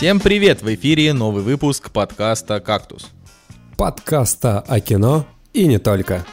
Всем 0.00 0.18
привет! 0.18 0.62
В 0.62 0.74
эфире 0.74 1.12
новый 1.12 1.42
выпуск 1.42 1.90
подкаста 1.90 2.58
«Кактус». 2.60 3.08
Подкаста 3.76 4.60
о 4.60 4.80
кино 4.80 5.26
и 5.52 5.66
не 5.66 5.78
только. 5.78 6.24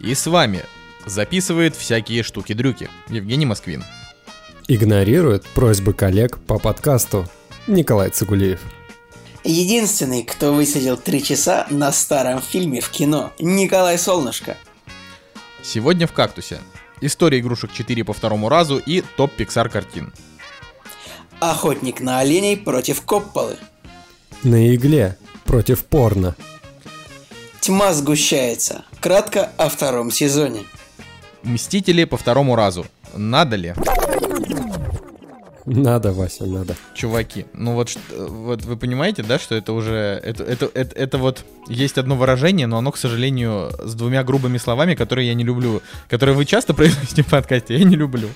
И 0.00 0.14
с 0.14 0.26
вами 0.26 0.62
записывает 1.04 1.76
всякие 1.76 2.22
штуки-дрюки 2.22 2.88
Евгений 3.10 3.44
Москвин. 3.44 3.84
Игнорирует 4.68 5.44
просьбы 5.48 5.92
коллег 5.92 6.38
по 6.38 6.58
подкасту 6.58 7.26
Николай 7.66 8.08
Цигулиев. 8.08 8.62
Единственный, 9.44 10.22
кто 10.22 10.54
высадил 10.54 10.96
три 10.96 11.22
часа 11.22 11.66
на 11.68 11.92
старом 11.92 12.40
фильме 12.40 12.80
в 12.80 12.88
кино, 12.88 13.34
Николай 13.38 13.98
Солнышко. 13.98 14.56
Сегодня 15.62 16.06
в 16.06 16.12
«Кактусе» 16.12 16.58
история 17.02 17.40
игрушек 17.40 17.70
4 17.70 18.02
по 18.04 18.14
второму 18.14 18.48
разу 18.48 18.78
и 18.78 19.02
топ 19.18 19.38
Pixar 19.38 19.68
картин. 19.68 20.10
Охотник 21.40 22.00
на 22.00 22.18
оленей 22.18 22.56
против 22.56 23.02
Копполы. 23.02 23.56
На 24.42 24.74
игле 24.74 25.16
против 25.44 25.84
порно. 25.84 26.34
Тьма 27.60 27.92
сгущается. 27.92 28.84
Кратко 29.00 29.50
о 29.56 29.68
втором 29.68 30.10
сезоне. 30.10 30.64
Мстители 31.44 32.04
по 32.04 32.16
второму 32.16 32.56
разу. 32.56 32.86
Надо 33.14 33.56
ли? 33.56 33.74
Надо, 35.64 36.12
Вася, 36.12 36.46
надо. 36.46 36.74
Чуваки, 36.94 37.44
ну 37.52 37.74
вот, 37.74 37.96
вот 38.16 38.64
вы 38.64 38.76
понимаете, 38.76 39.22
да, 39.22 39.38
что 39.38 39.54
это 39.54 39.74
уже, 39.74 40.20
это, 40.24 40.42
это, 40.42 40.70
это, 40.72 40.96
это 40.96 41.18
вот, 41.18 41.44
есть 41.68 41.98
одно 41.98 42.16
выражение, 42.16 42.66
но 42.66 42.78
оно, 42.78 42.90
к 42.90 42.96
сожалению, 42.96 43.70
с 43.84 43.94
двумя 43.94 44.24
грубыми 44.24 44.56
словами, 44.56 44.94
которые 44.94 45.28
я 45.28 45.34
не 45.34 45.44
люблю, 45.44 45.82
которые 46.08 46.34
вы 46.34 46.46
часто 46.46 46.72
произносите 46.74 47.22
в 47.22 47.26
подкасте, 47.26 47.76
я 47.76 47.84
не 47.84 47.96
люблю. 47.96 48.28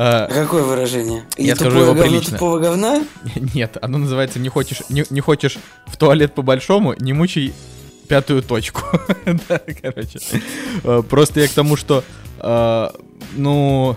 А, 0.00 0.28
Какое 0.28 0.62
выражение? 0.62 1.24
Я 1.36 1.56
скажу 1.56 1.80
его 1.80 1.92
прилично. 1.92 2.34
тупого 2.38 2.60
говна? 2.60 3.04
Нет, 3.54 3.76
оно 3.82 3.98
называется 3.98 4.38
«Не 4.38 4.48
хочешь, 4.48 4.82
не, 4.88 5.04
не 5.10 5.20
хочешь 5.20 5.58
в 5.86 5.96
туалет 5.96 6.36
по-большому, 6.36 6.94
не 7.00 7.12
мучай 7.12 7.52
пятую 8.06 8.42
точку». 8.42 8.82
Да, 9.48 9.60
короче. 9.82 10.20
Э, 10.84 11.02
Просто 11.02 11.40
я 11.40 11.48
к 11.48 11.50
тому, 11.50 11.74
что, 11.74 12.04
э, 12.38 12.88
ну... 13.34 13.96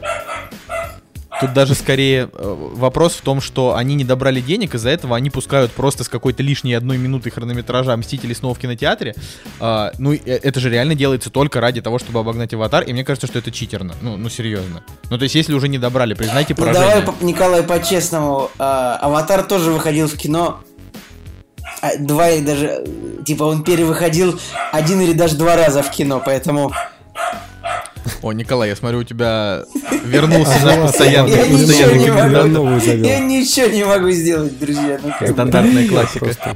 Тут 1.42 1.54
даже 1.54 1.76
скорее 1.76 2.30
э, 2.34 2.56
вопрос 2.76 3.14
в 3.16 3.22
том, 3.22 3.42
что 3.42 3.76
они 3.76 3.96
не 3.96 4.04
добрали 4.04 4.40
денег, 4.42 4.76
из-за 4.76 4.90
этого 4.90 5.16
они 5.16 5.30
пускают 5.30 5.72
просто 5.72 6.04
с 6.04 6.10
какой-то 6.10 6.44
лишней 6.44 6.78
одной 6.78 6.98
минуты 6.98 7.32
хронометража 7.32 7.96
«Мстители» 7.98 8.34
снова 8.34 8.54
в 8.56 8.60
кинотеатре. 8.60 9.16
А, 9.60 9.92
ну, 9.98 10.14
э, 10.14 10.20
это 10.26 10.60
же 10.60 10.70
реально 10.70 10.96
делается 10.96 11.30
только 11.30 11.60
ради 11.60 11.82
того, 11.82 12.00
чтобы 12.00 12.20
обогнать 12.20 12.54
«Аватар», 12.54 12.84
и 12.84 12.94
мне 12.94 13.04
кажется, 13.04 13.28
что 13.28 13.40
это 13.40 13.52
читерно. 13.52 13.94
Ну, 14.02 14.18
ну 14.18 14.30
серьезно. 14.30 14.84
Ну, 15.10 15.18
то 15.18 15.24
есть, 15.24 15.36
если 15.36 15.54
уже 15.54 15.68
не 15.68 15.78
добрали, 15.78 16.14
признайте 16.14 16.54
Ну, 16.58 16.64
поражение. 16.64 16.90
давай, 17.02 17.14
по- 17.14 17.24
Николай, 17.24 17.64
по-честному. 17.64 18.50
а, 18.60 18.98
Аватар 19.02 19.44
тоже 19.44 19.72
выходил 19.72 20.08
в 20.08 20.16
кино. 20.16 20.60
А, 21.82 21.98
Два 21.98 22.30
или 22.30 22.46
даже... 22.46 22.66
э, 22.68 23.24
Типа 23.26 23.44
он 23.44 23.64
перевыходил 23.64 24.40
один 24.72 25.00
или 25.02 25.14
даже 25.14 25.36
два 25.36 25.56
раза 25.56 25.84
в 25.84 25.92
кино, 25.92 26.22
поэтому... 26.24 26.72
О, 28.22 28.32
Николай, 28.34 28.70
я 28.70 28.76
смотрю, 28.76 29.00
у 29.00 29.04
тебя 29.04 29.64
вернулся 30.06 30.60
на 30.66 30.74
Ага, 30.74 30.88
постоянный, 30.88 31.32
Я 31.32 31.48
ничего 33.20 33.68
не 33.68 33.84
могу. 33.86 34.12
сделать, 34.12 34.58
друзья. 34.60 35.00
Ну. 35.02 35.28
Стандартная 35.28 35.88
классика. 35.88 36.56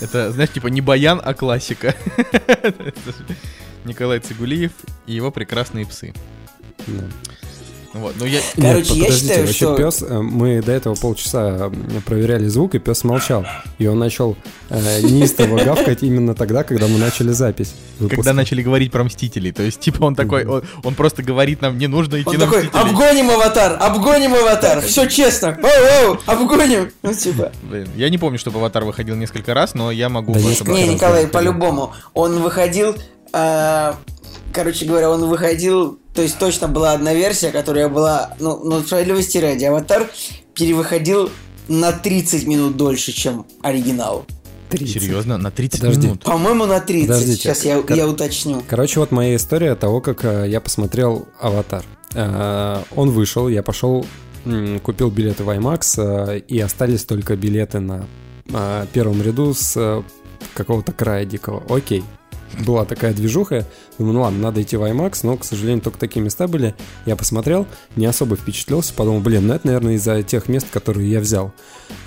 Это, 0.00 0.30
знаешь, 0.32 0.50
типа 0.50 0.68
не 0.68 0.80
баян, 0.80 1.20
а 1.24 1.34
классика. 1.34 1.94
Николай 3.84 4.20
Цигулиев 4.20 4.72
и 5.06 5.12
его 5.14 5.30
прекрасные 5.30 5.86
псы. 5.86 6.12
Да. 7.92 8.00
Вот, 8.00 8.14
ну 8.18 8.26
я... 8.26 8.40
Короче, 8.56 8.94
я 8.94 9.04
подождите, 9.04 9.12
считаю, 9.12 9.40
вообще 9.46 9.64
что- 9.64 9.76
пес, 9.76 10.02
э, 10.02 10.18
мы 10.20 10.62
до 10.62 10.72
этого 10.72 10.94
полчаса 10.94 11.70
э, 11.70 12.00
проверяли 12.04 12.46
звук, 12.48 12.74
и 12.74 12.78
пес 12.78 13.02
молчал. 13.04 13.46
И 13.78 13.86
он 13.86 13.98
начал 13.98 14.36
э, 14.68 15.00
неистово 15.02 15.58
гавкать 15.64 16.02
именно 16.02 16.34
тогда, 16.34 16.64
когда 16.64 16.86
мы 16.86 16.98
начали 16.98 17.30
запись. 17.30 17.74
выпуска. 17.98 18.16
Когда 18.16 18.32
начали 18.34 18.62
говорить 18.62 18.92
про 18.92 19.04
Мстителей, 19.04 19.52
то 19.52 19.62
есть, 19.62 19.80
типа, 19.80 20.04
он 20.04 20.14
такой, 20.14 20.44
он, 20.44 20.62
он 20.84 20.94
просто 20.94 21.22
говорит 21.22 21.62
нам, 21.62 21.78
не 21.78 21.86
нужно 21.86 22.20
идти 22.20 22.28
Он 22.28 22.34
на 22.36 22.40
такой, 22.40 22.64
Мстителей. 22.64 22.82
обгоним 22.90 23.30
аватар, 23.30 23.78
обгоним 23.80 24.34
аватар, 24.34 24.80
все 24.82 25.06
честно, 25.06 25.58
оу, 25.62 26.10
оу, 26.12 26.18
обгоним. 26.26 26.90
Ну, 27.02 27.14
типа. 27.14 27.52
Блин, 27.62 27.88
я 27.96 28.10
не 28.10 28.18
помню, 28.18 28.38
чтобы 28.38 28.58
Аватар 28.58 28.84
выходил 28.84 29.16
несколько 29.16 29.54
раз, 29.54 29.74
но 29.74 29.90
я 29.90 30.08
могу... 30.08 30.34
Да 30.34 30.40
не 30.40 30.88
Николай, 30.88 31.26
по-любому. 31.26 31.92
Он 32.14 32.40
выходил, 32.40 32.96
а, 33.32 33.96
короче 34.52 34.84
говоря, 34.84 35.10
он 35.10 35.26
выходил, 35.26 35.98
то 36.18 36.22
есть 36.22 36.36
точно 36.36 36.66
была 36.66 36.94
одна 36.94 37.14
версия, 37.14 37.52
которая 37.52 37.88
была, 37.88 38.34
ну, 38.40 38.58
ну 38.64 38.80
справедливости 38.80 39.38
ради, 39.38 39.64
аватар 39.66 40.10
перевыходил 40.52 41.30
на 41.68 41.92
30 41.92 42.44
минут 42.48 42.76
дольше, 42.76 43.12
чем 43.12 43.46
оригинал. 43.62 44.26
30. 44.70 45.00
Серьезно? 45.00 45.38
На 45.38 45.52
30 45.52 45.78
Подожди. 45.80 46.06
минут? 46.08 46.24
По-моему, 46.24 46.66
на 46.66 46.80
30. 46.80 47.06
Подождите. 47.06 47.40
Сейчас 47.40 47.64
я, 47.64 47.80
Кор- 47.82 47.96
я 47.96 48.08
уточню. 48.08 48.64
Короче, 48.68 48.98
вот 48.98 49.12
моя 49.12 49.36
история 49.36 49.76
того, 49.76 50.00
как 50.00 50.24
э, 50.24 50.46
я 50.48 50.60
посмотрел 50.60 51.28
«Аватар». 51.40 51.84
Э, 52.14 52.82
Он 52.96 53.10
вышел, 53.12 53.46
я 53.46 53.62
пошел, 53.62 54.04
м, 54.44 54.80
купил 54.80 55.10
билеты 55.12 55.44
в 55.44 55.50
IMAX, 55.50 56.02
э, 56.34 56.38
и 56.40 56.58
остались 56.58 57.04
только 57.04 57.36
билеты 57.36 57.78
на 57.78 58.06
э, 58.52 58.86
первом 58.92 59.22
ряду 59.22 59.54
с 59.54 59.72
э, 59.76 60.02
какого-то 60.54 60.90
края 60.90 61.24
дикого. 61.24 61.62
Окей. 61.68 62.02
Была 62.64 62.84
такая 62.84 63.12
движуха. 63.12 63.66
Думаю, 63.98 64.14
ну 64.14 64.20
ладно, 64.22 64.38
надо 64.38 64.62
идти 64.62 64.76
в 64.76 64.82
IMAX, 64.82 65.20
но, 65.22 65.36
к 65.36 65.44
сожалению, 65.44 65.82
только 65.82 65.98
такие 65.98 66.24
места 66.24 66.48
были. 66.48 66.74
Я 67.06 67.16
посмотрел, 67.16 67.66
не 67.96 68.06
особо 68.06 68.36
впечатлился, 68.36 68.94
подумал, 68.94 69.20
блин, 69.20 69.46
ну 69.46 69.54
это, 69.54 69.66
наверное, 69.66 69.94
из-за 69.94 70.22
тех 70.22 70.48
мест, 70.48 70.66
которые 70.70 71.10
я 71.10 71.20
взял. 71.20 71.52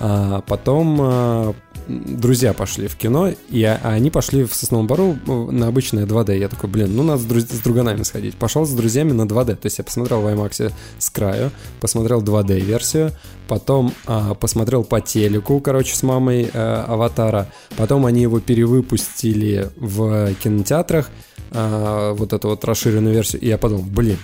А 0.00 0.40
потом 0.42 0.98
э, 1.00 1.52
друзья 1.88 2.52
пошли 2.52 2.88
в 2.88 2.96
кино, 2.96 3.30
и 3.50 3.62
а- 3.64 3.80
а 3.82 3.90
они 3.90 4.10
пошли 4.10 4.44
в 4.44 4.54
Сосновом 4.54 4.86
Бару 4.86 5.16
э, 5.26 5.32
на 5.50 5.68
обычное 5.68 6.06
2D. 6.06 6.38
Я 6.38 6.48
такой, 6.48 6.68
блин, 6.70 6.94
ну 6.96 7.02
надо 7.02 7.22
с, 7.22 7.26
друз- 7.26 7.52
с 7.52 7.58
друганами 7.60 8.02
сходить. 8.02 8.36
Пошел 8.36 8.64
с 8.64 8.70
друзьями 8.70 9.12
на 9.12 9.22
2D. 9.22 9.56
То 9.56 9.66
есть 9.66 9.78
я 9.78 9.84
посмотрел 9.84 10.20
в 10.20 10.26
IMAX 10.26 10.72
с 10.98 11.10
краю, 11.10 11.50
посмотрел 11.80 12.22
2D-версию, 12.22 13.12
потом 13.48 13.92
а, 14.06 14.34
посмотрел 14.34 14.84
по 14.84 15.00
телеку, 15.00 15.60
короче, 15.60 15.94
с 15.94 16.02
мамой 16.02 16.50
э, 16.52 16.84
Аватара. 16.88 17.48
Потом 17.76 18.06
они 18.06 18.22
его 18.22 18.40
перевыпустили 18.40 19.70
в 19.76 20.34
кинотеатрах, 20.42 21.10
а, 21.50 22.14
вот 22.14 22.32
эту 22.32 22.48
вот 22.48 22.64
расширенную 22.64 23.14
версию. 23.14 23.42
И 23.42 23.48
я 23.48 23.58
подумал, 23.58 23.84
блин, 23.84 24.18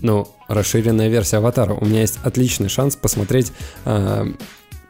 ну, 0.00 0.28
расширенная 0.48 1.08
версия 1.08 1.38
Аватара. 1.38 1.74
У 1.74 1.84
меня 1.84 2.00
есть 2.00 2.18
отличный 2.22 2.68
шанс 2.68 2.96
посмотреть 2.96 3.52
а, 3.84 4.26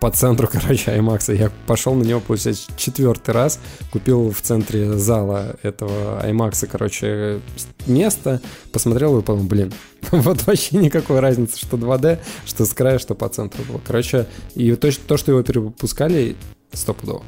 по 0.02 0.10
центру, 0.10 0.48
короче, 0.52 0.90
IMAX. 0.90 1.32
Я 1.32 1.52
пошел 1.68 1.94
на 1.94 2.02
него, 2.02 2.18
получается, 2.18 2.72
четвертый 2.76 3.30
раз. 3.30 3.60
Купил 3.92 4.32
в 4.32 4.40
центре 4.40 4.98
зала 4.98 5.54
этого 5.62 6.20
IMAX, 6.26 6.66
короче, 6.66 7.40
место. 7.86 8.41
Посмотрел 8.72 9.16
и 9.20 9.22
подумал, 9.22 9.46
блин, 9.46 9.72
вот 10.10 10.44
вообще 10.44 10.78
никакой 10.78 11.20
разницы, 11.20 11.56
что 11.56 11.76
2D, 11.76 12.18
что 12.44 12.64
с 12.66 12.74
края, 12.74 12.98
что 12.98 13.14
по 13.14 13.28
центру 13.28 13.62
было. 13.62 13.80
Короче, 13.86 14.26
и 14.56 14.74
то, 14.74 14.91
что- 14.91 15.06
то, 15.06 15.16
что 15.16 15.30
его 15.30 15.42
перепускали, 15.44 16.34
стопудово. 16.72 17.22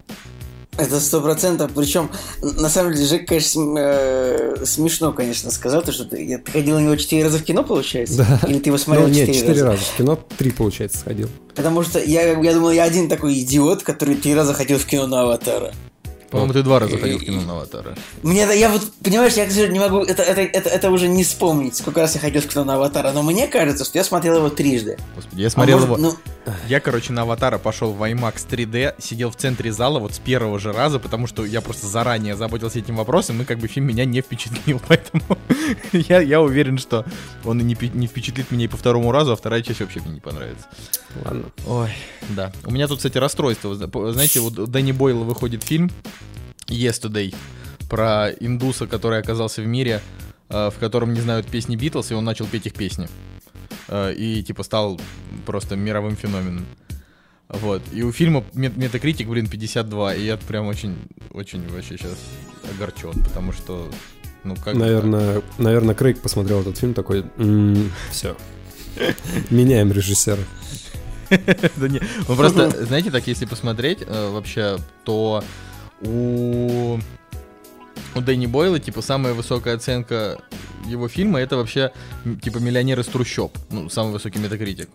Это 0.76 0.98
сто 1.00 1.20
процентов. 1.20 1.70
Причем, 1.74 2.10
на 2.42 2.68
самом 2.68 2.94
деле, 2.94 3.06
Жек, 3.06 3.28
конечно, 3.28 3.48
см- 3.50 3.78
э, 3.78 4.66
смешно, 4.66 5.12
конечно, 5.12 5.50
сказал, 5.50 5.82
то, 5.82 5.92
что 5.92 6.04
ты, 6.04 6.38
ты 6.38 6.50
ходил 6.50 6.78
на 6.78 6.82
него 6.82 6.96
четыре 6.96 7.24
раза 7.24 7.38
в 7.38 7.44
кино, 7.44 7.62
получается? 7.62 8.18
Да. 8.18 8.48
Или 8.48 8.58
ты 8.58 8.70
его 8.70 8.78
смотрел 8.78 9.06
ну, 9.06 9.14
нет, 9.14 9.26
четыре 9.26 9.38
четыре 9.38 9.62
раза? 9.62 9.72
раза. 9.72 9.84
В 9.84 9.96
кино 9.96 10.18
три, 10.36 10.50
получается, 10.50 10.98
сходил. 10.98 11.28
Потому 11.54 11.82
что 11.84 12.00
я, 12.00 12.38
я 12.40 12.54
думал, 12.54 12.72
я 12.72 12.84
один 12.84 13.08
такой 13.08 13.38
идиот, 13.40 13.82
который 13.82 14.16
три 14.16 14.34
раза 14.34 14.52
ходил 14.54 14.78
в 14.78 14.84
кино 14.84 15.06
на 15.06 15.22
Аватара. 15.22 15.72
По-моему, 16.30 16.52
ты 16.52 16.62
два 16.64 16.80
раза 16.80 16.98
ходил 16.98 17.18
в 17.18 17.24
кино 17.24 17.42
на 17.42 17.52
Аватара. 17.52 17.94
Мне 18.24 18.40
я 18.58 18.68
вот, 18.68 18.82
понимаешь, 19.04 19.34
я, 19.34 19.46
к 19.46 19.50
сожалению, 19.50 19.74
не 19.74 19.78
могу, 19.78 19.98
это, 20.00 20.24
это, 20.24 20.40
это, 20.40 20.68
это 20.68 20.90
уже 20.90 21.06
не 21.06 21.22
вспомнить, 21.22 21.76
сколько 21.76 22.00
раз 22.00 22.16
я 22.16 22.20
ходил 22.20 22.43
в 22.43 22.49
кино 22.49 22.64
на 22.64 22.75
Аватара, 22.75 23.12
но 23.12 23.22
мне 23.22 23.46
кажется, 23.46 23.84
что 23.84 23.99
я 23.99 24.02
смотрел 24.02 24.38
его 24.38 24.49
трижды. 24.49 24.99
Господи, 25.14 25.43
я 25.43 25.50
смотрел 25.50 25.78
А 25.78 25.87
может, 25.87 25.99
его... 25.99 26.10
Ну, 26.10 26.33
Я, 26.69 26.81
короче, 26.81 27.12
на 27.12 27.23
Аватара 27.23 27.58
пошел 27.58 27.93
в 27.93 28.02
IMAX 28.02 28.46
3D, 28.49 28.94
сидел 28.99 29.31
в 29.31 29.37
центре 29.37 29.73
зала 29.73 29.99
вот 29.99 30.14
с 30.14 30.19
первого 30.19 30.58
же 30.58 30.73
раза, 30.73 30.99
потому 30.99 31.26
что 31.26 31.44
я 31.44 31.61
просто 31.61 31.87
заранее 31.87 32.37
заботился 32.37 32.79
этим 32.79 32.96
вопросом, 32.96 33.41
и 33.43 33.44
как 33.44 33.58
бы 33.58 33.69
фильм 33.69 33.87
меня 33.87 34.05
не 34.05 34.20
впечатлил, 34.20 34.81
поэтому 34.88 35.23
я, 35.93 36.20
я 36.20 36.41
уверен, 36.41 36.79
что 36.79 37.06
он 37.44 37.61
и 37.61 37.64
не, 37.64 37.76
не 37.94 38.06
впечатлит 38.06 38.50
меня 38.50 38.67
и 38.67 38.69
по 38.69 38.76
второму 38.76 39.11
разу, 39.12 39.32
а 39.32 39.37
вторая 39.37 39.62
часть 39.62 39.81
вообще 39.81 40.00
мне 40.00 40.14
не 40.14 40.20
понравится. 40.20 40.67
Ладно. 41.25 41.44
Ой, 41.67 41.91
да. 42.31 42.52
У 42.64 42.70
меня 42.70 42.88
тут, 42.88 42.99
кстати, 42.99 43.19
расстройство. 43.19 43.75
Знаете, 43.75 44.40
вот 44.40 44.58
у 44.58 44.67
Дэнни 44.67 44.93
Бойла 44.93 45.25
выходит 45.25 45.62
фильм 45.62 45.90
Yesterday 46.67 47.35
про 47.88 48.31
индуса, 48.31 48.87
который 48.87 49.19
оказался 49.19 49.62
в 49.62 49.67
мире, 49.67 50.00
э, 50.49 50.70
в 50.70 50.79
котором 50.79 51.14
не 51.14 51.20
знают 51.20 51.47
песни 51.47 51.76
Битлз, 51.76 52.11
и 52.11 52.14
он 52.14 52.25
начал 52.25 52.47
петь 52.47 52.67
их 52.67 52.75
песни. 52.75 53.08
Э, 53.88 54.12
И, 54.14 54.42
типа, 54.42 54.62
стал 54.62 55.00
просто 55.46 55.76
мировым 55.76 56.16
феноменом. 56.16 56.66
Вот. 57.48 57.82
И 57.92 58.02
у 58.02 58.12
фильма 58.12 58.44
мет- 58.54 58.76
метакритик, 58.76 59.28
блин, 59.28 59.46
52. 59.48 60.14
И 60.14 60.25
я 60.25 60.36
прям 60.36 60.66
очень, 60.66 60.96
очень 61.31 61.66
вообще 61.69 61.96
сейчас 61.98 62.16
огорчен, 62.75 63.12
потому 63.22 63.52
что, 63.52 63.88
ну, 64.44 64.54
как... 64.56 64.64
бы 64.64 64.70
так? 64.72 64.76
Наверное, 64.81 65.42
наверное, 65.58 65.94
Крейг 65.94 66.20
посмотрел 66.20 66.62
этот 66.62 66.78
фильм 66.78 66.94
такой, 66.94 67.25
все. 68.10 68.36
Меняем 69.50 69.92
режиссера. 69.92 70.42
Да 71.76 71.88
не, 71.88 72.00
ну 72.28 72.37
просто, 72.37 72.84
знаете, 72.84 73.10
так, 73.10 73.26
если 73.26 73.46
посмотреть 73.46 74.00
э, 74.06 74.30
вообще, 74.30 74.76
то 75.04 75.42
у 76.02 76.98
у 78.14 78.20
Дэнни 78.20 78.46
Бойла, 78.46 78.79
типа, 78.79 79.02
самая 79.02 79.35
высокая 79.35 79.76
оценка 79.76 80.41
его 80.87 81.08
фильма 81.08 81.41
это 81.41 81.56
вообще, 81.56 81.93
типа, 82.43 82.58
«Миллионер 82.58 83.00
из 83.00 83.06
трущоб». 83.06 83.56
Ну, 83.70 83.88
самый 83.88 84.12
высокий 84.12 84.38
метакритик. 84.38 84.88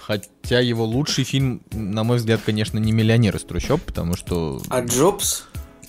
Хотя 0.00 0.60
его 0.60 0.84
лучший 0.84 1.24
фильм, 1.24 1.62
на 1.72 2.04
мой 2.04 2.16
взгляд, 2.18 2.40
конечно, 2.44 2.78
не 2.78 2.92
«Миллионер 2.92 3.36
из 3.36 3.42
трущоб», 3.42 3.80
потому 3.82 4.16
что, 4.16 4.60
А 4.68 4.80
Джобс? 4.80 5.44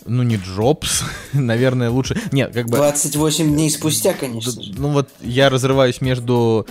ну, 0.05 0.23
не 0.23 0.35
Джобс, 0.35 1.03
наверное, 1.33 1.89
лучше... 1.89 2.19
Нет, 2.31 2.53
как 2.53 2.67
бы... 2.67 2.77
28 2.77 3.53
дней 3.53 3.69
спустя, 3.69 4.13
конечно. 4.13 4.61
Ну 4.77 4.89
вот 4.89 5.09
я 5.21 5.49
разрываюсь 5.49 6.01
между 6.01 6.67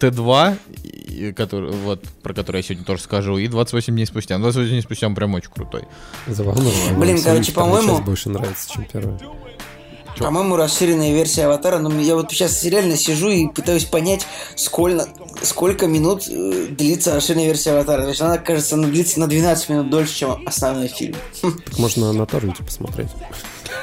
Т2, 0.00 0.56
и- 0.82 1.32
который, 1.32 1.70
вот, 1.72 2.04
про 2.22 2.34
который 2.34 2.58
я 2.58 2.62
сегодня 2.62 2.84
тоже 2.84 3.02
скажу, 3.02 3.38
и 3.38 3.46
28 3.48 3.94
дней 3.94 4.06
спустя. 4.06 4.36
Ну, 4.38 4.42
28 4.44 4.70
дней 4.70 4.82
спустя 4.82 5.06
он 5.06 5.14
прям 5.14 5.34
очень 5.34 5.50
крутой. 5.50 5.84
Забавно. 6.26 6.70
Блин, 6.96 7.20
короче, 7.22 7.52
по-моему- 7.52 8.00
больше 8.00 8.28
нравится, 8.30 8.68
чем 8.70 8.86
первая. 8.92 9.18
Чё? 10.14 10.24
По-моему, 10.24 10.56
расширенная 10.56 11.12
версия 11.14 11.46
аватара, 11.46 11.78
но 11.78 11.90
я 11.98 12.14
вот 12.16 12.30
сейчас 12.30 12.62
реально 12.64 12.98
сижу 12.98 13.30
и 13.30 13.46
пытаюсь 13.48 13.84
понять, 13.86 14.26
сколько, 14.56 15.06
сколько 15.42 15.86
минут 15.86 16.28
э, 16.28 16.66
длится 16.68 17.14
расширенная 17.14 17.46
версия 17.46 17.70
аватара. 17.70 18.02
То 18.02 18.08
есть 18.08 18.20
она, 18.20 18.36
кажется, 18.36 18.76
ну, 18.76 18.88
длится 18.88 19.20
на 19.20 19.26
12 19.26 19.70
минут 19.70 19.88
дольше, 19.88 20.14
чем 20.14 20.46
основной 20.46 20.88
фильм. 20.88 21.16
Так 21.40 21.78
можно 21.78 22.12
на 22.12 22.26
торренте 22.26 22.62
посмотреть. 22.62 23.08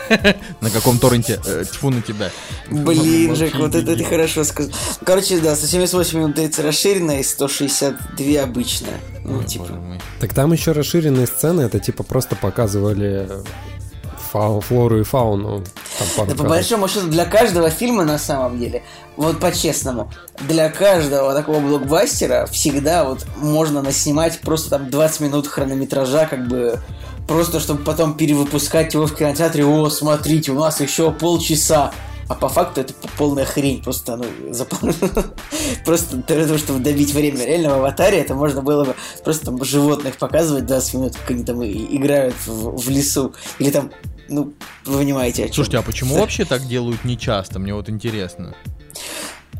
На 0.62 0.70
каком 0.70 0.98
торренте? 1.00 1.40
Э, 1.46 1.64
тьфу 1.70 1.90
на 1.90 2.02
тебя. 2.02 2.32
Блин, 2.70 3.36
Жек, 3.36 3.56
вот 3.56 3.76
это 3.76 3.96
ты 3.96 4.04
хорошо 4.04 4.44
сказал. 4.44 4.72
Короче, 5.06 5.40
да, 5.40 5.56
178 5.56 6.18
минут 6.18 6.36
длится 6.36 6.64
расширенная 6.64 7.20
и 7.20 7.24
162 7.24 8.42
обычная. 8.42 9.00
Ну, 9.24 9.44
типа. 9.44 9.80
Так 10.20 10.34
там 10.34 10.52
еще 10.54 10.72
расширенные 10.72 11.28
сцены, 11.28 11.62
это 11.62 11.80
типа 11.80 12.04
просто 12.04 12.36
показывали 12.36 13.28
фау- 14.32 14.62
флору 14.62 15.00
и 15.00 15.04
фауну. 15.04 15.64
Там 16.16 16.28
Да 16.28 16.36
по 16.36 16.44
большому 16.50 16.88
счету 16.88 17.08
для 17.08 17.26
каждого 17.26 17.70
фильма 17.70 18.04
на 18.06 18.18
самом 18.18 18.60
деле, 18.60 18.84
вот 19.18 19.40
по-честному, 19.40 20.12
для 20.48 20.70
каждого 20.70 21.34
такого 21.34 21.60
блокбастера 21.60 22.46
всегда 22.48 23.04
вот 23.04 23.26
можно 23.38 23.82
наснимать 23.82 24.40
просто 24.42 24.70
там 24.72 24.90
20 24.90 25.20
минут 25.22 25.48
хронометража, 25.48 26.26
как 26.26 26.48
бы 26.48 26.80
просто 27.28 27.60
чтобы 27.60 27.84
потом 27.84 28.16
перевыпускать 28.16 28.94
его 28.94 29.06
в 29.06 29.16
кинотеатре, 29.16 29.66
о, 29.66 29.90
смотрите, 29.90 30.52
у 30.52 30.60
нас 30.60 30.80
еще 30.82 31.12
полчаса. 31.12 31.92
А 32.28 32.36
по 32.36 32.48
факту 32.48 32.82
это 32.82 32.94
полная 33.18 33.44
хрень, 33.44 33.82
просто, 33.82 34.16
ну, 34.16 34.26
зап- 34.52 35.34
просто 35.86 36.18
для 36.18 36.46
того, 36.46 36.60
чтобы 36.60 36.80
добить 36.80 37.12
время. 37.12 37.44
Реально 37.44 37.70
в 37.72 37.74
аватаре 37.80 38.20
это 38.20 38.36
можно 38.36 38.62
было 38.62 38.86
бы 38.86 38.96
просто 39.24 39.48
там 39.48 39.64
животных 39.64 40.16
показывать 40.18 40.68
20 40.68 40.94
минут, 40.94 41.16
как 41.16 41.32
они 41.32 41.44
там 41.44 41.64
играют 41.66 42.36
в, 42.46 42.78
в 42.78 42.88
лесу. 42.90 43.34
Или 43.58 43.72
там, 43.72 43.90
ну, 44.30 44.54
вы 44.86 45.00
понимаете, 45.00 45.44
о 45.44 45.46
чем. 45.48 45.56
Слушайте, 45.56 45.78
а 45.78 45.82
почему 45.82 46.16
вообще 46.16 46.46
так 46.46 46.66
делают 46.68 47.04
нечасто? 47.06 47.60
Мне 47.60 47.74
вот 47.74 47.90
интересно. 47.90 48.56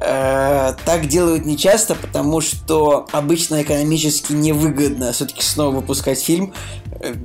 Э, 0.02 0.74
так 0.86 1.08
делают 1.08 1.46
нечасто, 1.46 1.96
потому 1.96 2.40
что 2.40 3.08
обычно 3.12 3.62
экономически 3.62 4.32
невыгодно 4.34 5.12
все-таки 5.12 5.42
снова 5.44 5.76
выпускать 5.78 6.22
фильм. 6.22 6.54
Э, 7.02 7.16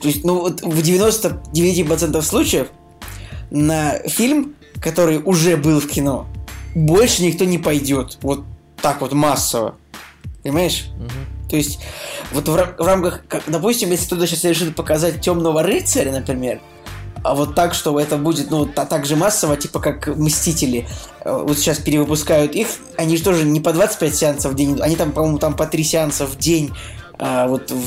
То 0.00 0.08
есть, 0.08 0.24
ну 0.24 0.40
вот 0.40 0.62
в 0.62 0.80
99% 0.80 2.22
случаев 2.22 2.68
на 3.50 3.98
фильм, 4.08 4.54
который 4.80 5.18
уже 5.18 5.56
был 5.56 5.80
в 5.80 5.88
кино, 5.88 6.26
больше 6.74 7.22
никто 7.22 7.44
не 7.44 7.58
пойдет. 7.58 8.18
Вот 8.22 8.44
так 8.80 9.00
вот 9.00 9.12
массово. 9.12 9.76
Понимаешь? 10.44 10.86
То 11.50 11.56
есть, 11.56 11.80
вот 12.32 12.46
в, 12.46 12.52
в 12.52 12.86
рамках, 12.86 13.22
как, 13.28 13.42
допустим, 13.46 13.90
если 13.90 14.06
кто-то 14.06 14.26
сейчас 14.26 14.44
решит 14.44 14.76
показать 14.76 15.20
темного 15.20 15.62
рыцаря, 15.62 16.12
например, 16.12 16.60
а 17.22 17.34
вот 17.34 17.54
так, 17.54 17.72
что 17.72 17.98
это 17.98 18.18
будет, 18.18 18.50
ну, 18.50 18.66
та- 18.66 18.84
так 18.84 19.06
же 19.06 19.16
массово, 19.16 19.56
типа 19.56 19.80
как 19.80 20.08
Мстители. 20.08 20.86
Э, 21.24 21.32
Вот 21.32 21.56
сейчас 21.58 21.78
перевыпускают 21.78 22.54
их, 22.54 22.68
они 22.98 23.16
же 23.16 23.24
тоже 23.24 23.44
не 23.44 23.60
по 23.60 23.72
25 23.72 24.14
сеансов 24.14 24.52
в 24.52 24.54
день, 24.54 24.78
они 24.82 24.94
там, 24.96 25.12
по-моему, 25.12 25.38
там 25.38 25.56
по 25.56 25.66
3 25.66 25.82
сеанса 25.82 26.26
в 26.26 26.36
день, 26.36 26.70
а, 27.18 27.46
вот 27.48 27.70
в, 27.70 27.80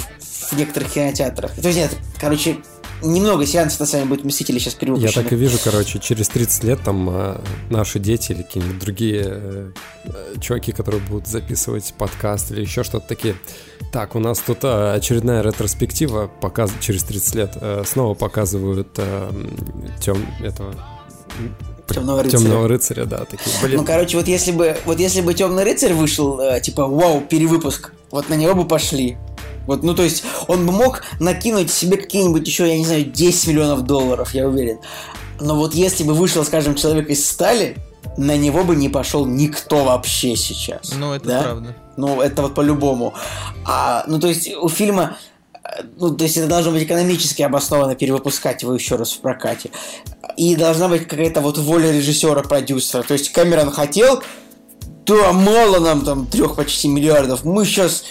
в 0.50 0.54
некоторых 0.54 0.92
кинотеатрах. 0.92 1.52
То 1.52 1.68
есть 1.68 1.78
нет, 1.78 1.96
короче, 2.20 2.58
немного 3.02 3.46
сеансов 3.46 3.80
на 3.82 3.86
самом 3.86 4.04
деле 4.04 4.16
будет 4.16 4.26
Мстители 4.26 4.60
сейчас 4.60 4.74
Я 4.74 4.80
перевыпущены. 4.80 5.24
так 5.24 5.34
и 5.34 5.36
вижу, 5.36 5.58
короче, 5.64 6.00
через 6.00 6.28
30 6.30 6.64
лет 6.64 6.80
там 6.84 7.10
э, 7.10 7.42
наши 7.70 8.00
дети 8.00 8.32
или 8.32 8.44
какие-нибудь 8.44 8.80
другие 8.80 9.24
э, 9.26 9.72
э, 10.06 10.40
чуваки, 10.40 10.72
которые 10.72 11.02
будут 11.02 11.28
записывать 11.28 11.94
подкаст 11.98 12.52
или 12.52 12.62
еще 12.62 12.84
что-то 12.84 13.08
такие. 13.08 13.36
Так, 13.92 14.16
у 14.16 14.20
нас 14.20 14.40
тут 14.40 14.64
э, 14.64 14.94
очередная 14.94 15.42
ретроспектива, 15.42 16.30
показ... 16.42 16.72
через 16.80 17.04
30 17.04 17.36
лет 17.36 17.52
э, 17.56 17.84
снова 17.86 18.14
показывают 18.14 18.90
э, 18.98 19.32
тем... 20.00 20.18
этого... 20.42 20.74
Темного 21.88 22.24
рыцаря. 22.24 22.42
Темного 22.42 22.68
рыцаря, 22.68 23.06
да, 23.06 23.20
такие. 23.20 23.56
Блин, 23.64 23.78
Ну, 23.78 23.86
короче, 23.86 24.18
вот 24.18 24.28
если 24.28 24.52
бы, 24.52 24.78
вот 24.86 25.00
если 25.00 25.22
бы 25.22 25.34
Темный 25.34 25.64
рыцарь 25.64 25.94
вышел, 25.94 26.40
э, 26.40 26.60
типа, 26.60 26.86
вау, 26.86 27.22
перевыпуск, 27.22 27.94
вот 28.12 28.28
на 28.30 28.34
него 28.34 28.56
бы 28.56 28.68
пошли. 28.68 29.18
Вот, 29.68 29.84
ну, 29.84 29.94
то 29.94 30.02
есть, 30.04 30.24
он 30.48 30.66
бы 30.66 30.72
мог 30.72 31.04
накинуть 31.20 31.70
себе 31.72 31.98
какие-нибудь 31.98 32.48
еще, 32.48 32.68
я 32.68 32.78
не 32.78 32.86
знаю, 32.86 33.04
10 33.04 33.48
миллионов 33.48 33.84
долларов, 33.84 34.34
я 34.34 34.48
уверен. 34.48 34.80
Но 35.40 35.56
вот 35.56 35.76
если 35.76 36.04
бы 36.04 36.14
вышел, 36.14 36.44
скажем, 36.44 36.74
человек 36.76 37.10
из 37.10 37.30
стали, 37.30 37.78
на 38.18 38.36
него 38.38 38.64
бы 38.64 38.76
не 38.76 38.90
пошел 38.90 39.26
никто 39.26 39.84
вообще 39.84 40.36
сейчас. 40.36 40.94
Ну, 40.96 41.14
это 41.14 41.28
Да? 41.28 41.42
правда. 41.44 41.76
Ну, 41.98 42.22
это 42.22 42.42
вот 42.44 42.56
по-любому. 42.56 43.14
А, 43.66 44.04
ну, 44.08 44.20
то 44.20 44.28
есть, 44.28 44.54
у 44.56 44.70
фильма... 44.70 45.18
э, 45.64 45.84
Ну, 45.98 46.16
то 46.16 46.24
есть, 46.24 46.38
это 46.38 46.48
должно 46.48 46.72
быть 46.72 46.84
экономически 46.84 47.42
обоснованно 47.44 47.96
перевыпускать 47.96 48.64
его 48.64 48.74
еще 48.74 48.96
раз 48.96 49.12
в 49.12 49.20
прокате. 49.20 49.70
И 50.38 50.56
должна 50.56 50.88
быть 50.88 51.08
какая-то 51.08 51.42
вот 51.42 51.58
воля 51.58 51.92
режиссера, 51.92 52.42
продюсера. 52.42 53.04
То 53.04 53.14
есть, 53.14 53.32
Кэмерон 53.32 53.72
хотел, 53.72 54.24
да, 55.08 55.32
мало 55.32 55.80
нам 55.80 56.04
там 56.04 56.26
трех 56.26 56.56
почти 56.56 56.88
миллиардов. 56.88 57.46
Мы 57.46 57.66
сейчас... 57.66 58.04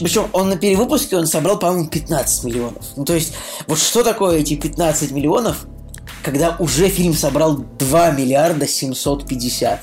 Причем 0.00 0.28
он 0.32 0.48
на 0.48 0.56
перевыпуске 0.56 1.16
он 1.16 1.26
собрал, 1.26 1.58
по-моему, 1.58 1.88
15 1.88 2.44
миллионов. 2.44 2.84
Ну, 2.96 3.04
то 3.04 3.14
есть, 3.14 3.34
вот 3.66 3.78
что 3.78 4.02
такое 4.02 4.38
эти 4.38 4.56
15 4.56 5.12
миллионов, 5.12 5.66
когда 6.22 6.56
уже 6.58 6.88
фильм 6.88 7.12
собрал 7.14 7.58
2 7.58 8.10
миллиарда 8.12 8.66
750? 8.66 9.80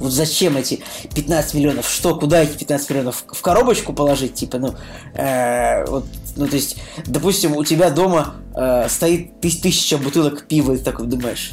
Вот 0.00 0.10
зачем 0.10 0.56
эти 0.56 0.80
15 1.14 1.54
миллионов? 1.54 1.88
Что, 1.88 2.16
куда 2.16 2.42
эти 2.42 2.56
15 2.56 2.90
миллионов? 2.90 3.24
В 3.28 3.40
коробочку 3.40 3.92
положить? 3.92 4.34
Типа, 4.34 4.58
ну, 4.58 4.74
э, 5.14 5.84
вот, 5.86 6.06
ну, 6.36 6.48
то 6.48 6.56
есть, 6.56 6.76
допустим, 7.06 7.54
у 7.54 7.62
тебя 7.64 7.90
дома 7.90 8.34
э, 8.56 8.88
стоит 8.88 9.32
тыс- 9.40 9.60
тысяча 9.60 9.98
бутылок 9.98 10.48
пива, 10.48 10.72
и 10.72 10.78
ты 10.78 10.82
такой 10.82 11.06
думаешь, 11.06 11.52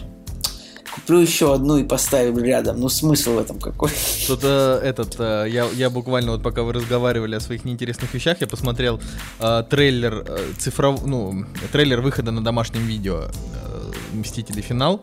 куплю 1.00 1.20
еще 1.20 1.54
одну 1.54 1.78
и 1.78 1.84
поставлю 1.84 2.44
рядом. 2.44 2.80
Ну, 2.80 2.90
смысл 2.90 3.36
в 3.36 3.40
этом 3.40 3.60
какой? 3.60 3.90
Что-то 3.90 4.80
этот, 4.84 5.16
э, 5.20 5.48
я, 5.50 5.66
я 5.74 5.90
буквально 5.90 6.32
вот 6.32 6.44
пока 6.44 6.64
вы 6.64 6.74
разговаривали 6.74 7.36
о 7.36 7.40
своих 7.40 7.66
неинтересных 7.66 8.14
вещах, 8.14 8.42
я 8.42 8.48
посмотрел 8.48 9.00
э, 9.40 9.64
трейлер 9.70 10.26
э, 10.28 10.54
цифров, 10.58 11.06
ну, 11.06 11.46
трейлер 11.72 12.02
выхода 12.02 12.32
на 12.32 12.44
домашнем 12.44 12.86
видео 12.86 13.24
э, 13.24 13.92
Мстители 14.14 14.62
финал. 14.62 15.02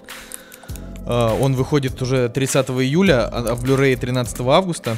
Э, 1.07 1.37
он 1.41 1.55
выходит 1.55 2.01
уже 2.03 2.29
30 2.29 2.71
июля, 2.71 3.27
а 3.27 3.47
а 3.47 3.55
в 3.55 3.65
Blu-ray 3.65 3.97
13 3.97 4.41
августа. 4.41 4.97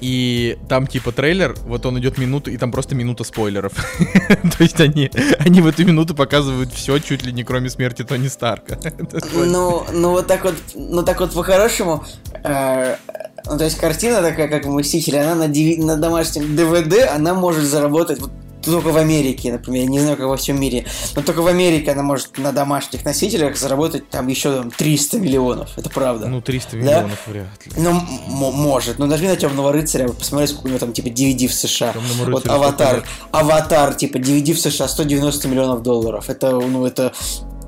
И 0.00 0.58
там 0.68 0.86
типа 0.86 1.12
трейлер, 1.12 1.54
вот 1.66 1.84
он 1.86 1.98
идет 1.98 2.18
минуту, 2.18 2.50
и 2.50 2.56
там 2.56 2.72
просто 2.72 2.94
минута 2.94 3.24
спойлеров. 3.24 3.72
То 4.28 4.62
есть 4.62 4.80
они, 4.80 5.10
они 5.38 5.60
в 5.60 5.66
эту 5.66 5.84
минуту 5.84 6.14
показывают 6.14 6.72
все, 6.72 6.98
чуть 6.98 7.22
ли 7.24 7.32
не 7.32 7.44
кроме 7.44 7.68
смерти 7.70 8.02
Тони 8.02 8.28
Старка. 8.28 8.78
Ну, 9.32 9.84
ну 9.92 10.10
вот 10.10 10.26
так 10.26 10.44
вот, 10.44 10.54
ну 10.74 11.02
так 11.02 11.20
вот 11.20 11.32
по-хорошему, 11.32 12.04
э, 12.44 12.96
ну 13.46 13.58
то 13.58 13.64
есть 13.64 13.78
картина 13.78 14.22
такая, 14.22 14.48
как 14.48 14.64
в 14.64 14.70
Мстители, 14.70 15.16
она 15.16 15.34
на, 15.34 15.48
диви- 15.48 15.82
на 15.82 15.96
домашнем 15.96 16.56
DVD, 16.56 17.04
она 17.04 17.34
может 17.34 17.64
заработать 17.64 18.20
вот 18.20 18.30
только 18.64 18.88
в 18.88 18.96
Америке, 18.96 19.52
например, 19.52 19.82
я 19.82 19.88
не 19.88 20.00
знаю, 20.00 20.16
как 20.16 20.26
во 20.26 20.36
всем 20.36 20.60
мире, 20.60 20.86
но 21.16 21.22
только 21.22 21.42
в 21.42 21.46
Америке 21.46 21.92
она 21.92 22.02
может 22.02 22.38
на 22.38 22.52
домашних 22.52 23.04
носителях 23.04 23.56
заработать 23.56 24.08
там 24.10 24.26
еще 24.28 24.54
там, 24.56 24.70
300 24.70 25.18
миллионов, 25.18 25.70
это 25.76 25.90
правда. 25.90 26.28
Ну, 26.28 26.40
300 26.40 26.70
Да? 26.72 26.76
миллионов 26.76 27.26
вряд 27.26 27.46
ли. 27.66 27.72
Ну, 27.76 28.00
может. 28.30 28.98
Ну, 28.98 29.06
нажми 29.06 29.28
на 29.28 29.36
Темного 29.36 29.72
рыцаря, 29.72 30.08
посмотри, 30.08 30.46
сколько 30.46 30.66
у 30.66 30.68
него 30.68 30.78
там, 30.78 30.92
типа, 30.92 31.08
DVD 31.08 31.46
в 31.48 31.54
США. 31.54 31.94
Вот 32.26 32.48
Аватар. 32.48 33.04
Аватар, 33.30 33.94
типа, 33.94 34.16
DVD 34.18 34.52
в 34.52 34.60
США 34.60 34.88
190 34.88 35.48
миллионов 35.48 35.82
долларов. 35.82 36.28
Это, 36.28 36.50
ну, 36.50 36.84
это 36.86 37.12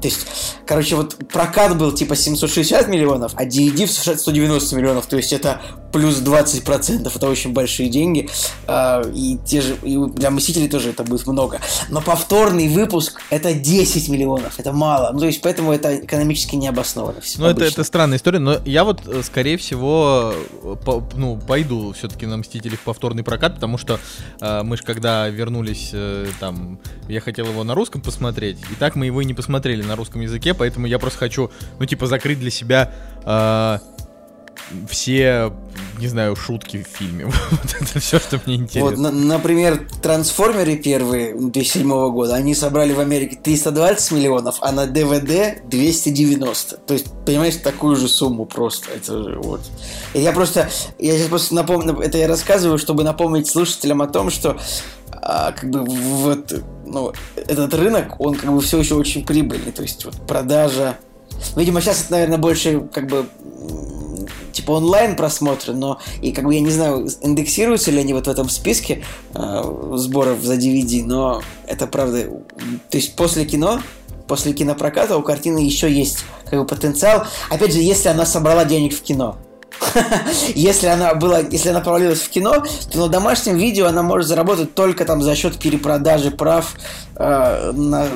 То 0.03 0.09
есть, 0.09 0.27
короче, 0.67 0.97
вот 0.97 1.17
прокат 1.29 1.79
был 1.79 1.93
типа 1.93 2.17
760 2.17 2.89
миллионов, 2.89 3.33
а 3.37 3.45
DVD 3.45 3.87
в 3.87 3.91
США 3.91 4.19
190 4.19 4.77
миллионов. 4.77 5.07
То 5.07 5.17
есть 5.17 5.33
это 5.33 5.61
плюс 5.93 6.21
20%. 6.21 7.13
Это 7.15 7.29
очень 7.29 7.53
большие 7.53 7.89
деньги. 7.89 8.29
А, 8.67 9.03
и 9.15 9.39
те 9.45 9.61
же 9.61 9.77
и 9.83 9.97
для 10.15 10.31
Мстителей 10.31 10.69
тоже 10.69 10.91
это 10.91 11.05
будет 11.05 11.27
много. 11.27 11.61
Но 11.89 12.01
повторный 12.01 12.69
выпуск 12.69 13.21
это 13.31 13.53
10 13.53 14.09
миллионов. 14.09 14.59
Это 14.59 14.73
мало. 14.73 15.11
Ну, 15.13 15.21
то 15.21 15.27
есть, 15.27 15.41
поэтому 15.43 15.73
это 15.73 15.97
экономически 15.99 16.57
не 16.57 16.69
обосновано. 16.69 17.21
Ну, 17.37 17.47
это, 17.47 17.65
это 17.65 17.85
странная 17.85 18.17
история, 18.17 18.39
но 18.39 18.59
я 18.65 18.85
вот, 18.85 19.07
э, 19.07 19.23
скорее 19.23 19.59
всего, 19.59 20.35
по, 20.85 21.07
ну, 21.15 21.37
пойду 21.37 21.93
все-таки 21.93 22.27
на 22.27 22.39
Мстителей 22.39 22.77
в 22.77 22.81
повторный 22.81 23.23
прокат, 23.23 23.57
потому 23.57 23.79
что 23.79 24.01
э, 24.41 24.63
мы 24.63 24.77
же 24.77 24.83
когда 24.83 25.29
вернулись 25.29 25.91
э, 25.93 26.27
там, 26.41 26.79
я 27.09 27.21
хотел 27.21 27.47
его 27.47 27.63
на 27.65 27.75
русском 27.75 28.01
посмотреть, 28.01 28.59
и 28.71 28.75
так 28.75 28.97
мы 28.97 29.07
его 29.07 29.21
и 29.21 29.25
не 29.25 29.35
посмотрели 29.35 29.83
на 29.83 29.92
русском 29.97 30.21
языке, 30.21 30.55
поэтому 30.55 30.87
я 30.87 30.99
просто 30.99 31.19
хочу, 31.19 31.51
ну, 31.79 31.87
типа, 31.87 32.07
закрыть 32.07 32.41
для 32.41 32.51
себя 32.51 32.93
э, 33.25 33.79
все, 34.89 35.53
не 35.99 36.09
знаю, 36.09 36.37
шутки 36.37 36.83
в 36.83 36.97
фильме. 36.97 37.27
вот 37.51 37.77
это 37.81 38.01
все, 38.01 38.19
что 38.19 38.41
мне 38.47 38.57
интересно. 38.57 38.91
Вот, 38.91 38.99
на, 38.99 39.11
например, 39.11 39.87
трансформеры 40.03 40.77
первые 40.77 41.35
2007 41.35 41.89
года, 42.13 42.35
они 42.35 42.55
собрали 42.55 42.93
в 42.93 43.01
Америке 43.01 43.39
320 43.43 44.13
миллионов, 44.13 44.57
а 44.61 44.73
на 44.73 44.87
ДВД 44.87 45.69
290. 45.69 46.77
То 46.79 46.95
есть, 46.95 47.07
понимаешь, 47.25 47.57
такую 47.57 47.97
же 47.97 48.09
сумму 48.09 48.47
просто. 48.47 48.91
Это 48.95 49.23
же 49.23 49.39
вот. 49.39 49.61
И 50.15 50.21
я 50.21 50.33
просто, 50.33 50.71
я 50.99 51.17
сейчас 51.17 51.29
просто 51.29 51.55
напомню, 51.55 51.99
это 52.01 52.19
я 52.19 52.29
рассказываю, 52.29 52.79
чтобы 52.79 53.05
напомнить 53.05 53.47
слушателям 53.47 54.03
о 54.03 54.07
том, 54.07 54.31
что 54.31 54.59
а, 55.25 55.53
как 55.53 55.71
бы 55.71 55.85
вот 55.85 56.53
ну, 56.93 57.13
этот 57.37 57.75
рынок, 57.75 58.21
он 58.21 58.35
как 58.35 58.53
бы 58.53 58.61
все 58.61 58.79
еще 58.79 58.95
очень 58.95 59.25
прибыльный. 59.25 59.73
То 59.73 59.83
есть 59.83 60.05
вот 60.05 60.15
продажа. 60.27 60.99
Видимо, 61.57 61.81
сейчас 61.81 62.03
это, 62.03 62.13
наверное, 62.13 62.39
больше 62.39 62.89
как 62.93 63.07
бы 63.07 63.27
типа 64.53 64.73
онлайн 64.73 65.17
просмотры, 65.17 65.75
но 65.75 65.99
и 66.21 66.33
как 66.33 66.45
бы 66.45 66.55
я 66.55 66.61
не 66.61 66.71
знаю, 66.71 67.09
индексируются 67.23 67.91
ли 67.91 67.99
они 67.99 68.13
вот 68.13 68.27
в 68.27 68.31
этом 68.31 68.49
списке 68.49 69.05
э, 69.35 69.93
сборов 69.95 70.43
за 70.43 70.55
DVD, 70.55 71.05
но 71.05 71.43
это 71.67 71.87
правда. 71.87 72.25
То 72.91 72.97
есть 72.99 73.17
после 73.17 73.45
кино, 73.45 73.81
после 74.29 74.53
кинопроката 74.53 75.17
у 75.17 75.23
картины 75.23 75.59
еще 75.59 75.91
есть 75.91 76.25
как 76.49 76.61
бы 76.61 76.67
потенциал. 76.67 77.25
Опять 77.51 77.73
же, 77.73 77.81
если 77.81 78.09
она 78.09 78.27
собрала 78.27 78.65
денег 78.65 78.95
в 78.95 79.03
кино. 79.03 79.37
если 80.55 80.87
она 80.87 81.15
была, 81.15 81.41
если 81.41 81.71
она 81.71 81.81
провалилась 81.81 82.21
в 82.21 82.29
кино, 82.29 82.65
то 82.91 82.99
на 82.99 83.09
домашнем 83.09 83.57
видео 83.57 83.87
она 83.87 84.03
может 84.03 84.29
заработать 84.29 84.75
только 84.75 85.05
там 85.05 85.23
за 85.23 85.35
счет 85.35 85.59
перепродажи 85.59 86.31
прав 86.31 86.75
э, 87.17 87.73
на, 87.73 88.09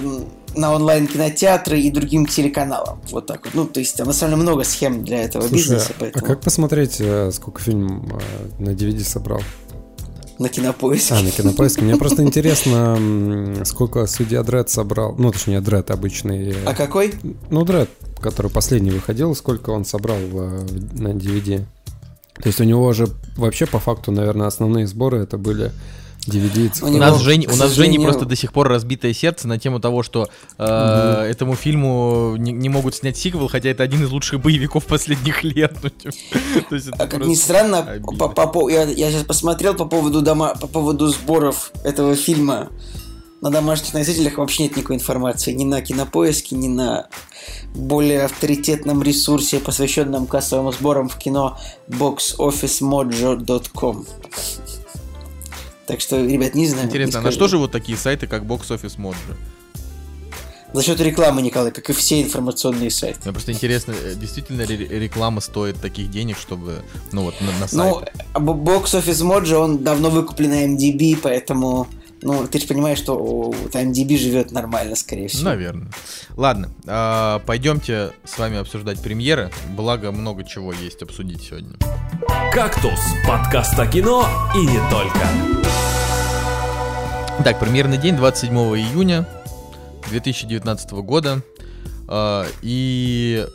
на 0.55 0.73
онлайн-кинотеатры 0.75 1.81
и 1.81 1.91
другим 1.91 2.27
телеканалам. 2.27 3.01
Вот 3.11 3.27
так 3.27 3.45
вот. 3.45 3.55
Ну, 3.55 3.67
то 3.67 3.81
есть 3.81 3.97
там 3.97 4.07
на 4.07 4.13
самом 4.13 4.33
деле 4.33 4.43
много 4.43 4.65
схем 4.65 5.05
для 5.05 5.23
этого 5.23 5.43
Слушай, 5.43 5.55
бизнеса. 5.55 5.89
А 5.91 5.95
поэтому... 5.99 6.25
А 6.25 6.29
как 6.29 6.41
посмотреть, 6.41 6.97
э, 7.01 7.31
сколько 7.33 7.61
фильм 7.61 8.13
э, 8.59 8.63
на 8.63 8.71
DVD 8.71 9.01
собрал? 9.01 9.41
На 10.39 10.49
кинопоиске. 10.49 11.15
А, 11.15 11.23
на 11.23 11.31
кинопоиске. 11.31 11.83
Мне 11.83 11.97
просто 11.97 12.23
интересно, 12.23 12.99
сколько 13.65 14.07
судья 14.07 14.43
Дред 14.43 14.69
собрал. 14.69 15.15
Ну, 15.19 15.33
точнее, 15.33 15.61
Дред 15.61 15.91
обычный. 15.91 16.55
А 16.67 16.75
какой? 16.75 17.15
Ну, 17.51 17.65
Дред, 17.65 17.89
который 18.21 18.51
последний 18.51 18.91
выходил, 18.91 19.35
сколько 19.35 19.71
он 19.71 19.85
собрал 19.85 20.19
на 20.19 21.13
DVD. 21.13 21.65
То 22.35 22.49
есть 22.49 22.61
у 22.61 22.65
него 22.65 22.93
же 22.93 23.09
вообще 23.37 23.67
по 23.67 23.79
факту, 23.79 24.13
наверное, 24.13 24.47
основные 24.47 24.87
сборы 24.87 25.19
это 25.19 25.39
были 25.39 25.73
DVD. 26.27 26.83
У, 26.83 26.87
у 26.87 26.99
нас, 26.99 27.21
Жень, 27.21 27.47
у 27.47 27.57
нас 27.57 27.73
Жени 27.73 27.99
просто 27.99 28.25
до 28.25 28.37
сих 28.37 28.53
пор 28.53 28.69
разбитое 28.69 29.13
сердце 29.13 29.49
на 29.49 29.59
тему 29.59 29.81
того, 29.81 30.03
что 30.03 30.29
э, 30.59 30.65
mm 30.65 31.27
этому 31.27 31.57
фильму 31.57 32.37
не, 32.37 32.53
не 32.53 32.69
могут 32.69 32.95
снять 32.95 33.17
сиквел, 33.17 33.49
хотя 33.49 33.69
это 33.69 33.83
один 33.83 34.05
из 34.05 34.11
лучших 34.11 34.41
боевиков 34.41 34.87
последних 34.87 35.45
лет. 35.45 35.77
Ну, 36.71 36.79
типа, 36.79 36.97
а 36.99 37.07
как 37.07 37.27
ни 37.27 37.35
странно, 37.35 38.01
по, 38.19 38.29
по, 38.29 38.69
я, 38.69 38.85
я 38.85 39.11
сейчас 39.11 39.25
посмотрел 39.25 39.75
по 39.75 39.85
поводу, 39.85 40.23
дома, 40.23 40.55
по 40.55 40.67
поводу 40.67 41.09
сборов 41.09 41.71
этого 41.85 42.17
фильма 42.17 42.71
на 43.41 43.51
домашних 43.51 43.95
носителях 43.95 44.37
вообще 44.39 44.65
нет 44.65 44.77
никакой 44.77 44.97
информации. 44.97 45.53
Ни 45.53 45.63
на 45.65 45.81
кинопоиске, 45.83 46.57
ни 46.57 46.67
на 46.69 47.09
более 47.75 48.25
авторитетном 48.25 49.03
ресурсе, 49.03 49.61
посвященном 49.61 50.27
кассовым 50.27 50.73
сборам 50.73 51.09
в 51.09 51.17
кино 51.17 51.57
boxofficemojo.com. 51.89 54.07
Так 55.87 56.01
что, 56.01 56.25
ребят, 56.25 56.55
не 56.55 56.69
знаю. 56.69 56.87
Интересно, 56.87 57.19
не 57.19 57.23
а 57.23 57.27
на 57.27 57.33
что 57.33 57.49
же 57.49 57.59
вот 57.59 57.71
такие 57.71 57.97
сайты, 57.97 58.27
как 58.27 58.43
Box 58.43 58.69
Office 58.69 58.99
Mojo? 58.99 59.15
За 60.73 60.83
счет 60.83 61.01
рекламы, 61.01 61.43
Николай, 61.43 61.71
как 61.71 61.89
и 61.89 61.93
все 61.93 62.21
информационные 62.21 62.91
сайты. 62.91 63.21
Мне 63.25 63.33
просто 63.33 63.53
интересно, 63.53 63.93
э, 63.93 64.15
действительно 64.15 64.63
ли 64.63 64.77
реклама 64.77 65.41
стоит 65.41 65.81
таких 65.81 66.11
денег, 66.11 66.37
чтобы, 66.37 66.83
ну 67.13 67.23
вот, 67.23 67.35
на, 67.41 67.53
на 67.61 67.69
сайт? 67.69 68.13
Ну, 68.35 68.41
Box 68.41 68.85
Office 69.01 69.23
Mojo, 69.25 69.55
он 69.55 69.79
давно 69.85 70.11
выкуплен 70.11 70.51
на 70.51 70.67
MDB, 70.67 71.19
поэтому 71.23 71.87
ну, 72.27 72.45
ты 72.49 72.59
же 72.59 72.67
понимаешь, 72.67 72.99
что 72.99 73.55
MDB 73.73 74.19
живет 74.19 74.51
нормально, 74.51 74.97
скорее 74.97 75.29
всего. 75.29 75.45
Наверное. 75.45 75.89
Ладно, 76.37 76.71
э, 76.85 77.39
пойдемте 77.47 78.11
с 78.25 78.37
вами 78.37 78.59
обсуждать 78.59 79.01
премьеры. 79.01 79.53
Благо, 79.77 80.11
много 80.11 80.43
чего 80.43 80.73
есть 80.73 81.01
обсудить 81.03 81.43
сегодня. 81.43 81.77
«Кактус»— 82.53 82.99
подкаст 83.29 83.79
о 83.79 83.87
кино 83.87 84.29
и 84.57 84.59
не 84.59 84.81
только. 84.91 85.21
Так, 87.45 87.61
премьерный 87.61 87.97
день 87.97 88.17
27 88.17 88.53
июня 88.53 89.25
2019 90.11 90.91
года. 91.03 91.43
Э, 92.09 92.45
и 92.61 93.47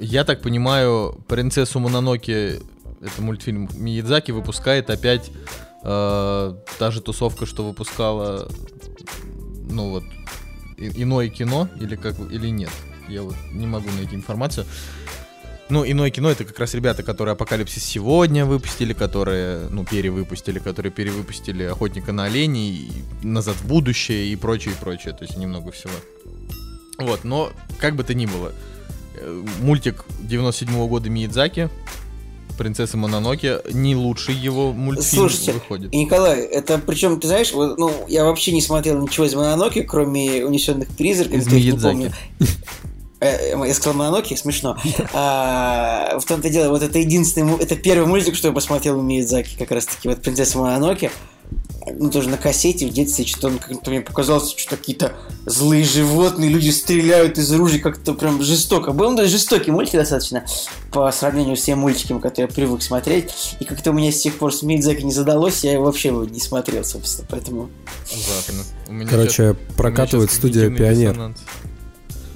я 0.00 0.24
так 0.24 0.42
понимаю, 0.42 1.16
«Принцессу 1.28 1.78
Мононоки» 1.78 2.60
это 3.00 3.22
мультфильм 3.22 3.68
Миядзаки 3.74 4.32
выпускает 4.32 4.90
опять 4.90 5.30
э, 5.82 6.54
та 6.78 6.90
же 6.90 7.00
тусовка, 7.00 7.46
что 7.46 7.66
выпускала, 7.66 8.48
ну 9.70 9.90
вот, 9.90 10.04
иное 10.78 11.28
кино, 11.28 11.68
или 11.80 11.96
как, 11.96 12.18
или 12.30 12.48
нет. 12.48 12.70
Я 13.08 13.22
вот 13.22 13.34
не 13.52 13.66
могу 13.66 13.90
найти 13.90 14.14
информацию. 14.14 14.66
Ну, 15.70 15.84
иное 15.88 16.10
кино 16.10 16.30
это 16.30 16.44
как 16.44 16.58
раз 16.58 16.74
ребята, 16.74 17.04
которые 17.04 17.34
Апокалипсис 17.34 17.84
сегодня 17.84 18.44
выпустили, 18.44 18.92
которые, 18.92 19.68
ну, 19.70 19.84
перевыпустили, 19.84 20.58
которые 20.58 20.90
перевыпустили 20.90 21.62
Охотника 21.62 22.12
на 22.12 22.24
оленей, 22.24 22.90
Назад 23.22 23.54
в 23.54 23.68
будущее 23.68 24.32
и 24.32 24.36
прочее, 24.36 24.74
и 24.74 24.76
прочее. 24.76 25.14
То 25.14 25.24
есть 25.24 25.36
немного 25.36 25.70
всего. 25.70 25.92
Вот, 26.98 27.22
но 27.22 27.52
как 27.78 27.94
бы 27.94 28.02
то 28.02 28.14
ни 28.14 28.26
было, 28.26 28.52
э, 29.14 29.44
мультик 29.60 30.04
97 30.20 30.74
-го 30.74 30.88
года 30.88 31.08
Миядзаки, 31.08 31.70
принцессы 32.56 32.96
Мононоки 32.96 33.58
не 33.72 33.94
лучший 33.96 34.34
его 34.34 34.72
мультфильм 34.72 35.28
Слушайте, 35.28 35.52
выходит. 35.52 35.92
Николай, 35.92 36.40
это 36.40 36.78
причем, 36.78 37.20
ты 37.20 37.28
знаешь, 37.28 37.52
вот, 37.52 37.78
ну, 37.78 37.92
я 38.08 38.24
вообще 38.24 38.52
не 38.52 38.62
смотрел 38.62 39.00
ничего 39.00 39.26
из 39.26 39.34
Мононоки, 39.34 39.82
кроме 39.82 40.44
унесенных 40.44 40.88
призраков. 40.88 41.36
Из 41.36 41.46
Миядзаки. 41.46 42.12
Э, 43.20 43.54
я 43.54 43.74
сказал 43.74 43.98
Мононоки, 43.98 44.34
смешно. 44.34 44.76
А, 45.12 46.18
в 46.18 46.24
том-то 46.24 46.48
дело, 46.48 46.70
вот 46.70 46.82
это 46.82 46.98
единственный, 46.98 47.54
это 47.58 47.76
первый 47.76 48.06
мультик, 48.06 48.34
что 48.34 48.48
я 48.48 48.54
посмотрел 48.54 48.98
у 48.98 49.02
Миядзаки, 49.02 49.56
как 49.58 49.70
раз 49.70 49.86
таки, 49.86 50.08
вот 50.08 50.22
«Принцесса 50.22 50.58
Мононоки» 50.58 51.10
ну, 51.86 52.10
тоже 52.10 52.28
на 52.28 52.36
кассете 52.36 52.86
в 52.86 52.92
детстве, 52.92 53.24
что-то 53.24 53.48
он 53.48 53.58
как-то 53.58 53.90
мне 53.90 54.00
показалось, 54.00 54.54
что 54.56 54.76
какие-то 54.76 55.12
злые 55.46 55.84
животные, 55.84 56.50
люди 56.50 56.70
стреляют 56.70 57.38
из 57.38 57.50
ружей 57.52 57.80
как-то 57.80 58.14
прям 58.14 58.42
жестоко. 58.42 58.92
Был 58.92 59.08
он 59.08 59.16
даже 59.16 59.30
жестокий 59.30 59.70
мультик 59.70 59.94
достаточно 59.94 60.44
по 60.92 61.10
сравнению 61.12 61.56
с 61.56 61.62
теми 61.62 61.78
мультиками, 61.78 62.18
которые 62.18 62.48
я 62.48 62.54
привык 62.54 62.82
смотреть. 62.82 63.56
И 63.60 63.64
как-то 63.64 63.90
у 63.90 63.94
меня 63.94 64.12
с 64.12 64.20
тех 64.20 64.34
пор 64.34 64.54
с 64.54 64.62
Мидзаки 64.62 65.02
не 65.02 65.12
задалось, 65.12 65.64
я 65.64 65.80
вообще 65.80 66.08
его 66.08 66.24
не 66.24 66.40
смотрел, 66.40 66.84
собственно, 66.84 67.26
поэтому... 67.30 67.70
Короче, 69.08 69.30
сейчас, 69.30 69.56
прокатывает 69.76 70.30
студия 70.30 70.70
«Пионер». 70.70 71.34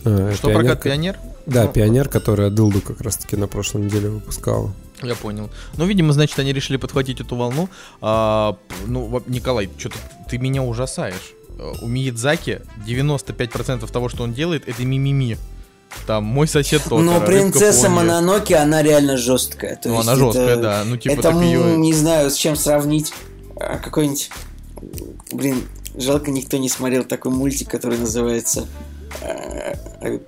А, 0.05 0.33
что 0.35 0.49
пионер, 0.49 0.63
прокат 0.63 0.83
«Пионер»? 0.83 1.19
Да, 1.47 1.65
ну, 1.65 1.73
«Пионер», 1.73 2.09
которая 2.09 2.51
Дылду 2.51 2.81
как 2.81 3.01
раз-таки 3.01 3.37
на 3.37 3.47
прошлой 3.47 3.83
неделе 3.83 4.09
выпускала. 4.09 4.73
Я 5.05 5.15
понял. 5.15 5.51
Ну, 5.77 5.87
видимо, 5.87 6.13
значит, 6.13 6.39
они 6.39 6.53
решили 6.53 6.77
подхватить 6.77 7.21
эту 7.21 7.37
волну. 7.37 7.69
А, 8.01 8.57
ну, 8.87 9.23
Николай, 9.27 9.69
что-то 9.79 9.97
ты 10.29 10.39
меня 10.39 10.63
ужасаешь. 10.63 11.35
У 11.81 11.87
Миядзаки 11.87 12.63
95% 12.87 13.91
того, 13.91 14.09
что 14.09 14.25
он 14.25 14.33
делает, 14.33 14.69
это 14.69 14.85
мимими. 14.85 15.39
Там 16.07 16.25
мой 16.25 16.49
сосед 16.49 16.83
тот. 16.89 17.03
Но 17.03 17.21
принцесса 17.21 17.89
Мононоки, 17.89 18.53
она 18.53 18.83
реально 18.83 19.17
жесткая. 19.17 19.77
То 19.77 19.91
ну, 19.91 20.01
она 20.01 20.17
жесткая, 20.17 20.49
это, 20.49 20.63
да. 20.63 20.83
Ну, 20.85 20.97
типа, 20.97 21.13
это, 21.13 21.23
так 21.23 21.37
ее... 21.37 21.77
не 21.77 21.95
знаю, 21.95 22.31
с 22.31 22.35
чем 22.35 22.57
сравнить. 22.57 23.13
А, 23.57 23.79
какой-нибудь... 23.79 24.31
Блин, 25.33 25.63
жалко, 25.95 26.31
никто 26.31 26.57
не 26.57 26.69
смотрел 26.69 27.05
такой 27.05 27.31
мультик, 27.31 27.71
который 27.71 27.99
называется 27.99 28.67
э, 29.21 29.75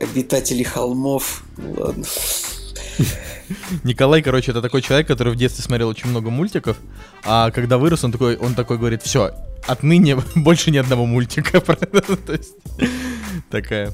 «Обитатели 0.00 0.62
холмов». 0.62 1.44
Ладно. 1.58 2.04
Николай, 3.84 4.22
короче, 4.22 4.50
это 4.50 4.62
такой 4.62 4.82
человек, 4.82 5.06
который 5.06 5.32
в 5.32 5.36
детстве 5.36 5.64
смотрел 5.64 5.88
очень 5.88 6.10
много 6.10 6.30
мультиков, 6.30 6.76
а 7.24 7.50
когда 7.50 7.78
вырос, 7.78 8.04
он 8.04 8.12
такой, 8.12 8.36
он 8.36 8.54
такой 8.54 8.78
говорит, 8.78 9.02
все, 9.02 9.32
отныне 9.66 10.16
больше 10.34 10.70
ни 10.70 10.78
одного 10.78 11.06
мультика. 11.06 11.60
То 11.60 12.32
есть, 12.32 12.54
такая 13.50 13.92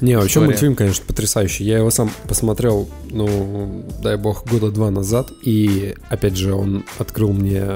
Не, 0.00 0.16
вообще 0.16 0.30
История. 0.30 0.46
мультфильм, 0.46 0.74
конечно, 0.76 1.04
потрясающий. 1.06 1.64
Я 1.64 1.78
его 1.78 1.90
сам 1.90 2.10
посмотрел, 2.28 2.88
ну, 3.10 3.84
дай 4.02 4.16
бог, 4.16 4.46
года 4.48 4.70
два 4.70 4.90
назад. 4.90 5.30
И, 5.42 5.94
опять 6.08 6.36
же, 6.36 6.54
он 6.54 6.84
открыл 6.98 7.32
мне 7.32 7.66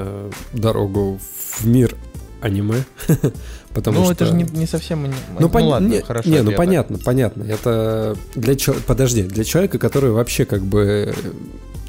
дорогу 0.53 1.19
в 1.59 1.65
мир 1.65 1.95
аниме. 2.41 2.83
Потому 3.75 3.99
ну, 3.99 4.05
что... 4.05 4.13
это 4.13 4.25
же 4.27 4.33
не, 4.33 4.43
не 4.43 4.65
совсем... 4.65 5.03
аниме. 5.03 5.17
Ну, 5.37 5.49
пон- 5.49 5.63
ладно, 5.63 5.87
не, 5.87 6.01
хорошо. 6.01 6.29
Не, 6.29 6.41
ну 6.41 6.51
это- 6.51 6.57
понятно, 6.57 6.97
понятно. 6.97 7.43
Это 7.43 8.15
для 8.33 8.55
чел- 8.55 8.77
Подожди, 8.87 9.23
для 9.23 9.43
человека, 9.43 9.77
который 9.79 10.11
вообще 10.11 10.45
как 10.45 10.61
бы 10.61 11.13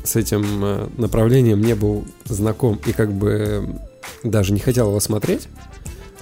с 0.02 0.16
этим 0.16 0.64
э, 0.64 0.88
направлением 0.98 1.60
не 1.62 1.74
был 1.74 2.04
знаком 2.24 2.80
и 2.86 2.92
как 2.92 3.12
бы 3.12 3.78
даже 4.24 4.52
не 4.52 4.58
хотел 4.58 4.88
его 4.88 4.98
смотреть, 4.98 5.46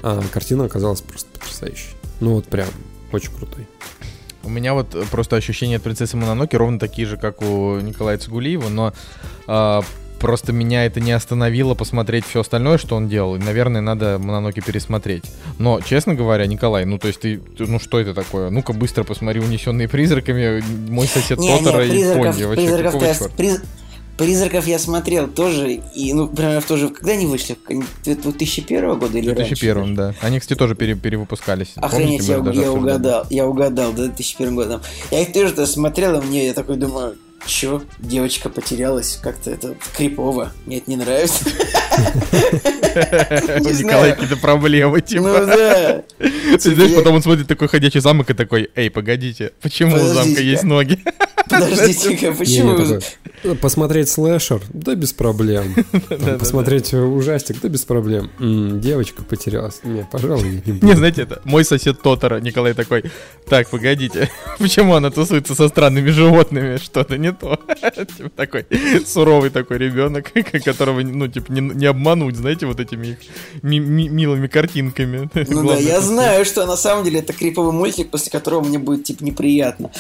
а 0.03 0.23
картина 0.31 0.67
оказалась 0.67 1.01
просто 1.01 1.31
потрясающей. 1.33 1.95
Ну 2.21 2.35
вот 2.35 2.45
прям 2.45 2.69
очень 3.11 3.33
крутой. 3.33 3.67
У 4.43 4.51
меня 4.51 4.75
вот 4.75 4.95
э, 4.95 5.03
просто 5.11 5.37
ощущения 5.37 5.77
от 5.77 5.83
принцессы 5.83 6.15
Мононоки 6.19 6.57
ровно 6.57 6.79
такие 6.79 7.09
же, 7.09 7.17
как 7.17 7.41
у 7.41 7.81
Николая 7.81 8.19
Цигулиева, 8.19 8.69
но 8.69 8.93
а, 9.47 9.83
просто 10.25 10.55
меня 10.55 10.87
это 10.87 11.01
не 11.01 11.13
остановило 11.13 11.75
посмотреть 11.75 12.25
все 12.25 12.41
остальное, 12.41 12.79
что 12.79 12.97
он 12.97 13.11
делал. 13.11 13.37
И, 13.37 13.39
наверное, 13.39 13.83
надо 13.83 14.19
Мононоки 14.19 14.61
пересмотреть. 14.61 15.25
Но, 15.59 15.83
честно 15.83 16.15
говоря, 16.15 16.47
Николай, 16.47 16.87
ну 16.87 16.97
то 16.99 17.09
есть 17.09 17.21
ты, 17.21 17.37
ты- 17.37 17.67
ну 17.67 17.79
что 17.79 18.01
это 18.01 18.15
такое? 18.15 18.49
Ну-ка 18.49 18.73
быстро 18.73 19.05
посмотри 19.05 19.41
«Унесенные 19.41 19.87
призраками», 19.87 20.65
«Мой 20.89 21.07
сосед 21.09 21.39
Не, 21.39 21.59
Тотора» 21.59 21.85
не, 21.85 22.01
и 22.01 22.15
«Понди». 22.15 22.45
Вообще, 22.45 22.55
призраков, 22.55 22.93
какого 22.93 23.29
приз- 23.37 23.63
призраков 24.17 24.67
я 24.67 24.79
смотрел 24.79 25.29
тоже, 25.29 25.73
и, 25.95 26.15
ну, 26.15 26.27
прям 26.29 26.63
тоже, 26.63 26.89
когда 26.89 27.13
они 27.13 27.27
вышли? 27.27 27.59
В 27.69 28.05
2001 28.05 28.99
года 28.99 29.19
или 29.19 29.27
В 29.27 29.37
раньше? 29.37 29.57
2001, 29.57 29.95
да. 29.95 30.15
Они, 30.23 30.41
кстати, 30.41 30.59
тоже 30.59 30.75
пере- 30.75 30.95
перевыпускались. 30.95 31.73
Охренеть, 31.77 32.27
Помните, 32.27 32.59
я, 32.61 32.65
я 32.65 32.73
угадал, 32.73 33.27
я 33.29 33.47
угадал, 33.47 33.93
да, 33.93 34.05
2001 34.05 34.55
годом. 34.55 34.81
Я 35.11 35.21
их 35.21 35.35
тоже 35.35 35.53
-то 35.53 35.67
смотрел, 35.67 36.19
и 36.19 36.25
мне, 36.25 36.47
я 36.47 36.55
такой 36.55 36.77
думаю, 36.77 37.17
чё, 37.47 37.83
девочка 37.99 38.49
потерялась, 38.49 39.19
как-то 39.23 39.51
это 39.51 39.77
крипово, 39.97 40.53
мне 40.67 40.79
это 40.79 40.91
не 40.91 40.97
нравится. 40.97 41.45
У 42.95 43.69
Николая 43.71 44.13
какие-то 44.13 44.37
проблемы, 44.37 44.97
Ну 44.99 45.01
типа. 45.01 45.47
да. 45.47 46.03
Ты 46.59 46.75
знаешь, 46.75 46.95
потом 46.95 47.17
он 47.17 47.23
смотрит 47.23 47.49
такой 47.49 47.69
ходячий 47.69 48.01
замок 48.01 48.31
и 48.31 48.35
такой, 48.35 48.71
эй, 48.75 48.91
погодите, 48.91 49.53
почему 49.63 49.97
у 49.97 49.99
замка 49.99 50.41
есть 50.41 50.63
ноги? 50.65 51.03
Подождите-ка, 51.49 52.33
почему? 52.39 52.77
такой, 52.79 53.57
Посмотреть 53.57 54.09
слэшер? 54.09 54.63
Да 54.73 54.95
без 54.95 55.13
проблем. 55.13 55.75
Посмотреть 56.39 56.95
ужастик? 56.95 57.57
Да 57.61 57.69
без 57.69 57.83
проблем. 57.85 58.31
Девочка 58.81 59.23
потерялась. 59.23 59.81
Не, 59.85 60.05
пожалуй, 60.11 60.63
не. 60.65 60.81
Не, 60.85 60.95
знаете, 60.97 61.23
это 61.23 61.41
мой 61.45 61.65
сосед 61.65 62.01
Тотора, 62.03 62.41
Николай 62.41 62.73
такой, 62.75 63.05
так, 63.49 63.69
погодите, 63.69 64.31
почему 64.59 64.95
она 64.95 65.11
тусуется 65.11 65.55
со 65.55 65.69
странными 65.69 66.11
животными, 66.11 66.79
что-то 66.79 67.19
не 67.19 67.33
то. 67.33 67.59
Типа 68.17 68.31
такой 68.31 68.67
суровый 69.07 69.51
такой 69.51 69.79
ребенок, 69.79 70.33
которого, 70.65 71.01
ну, 71.01 71.29
типа, 71.29 71.53
не, 71.53 71.61
не 71.85 71.89
обмануть, 71.91 72.37
знаете, 72.37 72.65
вот 72.67 72.81
этими 72.81 73.09
их 73.09 73.19
ми- 73.63 73.79
ми- 73.81 74.09
милыми 74.09 74.47
картинками. 74.47 75.29
Ну 75.49 75.69
да, 75.69 75.77
я 75.77 76.01
знаю, 76.01 76.45
что 76.47 76.65
на 76.67 76.77
самом 76.77 77.05
деле 77.05 77.21
это 77.21 77.33
криповый 77.35 77.73
мультик, 77.73 78.11
после 78.11 78.31
которого 78.33 78.65
мне 78.65 78.79
будет 78.79 79.05
типа 79.05 79.23
неприятно. 79.25 79.91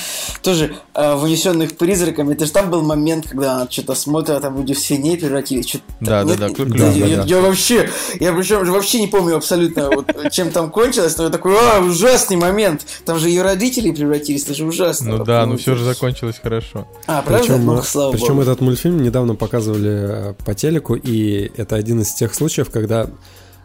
Тоже 0.42 0.74
э, 0.94 1.14
в 1.14 1.24
унесенных 1.24 1.76
призраками, 1.76 2.32
это 2.34 2.46
же 2.46 2.52
там 2.52 2.70
был 2.70 2.82
момент, 2.82 3.26
когда 3.28 3.54
она 3.56 3.70
что-то 3.70 3.94
смотрит, 3.94 4.30
а 4.30 4.40
там 4.40 4.56
люди 4.56 4.72
в 4.74 4.78
свиней 4.78 5.18
превратились. 5.18 5.68
что-то 5.68 5.84
Да, 6.00 6.24
там- 6.24 6.38
да, 6.38 6.48
нет, 6.48 6.56
да, 6.58 6.64
да, 6.64 6.86
я, 6.86 6.90
да, 7.04 7.06
я- 7.06 7.16
да. 7.18 7.22
я 7.24 7.40
вообще, 7.40 7.90
я 8.20 8.32
причем 8.32 8.64
вообще 8.72 9.00
не 9.00 9.08
помню 9.08 9.36
абсолютно, 9.36 9.90
вот, 9.90 10.06
чем 10.32 10.50
там 10.50 10.70
кончилось, 10.70 11.16
но 11.18 11.24
я 11.24 11.30
такой, 11.30 11.54
а, 11.56 11.80
ужасный 11.80 12.36
момент. 12.36 12.86
Там 13.04 13.18
же 13.18 13.28
ее 13.28 13.42
родители 13.42 13.90
превратились, 13.92 14.44
это 14.44 14.54
же 14.54 14.64
ужасно. 14.64 15.18
Ну 15.18 15.24
да, 15.24 15.44
ну 15.46 15.56
все 15.58 15.74
же 15.74 15.84
закончилось 15.84 16.36
хорошо. 16.42 16.88
А, 17.06 17.20
правда? 17.22 17.44
Причем, 17.46 17.66
ну, 17.66 17.82
слава 17.82 18.12
причем 18.12 18.28
богу. 18.28 18.42
этот 18.42 18.60
мультфильм 18.62 19.02
недавно 19.02 19.34
показывали 19.34 20.30
э, 20.30 20.34
по 20.44 20.54
телеку, 20.54 20.94
и 20.94 21.50
это 21.56 21.73
один 21.76 22.00
из 22.00 22.12
тех 22.14 22.34
случаев, 22.34 22.70
когда 22.70 23.08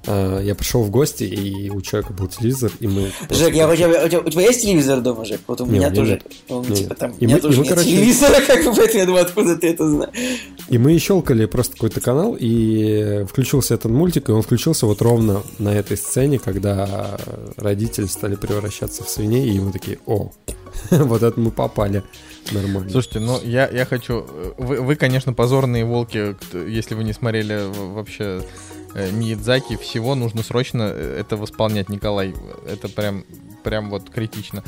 э, 0.05 0.41
я 0.43 0.55
пришел 0.55 0.83
в 0.83 0.89
гости, 0.89 1.23
и 1.23 1.69
у 1.69 1.81
человека 1.81 2.13
был 2.13 2.27
телевизор, 2.27 2.71
и 2.79 2.87
мы... 2.87 3.11
просто 3.27 3.45
Жек, 3.45 3.55
я, 3.55 3.69
у, 3.69 3.75
тебя, 3.75 4.05
у, 4.05 4.07
тебя, 4.09 4.19
у 4.21 4.29
тебя 4.29 4.41
есть 4.43 4.61
телевизор 4.61 5.01
дома, 5.01 5.25
Жек? 5.25 5.41
Вот 5.47 5.59
у 5.61 5.65
Не, 5.65 5.73
меня 5.79 5.89
у 5.89 5.93
тоже. 5.95 6.11
нет. 6.13 6.25
Он, 6.47 6.65
Не. 6.67 6.75
типа, 6.75 6.95
там, 6.95 7.11
И 7.19 7.25
у 7.25 7.27
меня 7.27 7.35
мы- 7.35 7.39
и 7.39 7.41
тоже 7.41 7.57
мы, 7.57 7.63
нет 7.63 7.73
короче- 7.73 7.89
телевизора, 7.89 8.35
как 8.47 8.63
бы, 8.65 8.73
поэтому 8.75 8.99
я 8.99 9.05
думаю, 9.05 9.21
откуда 9.23 9.55
ты 9.57 9.67
это 9.69 9.89
знаешь. 9.89 10.39
И 10.69 10.77
мы 10.77 10.97
щелкали 10.99 11.45
просто 11.45 11.73
какой-то 11.73 11.99
канал, 12.01 12.37
и 12.39 13.25
включился 13.29 13.73
этот 13.73 13.91
мультик, 13.91 14.29
и 14.29 14.31
он 14.31 14.41
включился 14.41 14.85
вот 14.85 15.01
ровно 15.01 15.41
на 15.59 15.69
этой 15.75 15.97
сцене, 15.97 16.39
когда 16.39 17.17
родители 17.57 18.05
стали 18.05 18.35
превращаться 18.35 19.03
в 19.03 19.09
свиней, 19.09 19.49
и 19.49 19.59
мы 19.59 19.71
такие, 19.71 19.99
о, 20.05 20.31
вот 20.91 21.23
это 21.23 21.39
мы 21.39 21.51
попали 21.51 22.03
нормально. 22.51 22.89
Слушайте, 22.89 23.19
ну 23.19 23.41
я, 23.41 23.67
я 23.69 23.85
хочу... 23.85 24.25
э, 24.27 24.53
Вы, 24.57 24.81
вы, 24.81 24.95
конечно, 24.95 25.33
позорные 25.33 25.85
волки, 25.85 26.35
если 26.67 26.95
вы 26.95 27.03
не 27.03 27.13
смотрели 27.13 27.63
вообще 27.67 28.43
э, 28.95 29.11
Миядзаки, 29.11 29.77
всего 29.77 30.15
нужно 30.15 30.43
срочно 30.43 30.91
э, 30.93 31.19
это 31.19 31.37
восполнять, 31.37 31.89
Николай. 31.89 32.33
Это 32.67 32.89
прям, 32.89 33.23
прям 33.63 33.89
вот 33.89 34.09
критично. 34.09 34.63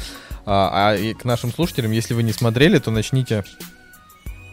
А, 0.45 0.91
а 0.91 0.95
и 0.95 1.13
к 1.13 1.25
нашим 1.25 1.51
слушателям, 1.51 1.91
если 1.91 2.13
вы 2.13 2.23
не 2.23 2.33
смотрели, 2.33 2.79
то 2.79 2.91
начните... 2.91 3.43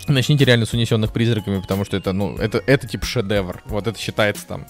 Начните 0.07 0.47
реально 0.47 0.65
с 0.65 0.73
унесенных 0.73 1.13
призраками, 1.13 1.61
потому 1.61 1.85
что 1.85 1.95
это, 1.95 2.15
ну, 2.15 2.35
это, 2.39 2.63
это 2.67 2.89
типа 2.89 3.05
шедевр. 3.05 3.63
Вот 3.67 3.87
это 3.87 3.99
считается 3.99 4.47
там 4.47 4.67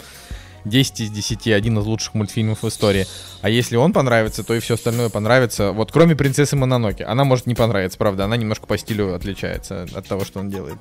10 0.69 1.01
из 1.01 1.11
10, 1.11 1.49
один 1.49 1.79
из 1.79 1.85
лучших 1.85 2.15
мультфильмов 2.15 2.63
в 2.63 2.69
истории. 2.69 3.07
А 3.43 3.49
если 3.49 3.77
он 3.77 3.93
понравится, 3.93 4.45
то 4.45 4.55
и 4.55 4.61
все 4.61 4.75
остальное 4.75 5.09
понравится. 5.09 5.73
Вот 5.73 5.93
кроме 5.93 6.17
принцессы 6.17 6.57
Мононоки. 6.57 7.03
Она 7.03 7.25
может 7.25 7.47
не 7.47 7.55
понравиться, 7.55 7.99
правда. 7.99 8.25
Она 8.25 8.37
немножко 8.37 8.67
по 8.67 8.77
стилю 8.79 9.15
отличается 9.15 9.87
от 9.95 10.07
того, 10.07 10.25
что 10.25 10.41
он 10.41 10.51
делает. 10.51 10.79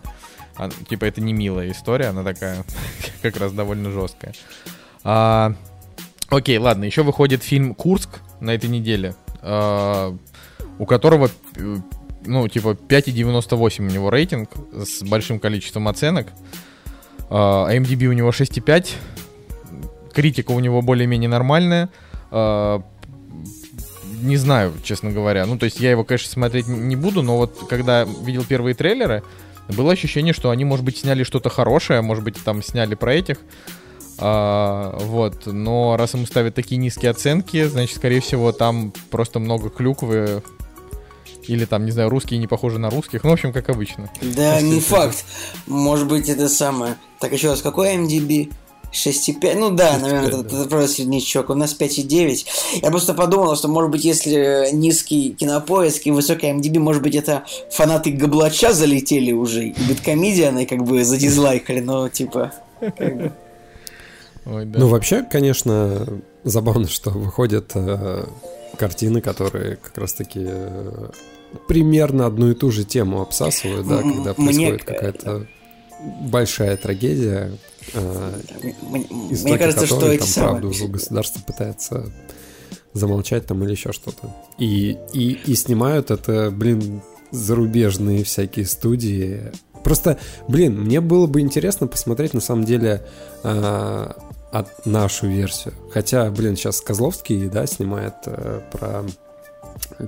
А, 0.56 0.70
типа 0.90 1.06
это 1.06 1.22
не 1.22 1.34
милая 1.34 1.72
история, 1.72 2.08
она 2.08 2.24
такая 2.24 2.66
как 3.22 3.38
раз 3.38 3.52
довольно 3.54 3.92
жесткая. 3.92 4.34
А, 5.04 5.54
окей, 6.30 6.58
ладно. 6.58 6.86
Еще 6.86 7.04
выходит 7.04 7.44
фильм 7.44 7.76
Курск 7.76 8.20
на 8.40 8.52
этой 8.52 8.70
неделе, 8.70 9.16
а, 9.42 10.16
у 10.80 10.86
которого 10.86 11.30
э, 11.56 11.78
ну 12.26 12.48
типа 12.48 12.78
5,98 12.88 13.80
у 13.80 13.92
него 13.92 14.10
рейтинг 14.10 14.50
с 14.74 15.04
большим 15.04 15.40
количеством 15.40 15.88
оценок. 15.88 16.28
А, 17.30 17.68
IMDb 17.70 18.06
у 18.08 18.14
него 18.14 18.30
6,5 18.30 18.90
критика 20.18 20.50
у 20.52 20.60
него 20.60 20.82
более-менее 20.82 21.30
нормальная. 21.30 21.90
А, 22.32 22.82
Не 24.24 24.36
знаю, 24.38 24.74
честно 24.84 25.12
говоря. 25.12 25.46
Ну, 25.46 25.60
то 25.60 25.66
есть 25.66 25.80
я 25.80 25.92
его, 25.92 26.04
конечно, 26.04 26.32
смотреть 26.32 26.68
не 26.68 26.96
буду, 26.96 27.22
но 27.22 27.38
вот 27.38 27.68
когда 27.70 28.04
видел 28.04 28.44
первые 28.44 28.74
трейлеры, 28.74 29.22
было 29.70 29.92
ощущение, 29.92 30.34
что 30.34 30.50
они, 30.50 30.66
может 30.66 30.84
быть, 30.84 30.98
сняли 30.98 31.24
что-то 31.24 31.50
хорошее, 31.50 32.02
может 32.02 32.24
быть, 32.24 32.44
там 32.44 32.64
сняли 32.64 32.96
про 32.96 33.14
этих. 33.14 33.38
А, 34.18 34.98
вот, 35.00 35.46
но 35.46 35.96
раз 35.98 36.16
ему 36.16 36.26
ставят 36.26 36.56
такие 36.56 36.78
низкие 36.78 37.12
оценки, 37.12 37.68
значит, 37.68 37.98
скорее 37.98 38.20
всего, 38.22 38.52
там 38.52 38.92
просто 39.12 39.38
много 39.38 39.70
клюквы. 39.70 40.42
Или 41.48 41.66
там, 41.66 41.86
не 41.86 41.92
знаю, 41.92 42.10
русские 42.10 42.40
не 42.40 42.48
похожи 42.48 42.80
на 42.80 42.90
русских. 42.90 43.24
Ну, 43.24 43.30
в 43.30 43.34
общем, 43.34 43.54
как 43.54 43.70
обычно. 43.70 44.10
Да, 44.22 44.60
не 44.62 44.80
факт. 44.80 45.26
Может 45.68 46.08
быть, 46.08 46.28
это 46.28 46.50
самое. 46.50 46.96
Так, 47.20 47.34
еще 47.34 47.50
раз, 47.50 47.62
какой 47.62 47.96
MDB? 47.96 48.52
6,5? 48.92 49.56
Ну 49.56 49.72
да, 49.72 49.98
наверное, 49.98 50.28
это, 50.28 50.38
это 50.40 50.70
просто 50.70 50.88
среднячок. 50.88 51.50
У 51.50 51.54
нас 51.54 51.76
5,9. 51.80 52.46
Я 52.82 52.90
просто 52.90 53.14
подумал, 53.14 53.56
что, 53.56 53.68
может 53.68 53.92
быть, 53.92 54.04
если 54.04 54.70
низкий 54.72 55.34
кинопоиск 55.34 56.08
и 56.08 56.12
высокий 56.12 56.48
MDB, 56.48 56.80
может 56.80 57.02
быть, 57.02 57.16
это 57.16 57.44
фанаты 57.72 58.12
Габлача 58.12 58.74
залетели 58.74 59.32
уже, 59.32 59.68
и 59.70 59.76
Бэткомедианы 59.88 60.66
как 60.66 60.84
бы 60.84 61.04
задизлайкали, 61.04 61.80
но 61.80 62.10
типа... 62.10 62.54
как 62.80 63.18
бы. 63.18 63.32
Ой, 64.46 64.66
да. 64.66 64.80
Ну, 64.80 64.88
вообще, 64.88 65.24
конечно, 65.24 66.08
забавно, 66.44 66.88
что 66.88 67.10
выходят 67.12 67.72
э, 67.76 68.26
картины, 68.78 69.20
которые 69.20 69.76
как 69.76 69.98
раз-таки 69.98 70.40
э, 70.42 71.10
примерно 71.68 72.26
одну 72.26 72.52
и 72.52 72.54
ту 72.54 72.72
же 72.72 72.86
тему 72.86 73.22
обсасывают, 73.22 73.88
да, 73.88 74.00
М- 74.00 74.14
когда 74.14 74.34
мне 74.38 74.70
происходит 74.70 74.84
какая-то 74.84 75.48
большая 76.22 76.78
трагедия, 76.78 77.52
э, 77.94 78.42
Мне, 78.82 79.06
мне 79.10 79.58
кажется, 79.58 79.86
что 79.86 80.12
эти 80.12 80.20
там 80.20 80.28
самые... 80.28 80.50
правду 80.52 80.70
уже 80.70 80.88
государство 80.88 81.42
пытается 81.42 82.12
замолчать 82.94 83.46
там 83.46 83.64
или 83.64 83.72
еще 83.72 83.92
что-то. 83.92 84.36
И, 84.58 84.98
и, 85.14 85.40
и 85.46 85.56
снимают 85.56 86.12
это, 86.12 86.52
блин, 86.52 87.02
зарубежные 87.32 88.24
всякие 88.24 88.66
студии. 88.66 89.52
Просто, 89.84 90.18
блин, 90.48 90.82
мне 90.82 91.02
было 91.02 91.28
бы 91.28 91.42
интересно 91.42 91.88
посмотреть 91.88 92.34
на 92.34 92.42
самом 92.42 92.66
деле 92.66 93.06
э, 93.44 94.12
от 94.52 94.86
нашу 94.86 95.28
версию. 95.28 95.74
Хотя, 95.92 96.30
блин, 96.30 96.56
сейчас 96.56 96.82
Козловский, 96.82 97.48
да, 97.48 97.68
снимает 97.68 98.16
э, 98.26 98.62
про 98.72 99.06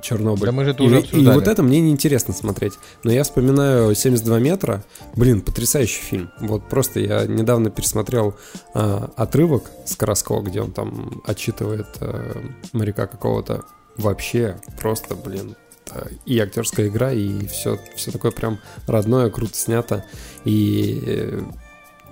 Чернобыль. 0.01 0.45
Да 0.45 0.51
мы 0.51 0.63
же 0.65 0.71
это 0.71 0.83
и, 0.83 0.85
уже 0.85 0.95
и 0.95 0.99
обсуждали. 0.99 1.35
вот 1.35 1.47
это 1.47 1.63
мне 1.63 1.79
неинтересно 1.81 2.33
смотреть. 2.33 2.73
Но 3.03 3.11
я 3.11 3.23
вспоминаю 3.23 3.93
72 3.95 4.39
метра. 4.39 4.83
Блин, 5.15 5.41
потрясающий 5.41 6.01
фильм. 6.01 6.31
Вот 6.39 6.67
просто 6.69 6.99
я 6.99 7.25
недавно 7.25 7.69
пересмотрел 7.69 8.35
а, 8.73 9.11
отрывок 9.15 9.63
с 9.85 9.95
Караскова, 9.95 10.41
где 10.41 10.61
он 10.61 10.71
там 10.71 11.21
отчитывает 11.25 11.87
а, 11.99 12.41
моряка 12.73 13.07
какого-то. 13.07 13.63
вообще 13.97 14.57
просто, 14.79 15.15
блин, 15.15 15.55
э, 15.91 16.09
и 16.25 16.39
актерская 16.39 16.87
игра, 16.87 17.11
и 17.11 17.45
все, 17.47 17.79
все 17.95 18.11
такое 18.11 18.31
прям 18.31 18.59
родное, 18.87 19.29
круто 19.29 19.55
снято. 19.55 20.05
И 20.45 21.03
э, 21.05 21.41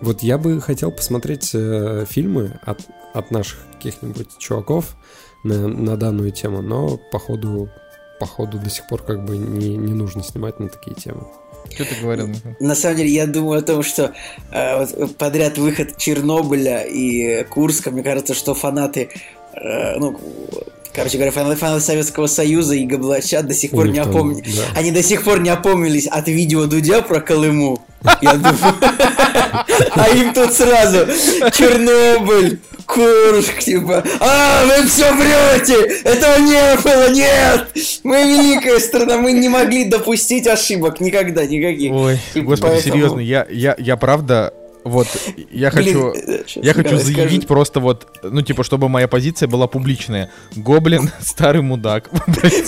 вот 0.01 0.21
я 0.21 0.37
бы 0.37 0.59
хотел 0.61 0.91
посмотреть 0.91 1.51
э, 1.53 2.05
фильмы 2.09 2.59
от, 2.63 2.81
от 3.13 3.31
наших 3.31 3.59
каких-нибудь 3.73 4.37
чуваков 4.37 4.95
на, 5.47 5.67
на 5.67 5.97
данную 5.97 6.31
тему, 6.31 6.61
но 6.61 6.97
походу, 6.97 7.69
походу 8.19 8.59
до 8.59 8.69
сих 8.69 8.87
пор 8.87 9.03
как 9.03 9.25
бы 9.25 9.37
не, 9.37 9.77
не 9.77 9.93
нужно 9.93 10.23
снимать 10.23 10.59
на 10.59 10.69
такие 10.69 10.95
темы. 10.95 11.23
Что 11.73 11.85
ты 11.85 11.95
говорил? 12.01 12.29
На 12.59 12.75
самом 12.75 12.97
деле, 12.97 13.09
я 13.09 13.27
думаю 13.27 13.59
о 13.59 13.61
том, 13.61 13.83
что 13.83 14.13
э, 14.51 14.79
вот 14.79 15.17
подряд 15.17 15.57
выход 15.57 15.97
Чернобыля 15.97 16.83
и 16.83 17.43
Курска, 17.45 17.91
мне 17.91 18.03
кажется, 18.03 18.33
что 18.33 18.53
фанаты, 18.53 19.09
э, 19.53 19.97
ну, 19.97 20.17
короче 20.93 21.17
говоря, 21.17 21.31
фанаты, 21.31 21.57
фанаты 21.57 21.81
Советского 21.81 22.27
Союза 22.27 22.75
и 22.75 22.85
Габлача 22.85 23.43
до 23.43 23.53
сих 23.53 23.71
пор 23.71 23.87
не 23.89 23.99
там, 23.99 24.09
опомнились. 24.09 24.55
да. 24.55 24.63
Они 24.75 24.91
до 24.91 25.03
сих 25.03 25.23
пор 25.23 25.41
не 25.41 25.49
опомнились 25.49 26.07
от 26.07 26.27
видео 26.27 26.65
Дудя 26.65 27.01
про 27.01 27.19
Колыму. 27.19 27.83
Я 28.21 28.33
думаю. 28.33 28.75
А 29.95 30.09
им 30.09 30.33
тут 30.33 30.53
сразу 30.53 31.05
Чернобыль, 31.51 32.59
Курск, 32.85 33.59
типа, 33.59 34.03
а, 34.19 34.65
вы 34.65 34.87
все 34.87 35.11
врете, 35.13 36.01
этого 36.03 36.37
не 36.39 36.81
было, 36.81 37.09
нет, 37.09 37.67
мы 38.03 38.23
великая 38.23 38.79
страна, 38.79 39.17
мы 39.17 39.33
не 39.33 39.49
могли 39.49 39.85
допустить 39.85 40.47
ошибок 40.47 41.01
никогда, 41.01 41.45
никаких. 41.45 41.91
Ой, 41.91 42.17
И 42.33 42.39
господи, 42.39 42.79
серьезно, 42.79 43.19
я, 43.19 43.45
я, 43.49 43.75
я 43.77 43.97
правда, 43.97 44.53
вот, 44.87 45.07
я 45.51 45.71
хочу... 45.71 46.13
Я 46.55 46.73
хочу 46.73 46.89
Николай 46.95 47.03
заявить 47.03 47.47
просто 47.47 47.79
вот, 47.79 48.07
ну, 48.23 48.41
типа, 48.41 48.63
чтобы 48.63 48.89
моя 48.89 49.07
позиция 49.07 49.47
была 49.47 49.67
публичная. 49.67 50.29
Гоблин— 50.55 51.11
старый 51.21 51.61
мудак. 51.61 52.09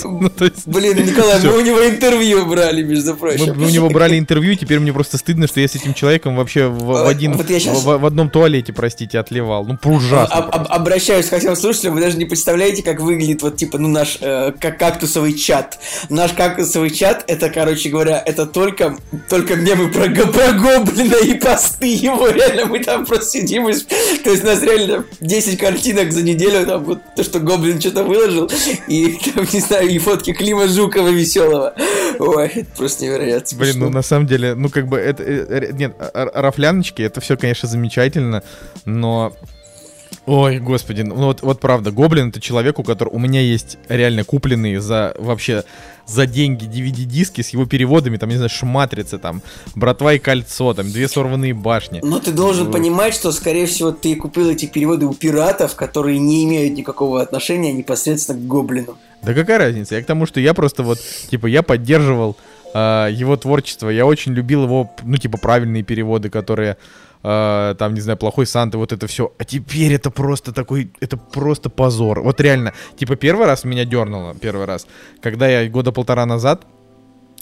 Ну, 0.04 0.30
Блин, 0.66 0.96
Николай, 1.06 1.38
всё. 1.38 1.50
мы 1.52 1.58
у 1.58 1.60
него 1.60 1.86
интервью 1.86 2.46
брали, 2.46 2.82
между 2.82 3.14
прочим. 3.14 3.54
мы 3.56 3.66
у 3.66 3.70
него 3.70 3.88
брали 3.88 4.18
интервью, 4.18 4.54
теперь 4.54 4.78
мне 4.80 4.92
просто 4.92 5.18
стыдно, 5.18 5.46
что 5.46 5.60
я 5.60 5.68
с 5.68 5.74
этим 5.74 5.94
человеком 5.94 6.36
вообще 6.36 6.66
в, 6.66 6.92
А, 6.96 7.08
один, 7.08 7.32
в, 7.32 8.04
одном 8.06 8.30
туалете, 8.30 8.72
простите, 8.72 9.18
отливал. 9.18 9.64
Ну, 9.64 9.78
А- 9.82 9.88
ужасно. 9.88 10.34
об- 10.36 10.66
обращаюсь 10.72 11.26
ко 11.26 11.38
всем 11.38 11.56
слушателям, 11.56 11.94
вы 11.94 12.00
даже 12.00 12.16
не 12.18 12.24
представляете, 12.24 12.82
как 12.82 13.00
выглядит 13.00 13.42
вот 13.42 13.56
типа, 13.56 13.78
ну, 13.78 13.88
наш 13.88 14.18
э, 14.20 14.52
как 14.60 14.78
кактусовый 14.78 15.34
чат. 15.34 15.78
Наш 16.08 16.32
кактусовый 16.32 16.90
чат, 16.90 17.24
это, 17.26 17.48
короче 17.50 17.88
говоря, 17.88 18.22
это 18.24 18.46
только, 18.46 18.96
только 19.28 19.56
мемы 19.56 19.90
про 19.90 20.08
гоблина 20.08 21.16
и 21.24 21.34
посты 21.34 21.94
его, 22.14 22.28
реально, 22.28 22.66
мы 22.66 22.80
там 22.82 23.06
просто 23.06 23.30
сидим, 23.38 23.68
и 23.68 23.72
то 23.72 24.30
есть 24.30 24.42
у 24.42 24.46
нас 24.46 24.62
реально 24.62 25.04
10 25.20 25.58
картинок 25.58 26.12
за 26.12 26.22
неделю, 26.22 26.66
там 26.66 26.84
вот 26.84 27.00
то, 27.16 27.22
что 27.22 27.40
гоблин 27.40 27.80
что-то 27.80 28.04
выложил, 28.04 28.50
и 28.88 29.18
там, 29.34 29.46
не 29.52 29.60
знаю, 29.60 29.88
и 29.88 29.98
фотки 29.98 30.32
Клима 30.32 30.66
Жукова 30.68 31.08
веселого. 31.08 31.74
Ой, 32.18 32.46
это 32.48 32.70
просто 32.76 33.04
невероятно. 33.04 33.58
Блин, 33.58 33.78
ну 33.78 33.90
на 33.90 34.02
самом 34.02 34.26
деле, 34.26 34.54
ну 34.54 34.68
как 34.68 34.86
бы 34.86 34.98
это... 34.98 35.22
э, 35.22 35.46
э, 35.48 35.72
Нет, 35.72 35.94
а- 35.98 36.10
а- 36.12 36.42
рафляночки, 36.42 37.02
это 37.02 37.20
все, 37.20 37.36
конечно, 37.36 37.68
замечательно, 37.68 38.42
но... 38.84 39.32
Ой, 40.26 40.58
господи, 40.58 41.02
ну 41.02 41.14
вот, 41.14 41.42
вот 41.42 41.60
правда, 41.60 41.90
Гоблин 41.90 42.28
это 42.28 42.40
человек, 42.40 42.78
у 42.78 42.82
которого 42.82 43.14
у 43.14 43.18
меня 43.18 43.40
есть 43.40 43.78
реально 43.88 44.24
купленные 44.24 44.80
за 44.80 45.14
вообще 45.18 45.64
за 46.06 46.26
деньги 46.26 46.64
DVD-диски 46.64 47.40
с 47.40 47.50
его 47.50 47.66
переводами, 47.66 48.16
там, 48.16 48.28
не 48.28 48.34
знаю, 48.34 48.50
Шматрица, 48.50 49.18
там, 49.18 49.42
Братва 49.74 50.14
и 50.14 50.18
Кольцо, 50.18 50.74
там, 50.74 50.90
Две 50.90 51.08
сорванные 51.08 51.54
башни. 51.54 52.00
Но 52.02 52.18
ты 52.18 52.32
должен 52.32 52.70
понимать, 52.70 53.14
что, 53.14 53.32
скорее 53.32 53.66
всего, 53.66 53.92
ты 53.92 54.16
купил 54.16 54.50
эти 54.50 54.66
переводы 54.66 55.06
у 55.06 55.14
пиратов, 55.14 55.74
которые 55.74 56.18
не 56.18 56.44
имеют 56.44 56.76
никакого 56.76 57.22
отношения 57.22 57.72
непосредственно 57.72 58.38
к 58.38 58.46
гоблину. 58.46 58.98
Да 59.22 59.34
какая 59.34 59.58
разница? 59.58 59.94
Я 59.94 60.02
к 60.02 60.06
тому, 60.06 60.26
что 60.26 60.40
я 60.40 60.52
просто 60.52 60.82
вот, 60.82 60.98
типа, 61.30 61.46
я 61.46 61.62
поддерживал 61.62 62.36
а, 62.74 63.08
его 63.08 63.36
творчество, 63.36 63.88
я 63.88 64.06
очень 64.06 64.32
любил 64.32 64.64
его, 64.64 64.90
ну, 65.02 65.16
типа, 65.16 65.38
правильные 65.38 65.82
переводы, 65.82 66.30
которые, 66.30 66.76
а, 67.22 67.74
там, 67.74 67.94
не 67.94 68.00
знаю, 68.00 68.18
плохой 68.18 68.46
Санта, 68.46 68.78
вот 68.78 68.92
это 68.92 69.06
все. 69.06 69.32
А 69.38 69.44
теперь 69.44 69.92
это 69.92 70.10
просто 70.10 70.52
такой, 70.52 70.92
это 71.00 71.16
просто 71.16 71.70
позор. 71.70 72.22
Вот 72.22 72.40
реально, 72.40 72.72
типа, 72.96 73.16
первый 73.16 73.46
раз 73.46 73.64
меня 73.64 73.84
дернуло, 73.84 74.34
первый 74.34 74.66
раз, 74.66 74.86
когда 75.20 75.48
я 75.48 75.68
года 75.68 75.92
полтора 75.92 76.26
назад, 76.26 76.64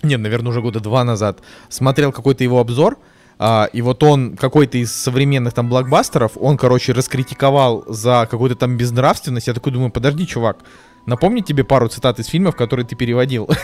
нет, 0.02 0.20
наверное, 0.20 0.50
уже 0.50 0.62
года 0.62 0.80
два 0.80 1.04
назад, 1.04 1.40
смотрел 1.68 2.12
какой-то 2.12 2.44
его 2.44 2.60
обзор, 2.60 2.98
а, 3.38 3.68
и 3.72 3.82
вот 3.82 4.02
он 4.02 4.36
какой-то 4.36 4.78
из 4.78 4.92
современных 4.92 5.54
там 5.54 5.68
блокбастеров, 5.68 6.32
он, 6.36 6.56
короче, 6.56 6.92
раскритиковал 6.92 7.84
за 7.86 8.26
какую-то 8.28 8.56
там 8.56 8.76
безнравственность. 8.76 9.46
Я 9.46 9.54
такой 9.54 9.72
думаю, 9.72 9.92
подожди, 9.92 10.26
чувак, 10.26 10.58
напомни 11.08 11.40
тебе 11.40 11.64
пару 11.64 11.88
цитат 11.88 12.20
из 12.20 12.26
фильмов, 12.26 12.54
которые 12.54 12.86
ты 12.86 12.94
переводил. 12.94 13.48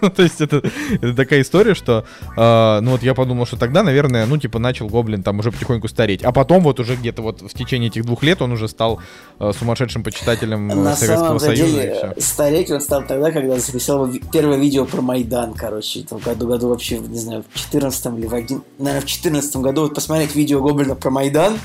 Ну, 0.00 0.10
То 0.10 0.22
есть 0.22 0.40
это, 0.40 0.62
это 0.90 1.14
такая 1.14 1.42
история, 1.42 1.74
что, 1.74 2.04
а, 2.36 2.80
ну 2.80 2.92
вот 2.92 3.02
я 3.02 3.14
подумал, 3.14 3.46
что 3.46 3.56
тогда, 3.56 3.82
наверное, 3.82 4.26
ну 4.26 4.38
типа 4.38 4.58
начал 4.58 4.86
Гоблин 4.88 5.22
там 5.22 5.38
уже 5.40 5.50
потихоньку 5.50 5.88
стареть. 5.88 6.22
А 6.22 6.32
потом 6.32 6.62
вот 6.62 6.78
уже 6.78 6.94
где-то 6.96 7.22
вот 7.22 7.42
в 7.42 7.54
течение 7.54 7.88
этих 7.88 8.04
двух 8.04 8.22
лет 8.22 8.40
он 8.42 8.52
уже 8.52 8.68
стал 8.68 9.00
а, 9.38 9.52
сумасшедшим 9.52 10.02
почитателем 10.02 10.70
э, 10.70 10.74
На 10.74 10.96
Советского 10.96 11.38
самом 11.38 11.40
Союза 11.40 11.72
деле, 11.72 12.14
стареть 12.18 12.70
он 12.70 12.80
стал 12.80 13.04
тогда, 13.04 13.30
когда 13.30 13.58
записал 13.58 14.08
первое 14.32 14.58
видео 14.58 14.84
про 14.84 15.02
Майдан, 15.02 15.54
короче, 15.54 16.00
в 16.00 16.08
том 16.08 16.18
году, 16.18 16.46
году 16.46 16.68
вообще, 16.68 16.98
не 16.98 17.18
знаю, 17.18 17.44
в 17.52 17.58
14 17.58 18.06
или 18.18 18.26
в 18.26 18.34
один, 18.34 18.62
наверное, 18.78 19.02
в 19.02 19.06
14 19.06 19.56
году, 19.56 19.82
вот 19.82 19.94
посмотреть 19.94 20.34
видео 20.34 20.60
Гоблина 20.60 20.94
про 20.94 21.10
Майдан, 21.10 21.58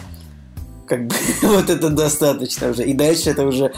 как 0.88 1.08
бы, 1.08 1.16
вот 1.44 1.70
это 1.70 1.90
достаточно 1.90 2.70
уже. 2.70 2.84
И 2.84 2.94
дальше 2.94 3.30
это 3.30 3.46
уже, 3.46 3.74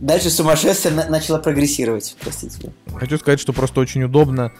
дальше 0.00 0.30
сумасшествие 0.30 0.94
на- 0.94 1.08
начало 1.08 1.38
прогрессировать, 1.38 2.16
простите. 2.20 2.72
Хочу 2.94 3.18
сказать, 3.18 3.40
что 3.40 3.52
просто 3.52 3.80
очень 3.80 4.02
удобно, 4.04 4.52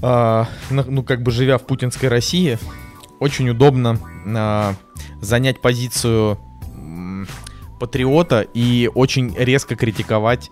на- 0.00 0.46
ну, 0.70 1.02
как 1.02 1.22
бы 1.22 1.30
живя 1.30 1.58
в 1.58 1.66
путинской 1.66 2.08
России, 2.08 2.58
очень 3.20 3.48
удобно 3.50 3.98
а, 4.26 4.74
занять 5.20 5.60
позицию 5.60 6.38
м, 6.74 7.26
патриота 7.80 8.42
и 8.54 8.88
очень 8.94 9.34
резко 9.36 9.74
критиковать 9.74 10.50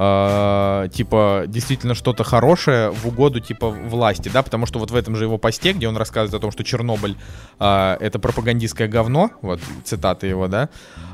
а, 0.00 0.86
типа 0.90 1.44
действительно 1.48 1.96
что-то 1.96 2.22
хорошее 2.22 2.92
в 2.92 3.06
угоду 3.08 3.40
типа 3.40 3.68
власти, 3.68 4.28
да, 4.32 4.44
потому 4.44 4.64
что 4.64 4.78
вот 4.78 4.92
в 4.92 4.94
этом 4.94 5.16
же 5.16 5.24
его 5.24 5.38
посте, 5.38 5.72
где 5.72 5.88
он 5.88 5.96
рассказывает 5.96 6.34
о 6.34 6.38
том, 6.40 6.52
что 6.52 6.62
Чернобыль 6.62 7.16
а, 7.58 7.96
это 7.98 8.20
пропагандистское 8.20 8.86
говно, 8.86 9.32
вот 9.42 9.58
цитаты 9.84 10.28
его, 10.28 10.46
да, 10.46 10.68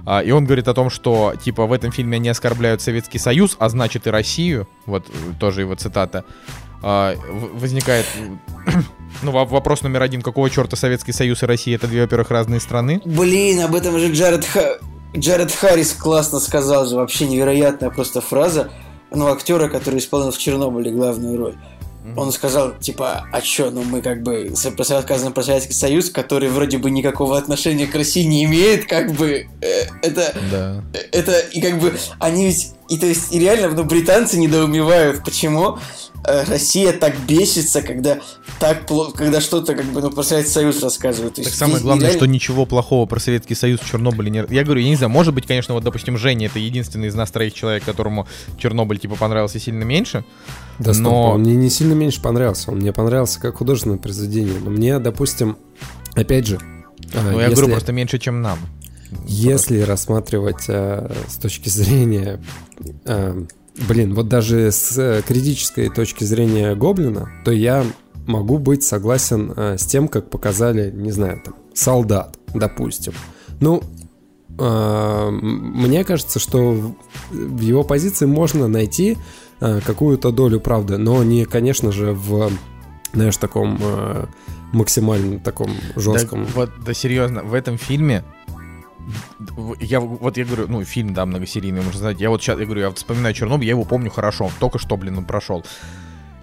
а, 0.04 0.20
и 0.20 0.32
он 0.32 0.44
говорит 0.44 0.68
о 0.68 0.74
том, 0.74 0.90
что 0.90 1.32
типа 1.42 1.64
в 1.64 1.72
этом 1.72 1.92
фильме 1.92 2.16
они 2.16 2.28
оскорбляют 2.28 2.82
Советский 2.82 3.18
Союз, 3.18 3.56
а 3.58 3.70
значит 3.70 4.06
и 4.06 4.10
Россию, 4.10 4.68
вот 4.84 5.08
э, 5.08 5.12
тоже 5.40 5.62
его 5.62 5.74
цитата, 5.76 6.24
в- 6.82 7.16
возникает 7.54 8.04
ну, 9.22 9.30
во- 9.30 9.46
вопрос 9.46 9.80
номер 9.80 10.02
один, 10.02 10.20
какого 10.20 10.50
черта 10.50 10.76
Советский 10.76 11.12
Союз 11.12 11.42
и 11.42 11.46
Россия 11.46 11.76
это 11.76 11.86
две, 11.88 12.02
во-первых, 12.02 12.30
разные 12.30 12.60
страны. 12.60 13.00
Блин, 13.06 13.60
об 13.60 13.74
этом 13.74 13.98
же 13.98 14.12
Джаред, 14.12 14.44
Ха- 14.44 14.76
Джаред 15.16 15.52
Харрис 15.52 15.92
классно 15.92 16.40
сказал 16.40 16.86
же, 16.86 16.96
вообще 16.96 17.26
невероятная 17.26 17.90
просто 17.90 18.20
фраза, 18.20 18.70
ну, 19.12 19.28
актера, 19.32 19.68
который 19.68 19.98
исполнил 20.00 20.32
в 20.32 20.38
Чернобыле 20.38 20.90
главную 20.90 21.38
роль. 21.38 21.54
Он 22.18 22.32
сказал, 22.32 22.72
типа, 22.78 23.24
а 23.32 23.40
чё, 23.40 23.70
ну 23.70 23.82
мы 23.82 24.02
как 24.02 24.22
бы 24.22 24.50
с- 24.54 24.66
рассказываем 24.90 25.32
про 25.32 25.42
Советский 25.42 25.72
Союз, 25.72 26.10
который 26.10 26.50
вроде 26.50 26.76
бы 26.76 26.90
никакого 26.90 27.38
отношения 27.38 27.86
к 27.86 27.94
России 27.94 28.24
не 28.24 28.44
имеет, 28.44 28.84
как 28.86 29.12
бы, 29.12 29.46
э, 29.62 29.84
это, 30.02 30.34
Да. 30.50 30.82
э, 30.92 30.98
это, 31.12 31.38
и 31.38 31.62
как 31.62 31.78
бы, 31.78 31.94
они 32.18 32.46
ведь, 32.48 32.72
и 32.88 32.98
то 32.98 33.06
есть, 33.06 33.32
и 33.32 33.38
реально, 33.38 33.68
ну, 33.74 33.84
британцы 33.84 34.38
недоумевают, 34.38 35.24
почему 35.24 35.78
э, 36.26 36.44
Россия 36.44 36.92
так 36.92 37.14
бесится, 37.26 37.82
когда 37.82 38.18
так 38.60 38.86
плохо, 38.86 39.12
когда 39.16 39.40
что-то, 39.40 39.74
как 39.74 39.84
бы, 39.86 40.00
ну, 40.02 40.10
про 40.10 40.22
Советский 40.22 40.52
Союз 40.52 40.82
рассказывают. 40.82 41.34
Так 41.36 41.46
самое 41.48 41.80
главное, 41.80 42.06
реально- 42.06 42.18
что 42.18 42.26
ничего 42.26 42.66
плохого 42.66 43.06
про 43.06 43.18
Советский 43.20 43.54
Союз 43.54 43.80
в 43.80 43.90
Чернобыле 43.90 44.30
не... 44.30 44.44
Я 44.50 44.64
говорю, 44.64 44.80
я 44.80 44.88
не 44.88 44.96
знаю, 44.96 45.10
может 45.10 45.34
быть, 45.34 45.46
конечно, 45.46 45.74
вот, 45.74 45.84
допустим, 45.84 46.16
Женя 46.18 46.46
это 46.46 46.58
единственный 46.58 47.08
из 47.08 47.14
нас 47.14 47.30
троих 47.30 47.54
человек, 47.54 47.84
которому 47.84 48.26
Чернобыль, 48.58 48.98
типа, 48.98 49.16
понравился 49.16 49.58
сильно 49.58 49.84
меньше. 49.84 50.24
Да, 50.78 50.92
стоп, 50.92 51.04
Но- 51.04 51.30
он 51.32 51.40
мне 51.40 51.54
не 51.56 51.70
сильно 51.70 51.92
меньше 51.94 52.20
понравился. 52.20 52.70
Он 52.70 52.78
мне 52.78 52.92
понравился 52.92 53.40
как 53.40 53.56
художественное 53.56 53.98
произведение. 53.98 54.58
Но 54.62 54.70
мне, 54.70 54.98
допустим, 54.98 55.56
опять 56.14 56.46
же, 56.46 56.58
а, 57.14 57.22
Ну, 57.32 57.38
я 57.38 57.44
если- 57.48 57.54
говорю, 57.56 57.72
просто 57.74 57.92
меньше, 57.92 58.18
чем 58.18 58.42
нам. 58.42 58.58
Если 59.26 59.80
рассматривать 59.80 60.64
э, 60.68 61.12
с 61.28 61.36
точки 61.36 61.68
зрения, 61.68 62.42
э, 63.04 63.44
блин, 63.88 64.14
вот 64.14 64.28
даже 64.28 64.70
с 64.70 64.96
э, 64.98 65.22
критической 65.26 65.88
точки 65.88 66.24
зрения 66.24 66.74
Гоблина, 66.74 67.30
то 67.44 67.50
я 67.52 67.84
могу 68.26 68.58
быть 68.58 68.82
согласен 68.82 69.52
э, 69.56 69.76
с 69.78 69.84
тем, 69.86 70.08
как 70.08 70.30
показали, 70.30 70.90
не 70.90 71.10
знаю, 71.10 71.40
там, 71.44 71.54
солдат, 71.74 72.38
допустим. 72.54 73.12
Ну, 73.60 73.82
э, 74.58 75.28
мне 75.30 76.04
кажется, 76.04 76.38
что 76.38 76.72
в- 77.30 77.60
его 77.60 77.84
позиции 77.84 78.26
можно 78.26 78.68
найти 78.68 79.16
э, 79.60 79.80
какую-то 79.80 80.30
долю 80.32 80.60
правды, 80.60 80.96
но 80.98 81.22
не, 81.22 81.44
конечно 81.44 81.92
же, 81.92 82.12
в, 82.12 82.50
знаешь, 83.12 83.36
таком 83.36 83.78
э, 83.80 84.26
максимально 84.72 85.38
таком 85.38 85.70
Да, 85.94 86.00
жестком. 86.00 86.44
вот, 86.54 86.70
да 86.84 86.92
серьезно, 86.94 87.42
в 87.44 87.54
этом 87.54 87.78
фильме 87.78 88.24
я 89.80 90.00
вот 90.00 90.36
я 90.36 90.44
говорю, 90.44 90.66
ну, 90.68 90.84
фильм, 90.84 91.14
да, 91.14 91.26
многосерийный, 91.26 91.82
можно 91.82 91.98
сказать. 91.98 92.20
Я 92.20 92.30
вот 92.30 92.42
сейчас, 92.42 92.58
я 92.58 92.64
говорю, 92.64 92.82
я 92.82 92.90
вспоминаю 92.90 93.34
Чернобыль, 93.34 93.66
я 93.66 93.72
его 93.72 93.84
помню 93.84 94.10
хорошо. 94.10 94.50
Только 94.60 94.78
что, 94.78 94.96
блин, 94.96 95.18
он 95.18 95.24
прошел. 95.24 95.64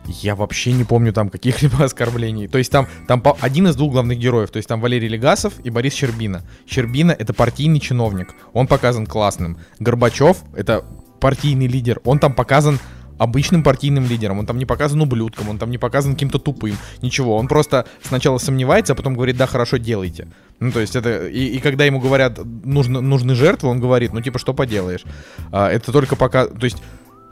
Я 0.06 0.36
вообще 0.36 0.71
не 0.74 0.84
помню 0.84 1.13
там 1.13 1.30
каких-либо 1.30 1.84
оскорблений. 1.84 2.47
То 2.47 2.58
есть 2.58 2.71
там, 2.71 2.88
там 3.08 3.24
один 3.39 3.67
из 3.67 3.76
двух 3.76 3.93
главных 3.93 4.17
героев. 4.17 4.50
То 4.52 4.58
есть 4.58 4.67
там 4.67 4.82
Валерий 4.82 5.08
Легасов 5.08 5.54
и 5.63 5.69
Борис 5.69 5.93
Щербина. 5.93 6.43
Щербина— 6.67 7.12
это 7.19 7.34
партийный 7.34 7.80
чиновник. 7.80 8.34
Он 8.54 8.67
показан 8.67 9.06
классным. 9.06 9.58
Горбачев— 9.80 10.38
это 10.56 10.86
партийный 11.19 11.67
лидер. 11.67 12.02
Он 12.04 12.19
там 12.19 12.34
показан 12.34 12.80
обычным 13.21 13.62
партийным 13.62 14.07
лидером. 14.07 14.39
Он 14.39 14.47
там 14.47 14.57
не 14.57 14.65
показан 14.65 14.99
ублюдком, 14.99 15.49
он 15.49 15.60
там 15.60 15.69
не 15.69 15.77
показан 15.77 16.13
каким-то 16.13 16.39
тупым. 16.39 16.75
Ничего. 17.03 17.38
Он 17.38 17.47
просто 17.47 17.86
сначала 18.01 18.39
сомневается, 18.39 18.93
а 18.93 18.95
потом 18.95 19.13
говорит, 19.13 19.38
да, 19.38 19.45
хорошо, 19.45 19.77
делайте. 19.77 20.27
Ну, 20.60 20.71
то 20.71 20.79
есть 20.79 20.95
это... 20.95 21.27
И, 21.27 21.45
и 21.45 21.60
когда 21.60 21.86
ему 21.86 21.99
говорят, 21.99 22.39
нужно, 22.65 22.99
нужны 22.99 23.36
жертвы, 23.36 23.69
он 23.69 23.79
говорит, 23.79 24.12
ну, 24.12 24.21
типа, 24.21 24.39
что 24.39 24.55
поделаешь. 24.55 25.03
А, 25.51 25.69
это 25.69 25.91
только 25.91 26.15
пока... 26.15 26.47
То 26.47 26.63
есть 26.65 26.77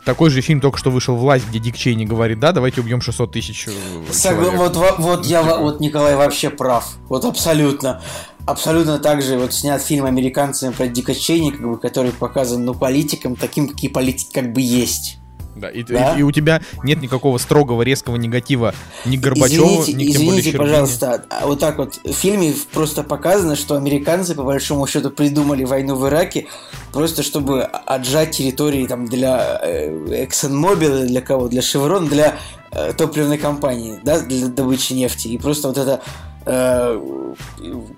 такой 0.06 0.30
же 0.30 0.42
фильм 0.42 0.62
только 0.62 0.78
что 0.78 0.92
вышел 0.92 1.16
«Власть», 1.16 1.48
где 1.50 1.58
Дик 1.58 1.76
Чейни 1.76 2.06
говорит, 2.06 2.40
да, 2.40 2.52
давайте 2.52 2.82
убьем 2.82 3.02
600 3.02 3.32
тысяч 3.32 3.68
э, 3.68 3.72
человек. 3.72 4.54
вот, 4.58 4.76
во- 4.76 4.96
вот 5.00 5.26
я, 5.26 5.42
во- 5.42 5.58
вот 5.58 5.80
Николай 5.80 6.16
вообще 6.16 6.52
прав. 6.52 6.98
Вот 7.10 7.26
абсолютно. 7.26 8.00
Абсолютно 8.46 9.00
так 9.00 9.24
же 9.24 9.40
вот 9.40 9.54
снят 9.54 9.82
фильм 9.82 10.06
американцами 10.06 10.72
про 10.72 10.88
Дика 10.88 11.16
Чейни, 11.16 11.50
как 11.50 11.68
бы, 11.68 11.80
который 11.80 12.12
показан, 12.12 12.64
ну, 12.64 12.76
политикам, 12.76 13.36
таким, 13.36 13.68
какие 13.68 13.90
политики 13.90 14.30
как 14.32 14.54
бы 14.54 14.62
есть. 14.62 15.19
Да, 15.60 15.70
и, 15.70 15.84
Да? 15.84 16.16
и- 16.16 16.20
и 16.20 16.24
у 16.24 16.32
тебя 16.32 16.62
нет 16.84 17.02
никакого 17.02 17.38
строгого, 17.38 17.82
резкого 17.82 18.16
негатива 18.16 18.74
ни 19.06 19.18
к 19.18 19.20
Горбачеву, 19.20 19.82
извините, 19.84 19.94
ни 19.94 20.12
тем 20.12 20.26
более 20.26 20.40
извините, 20.40 20.52
Щербине. 20.52 20.60
пожалуйста, 20.72 21.26
а 21.30 21.48
вот 21.48 21.60
так 21.60 21.78
вот 21.78 22.00
в 22.04 22.14
фильме 22.14 22.54
просто 22.74 23.04
показано, 23.04 23.56
что 23.56 23.76
американцы 23.76 24.36
по 24.36 24.44
большому 24.44 24.88
счету 24.88 25.10
придумали 25.12 25.64
войну 25.64 25.96
в 25.96 26.08
Ираке 26.08 26.48
просто 26.92 27.24
чтобы 27.24 27.64
отжать 27.64 28.32
территории 28.32 28.86
там 28.88 29.06
для 29.08 29.60
э, 29.64 30.26
ExxonMobil, 30.26 31.06
для 31.06 31.22
кого, 31.22 31.48
для 31.48 31.62
Chevron, 31.62 32.08
для 32.10 32.36
э, 32.72 32.94
топливной 32.94 33.38
компании, 33.38 34.00
да, 34.04 34.20
для 34.20 34.48
добычи 34.48 34.94
нефти. 34.94 35.28
И 35.30 35.38
просто 35.38 35.68
вот 35.68 35.78
эта 35.78 36.02
э, 36.39 36.39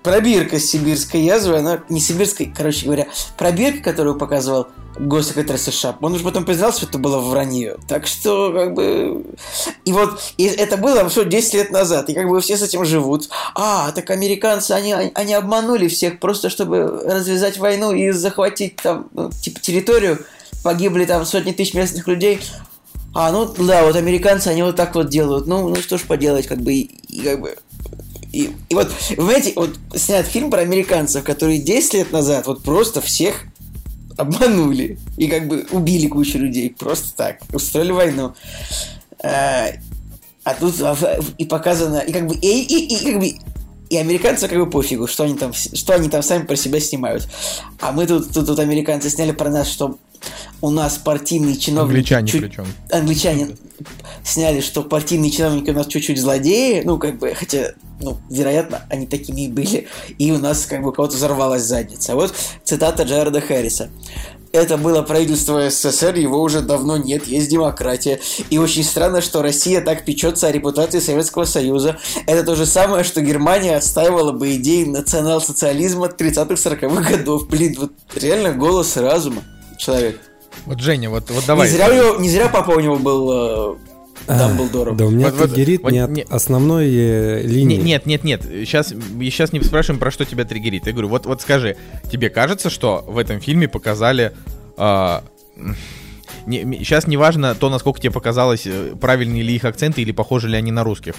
пробирка 0.02 0.58
с 0.58 0.66
сибирской 0.66 1.22
язвой, 1.22 1.60
она 1.60 1.82
не 1.88 2.00
сибирской, 2.00 2.52
короче 2.54 2.84
говоря, 2.84 3.06
пробирка, 3.38 3.82
которую 3.82 4.16
показывал 4.16 4.68
госсекретарь 4.98 5.58
США, 5.58 5.96
он 6.00 6.12
уже 6.12 6.24
потом 6.24 6.44
признался, 6.44 6.80
что 6.80 6.88
это 6.88 6.98
было 6.98 7.18
вранье. 7.18 7.76
Так 7.88 8.06
что, 8.06 8.52
как 8.52 8.74
бы... 8.74 9.24
И 9.84 9.92
вот 9.92 10.20
и 10.36 10.44
это 10.44 10.76
было, 10.76 11.08
что, 11.08 11.24
10 11.24 11.54
лет 11.54 11.70
назад, 11.70 12.10
и 12.10 12.14
как 12.14 12.28
бы 12.28 12.40
все 12.40 12.56
с 12.56 12.62
этим 12.62 12.84
живут. 12.84 13.30
А, 13.54 13.90
так 13.92 14.10
американцы, 14.10 14.72
они, 14.72 14.92
они 14.92 15.34
обманули 15.34 15.88
всех 15.88 16.20
просто, 16.20 16.50
чтобы 16.50 17.02
развязать 17.04 17.58
войну 17.58 17.92
и 17.92 18.10
захватить 18.10 18.76
там, 18.76 19.08
ну, 19.12 19.30
типа, 19.30 19.60
территорию. 19.60 20.18
Погибли 20.62 21.06
там 21.06 21.24
сотни 21.24 21.52
тысяч 21.52 21.74
местных 21.74 22.06
людей. 22.06 22.40
А, 23.14 23.32
ну 23.32 23.46
да, 23.46 23.84
вот 23.84 23.96
американцы, 23.96 24.48
они 24.48 24.62
вот 24.62 24.76
так 24.76 24.94
вот 24.94 25.08
делают. 25.08 25.46
Ну, 25.46 25.68
ну 25.68 25.76
что 25.76 25.98
ж 25.98 26.02
поделать, 26.02 26.46
как 26.46 26.58
бы, 26.58 26.72
и, 26.72 26.82
и 27.08 27.20
как 27.20 27.40
бы... 27.40 27.56
И, 28.32 28.50
и 28.70 28.74
вот, 28.74 28.90
вы 29.10 29.16
понимаете, 29.16 29.52
вот 29.56 29.78
снят 29.94 30.26
фильм 30.26 30.50
про 30.50 30.60
американцев, 30.62 31.22
которые 31.22 31.58
10 31.58 31.94
лет 31.94 32.12
назад 32.12 32.46
вот 32.46 32.62
просто 32.62 33.00
всех 33.00 33.44
обманули 34.16 34.98
и 35.18 35.26
как 35.28 35.48
бы 35.48 35.66
убили 35.70 36.06
кучу 36.06 36.38
людей 36.38 36.74
просто 36.76 37.14
так, 37.16 37.38
устроили 37.52 37.92
войну. 37.92 38.34
А 40.44 40.54
тут 40.58 40.80
а, 40.80 40.94
в- 40.94 41.34
и 41.38 41.44
показано, 41.44 41.98
и 41.98 42.12
как 42.12 42.26
бы, 42.26 42.34
и, 42.34 42.62
и, 42.62 42.94
и 42.96 43.04
как 43.04 43.20
бы, 43.20 43.32
и 43.92 43.96
американцам 43.98 44.48
как 44.48 44.58
бы 44.58 44.70
пофигу, 44.70 45.06
что 45.06 45.24
они 45.24 45.34
там, 45.34 45.52
что 45.52 45.92
они 45.92 46.08
там 46.08 46.22
сами 46.22 46.46
про 46.46 46.56
себя 46.56 46.80
снимают. 46.80 47.28
А 47.78 47.92
мы 47.92 48.06
тут, 48.06 48.32
тут, 48.32 48.46
тут 48.46 48.58
американцы 48.58 49.10
сняли 49.10 49.32
про 49.32 49.50
нас, 49.50 49.68
что 49.68 49.98
у 50.62 50.70
нас 50.70 50.96
партийные 50.96 51.58
чиновники... 51.58 51.90
Англичане 52.14 52.26
чуть- 52.28 52.40
причем. 52.40 52.66
Англичане 52.90 53.48
сняли, 54.24 54.62
что 54.62 54.82
партийные 54.82 55.30
чиновники 55.30 55.68
у 55.68 55.74
нас 55.74 55.88
чуть-чуть 55.88 56.18
злодеи, 56.18 56.80
ну, 56.86 56.98
как 56.98 57.18
бы, 57.18 57.34
хотя, 57.34 57.72
ну, 58.00 58.16
вероятно, 58.30 58.80
они 58.88 59.06
такими 59.06 59.42
и 59.42 59.48
были, 59.48 59.88
и 60.16 60.32
у 60.32 60.38
нас, 60.38 60.64
как 60.64 60.82
бы, 60.82 60.88
у 60.88 60.92
кого-то 60.92 61.16
взорвалась 61.16 61.64
задница. 61.64 62.14
Вот 62.14 62.34
цитата 62.64 63.02
Джареда 63.02 63.42
Харриса. 63.42 63.90
Это 64.52 64.76
было 64.76 65.00
правительство 65.02 65.70
СССР, 65.70 66.16
его 66.16 66.40
уже 66.42 66.60
давно 66.60 66.98
нет, 66.98 67.26
есть 67.26 67.48
демократия. 67.50 68.20
И 68.50 68.58
очень 68.58 68.84
странно, 68.84 69.22
что 69.22 69.40
Россия 69.42 69.80
так 69.80 70.04
печется 70.04 70.46
о 70.48 70.52
репутации 70.52 70.98
Советского 71.00 71.44
Союза. 71.44 71.98
Это 72.26 72.44
то 72.44 72.54
же 72.54 72.66
самое, 72.66 73.02
что 73.02 73.22
Германия 73.22 73.76
отстаивала 73.76 74.32
бы 74.32 74.54
идеи 74.56 74.84
национал-социализма 74.84 76.06
30-40-х 76.08 77.10
годов. 77.16 77.48
Блин, 77.48 77.76
вот 77.78 77.92
реально 78.14 78.52
голос 78.52 78.96
разума 78.96 79.42
человек. 79.78 80.20
Вот, 80.66 80.80
Женя, 80.80 81.08
вот, 81.08 81.30
вот 81.30 81.44
давай. 81.46 81.68
Не 81.68 81.74
зря, 81.74 81.88
у 81.88 81.92
него- 81.94 82.20
не 82.20 82.28
зря 82.28 82.48
папа 82.48 82.72
у 82.72 82.80
него 82.80 82.96
был 82.96 83.32
э, 83.32 83.76
Дамблдором. 84.26 84.96
Да 84.96 85.06
у 85.06 85.10
меня 85.10 85.30
Вот- 85.30 85.52
триггерит 85.52 85.82
вот 85.82 85.92
не 85.92 85.98
от 85.98 86.10
не- 86.10 86.22
основной 86.28 86.88
э, 86.94 87.42
линии. 87.42 87.76
нет, 87.76 88.06
нет, 88.06 88.24
нет. 88.24 88.42
Сейчас, 88.42 88.88
сейчас 88.88 89.52
не 89.52 89.60
спрашиваем, 89.62 89.98
про 90.00 90.10
что 90.10 90.24
тебя 90.24 90.44
триггерит. 90.44 90.86
Я 90.86 90.92
говорю, 90.92 91.08
вот, 91.08 91.26
вот 91.26 91.40
скажи, 91.42 91.76
тебе 92.10 92.30
кажется, 92.30 92.70
что 92.70 93.04
в 93.06 93.18
этом 93.18 93.40
фильме 93.40 93.68
показали... 93.68 94.32
а, 96.46 96.48
сейчас 96.50 97.06
не 97.06 97.16
важно 97.16 97.54
то, 97.54 97.70
насколько 97.70 98.00
тебе 98.00 98.10
показалось, 98.10 98.66
э, 98.66 98.94
правильные 99.00 99.42
ли 99.42 99.54
их 99.54 99.64
акценты 99.64 100.02
или 100.02 100.12
похожи 100.12 100.48
ли 100.48 100.56
они 100.56 100.72
на 100.72 100.84
русских. 100.84 101.14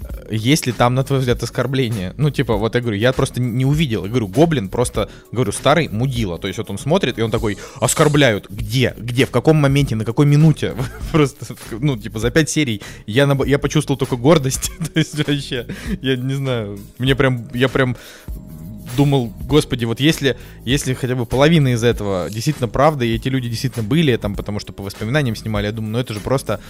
Э, 0.00 0.28
Есть 0.30 0.66
ли 0.66 0.72
там, 0.72 0.94
на 0.94 1.02
твой 1.04 1.18
взгляд, 1.20 1.42
оскорбление? 1.42 2.14
Ну, 2.16 2.30
типа, 2.30 2.56
вот 2.56 2.74
я 2.74 2.80
говорю, 2.80 2.96
я 2.98 3.12
просто 3.12 3.40
не 3.40 3.64
увидел. 3.64 4.04
Я 4.04 4.10
говорю, 4.10 4.28
Гоблин 4.28 4.68
просто, 4.68 5.08
говорю, 5.32 5.52
старый 5.52 5.88
мудила. 5.88 6.38
То 6.38 6.48
есть 6.48 6.58
вот 6.58 6.70
он 6.70 6.78
смотрит, 6.78 7.18
и 7.18 7.22
он 7.22 7.30
такой, 7.30 7.58
оскорбляют. 7.80 8.46
Где? 8.50 8.94
Где? 8.98 9.26
В 9.26 9.30
каком 9.30 9.56
моменте? 9.56 9.96
На 9.96 10.04
какой 10.04 10.26
минуте? 10.26 10.74
Просто, 11.12 11.56
ну, 11.70 11.96
типа, 11.96 12.18
за 12.18 12.30
пять 12.30 12.50
серий 12.50 12.82
я, 13.06 13.26
наб- 13.26 13.46
я 13.46 13.58
почувствовал 13.58 13.98
только 13.98 14.16
гордость. 14.16 14.70
То 14.94 14.98
есть 15.00 15.16
вообще, 15.16 15.66
я 16.02 16.16
не 16.16 16.34
знаю, 16.34 16.78
мне 16.98 17.14
прям, 17.14 17.48
я 17.54 17.68
прям 17.68 17.96
думал, 18.96 19.32
господи, 19.40 19.84
вот 19.84 20.00
если, 20.00 20.36
если 20.64 20.94
хотя 20.94 21.14
бы 21.14 21.26
половина 21.26 21.68
из 21.68 21.84
этого 21.84 22.28
действительно 22.30 22.68
правда, 22.68 23.04
и 23.04 23.14
эти 23.14 23.28
люди 23.28 23.48
действительно 23.48 23.84
были 23.84 24.16
там, 24.16 24.34
потому 24.34 24.60
что 24.60 24.72
по 24.72 24.82
воспоминаниям 24.82 25.36
снимали, 25.36 25.66
я 25.66 25.72
думаю, 25.72 25.92
ну 25.92 25.98
это 25.98 26.14
же 26.14 26.20
просто 26.20 26.60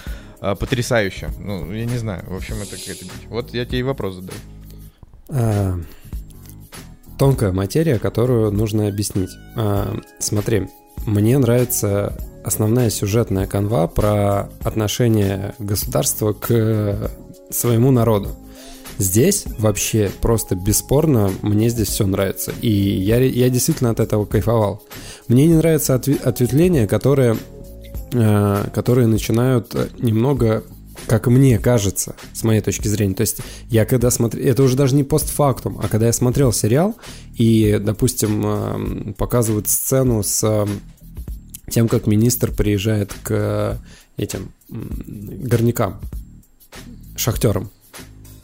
а, 0.41 0.55
потрясающе. 0.55 1.31
Ну, 1.39 1.73
я 1.73 1.85
не 1.85 1.99
знаю, 1.99 2.25
в 2.27 2.37
общем, 2.37 2.57
это 2.57 2.77
какая-то. 2.77 3.07
Вот 3.29 3.55
я 3.55 3.65
тебе 3.65 3.81
и 3.81 3.83
вопрос 3.83 4.17
задаю. 4.17 4.39
А, 5.29 5.81
тонкая 7.19 7.53
материя, 7.53 7.99
которую 7.99 8.53
нужно 8.53 8.89
объяснить. 8.89 9.31
А, 9.57 9.99
смотри, 10.19 10.69
мне 11.07 11.39
нравится 11.39 12.17
основная 12.45 12.91
сюжетная 12.91 13.47
канва 13.47 13.89
про 13.89 14.51
отношение 14.63 15.55
государства 15.59 16.33
к 16.33 17.11
своему 17.51 17.91
народу. 17.91 18.37
Здесь 18.99 19.45
вообще 19.59 20.11
просто 20.21 20.57
бесспорно 20.57 21.33
мне 21.43 21.69
здесь 21.69 21.89
все 21.89 22.07
нравится. 22.07 22.53
И 22.61 22.71
я, 22.71 23.19
я 23.19 23.49
действительно 23.49 23.91
от 23.91 24.01
этого 24.01 24.25
кайфовал. 24.27 24.83
Мне 25.29 25.47
не 25.47 25.55
нравится 25.55 25.95
отве- 25.95 26.21
ответвления, 26.21 26.87
которые, 26.87 27.37
э, 28.13 28.65
которые 28.75 29.07
начинают 29.07 29.75
э, 29.75 29.89
немного 29.99 30.65
как 31.07 31.29
мне 31.29 31.59
кажется, 31.59 32.17
с 32.33 32.43
моей 32.43 32.61
точки 32.61 32.89
зрения. 32.89 33.15
То 33.15 33.21
есть 33.21 33.39
я 33.71 33.85
когда 33.87 34.11
смотрел... 34.11 34.45
Это 34.45 34.63
уже 34.63 34.77
даже 34.77 34.97
не 34.97 35.05
постфактум, 35.05 35.79
а 35.83 35.89
когда 35.89 36.07
я 36.07 36.13
смотрел 36.13 36.53
сериал, 36.53 36.97
и, 37.37 37.79
допустим, 37.81 38.45
эм, 38.45 39.15
показывают 39.15 39.69
сцену 39.69 40.23
с 40.23 40.43
эм, 40.43 40.81
тем, 41.71 41.89
как 41.89 42.07
министр 42.07 42.53
приезжает 42.53 43.15
к 43.23 43.31
э, 43.31 43.77
этим 44.17 44.53
горнякам, 44.69 46.01
шахтерам. 47.17 47.71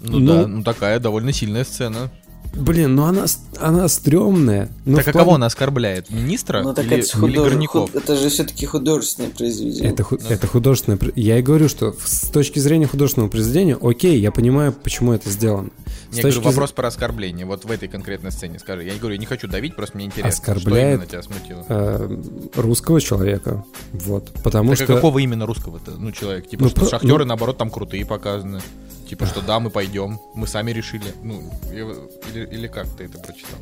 Ну, 0.05 0.19
Ну- 0.19 0.27
да, 0.43 0.47
ну 0.47 0.63
такая 0.63 0.99
довольно 1.01 1.33
сильная 1.33 1.65
сцена. 1.65 2.11
Блин, 2.57 2.95
ну 2.95 3.03
она, 3.03 3.25
она 3.59 3.89
стрёмная. 3.89 4.69
Ну, 4.85 4.97
так 4.99 5.09
а 5.09 5.11
плане- 5.13 5.25
кого 5.25 5.35
она 5.35 5.47
оскорбляет? 5.47 6.09
Министра 6.11 6.63
Ну 6.63 6.73
так 6.73 6.85
или, 6.87 6.99
это, 6.99 7.07
ж 7.09 7.11
или 7.15 7.21
худож- 7.39 7.51
горняков? 7.51 7.91
худ- 7.91 7.97
это 8.01 8.15
же 8.17 8.29
все-таки 8.29 8.65
художественное 8.65 9.31
произведение. 9.31 9.91
Это, 9.91 10.05
ху- 10.05 10.15
это 10.29 10.47
художественное... 10.47 11.01
Я 11.17 11.41
и 11.41 11.43
говорю, 11.43 11.69
что 11.69 11.93
с 12.05 12.29
точки 12.31 12.61
зрения 12.61 12.87
художественного 12.87 13.29
произведения, 13.29 13.77
окей, 13.83 14.21
я 14.21 14.31
понимаю, 14.31 14.73
почему 14.73 15.13
это 15.13 15.31
сделано. 15.31 15.71
С 16.13 16.17
Я 16.17 16.23
точки 16.23 16.37
говорю, 16.39 16.43
з- 16.43 16.45
вопрос 16.55 16.71
про 16.73 16.87
оскорбление. 16.87 17.45
Вот 17.45 17.65
в 17.65 17.71
этой 17.73 17.89
конкретной 17.89 18.31
сцене 18.31 18.61
скажи. 18.61 18.85
Я 18.85 18.93
не 18.93 19.01
говорю, 19.01 19.15
я 19.15 19.21
не 19.21 19.27
хочу 19.27 19.49
давить, 19.49 19.75
просто 19.75 19.97
мне 19.97 20.07
интересно. 20.07 20.29
Оскорбляет- 20.31 20.61
Что 20.61 20.79
именно 20.79 21.07
тебя 21.07 21.23
смутило? 21.23 21.65
э, 21.69 22.23
русского 22.55 23.01
человека. 23.01 23.65
Вот. 23.93 24.31
Потому 24.45 24.71
Так 24.71 24.83
а 24.83 24.85
что... 24.85 24.95
какого 24.95 25.19
именно 25.19 25.45
русского-то, 25.47 25.91
ну, 25.99 26.13
человек? 26.13 26.49
Типа, 26.49 26.63
Ну, 26.63 26.69
что 26.71 26.83
про- 26.83 26.89
шахтеры, 26.91 27.25
ну- 27.25 27.31
наоборот, 27.31 27.59
там 27.59 27.69
крутые 27.69 28.07
показаны. 28.07 28.61
Типа, 29.09 29.27
что 29.27 29.41
да, 29.43 29.61
мы 29.61 29.71
пойдем, 29.71 30.19
мы 30.35 30.47
сами 30.47 30.71
решили. 30.73 31.13
Ну, 31.23 31.43
или, 31.73 32.45
или 32.47 32.67
как 32.67 32.89
ты 32.97 33.05
это 33.05 33.19
прочитал? 33.19 33.59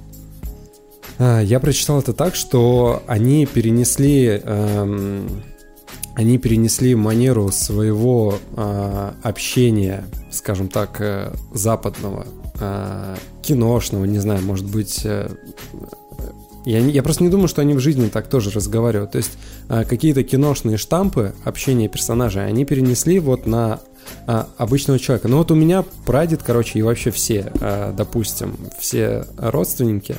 А, 1.18 1.40
Я 1.40 1.60
прочитал 1.60 2.00
это 2.00 2.12
так, 2.12 2.34
что 2.34 3.02
они 3.06 3.46
перенесли, 3.46 4.40
эм, 4.42 5.42
они 6.14 6.38
перенесли 6.38 6.94
манеру 6.94 7.50
своего 7.50 8.38
а, 8.56 9.14
общения, 9.22 10.04
скажем 10.30 10.68
так, 10.68 11.00
э, 11.00 11.32
западного, 11.52 12.26
а, 12.60 13.16
киношного, 13.42 14.04
не 14.04 14.18
знаю, 14.18 14.42
может 14.42 14.66
быть, 14.66 15.00
э, 15.04 15.28
Я, 16.64 16.78
я 16.78 17.02
просто 17.02 17.24
не 17.24 17.28
думаю, 17.28 17.48
что 17.48 17.60
они 17.60 17.74
в 17.74 17.80
жизни 17.80 18.08
так 18.08 18.28
тоже 18.28 18.50
разговаривают. 18.50 19.10
То 19.10 19.18
есть 19.18 19.32
а, 19.68 19.84
какие-то 19.84 20.22
киношные 20.22 20.76
штампы 20.76 21.34
общения 21.44 21.88
персонажей 21.88 22.46
они 22.46 22.64
перенесли 22.64 23.18
вот 23.18 23.46
на 23.46 23.80
а, 24.26 24.48
обычного 24.56 24.98
человека. 24.98 25.28
Ну 25.28 25.38
вот 25.38 25.50
у 25.50 25.54
меня 25.54 25.84
прадед, 26.06 26.42
короче, 26.42 26.78
и 26.78 26.82
вообще 26.82 27.10
все, 27.10 27.52
а, 27.60 27.92
допустим, 27.92 28.56
все 28.78 29.26
родственники 29.36 30.16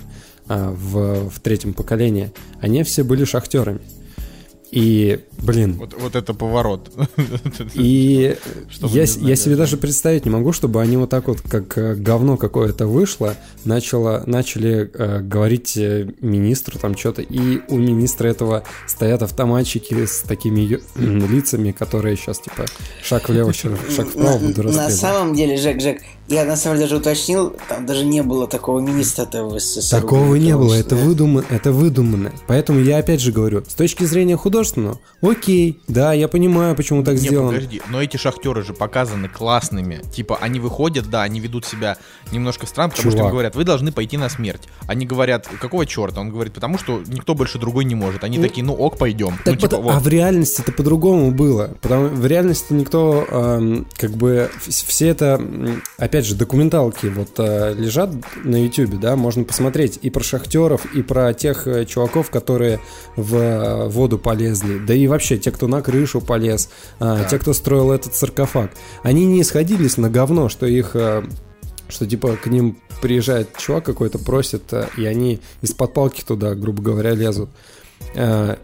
а, 0.48 0.72
в, 0.72 1.30
в 1.30 1.40
третьем 1.40 1.74
поколении, 1.74 2.32
они 2.60 2.84
все 2.84 3.04
были 3.04 3.24
шахтерами. 3.26 3.80
И, 4.74 5.20
блин, 5.38 5.76
Вот, 5.78 5.94
вот 6.00 6.16
это 6.16 6.34
поворот. 6.34 6.92
и 7.76 8.36
я, 8.82 9.04
я 9.04 9.36
себе 9.36 9.56
да. 9.56 9.58
даже 9.58 9.78
представить 9.78 10.26
не 10.26 10.32
могу, 10.32 10.52
чтобы 10.52 10.82
они 10.82 10.98
вот 10.98 11.12
так 11.12 11.28
вот, 11.28 11.42
как 11.42 11.78
э, 11.78 11.94
говно 11.94 12.38
какое-то 12.38 12.88
вышло, 12.88 13.36
начало, 13.66 14.24
начали 14.26 14.90
э, 14.92 15.20
говорить 15.20 15.78
э, 15.78 16.10
министру 16.22 16.80
там 16.80 16.98
что-то, 16.98 17.22
и 17.22 17.62
у 17.68 17.78
министра 17.78 18.28
этого 18.28 18.64
стоят 18.88 19.22
автоматчики 19.22 20.08
с 20.08 20.22
такими 20.22 20.62
лицами, 20.96 21.72
которые 21.72 22.18
сейчас 22.18 22.40
типа 22.40 22.66
шаг 23.04 23.30
влево, 23.30 23.54
шаг 23.54 23.78
вправо 24.08 24.40
буду 24.40 24.64
на, 24.64 24.90
самом 24.90 25.36
деле, 25.36 25.56
Жек, 25.56 25.82
Жек, 25.82 26.02
я 26.28 26.46
на 26.46 26.56
самом 26.56 26.78
деле 26.78 26.90
даже 26.90 26.98
уточнил, 27.02 27.56
там 27.70 27.86
даже 27.86 28.06
не 28.06 28.24
было 28.24 28.48
такого 28.48 28.80
министра 28.80 29.26
в 29.26 29.60
СССР. 29.60 30.02
Такого 30.02 30.36
не 30.36 30.56
было, 30.56 30.74
это, 30.74 30.96
Да. 30.96 31.04
выдумано, 31.04 31.46
это 31.50 31.72
выдумано. 31.72 32.32
Поэтому 32.48 32.80
я 32.80 32.98
опять 33.00 33.20
же 33.22 33.32
говорю, 33.32 33.64
с 33.68 33.74
точки 33.74 34.04
зрения 34.06 34.36
художественного, 34.38 35.00
окей, 35.22 35.82
да, 35.88 36.14
я 36.14 36.28
понимаю, 36.28 36.76
почему 36.76 37.04
так 37.04 37.16
Не, 37.16 37.20
сделано. 37.20 37.50
подожди, 37.52 37.82
но 37.90 38.02
эти 38.02 38.18
шахтеры 38.18 38.64
же 38.64 38.74
показаны 38.74 39.28
классными. 39.30 40.02
Типа, 40.14 40.38
они 40.42 40.60
выходят, 40.60 41.10
да, 41.10 41.24
они 41.24 41.40
ведут 41.40 41.66
себя 41.66 41.98
немножко 42.32 42.66
странно, 42.68 42.90
потому 42.92 43.10
что 43.12 43.18
им 43.18 43.22
Чувак. 43.22 43.32
говорят, 43.34 43.56
вы 43.56 43.64
должны 43.64 43.92
пойти 43.92 44.18
на 44.18 44.30
смерть. 44.30 44.64
Они 44.88 45.06
говорят, 45.06 45.48
какого 45.60 45.86
черта? 45.86 46.22
Он 46.22 46.30
говорит, 46.30 46.54
потому 46.54 46.78
что 46.78 47.02
никто 47.08 47.36
больше 47.36 47.60
другой 47.60 47.86
не 47.86 47.96
может. 47.96 48.24
Они 48.24 48.38
Ну, 48.38 48.44
такие, 48.44 48.64
ну 48.66 48.74
ок, 48.74 48.98
пойдем. 48.98 49.34
Так 49.46 49.56
ну, 49.56 49.56
типа, 49.56 49.76
вот, 49.78 49.84
вот. 49.84 49.94
А 49.96 50.00
в 50.00 50.08
реальности 50.08 50.62
это 50.62 50.72
по-другому 50.72 51.32
было. 51.32 51.76
Потому 51.82 52.08
в 52.08 52.26
реальности 52.26 52.74
никто, 52.74 53.26
эм, 53.30 53.88
как 53.98 54.12
бы, 54.12 54.50
вс- 54.66 54.86
все 54.88 55.08
это, 55.10 55.40
опять 56.14 56.28
же, 56.28 56.36
документалки 56.36 57.08
вот 57.08 57.40
э, 57.40 57.74
лежат 57.74 58.12
на 58.44 58.64
Ютубе, 58.64 59.00
да, 59.00 59.16
можно 59.16 59.44
посмотреть 59.44 59.98
и 60.04 60.12
про 60.12 60.24
шахтеров, 60.24 60.86
и 60.94 61.02
про 61.02 61.34
тех 61.34 61.66
э, 61.66 61.86
чуваков, 61.86 62.30
которые 62.30 62.80
в 63.16 63.36
э, 63.36 63.88
воду 63.88 64.20
полезли, 64.20 64.78
да 64.78 64.94
и 64.94 65.08
вообще 65.08 65.40
те, 65.40 65.50
кто 65.50 65.66
на 65.66 65.82
крышу 65.82 66.22
полез, 66.22 66.70
а, 67.00 67.24
те, 67.24 67.40
кто 67.40 67.52
строил 67.54 67.92
этот 67.92 68.14
саркофаг. 68.14 68.70
Они 69.02 69.26
не 69.26 69.42
исходились 69.42 69.98
на 69.98 70.12
говно, 70.12 70.50
что 70.50 70.68
их... 70.68 70.96
что 71.90 72.06
типа 72.06 72.38
к 72.38 72.46
ним 72.46 72.78
приезжает 73.02 73.58
чувак 73.58 73.84
какой-то, 73.84 74.20
просит, 74.20 74.72
и 74.96 75.06
они 75.06 75.40
из-под 75.64 75.96
палки 75.96 76.22
туда, 76.22 76.54
грубо 76.54 76.84
говоря, 76.84 77.16
лезут. 77.16 77.50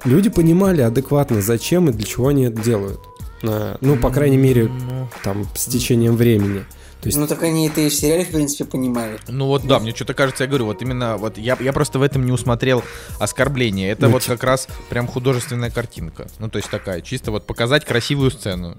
Люди 0.05 0.29
понимали 0.29 0.81
адекватно, 0.81 1.41
зачем 1.41 1.89
и 1.89 1.93
для 1.93 2.05
чего 2.05 2.27
они 2.27 2.43
это 2.43 2.61
делают. 2.61 2.99
Ну, 3.41 3.95
по 3.97 4.11
крайней 4.11 4.37
мере, 4.37 4.67
Ну, 4.67 5.07
там, 5.23 5.47
с 5.55 5.65
течением 5.65 6.15
времени. 6.15 6.63
То 7.01 7.07
есть, 7.07 7.17
Ну 7.17 7.27
так 7.27 7.41
они 7.43 7.67
это 7.67 7.79
и 7.81 7.89
в 7.89 7.93
сериале, 7.93 8.25
в 8.25 8.29
принципе, 8.31 8.65
понимали. 8.65 9.19
Ну 9.29 9.45
вот 9.47 9.65
да, 9.65 9.79
мне 9.79 9.95
что-то 9.95 10.13
кажется, 10.13 10.43
я 10.43 10.47
говорю, 10.49 10.65
вот 10.65 10.81
именно 10.81 11.15
вот 11.17 11.37
я, 11.37 11.57
я 11.61 11.71
просто 11.71 11.97
в 11.97 12.01
этом 12.01 12.25
не 12.25 12.31
усмотрел 12.33 12.83
оскорбление. 13.19 13.89
Это 13.91 14.07
Ну, 14.07 14.11
вот 14.11 14.23
ти- 14.23 14.27
как 14.27 14.43
раз 14.43 14.67
прям 14.89 15.07
художественная 15.07 15.69
картинка. 15.71 16.27
Ну 16.39 16.49
то 16.49 16.57
есть 16.57 16.69
такая, 16.69 17.01
чисто 17.01 17.31
вот 17.31 17.45
показать 17.47 17.85
красивую 17.85 18.31
сцену. 18.31 18.77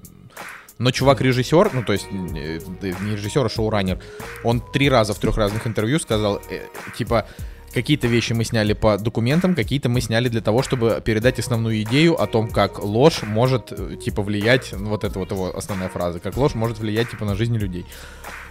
Но 0.79 0.91
чувак-режиссер, 0.91 1.71
ну 1.75 1.83
то 1.83 1.93
есть 1.93 2.07
э, 2.11 2.59
не 3.03 3.13
режиссер, 3.17 3.45
а 3.45 3.49
шоураннер, 3.51 3.99
он 4.45 4.61
три 4.73 4.89
раза 4.91 5.13
в 5.15 5.19
трех 5.19 5.37
разных 5.37 5.67
интервью 5.67 5.99
сказал, 5.99 6.41
э, 6.51 6.61
типа, 6.97 7.27
какие-то 7.73 8.07
вещи 8.07 8.33
мы 8.33 8.45
сняли 8.45 8.73
по 8.73 8.99
документам, 8.99 9.55
какие-то 9.55 9.89
мы 9.89 10.01
сняли 10.01 10.29
для 10.29 10.41
того, 10.41 10.63
чтобы 10.63 11.01
передать 11.05 11.39
основную 11.39 11.83
идею 11.83 12.21
о 12.21 12.27
том, 12.27 12.49
как 12.49 12.83
ложь 12.83 13.23
может, 13.23 13.73
э, 13.73 13.97
типа, 13.97 14.23
влиять, 14.23 14.73
ну, 14.73 14.91
вот 14.91 15.05
это 15.05 15.19
вот 15.19 15.31
его 15.31 15.57
основная 15.57 15.89
фраза, 15.89 16.21
как 16.21 16.37
ложь 16.37 16.55
может 16.55 16.79
влиять, 16.79 17.11
типа, 17.11 17.25
на 17.25 17.37
жизнь 17.37 17.57
людей. 17.57 17.87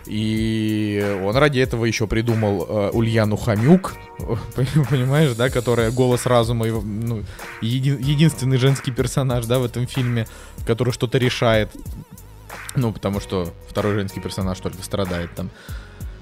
И 0.05 1.17
он 1.23 1.36
ради 1.36 1.60
этого 1.60 1.86
еще 1.86 2.08
придумал 2.08 2.65
э, 2.67 2.89
Ульяну 2.93 3.36
Хомюк, 3.36 3.93
понимаешь, 4.89 5.36
да, 5.36 5.49
которая 5.49 5.91
голос 5.91 6.25
разума, 6.25 6.67
и, 6.67 6.71
ну, 6.71 7.23
еди- 7.62 8.01
единственный 8.01 8.58
женский 8.58 8.91
персонаж, 8.91 9.45
да, 9.45 9.60
в 9.60 9.65
этом 9.65 9.86
фильме, 9.86 10.27
который 10.65 10.93
что-то 10.93 11.17
решает. 11.17 11.69
Ну, 12.75 12.93
потому 12.93 13.19
что 13.19 13.53
второй 13.67 13.95
женский 13.95 14.21
персонаж 14.21 14.60
только 14.60 14.82
страдает 14.84 15.34
там. 15.36 15.49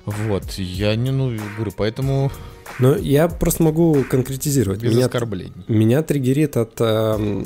Вот, 0.05 0.53
я 0.53 0.95
не, 0.95 1.11
ну, 1.11 1.37
говорю, 1.55 1.73
поэтому 1.75 2.31
ну, 2.79 2.95
я 2.97 3.27
просто 3.27 3.63
могу 3.63 4.03
конкретизировать. 4.09 4.81
без 4.81 4.93
Меня, 4.93 5.05
оскорблений. 5.05 5.53
меня 5.67 6.03
триггерит 6.03 6.57
от, 6.57 6.79
эм, 6.79 7.45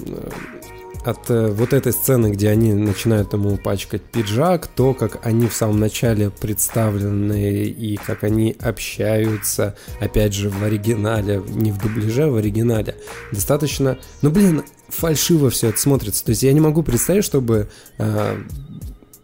от 1.03 1.29
э, 1.29 1.47
вот 1.47 1.73
этой 1.73 1.93
сцены, 1.93 2.31
где 2.31 2.49
они 2.49 2.73
начинают 2.73 3.33
ему 3.33 3.57
пачкать 3.57 4.03
пиджак, 4.03 4.67
то, 4.67 4.93
как 4.93 5.25
они 5.25 5.47
в 5.47 5.53
самом 5.53 5.79
начале 5.79 6.29
представлены 6.29 7.65
и 7.65 7.97
как 7.97 8.23
они 8.23 8.55
общаются, 8.59 9.75
опять 9.99 10.33
же, 10.33 10.49
в 10.49 10.63
оригинале, 10.63 11.41
не 11.47 11.71
в 11.71 11.77
дубляже, 11.79 12.23
а 12.23 12.29
в 12.29 12.35
оригинале. 12.35 12.95
Достаточно, 13.31 13.97
ну, 14.21 14.29
блин, 14.29 14.63
фальшиво 14.89 15.49
все 15.49 15.69
это 15.69 15.79
смотрится. 15.79 16.23
То 16.25 16.31
есть 16.31 16.43
я 16.43 16.53
не 16.53 16.59
могу 16.59 16.83
представить, 16.83 17.23
чтобы 17.23 17.69
э, 17.97 18.37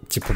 типа, 0.09 0.35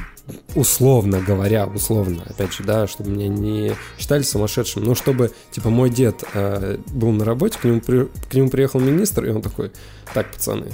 условно 0.55 1.19
говоря, 1.19 1.65
условно, 1.67 2.23
опять 2.29 2.53
же, 2.53 2.63
да, 2.63 2.87
чтобы 2.87 3.11
меня 3.11 3.27
не 3.27 3.73
считали 3.97 4.21
сумасшедшим, 4.23 4.83
но 4.83 4.95
чтобы, 4.95 5.31
типа, 5.51 5.69
мой 5.69 5.89
дед 5.89 6.23
э, 6.33 6.77
был 6.87 7.11
на 7.11 7.25
работе, 7.25 7.57
к 7.59 7.63
нему, 7.63 7.81
при- 7.81 8.07
к 8.29 8.33
нему 8.33 8.49
приехал 8.49 8.79
министр, 8.79 9.25
и 9.25 9.29
он 9.29 9.41
такой, 9.41 9.71
так, 10.13 10.31
пацаны, 10.31 10.67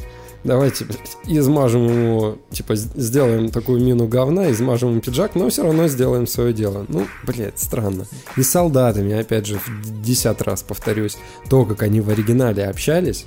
давайте, 0.43 0.85
блядь, 0.85 1.17
измажем 1.25 1.87
ему, 1.87 2.37
типа, 2.51 2.75
сделаем 2.75 3.49
такую 3.49 3.83
мину 3.83 4.07
говна, 4.07 4.51
измажем 4.51 4.91
ему 4.91 5.01
пиджак, 5.01 5.35
но 5.35 5.49
все 5.49 5.63
равно 5.63 5.87
сделаем 5.87 6.25
свое 6.27 6.53
дело. 6.53 6.85
Ну, 6.87 7.05
блядь, 7.23 7.59
странно. 7.59 8.05
И 8.37 8.43
с 8.43 8.49
солдатами, 8.49 9.13
опять 9.13 9.45
же, 9.45 9.59
в 9.59 10.01
десятый 10.01 10.45
раз 10.45 10.63
повторюсь, 10.63 11.17
то, 11.49 11.65
как 11.65 11.83
они 11.83 12.01
в 12.01 12.09
оригинале 12.09 12.65
общались, 12.65 13.25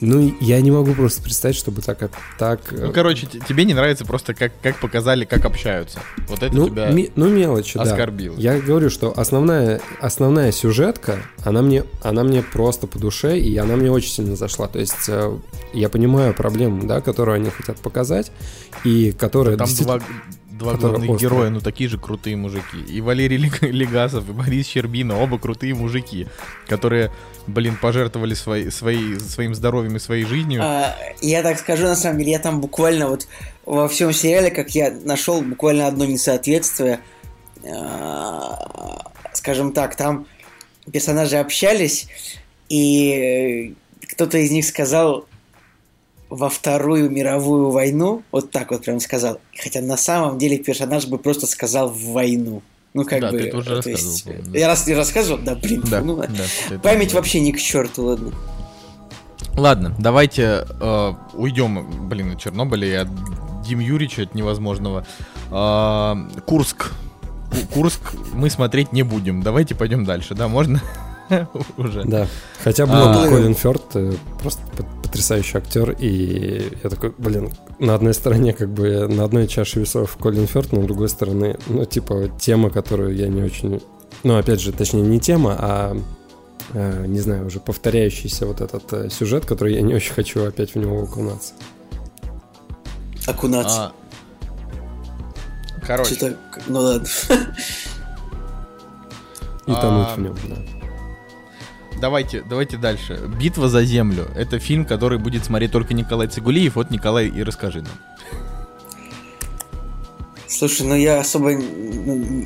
ну, 0.00 0.34
я 0.40 0.60
не 0.60 0.70
могу 0.70 0.94
просто 0.94 1.22
представить, 1.22 1.56
чтобы 1.56 1.82
так... 1.82 2.10
так 2.38 2.60
э, 2.72 2.86
Ну, 2.86 2.92
короче, 2.92 3.26
тебе 3.26 3.64
не 3.64 3.74
нравится 3.74 4.04
просто, 4.04 4.32
как, 4.34 4.52
как 4.62 4.76
показали, 4.80 5.24
как 5.24 5.44
общаются. 5.44 6.00
Вот 6.28 6.42
это 6.42 6.54
Ну, 6.54 6.68
тебя 6.68 6.90
ми- 6.90 7.10
ну 7.16 7.28
мелочи, 7.28 7.76
да. 7.76 7.82
оскорбило. 7.82 8.34
Я 8.38 8.58
говорю, 8.58 8.88
что 8.90 9.12
основная, 9.16 9.80
основная 10.00 10.52
сюжетка, 10.52 11.18
она 11.44 11.62
мне, 11.62 11.84
она 12.02 12.24
мне 12.24 12.42
просто 12.42 12.86
по 12.86 12.98
душе, 12.98 13.38
и 13.38 13.56
она 13.58 13.76
мне 13.76 13.90
очень 13.90 14.10
сильно 14.10 14.36
зашла. 14.36 14.68
То 14.68 14.78
есть 14.78 15.08
э, 15.08 15.36
я 15.74 15.88
понимаю 15.88 16.32
проблему, 16.34 16.86
да, 16.86 17.00
которую 17.00 17.34
они 17.36 17.50
хотят 17.50 17.78
показать, 17.78 18.32
и 18.84 19.12
которая 19.12 19.56
Там 19.56 19.66
действительно- 19.66 19.98
два, 19.98 20.06
два 20.60 20.72
которая 20.74 20.98
главных 20.98 21.16
острая. 21.16 21.30
героя, 21.30 21.50
ну 21.50 21.60
такие 21.60 21.88
же 21.90 21.98
крутые 21.98 22.36
мужики. 22.36 22.78
И 22.88 23.00
Валерий 23.00 23.36
Лег- 23.38 23.66
Легасов, 23.66 24.28
и 24.28 24.32
Борис 24.32 24.66
Щербина, 24.68 25.20
оба 25.20 25.38
крутые 25.38 25.74
мужики, 25.74 26.28
которые, 26.68 27.10
блин, 27.46 27.76
пожертвовали 27.80 28.34
свои, 28.34 28.70
свои, 28.70 29.18
своим 29.18 29.54
здоровьем 29.54 29.96
и 29.96 29.98
своей 29.98 30.24
жизнью. 30.24 30.62
А, 30.62 30.94
я 31.20 31.42
так 31.42 31.58
скажу, 31.58 31.84
на 31.84 31.96
самом 31.96 32.18
деле, 32.18 32.32
я 32.32 32.38
там 32.38 32.60
буквально 32.60 33.08
вот 33.08 33.26
во 33.66 33.88
всем 33.88 34.12
сериале, 34.12 34.50
как 34.50 34.70
я 34.70 34.90
нашел 34.90 35.40
буквально 35.42 35.86
одно 35.88 36.04
несоответствие, 36.04 37.00
а, 37.68 39.10
скажем 39.32 39.72
так, 39.72 39.96
там 39.96 40.26
персонажи 40.92 41.36
общались, 41.36 42.08
и 42.68 43.74
кто-то 44.08 44.38
из 44.38 44.50
них 44.50 44.64
сказал 44.64 45.26
во 46.30 46.48
Вторую 46.48 47.10
мировую 47.10 47.70
войну, 47.70 48.22
вот 48.32 48.50
так 48.50 48.70
вот 48.70 48.84
прям 48.84 49.00
сказал, 49.00 49.40
хотя 49.60 49.80
на 49.80 49.96
самом 49.96 50.38
деле 50.38 50.58
персонаж 50.58 51.06
бы 51.06 51.18
просто 51.18 51.46
сказал 51.46 51.88
в 51.90 52.12
войну. 52.12 52.62
Ну, 52.94 53.04
как 53.04 53.20
Да, 53.20 53.30
бы... 53.30 53.38
ты 53.38 53.48
это 53.48 53.56
уже 53.58 53.82
то 53.82 53.90
есть. 53.90 54.26
Я 54.52 54.66
раз 54.68 54.86
не 54.86 54.94
рассказывал? 54.94 55.38
Да, 55.42 55.54
блин, 55.54 55.82
да, 55.88 56.00
ну, 56.00 56.16
да, 56.16 56.78
Память 56.82 57.12
вообще 57.14 57.40
ни 57.40 57.52
к 57.52 57.58
черту, 57.60 58.04
ладно. 58.04 58.32
Ладно, 59.56 59.94
давайте 59.98 60.64
э, 60.80 61.12
уйдем, 61.34 62.08
блин, 62.08 62.32
от 62.32 62.38
Чернобыля 62.40 62.86
и 62.88 62.92
от 62.94 63.08
Дим 63.66 63.80
Юрича, 63.80 64.22
от 64.22 64.34
невозможного. 64.34 65.04
Э, 65.50 66.14
Курск. 66.46 66.92
Ку- 67.50 67.74
Курск 67.74 68.00
мы 68.32 68.48
смотреть 68.50 68.92
не 68.92 69.02
будем. 69.02 69.42
Давайте 69.42 69.74
пойдем 69.74 70.04
дальше, 70.04 70.34
да, 70.34 70.48
можно? 70.48 70.80
Уже. 71.76 72.04
Да. 72.04 72.26
Хотя 72.62 72.86
бы 72.86 72.92
А. 72.94 73.28
Колин 73.28 73.54
Фёрд 73.54 73.82
э, 73.94 74.12
просто 74.40 74.62
потрясающий 75.10 75.58
актер, 75.58 75.90
и 75.98 76.70
я 76.84 76.88
такой, 76.88 77.12
блин, 77.18 77.50
на 77.80 77.96
одной 77.96 78.14
стороне 78.14 78.52
как 78.52 78.68
бы 78.68 79.08
на 79.08 79.24
одной 79.24 79.48
чаше 79.48 79.80
весов 79.80 80.16
Колин 80.16 80.46
Фёрд, 80.46 80.72
на 80.72 80.82
другой 80.84 81.08
стороне, 81.08 81.58
ну, 81.66 81.84
типа, 81.84 82.30
тема, 82.38 82.70
которую 82.70 83.16
я 83.16 83.26
не 83.26 83.42
очень... 83.42 83.82
Ну, 84.22 84.38
опять 84.38 84.60
же, 84.60 84.72
точнее, 84.72 85.02
не 85.02 85.18
тема, 85.18 85.56
а 85.58 85.96
э, 86.74 87.06
не 87.08 87.18
знаю, 87.18 87.46
уже 87.46 87.58
повторяющийся 87.58 88.46
вот 88.46 88.60
этот 88.60 88.92
э, 88.92 89.10
сюжет, 89.10 89.46
который 89.46 89.74
я 89.74 89.80
не 89.80 89.94
очень 89.94 90.14
хочу 90.14 90.44
опять 90.44 90.74
в 90.74 90.78
него 90.78 91.02
окунаться. 91.02 91.54
Окунаться. 93.26 93.86
А, 93.86 93.92
Короче, 95.84 96.14
Что-то, 96.14 96.36
ну 96.68 96.80
ладно. 96.80 97.08
И 99.66 99.72
А. 99.72 99.80
тонуть 99.80 100.16
в 100.16 100.20
нем, 100.20 100.36
да. 100.48 100.79
Давайте, 101.98 102.42
давайте 102.42 102.76
дальше. 102.76 103.20
Битва 103.40 103.68
за 103.68 103.84
землю. 103.84 104.28
Это 104.34 104.58
фильм, 104.58 104.84
который 104.84 105.18
будет 105.18 105.44
смотреть 105.44 105.72
только 105.72 105.94
Николай 105.94 106.28
Цигулиев. 106.28 106.76
Вот, 106.76 106.90
Николай, 106.90 107.28
и 107.28 107.42
расскажи 107.42 107.82
нам. 107.82 107.92
Слушай, 110.46 110.86
ну 110.86 110.96
я 110.96 111.20
особо... 111.20 111.52
ну, 111.52 112.44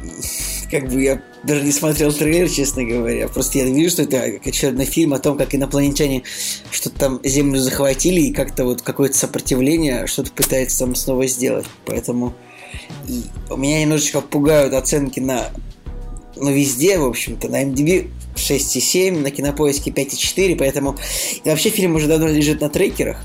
Как 0.70 0.88
бы 0.88 1.02
я 1.02 1.22
даже 1.42 1.62
не 1.62 1.72
смотрел 1.72 2.12
трейлер, 2.12 2.50
честно 2.50 2.84
говоря. 2.84 3.28
Просто 3.28 3.58
я 3.58 3.64
вижу, 3.64 3.90
что 3.90 4.02
это 4.02 4.22
очередной 4.44 4.84
фильм 4.84 5.14
о 5.14 5.18
том, 5.18 5.38
как 5.38 5.54
инопланетяне 5.54 6.22
что-то 6.70 6.98
там 6.98 7.20
Землю 7.24 7.58
захватили 7.58 8.20
и 8.20 8.32
как-то 8.32 8.64
вот 8.64 8.82
какое-то 8.82 9.16
сопротивление 9.16 10.06
что-то 10.06 10.32
пытается 10.32 10.80
там 10.80 10.94
снова 10.94 11.26
сделать. 11.26 11.66
Поэтому 11.86 12.34
и 13.06 13.24
меня 13.56 13.82
немножечко 13.82 14.20
пугают 14.20 14.74
оценки 14.74 15.20
на... 15.20 15.50
Ну, 16.36 16.52
везде, 16.52 16.98
в 16.98 17.06
общем-то. 17.06 17.48
На 17.48 17.64
MDB 17.64 18.10
6,7, 18.36 19.20
на 19.20 19.30
Кинопоиске 19.30 19.90
5,4, 19.90 20.56
поэтому... 20.56 20.96
И 21.44 21.48
вообще 21.48 21.70
фильм 21.70 21.94
уже 21.94 22.06
давно 22.08 22.28
лежит 22.28 22.60
на 22.60 22.68
трекерах. 22.68 23.18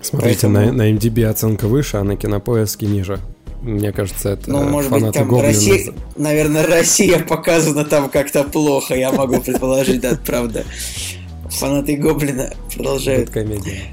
Смотрите, 0.00 0.46
Поэтому- 0.48 0.66
на, 0.66 0.72
на 0.72 0.92
MDB 0.92 1.24
оценка 1.24 1.66
выше, 1.66 1.96
а 1.96 2.04
на 2.04 2.16
кинопоиске 2.16 2.84
ниже. 2.86 3.20
Мне 3.62 3.90
кажется, 3.92 4.30
это 4.30 4.50
Ну, 4.50 4.62
может 4.64 4.90
быть, 4.90 5.12
там 5.12 5.26
Гоблина. 5.26 5.48
Россия, 5.48 5.92
наверное, 6.16 6.66
Россия 6.66 7.18
показана 7.20 7.84
там 7.86 8.10
как-то 8.10 8.44
плохо, 8.44 8.94
я 8.94 9.10
могу 9.10 9.40
предположить, 9.40 10.02
да, 10.02 10.18
правда. 10.26 10.64
Фанаты 11.48 11.96
Гоблина 11.96 12.52
продолжают. 12.74 13.30
комедия. 13.30 13.84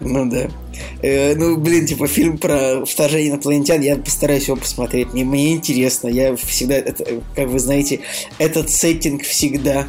Ну 0.00 0.28
да. 0.30 0.48
Э, 1.02 1.34
ну, 1.36 1.56
блин, 1.58 1.86
типа 1.86 2.06
фильм 2.06 2.38
про 2.38 2.84
вторжение 2.86 3.30
инопланетян, 3.30 3.80
я 3.82 3.96
постараюсь 3.96 4.48
его 4.48 4.56
посмотреть. 4.56 5.12
Мне, 5.12 5.24
мне 5.24 5.52
интересно. 5.52 6.08
Я 6.08 6.34
всегда, 6.36 6.76
это, 6.76 7.04
как 7.36 7.48
вы 7.48 7.58
знаете, 7.58 8.00
этот 8.38 8.70
сеттинг 8.70 9.22
всегда 9.22 9.88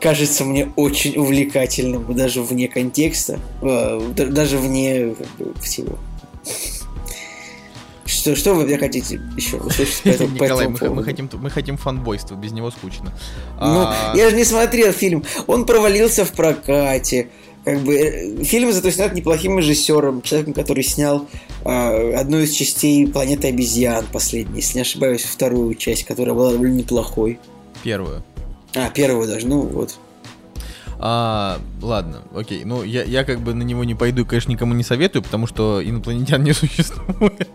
кажется 0.00 0.44
мне 0.44 0.72
очень 0.76 1.16
увлекательным, 1.16 2.14
даже 2.14 2.42
вне 2.42 2.68
контекста, 2.68 3.38
э, 3.62 4.00
да- 4.16 4.26
даже 4.26 4.58
вне 4.58 5.14
как 5.14 5.28
бы, 5.38 5.54
всего. 5.62 5.98
Что, 8.06 8.36
что 8.36 8.54
вы 8.54 8.64
мне 8.64 8.76
хотите 8.78 9.20
еще 9.36 9.56
услышать 9.56 10.02
по 10.02 10.08
этому, 10.08 10.36
по 10.36 10.44
Николай, 10.44 10.66
этому 10.66 10.78
мы, 10.90 10.96
мы 10.96 11.04
хотим, 11.04 11.30
мы 11.34 11.50
хотим 11.50 11.76
фанбойства, 11.78 12.34
без 12.34 12.52
него 12.52 12.70
скучно. 12.70 13.12
Ну, 13.60 13.82
А, 13.86 14.12
я 14.14 14.28
же 14.28 14.36
не 14.36 14.44
смотрел 14.44 14.92
фильм. 14.92 15.24
Он 15.46 15.64
провалился 15.64 16.24
в 16.24 16.32
прокате. 16.32 17.28
Как 17.64 17.80
бы 17.80 17.94
э, 17.94 18.44
фильм 18.44 18.72
зато 18.72 18.90
снят 18.90 19.14
неплохим 19.14 19.58
режиссером, 19.58 20.22
человеком, 20.22 20.52
который 20.52 20.84
снял 20.84 21.26
э, 21.64 22.14
одну 22.14 22.40
из 22.40 22.52
частей 22.52 23.06
Планеты 23.06 23.48
обезьян, 23.48 24.04
последней, 24.12 24.56
если 24.56 24.78
не 24.78 24.82
ошибаюсь, 24.82 25.22
вторую 25.22 25.74
часть, 25.74 26.04
которая 26.04 26.34
была 26.34 26.52
довольно 26.52 26.74
неплохой. 26.74 27.38
Первую. 27.82 28.22
А, 28.74 28.90
первую 28.90 29.26
даже, 29.28 29.46
ну 29.46 29.60
вот. 29.62 29.98
А, 30.98 31.58
ладно, 31.82 32.22
окей. 32.34 32.64
Ну, 32.64 32.82
я, 32.82 33.02
я 33.04 33.24
как 33.24 33.40
бы 33.40 33.54
на 33.54 33.62
него 33.62 33.84
не 33.84 33.94
пойду, 33.94 34.24
конечно, 34.24 34.50
никому 34.50 34.74
не 34.74 34.84
советую, 34.84 35.22
потому 35.22 35.46
что 35.46 35.82
инопланетян 35.84 36.42
не 36.42 36.52
существует. 36.54 37.48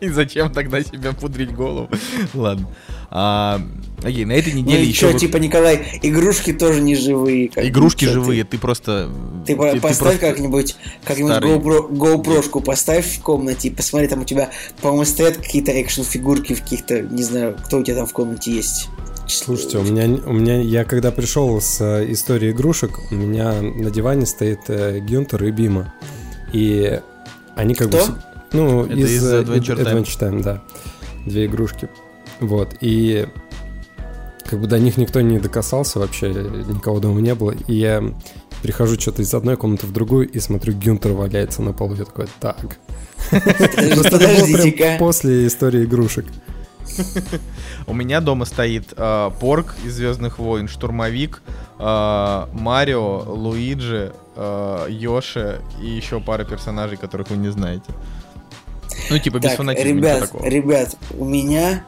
И 0.00 0.08
зачем 0.08 0.52
тогда 0.52 0.82
себя 0.82 1.12
пудрить 1.12 1.54
голову? 1.54 1.88
Ладно. 2.34 2.68
А, 3.10 3.60
окей, 4.02 4.24
на 4.24 4.32
этой 4.32 4.52
Ну 4.52 4.60
неделе 4.60 4.84
и 4.84 4.88
еще... 4.88 5.12
чё, 5.12 5.18
типа, 5.18 5.36
Николай, 5.36 6.00
игрушки 6.02 6.52
тоже 6.52 6.80
не 6.80 6.96
живые. 6.96 7.50
Игрушки 7.54 8.04
ты? 8.04 8.10
живые, 8.12 8.44
ты 8.44 8.58
просто... 8.58 9.10
Ты, 9.46 9.56
по- 9.56 9.72
поставь 9.78 9.98
просто 9.98 10.18
как-нибудь 10.18 10.76
как-нибудь. 11.04 11.36
GoPro, 11.36 11.90
GoPro-шку 11.90 12.60
поставь 12.60 13.06
в 13.06 13.22
комнате 13.22 13.68
и 13.68 13.70
посмотри, 13.70 14.08
там 14.08 14.22
у 14.22 14.24
тебя, 14.24 14.50
по-моему, 14.80 15.04
стоят 15.04 15.36
какие-то 15.36 15.70
экшн-фигурки 15.72 16.54
в 16.54 16.62
каких-то, 16.62 17.02
не 17.02 17.22
знаю, 17.22 17.56
кто 17.64 17.78
у 17.78 17.82
тебя 17.82 17.96
там 17.96 18.06
в 18.06 18.12
комнате 18.12 18.52
есть. 18.52 18.88
Слушайте, 19.28 19.78
у 19.78 19.82
меня, 19.82 20.04
у 20.24 20.32
меня, 20.32 20.60
я 20.60 20.84
когда 20.84 21.10
пришел 21.10 21.60
с 21.60 21.80
э, 21.80 22.10
историей 22.12 22.52
игрушек, 22.52 22.98
у 23.10 23.14
меня 23.14 23.60
на 23.60 23.90
диване 23.90 24.24
стоит 24.24 24.60
э, 24.68 25.00
Гюнтер 25.00 25.42
и 25.44 25.50
Бима. 25.50 25.92
И 26.52 27.00
они 27.56 27.74
как 27.74 27.88
бы... 27.90 27.98
Кто? 27.98 28.06
вс- 28.12 28.18
Ну, 28.52 28.84
Это 28.84 28.94
из, 28.94 29.12
из 29.14 29.24
э, 29.24 29.42
Adventure 29.42 29.76
Time. 29.76 29.84
Adventure 29.84 30.20
Time, 30.20 30.42
да. 30.42 30.62
Две 31.26 31.46
игрушки. 31.46 31.88
Вот, 32.38 32.76
и 32.80 33.26
как 34.44 34.60
бы 34.60 34.68
до 34.68 34.78
них 34.78 34.96
никто 34.96 35.20
не 35.20 35.40
докасался 35.40 35.98
вообще, 35.98 36.28
никого 36.28 37.00
дома 37.00 37.20
не 37.20 37.34
было. 37.34 37.52
И 37.66 37.74
я 37.74 38.04
прихожу 38.62 38.94
что-то 39.00 39.22
из 39.22 39.34
одной 39.34 39.56
комнаты 39.56 39.86
в 39.88 39.92
другую 39.92 40.28
и 40.28 40.38
смотрю, 40.38 40.72
Гюнтер 40.74 41.12
валяется 41.12 41.62
на 41.62 41.72
полу. 41.72 41.94
Я 41.96 42.04
такой, 42.04 42.26
так. 42.40 42.78
Просто 43.30 44.16
это 44.18 44.28
было 44.28 44.98
после 44.98 45.48
истории 45.48 45.84
игрушек. 45.84 46.26
У 47.86 47.94
меня 47.94 48.20
дома 48.20 48.44
стоит 48.44 48.92
э, 48.96 49.30
Порк 49.40 49.74
из 49.84 49.94
Звездных 49.94 50.38
войн, 50.38 50.68
Штурмовик, 50.68 51.42
э, 51.78 52.46
Марио, 52.52 53.22
Луиджи, 53.26 54.12
э, 54.34 54.86
Йоши 54.88 55.60
и 55.82 55.86
еще 55.86 56.20
пара 56.20 56.44
персонажей, 56.44 56.96
которых 56.96 57.30
вы 57.30 57.36
не 57.36 57.50
знаете. 57.50 57.92
Ну, 59.10 59.18
типа, 59.18 59.38
без 59.38 59.50
Так, 59.50 59.58
фанатизма, 59.58 59.98
ребят, 59.98 60.20
такого. 60.20 60.44
ребят, 60.46 60.96
у 61.18 61.24
меня 61.24 61.84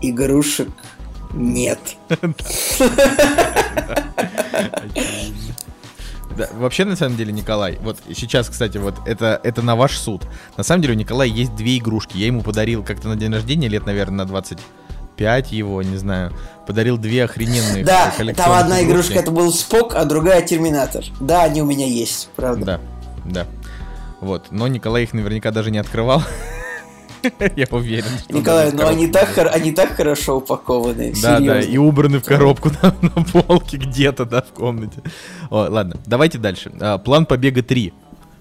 игрушек 0.00 0.68
нет. 1.32 1.78
Да, 6.38 6.48
вообще, 6.54 6.84
на 6.84 6.94
самом 6.94 7.16
деле, 7.16 7.32
Николай, 7.32 7.78
вот 7.80 7.98
сейчас, 8.14 8.48
кстати, 8.48 8.78
вот 8.78 8.94
это, 9.06 9.40
это 9.42 9.60
на 9.60 9.74
ваш 9.74 9.98
суд. 9.98 10.22
На 10.56 10.62
самом 10.62 10.82
деле, 10.82 10.94
у 10.94 10.96
Николая 10.96 11.28
есть 11.28 11.54
две 11.56 11.78
игрушки. 11.78 12.16
Я 12.16 12.26
ему 12.26 12.42
подарил 12.42 12.84
как-то 12.84 13.08
на 13.08 13.16
день 13.16 13.32
рождения, 13.32 13.66
лет, 13.66 13.86
наверное, 13.86 14.18
на 14.18 14.24
25 14.26 15.52
его, 15.52 15.82
не 15.82 15.96
знаю. 15.96 16.32
Подарил 16.66 16.96
две 16.96 17.24
охрененные 17.24 17.84
Да, 17.84 18.12
там 18.36 18.52
одна 18.52 18.80
игрушки. 18.82 18.84
игрушка 18.84 19.14
это 19.14 19.30
был 19.32 19.52
Спок, 19.52 19.94
а 19.96 20.04
другая 20.04 20.42
Терминатор. 20.42 21.04
Да, 21.18 21.42
они 21.42 21.60
у 21.60 21.66
меня 21.66 21.86
есть, 21.86 22.28
правда. 22.36 22.64
Да, 22.64 22.80
да. 23.24 23.46
Вот, 24.20 24.46
но 24.50 24.68
Николай 24.68 25.02
их 25.04 25.12
наверняка 25.12 25.50
даже 25.50 25.70
не 25.70 25.78
открывал. 25.78 26.22
Я 27.56 27.66
уверен. 27.70 28.10
Николай, 28.28 28.72
ну 28.72 28.86
они 28.86 29.08
так, 29.08 29.36
они 29.52 29.72
так 29.72 29.96
хорошо 29.96 30.38
упакованы. 30.38 31.12
Да, 31.22 31.40
да, 31.40 31.60
и 31.60 31.76
убраны 31.76 32.20
в 32.20 32.24
коробку 32.24 32.70
на, 32.82 32.90
полке 33.32 33.76
где-то, 33.76 34.24
да, 34.24 34.42
в 34.42 34.52
комнате. 34.52 35.02
Ладно, 35.50 35.96
давайте 36.06 36.38
дальше. 36.38 36.72
А, 36.80 36.98
План 36.98 37.26
побега 37.26 37.62
3. 37.62 37.92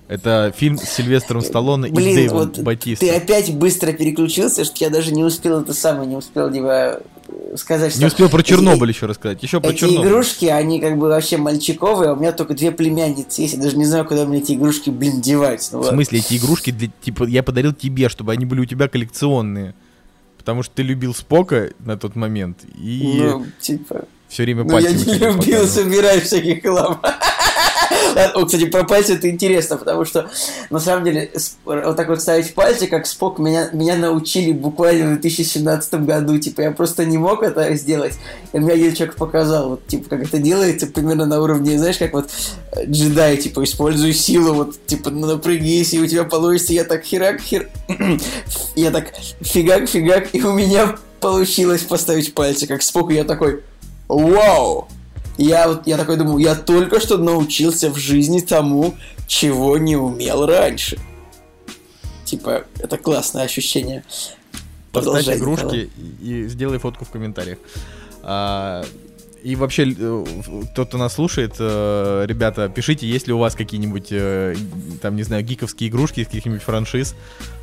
Это 0.08 0.54
фильм 0.56 0.78
с 0.78 0.84
Сильвестром 0.84 1.42
Сталлоне 1.42 1.90
и 1.90 1.92
Блин, 1.92 2.16
Дэйвом 2.16 2.38
вот 2.38 2.60
Батисто. 2.60 3.06
ты 3.06 3.14
опять 3.14 3.54
быстро 3.54 3.92
переключился, 3.92 4.64
что 4.64 4.76
я 4.80 4.90
даже 4.90 5.12
не 5.12 5.24
успел 5.24 5.62
это 5.62 5.74
самое, 5.74 6.08
не 6.08 6.16
успел 6.16 6.52
типа, 6.52 7.02
сказать, 7.56 7.92
что... 7.92 8.00
Не 8.02 8.08
успел 8.08 8.30
про 8.30 8.44
Чернобыль 8.44 8.90
еще 8.90 9.06
рассказать. 9.06 9.42
Еще 9.44 9.60
про 9.62 9.70
Эти 9.70 9.80
Чернобыль. 9.80 10.08
игрушки, 10.10 10.46
они 10.46 10.80
как 10.80 10.98
бы 10.98 11.08
вообще 11.08 11.38
мальчиковые, 11.38 12.10
а 12.10 12.14
у 12.14 12.16
меня 12.18 12.32
только 12.32 12.54
две 12.54 12.72
племянницы 12.72 13.42
есть, 13.42 13.54
я 13.56 13.62
даже 13.62 13.78
не 13.78 13.86
знаю, 13.86 14.06
куда 14.06 14.26
мне 14.26 14.40
эти 14.40 14.54
игрушки, 14.54 14.90
блин, 14.90 15.22
девать. 15.22 15.68
Ну, 15.72 15.82
В 15.82 15.86
смысле, 15.86 16.20
эти 16.20 16.36
игрушки, 16.38 16.72
для, 16.72 16.90
типа, 17.02 17.24
я 17.26 17.44
подарил 17.44 17.74
тебе, 17.74 18.10
чтобы 18.10 18.32
они 18.32 18.46
были 18.46 18.62
у 18.62 18.66
тебя 18.66 18.88
коллекционные. 18.88 19.74
Потому 20.38 20.64
что 20.64 20.76
ты 20.76 20.84
любил 20.84 21.14
Спока 21.14 21.72
на 21.80 21.98
тот 21.98 22.16
момент 22.16 22.60
и 22.76 23.18
Ну, 23.22 23.46
типа... 23.60 24.06
все 24.30 24.44
время 24.44 24.64
Ну, 24.64 24.78
я 24.78 24.92
не 24.92 25.04
любил 25.04 25.38
показывал. 25.38 25.68
собирать 25.68 26.24
всяких 26.24 26.62
хлам. 26.62 27.02
О, 28.34 28.46
кстати, 28.46 28.66
про 28.66 28.84
пальцы 28.84 29.14
это 29.14 29.30
интересно, 29.30 29.78
потому 29.78 30.06
что 30.06 30.30
на 30.70 30.80
самом 30.80 31.06
деле 31.06 31.32
вот 31.66 31.96
так 31.96 32.08
вот 32.08 32.22
ставить 32.22 32.54
пальцы, 32.54 32.88
как 32.88 33.06
Спок, 33.06 33.40
меня, 33.40 33.70
меня 33.74 33.96
научили 33.96 34.52
буквально 34.52 35.06
в 35.06 35.22
2017 35.22 35.94
году. 36.06 36.38
Типа, 36.38 36.62
я 36.62 36.72
просто 36.72 37.06
не 37.06 37.18
мог 37.18 37.44
это 37.44 37.74
сделать. 37.76 38.14
И 38.54 38.60
мне 38.60 38.74
один 38.74 38.94
человек 38.94 39.16
показал, 39.16 39.70
вот, 39.70 39.88
типа, 39.88 40.10
как 40.10 40.24
это 40.24 40.40
делается, 40.40 40.88
примерно 40.88 41.26
на 41.26 41.42
уровне, 41.42 41.78
знаешь, 41.78 41.98
как 41.98 42.14
вот 42.14 42.30
э, 42.72 42.86
джедай, 42.86 43.38
типа, 43.38 43.64
используй 43.64 44.14
силу, 44.14 44.54
вот, 44.54 44.86
типа, 44.86 45.10
ну, 45.10 45.28
напрягись, 45.28 45.94
и 45.94 46.00
у 46.00 46.08
тебя 46.08 46.24
получится, 46.24 46.74
я 46.74 46.84
так 46.84 47.04
херак, 47.04 47.42
хер... 47.42 47.70
я 48.76 48.92
так 48.92 49.14
фигак, 49.42 49.88
фигак, 49.90 50.34
и 50.34 50.42
у 50.42 50.54
меня 50.54 50.96
получилось 51.20 51.82
поставить 51.82 52.34
пальцы, 52.34 52.68
как 52.68 52.82
Спок, 52.82 53.12
и 53.12 53.16
я 53.16 53.24
такой, 53.24 53.64
вау! 54.08 54.88
Я 55.38 55.68
вот, 55.68 55.86
я 55.86 55.98
такой 55.98 56.18
думаю, 56.18 56.40
я 56.40 56.56
только 56.56 57.00
что 57.00 57.18
научился 57.18 57.90
в 57.90 57.98
жизни 57.98 58.40
тому, 58.40 58.96
чего 59.28 59.78
не 59.78 59.96
умел 59.96 60.46
раньше. 60.46 60.98
Типа, 62.26 62.66
это 62.80 62.98
классное 62.98 63.44
ощущение. 63.44 64.04
Поставь 64.92 65.30
игрушки 65.30 65.90
и, 66.22 66.44
и 66.44 66.48
сделай 66.48 66.80
фотку 66.80 67.06
в 67.06 67.10
комментариях. 67.10 67.60
А, 68.24 68.84
и 69.44 69.56
вообще, 69.56 69.94
э, 69.98 70.26
тот, 70.76 70.90
кто 70.90 70.98
нас 70.98 71.14
слушает, 71.14 71.56
э, 71.60 72.26
ребята, 72.28 72.70
пишите, 72.70 73.08
есть 73.08 73.28
ли 73.28 73.34
у 73.34 73.38
вас 73.38 73.56
какие-нибудь, 73.56 74.08
э, 74.12 74.56
там, 75.02 75.16
не 75.16 75.24
знаю, 75.24 75.44
гиковские 75.44 75.90
игрушки 75.90 76.22
из 76.22 76.28
каких-нибудь 76.28 76.62
франшиз, 76.62 77.16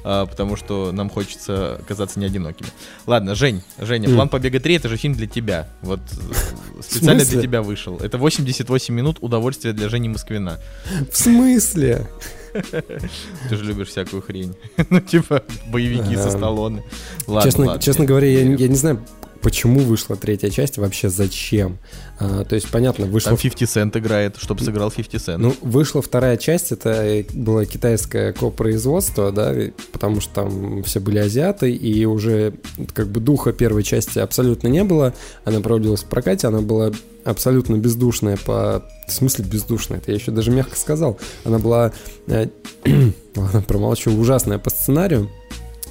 потому 0.02 0.56
что 0.56 0.92
нам 0.92 1.08
хочется 1.08 1.80
казаться 1.88 2.20
не 2.20 2.26
одинокими. 2.26 2.68
Ладно, 3.06 3.34
Жень, 3.34 3.62
Женя. 3.78 4.14
«План 4.14 4.28
побега 4.28 4.58
3»— 4.58 4.76
это 4.76 4.88
же 4.88 4.96
фильм 4.96 5.14
для 5.14 5.26
тебя. 5.26 5.68
Вот 5.80 6.00
специально 6.80 7.24
для 7.24 7.40
тебя 7.40 7.62
вышел. 7.62 7.96
Это 7.98 8.18
88 8.18 8.94
минут 8.94 9.18
удовольствия 9.20 9.72
для 9.72 9.88
Жени 9.88 10.10
Москвина. 10.10 10.60
В 11.10 11.16
смысле? 11.16 12.06
Ты 12.52 13.56
же 13.56 13.64
любишь 13.64 13.88
всякую 13.88 14.22
хрень. 14.22 14.54
ну, 14.90 15.00
типа, 15.00 15.42
боевики 15.68 16.16
со. 16.16 16.30
Сталлоне. 16.30 16.82
Ладно, 17.26 17.50
честно, 17.50 17.66
ладно. 17.66 17.82
честно 17.82 18.04
говоря, 18.04 18.28
я 18.28 18.68
не 18.68 18.76
знаю, 18.76 19.00
почему 19.44 19.80
вышла 19.80 20.16
третья 20.16 20.48
часть, 20.48 20.78
вообще 20.78 21.10
зачем. 21.10 21.76
А, 22.18 22.44
то 22.44 22.54
есть, 22.54 22.70
понятно, 22.70 23.04
вышла... 23.04 23.32
Там 23.32 23.38
50 23.38 23.68
Cent 23.68 23.98
играет, 23.98 24.36
чтобы 24.38 24.64
сыграл 24.64 24.90
50 24.90 25.20
Cent. 25.20 25.36
Ну, 25.36 25.54
вышла 25.60 26.00
вторая 26.00 26.38
часть, 26.38 26.72
это 26.72 27.22
было 27.34 27.66
китайское 27.66 28.32
копроизводство, 28.32 29.30
да, 29.30 29.54
потому 29.92 30.22
что 30.22 30.34
там 30.34 30.82
все 30.84 30.98
были 30.98 31.18
азиаты, 31.18 31.70
и 31.70 32.06
уже 32.06 32.54
как 32.94 33.08
бы 33.08 33.20
духа 33.20 33.52
первой 33.52 33.82
части 33.82 34.18
абсолютно 34.18 34.68
не 34.68 34.82
было. 34.82 35.12
Она 35.44 35.60
проводилась 35.60 36.02
в 36.02 36.06
прокате, 36.06 36.46
она 36.46 36.62
была 36.62 36.90
абсолютно 37.24 37.76
бездушная 37.76 38.38
по... 38.38 38.82
В 39.06 39.12
смысле 39.12 39.44
бездушная? 39.44 39.98
Это 39.98 40.10
я 40.10 40.16
еще 40.16 40.30
даже 40.30 40.50
мягко 40.50 40.76
сказал. 40.76 41.18
Она 41.44 41.58
была... 41.58 41.92
э, 42.28 42.48
Ладно, 43.36 43.60
промолчу. 43.60 44.10
Ужасная 44.10 44.58
по 44.58 44.70
сценарию 44.70 45.28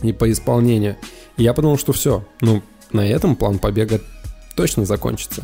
и 0.01 0.11
по 0.11 0.31
исполнению. 0.31 0.97
И 1.37 1.43
я 1.43 1.53
подумал, 1.53 1.77
что 1.77 1.93
все. 1.93 2.25
Ну, 2.41 2.63
на 2.93 3.07
этом 3.07 3.35
план 3.35 3.59
побега 3.59 4.01
точно 4.55 4.85
закончится. 4.85 5.43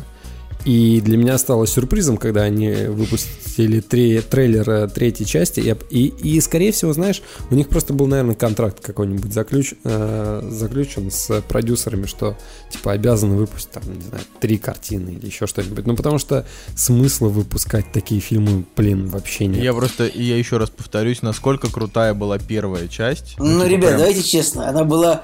И 0.64 1.00
для 1.00 1.16
меня 1.16 1.38
стало 1.38 1.66
сюрпризом, 1.66 2.18
когда 2.18 2.42
они 2.42 2.70
выпустили 2.70 3.80
три, 3.80 4.20
трейлер 4.20 4.68
э, 4.68 4.88
третьей 4.88 5.24
части. 5.24 5.60
И, 5.60 5.74
и, 5.88 6.08
и, 6.08 6.40
скорее 6.40 6.72
всего, 6.72 6.92
знаешь, 6.92 7.22
у 7.50 7.54
них 7.54 7.68
просто 7.68 7.94
был, 7.94 8.06
наверное, 8.06 8.34
контракт 8.34 8.80
какой-нибудь 8.80 9.32
заключ, 9.32 9.72
э, 9.84 10.48
заключен 10.50 11.10
с 11.10 11.40
продюсерами, 11.48 12.04
что 12.04 12.36
типа 12.70 12.92
обязаны 12.92 13.36
выпустить 13.36 13.70
там, 13.70 13.84
не 13.86 14.02
знаю, 14.02 14.22
три 14.38 14.58
картины 14.58 15.10
или 15.10 15.26
еще 15.26 15.46
что-нибудь. 15.46 15.86
Ну, 15.86 15.96
потому 15.96 16.18
что 16.18 16.46
смысла 16.76 17.28
выпускать 17.28 17.90
такие 17.92 18.20
фильмы, 18.20 18.64
блин, 18.76 19.08
вообще 19.08 19.46
нет. 19.46 19.62
Я 19.62 19.72
просто, 19.72 20.10
я 20.12 20.36
еще 20.36 20.58
раз 20.58 20.68
повторюсь, 20.68 21.22
насколько 21.22 21.70
крутая 21.72 22.12
была 22.12 22.38
первая 22.38 22.86
часть. 22.86 23.36
Ну, 23.38 23.60
типа, 23.60 23.66
ребят, 23.66 23.88
прям- 23.88 23.98
давайте 24.00 24.22
честно, 24.22 24.68
она 24.68 24.84
была, 24.84 25.22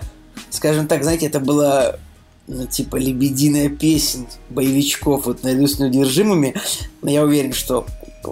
скажем 0.48 0.86
так, 0.86 1.02
знаете, 1.02 1.26
это 1.26 1.40
была, 1.40 1.96
ну, 2.48 2.66
типа, 2.66 2.96
лебединая 2.96 3.68
песнь 3.68 4.26
боевичков, 4.50 5.26
вот 5.26 5.42
наряду 5.42 5.66
с 5.66 5.78
неудержимыми. 5.78 6.54
Но 7.02 7.10
я 7.10 7.24
уверен, 7.24 7.52
что 7.52 7.86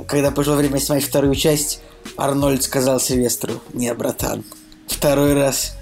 когда 0.07 0.31
пришло 0.31 0.55
время 0.55 0.79
снимать 0.79 1.05
вторую 1.05 1.35
часть, 1.35 1.81
Арнольд 2.17 2.63
сказал 2.63 3.01
Сильвестру, 3.01 3.55
не, 3.73 3.93
братан, 3.95 4.45
второй 4.87 5.35
раз, 5.35 5.77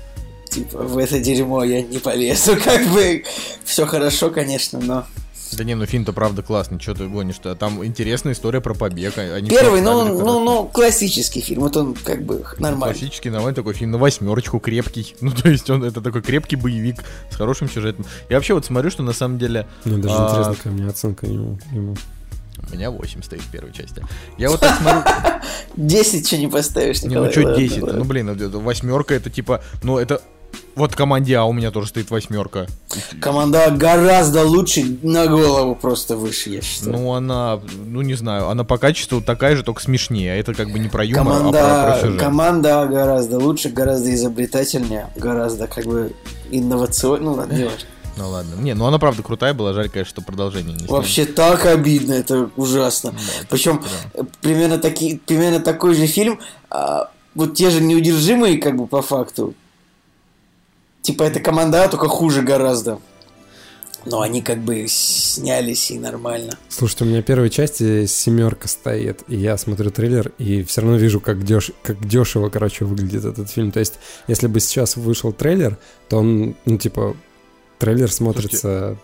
типа, 0.51 0.79
в 0.79 0.99
это 0.99 1.21
дерьмо 1.21 1.65
я 1.65 1.83
не 1.83 1.99
полезу. 1.99 2.57
Как 2.65 2.87
бы, 2.89 3.25
все 3.65 3.87
хорошо, 3.87 4.31
конечно, 4.31 4.81
но... 4.81 5.07
Да 5.57 5.65
не, 5.65 5.75
ну 5.75 5.87
фильм-то 5.87 6.13
правда 6.13 6.43
классный, 6.43 6.81
что 6.81 6.95
ты 6.95 7.07
гонишь-то? 7.07 7.55
Там 7.55 7.85
интересная 7.85 8.33
история 8.33 8.61
про 8.61 8.75
побег. 8.75 9.15
а- 9.19 9.35
они 9.37 9.51
Первый, 9.51 9.81
ну, 9.81 9.91
вставили 9.93 10.13
ну, 10.13 10.19
хорошо. 10.19 10.45
ну, 10.45 10.65
классический 10.69 11.41
фильм, 11.41 11.61
вот 11.63 11.77
он 11.77 11.95
как 11.95 12.23
бы 12.25 12.45
нормальный. 12.59 12.95
Классический 12.95 13.31
нормальный 13.31 13.55
такой 13.55 13.75
фильм 13.75 13.91
на 13.93 13.99
восьмерочку, 13.99 14.59
крепкий. 14.61 15.15
Ну, 15.21 15.31
то 15.31 15.49
есть 15.49 15.69
он 15.71 15.85
это 15.85 16.01
такой 16.01 16.23
крепкий 16.23 16.57
боевик 16.57 16.97
с 17.31 17.37
хорошим 17.37 17.69
сюжетом. 17.71 18.05
Я 18.29 18.37
вообще 18.37 18.55
вот 18.55 18.65
смотрю, 18.65 18.91
что 18.91 19.03
на 19.03 19.13
самом 19.13 19.39
деле 19.39 19.67
Мне 19.85 19.99
даже 19.99 20.15
А, 20.17 20.29
интересно, 20.31 20.55
какая 20.57 20.73
у 20.73 20.77
меня 20.77 20.89
оценка 20.89 21.27
ему. 21.27 21.59
ему. 21.73 21.97
у 22.71 22.75
меня 22.75 22.91
8 22.91 23.23
стоит 23.23 23.43
в 23.43 23.51
первой 23.51 23.73
части. 23.73 24.05
Я 24.39 24.51
вот 24.51 24.61
так 24.61 24.79
смотрю, 24.81 25.03
10 25.77 26.27
что 26.27 26.37
не 26.39 26.49
поставишь, 26.49 27.03
не, 27.03 27.09
Николай? 27.11 27.27
ну 27.29 27.33
что 27.33 27.41
ладно, 27.43 27.59
10? 27.59 27.83
ладно. 27.83 27.99
Ну, 27.99 28.05
блин, 28.05 28.51
восьмерка 28.63 29.15
это 29.15 29.31
типа, 29.31 29.63
ну 29.83 29.99
это... 29.99 30.21
Вот 30.75 30.95
команде 30.95 31.37
А 31.37 31.45
у 31.45 31.53
меня 31.53 31.71
тоже 31.71 31.89
стоит 31.89 32.11
восьмерка. 32.11 32.67
Команда 33.21 33.71
гораздо 33.71 34.45
лучше, 34.45 34.99
на 35.03 35.27
голову 35.27 35.75
просто 35.75 36.17
выше, 36.17 36.51
я 36.51 36.63
считаю. 36.63 36.93
Ну, 36.93 37.13
она, 37.13 37.61
ну 37.87 38.03
не 38.03 38.15
знаю, 38.15 38.49
она 38.49 38.65
по 38.65 38.79
качеству 38.79 39.21
такая 39.21 39.57
же, 39.57 39.63
только 39.63 39.83
смешнее. 39.83 40.33
А 40.33 40.37
это 40.37 40.55
как 40.55 40.71
бы 40.71 40.79
не 40.79 40.89
про 40.89 41.05
юмор, 41.05 41.25
команда, 41.25 41.59
а 41.61 41.85
про, 41.85 41.93
про 41.93 42.01
сюжет. 42.01 42.21
команда 42.21 42.87
гораздо 42.87 43.39
лучше, 43.39 43.69
гораздо 43.69 44.15
изобретательнее, 44.15 45.09
гораздо 45.17 45.67
как 45.67 45.85
бы 45.85 46.13
инновационнее. 46.51 47.31
Ну 47.31 47.35
ладно, 47.35 47.53
не 47.53 47.65
важно. 47.65 47.89
Ну 48.17 48.29
ладно. 48.29 48.55
Не, 48.61 48.75
ну 48.75 48.87
она 48.87 48.99
правда 48.99 49.23
крутая 49.23 49.55
была, 49.55 49.73
жаль, 49.73 49.89
конечно, 49.89 50.11
что 50.11 50.23
продолжение 50.23 50.73
не 50.73 50.81
сняли. 50.81 50.93
Вообще 50.93 51.25
так 51.25 51.67
обидно, 51.67 52.13
это 52.13 52.51
ужасно. 52.57 53.15
Причем 53.49 53.83
э, 54.15 54.23
примерно, 54.41 54.79
таки, 54.79 55.21
примерно 55.25 55.61
такой 55.61 55.95
же 55.95 56.07
фильм, 56.07 56.41
а, 56.71 57.11
вот 57.35 57.55
те 57.55 57.71
же 57.71 57.81
неудержимые, 57.81 58.59
как 58.59 58.77
бы 58.77 58.87
по 58.87 59.03
факту. 59.03 59.55
Типа 61.03 61.25
это 61.25 61.41
команда, 61.41 61.85
А, 61.85 61.89
только 61.89 62.09
хуже 62.09 62.43
гораздо. 62.43 63.01
Но 64.05 64.21
они 64.21 64.43
как 64.43 64.59
бы 64.59 64.87
снялись 64.89 65.93
и 65.93 65.99
нормально. 65.99 66.59
Слушайте, 66.69 67.05
у 67.05 67.07
меня 67.09 67.23
первой 67.23 67.51
части 67.51 68.07
семерка 68.07 68.67
стоит, 68.67 69.23
и 69.29 69.37
я 69.37 69.57
смотрю 69.57 69.91
трейлер, 69.93 70.33
и 70.39 70.65
все 70.65 70.81
равно 70.81 70.97
вижу, 70.97 71.21
как, 71.21 71.45
деш... 71.45 71.71
как 71.85 72.05
дешево, 72.09 72.49
короче, 72.49 72.85
выглядит 72.85 73.25
этот 73.25 73.49
фильм. 73.51 73.71
То 73.71 73.79
есть, 73.79 73.95
если 74.27 74.49
бы 74.49 74.59
сейчас 74.59 74.97
вышел 74.97 75.33
трейлер, 75.33 75.79
то 76.09 76.19
он, 76.19 76.57
ну, 76.65 76.79
типа, 76.79 77.17
трейлер 77.79 78.11
смотрится 78.11 78.97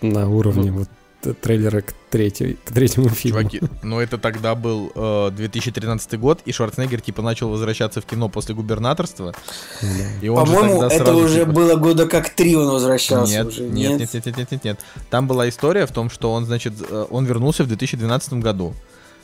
на 0.00 0.30
уровне 0.30 0.70
Ну, 0.70 0.78
вот 0.78 0.88
т- 1.20 1.34
трейлера 1.34 1.82
к, 1.82 1.92
третьей, 2.10 2.58
к 2.64 2.72
третьему 2.72 3.08
фильму. 3.08 3.40
Чуваки, 3.40 3.60
ну 3.82 4.00
это 4.00 4.18
тогда 4.18 4.54
был 4.54 4.92
э, 4.94 5.30
2013 5.34 6.18
год, 6.18 6.40
и 6.44 6.52
Шварценеггер 6.52 7.00
типа 7.00 7.22
начал 7.22 7.48
возвращаться 7.48 8.00
в 8.00 8.06
кино 8.06 8.28
после 8.28 8.54
губернаторства. 8.54 9.34
Да. 9.80 9.88
И 10.20 10.28
он 10.28 10.46
же 10.46 10.52
По-моему, 10.52 10.82
это 10.82 11.04
сразу, 11.04 11.18
уже 11.18 11.40
типа, 11.40 11.52
было 11.52 11.76
года 11.76 12.06
как 12.06 12.30
три 12.30 12.54
он 12.56 12.68
возвращался 12.68 13.32
Нет, 13.32 13.46
уже. 13.46 13.62
нет, 13.62 13.98
нет, 13.98 14.14
нет, 14.14 14.26
нет, 14.26 14.36
нет, 14.36 14.50
нет, 14.50 14.64
нет. 14.64 14.80
Там 15.08 15.26
была 15.26 15.48
история 15.48 15.86
в 15.86 15.92
том, 15.92 16.10
что 16.10 16.32
он, 16.32 16.44
значит, 16.44 16.74
э, 16.88 17.06
он 17.10 17.24
вернулся 17.24 17.64
в 17.64 17.68
2012 17.68 18.34
году. 18.34 18.74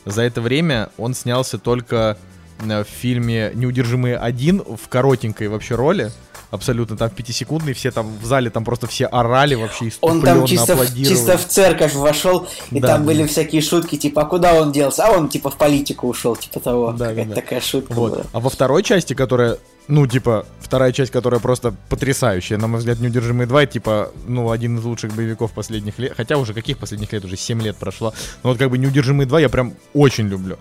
За 0.04 0.22
это 0.22 0.40
время 0.40 0.90
он 0.98 1.14
снялся 1.14 1.58
только 1.58 2.16
э, 2.60 2.84
в 2.84 2.88
фильме 2.88 3.50
«Неудержимые 3.54 4.16
один» 4.16 4.62
в 4.62 4.88
коротенькой 4.88 5.48
вообще 5.48 5.74
роли. 5.74 6.12
Абсолютно 6.50 6.96
там 6.96 7.10
в 7.10 7.12
пятисекундной, 7.12 7.72
все 7.72 7.90
там 7.90 8.16
в 8.18 8.24
зале 8.24 8.50
там 8.50 8.64
просто 8.64 8.86
все 8.86 9.06
орали 9.06 9.56
вообще 9.56 9.90
Он 10.00 10.22
там 10.22 10.46
чисто 10.46 10.76
в, 10.76 10.94
чисто 10.96 11.36
в 11.38 11.44
церковь 11.46 11.94
вошел, 11.94 12.46
и 12.70 12.78
Да. 12.80 12.88
там 12.88 13.04
были 13.04 13.26
всякие 13.26 13.60
шутки, 13.60 13.96
типа, 13.96 14.22
а 14.22 14.24
куда 14.26 14.54
он 14.54 14.70
делся? 14.70 15.06
А 15.06 15.10
он, 15.10 15.28
типа, 15.28 15.50
в 15.50 15.56
политику 15.56 16.06
ушел, 16.08 16.36
типа 16.36 16.60
того. 16.60 16.92
Да, 16.92 16.98
да, 16.98 17.08
Какая-то 17.08 17.28
да. 17.30 17.34
такая 17.34 17.60
шутка 17.60 17.92
Вот. 17.94 18.12
была. 18.12 18.24
А 18.32 18.38
во 18.40 18.48
второй 18.48 18.84
части, 18.84 19.12
которая, 19.14 19.58
ну, 19.88 20.06
типа, 20.06 20.46
вторая 20.60 20.92
часть, 20.92 21.10
которая 21.10 21.40
просто 21.40 21.74
потрясающая, 21.88 22.58
на 22.58 22.68
мой 22.68 22.78
взгляд, 22.78 23.00
«Неудержимые 23.00 23.48
2», 23.48 23.66
типа, 23.66 24.12
ну, 24.28 24.50
один 24.52 24.78
из 24.78 24.84
лучших 24.84 25.14
боевиков 25.14 25.50
последних 25.52 25.98
лет, 25.98 26.12
хотя 26.16 26.36
уже 26.36 26.54
каких 26.54 26.78
последних 26.78 27.12
лет, 27.12 27.24
уже 27.24 27.36
7 27.36 27.60
лет 27.60 27.76
прошло, 27.76 28.14
но 28.44 28.50
вот 28.50 28.58
как 28.58 28.70
бы 28.70 28.78
«Неудержимые 28.78 29.26
2» 29.26 29.40
я 29.40 29.48
прям 29.48 29.74
очень 29.94 30.28
люблю. 30.28 30.58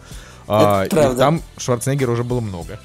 А, 0.48 0.86
Это 0.86 0.96
и 0.96 1.00
правда. 1.00 1.20
там 1.20 1.42
Шварценеггера 1.58 2.12
уже 2.12 2.24
было 2.24 2.40
много. 2.40 2.80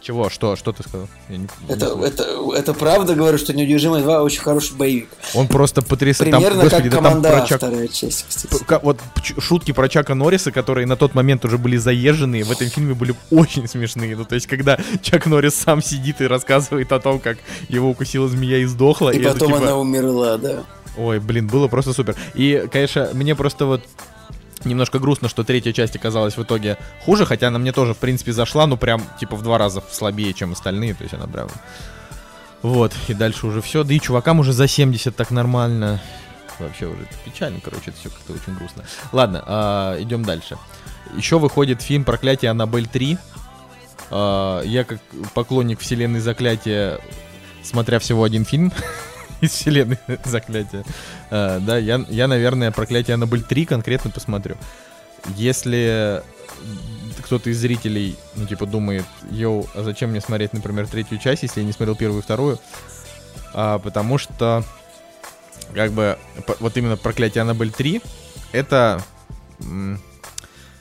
Чего? 0.00 0.30
Что? 0.30 0.56
Что 0.56 0.72
ты 0.72 0.82
сказал? 0.82 1.08
Я 1.28 1.36
не- 1.36 1.42
не 1.42 1.48
Это, 1.74 1.90
слышу. 1.90 2.02
это, 2.06 2.24
это 2.56 2.74
правда, 2.74 3.14
говорю, 3.14 3.36
что 3.36 3.52
«Неудержимый 3.52 4.00
2» 4.00 4.22
очень 4.22 4.40
хороший 4.40 4.74
боевик. 4.74 5.10
Он 5.34 5.46
просто 5.46 5.82
потрясающий. 5.82 6.32
Примерно 6.32 6.62
господи, 6.62 6.82
как 6.84 6.90
да 6.90 6.96
там 6.96 7.04
«Команда 7.04 7.28
про 7.28 7.42
А», 7.42 7.46
Чак- 7.46 7.58
вторая 7.58 7.88
часть, 7.88 8.24
кстати. 8.26 8.80
Вот 8.82 8.98
шутки 9.38 9.72
про 9.72 9.88
Чака 9.90 10.14
Норриса, 10.14 10.52
которые 10.52 10.86
на 10.86 10.96
тот 10.96 11.14
момент 11.14 11.44
уже 11.44 11.58
были 11.58 11.76
заезженные, 11.76 12.44
в 12.44 12.50
этом 12.50 12.68
фильме 12.68 12.94
были 12.94 13.14
очень 13.30 13.68
смешные. 13.68 14.16
Ну, 14.16 14.24
то 14.24 14.34
есть, 14.36 14.46
когда 14.46 14.78
Чак 15.02 15.26
Норрис 15.26 15.54
сам 15.54 15.82
сидит 15.82 16.22
и 16.22 16.26
рассказывает 16.26 16.90
о 16.92 16.98
том, 16.98 17.20
как 17.20 17.36
его 17.68 17.90
укусила 17.90 18.26
змея 18.26 18.58
и 18.58 18.64
сдохла. 18.64 19.10
И 19.10 19.18
это, 19.18 19.32
потом 19.34 19.48
типа, 19.52 19.60
она 19.62 19.76
умерла, 19.76 20.38
да. 20.38 20.64
Ой, 20.96 21.20
блин, 21.20 21.46
было 21.46 21.68
просто 21.68 21.92
супер. 21.92 22.16
И, 22.34 22.66
конечно, 22.72 23.10
мне 23.12 23.34
просто 23.36 23.66
вот 23.66 23.82
немножко 24.64 24.98
грустно, 24.98 25.28
что 25.28 25.44
третья 25.44 25.72
часть 25.72 25.96
оказалась 25.96 26.36
в 26.36 26.42
итоге 26.42 26.78
хуже, 27.04 27.26
хотя 27.26 27.48
она 27.48 27.58
мне 27.58 27.72
тоже, 27.72 27.94
в 27.94 27.98
принципе, 27.98 28.32
зашла, 28.32 28.66
ну, 28.66 28.76
прям, 28.76 29.02
типа, 29.18 29.36
в 29.36 29.42
два 29.42 29.58
раза 29.58 29.82
слабее, 29.90 30.32
чем 30.34 30.52
остальные, 30.52 30.94
то 30.94 31.02
есть 31.02 31.14
она 31.14 31.26
прям... 31.26 31.48
Вот, 32.62 32.92
и 33.08 33.14
дальше 33.14 33.46
уже 33.46 33.62
все. 33.62 33.84
Да 33.84 33.94
и 33.94 34.00
чувакам 34.00 34.40
уже 34.40 34.52
за 34.52 34.68
70 34.68 35.16
так 35.16 35.30
нормально. 35.30 36.00
Вообще 36.58 36.86
уже 36.86 37.08
печально, 37.24 37.58
короче, 37.60 37.84
это 37.90 37.98
все 37.98 38.10
как-то 38.10 38.34
очень 38.34 38.54
грустно. 38.54 38.84
Ладно, 39.12 39.42
а, 39.46 40.00
идем 40.00 40.24
дальше. 40.24 40.58
Еще 41.16 41.38
выходит 41.38 41.80
фильм 41.80 42.04
«Проклятие 42.04 42.50
Аннабель 42.50 42.84
3». 42.92 43.18
А, 44.10 44.62
я 44.62 44.84
как 44.84 45.00
поклонник 45.32 45.80
вселенной 45.80 46.20
Заклятия, 46.20 47.00
смотря 47.62 47.98
всего 47.98 48.24
один 48.24 48.44
фильм 48.44 48.72
из 49.42 49.50
вселенной 49.52 49.98
Заклятия, 50.24 50.84
а, 51.30 51.58
да, 51.60 51.78
я, 51.78 52.04
я, 52.08 52.28
наверное, 52.28 52.70
«Проклятие 52.70 53.14
Аннабель 53.14 53.44
3» 53.48 53.66
конкретно 53.66 54.10
посмотрю. 54.10 54.56
Если 55.36 56.22
кто-то 57.22 57.50
из 57.50 57.58
зрителей, 57.58 58.16
ну, 58.34 58.46
типа, 58.46 58.66
думает, 58.66 59.04
йоу, 59.30 59.66
а 59.74 59.82
зачем 59.82 60.10
мне 60.10 60.20
смотреть, 60.20 60.52
например, 60.52 60.86
третью 60.86 61.18
часть, 61.18 61.42
если 61.42 61.60
я 61.60 61.66
не 61.66 61.72
смотрел 61.72 61.96
первую 61.96 62.20
и 62.20 62.24
вторую? 62.24 62.58
А, 63.52 63.78
потому 63.78 64.18
что, 64.18 64.64
как 65.74 65.92
бы, 65.92 66.18
вот 66.58 66.76
именно 66.76 66.96
«Проклятие 66.96 67.42
Аннабель 67.42 67.70
3» 67.70 68.02
это, 68.52 69.02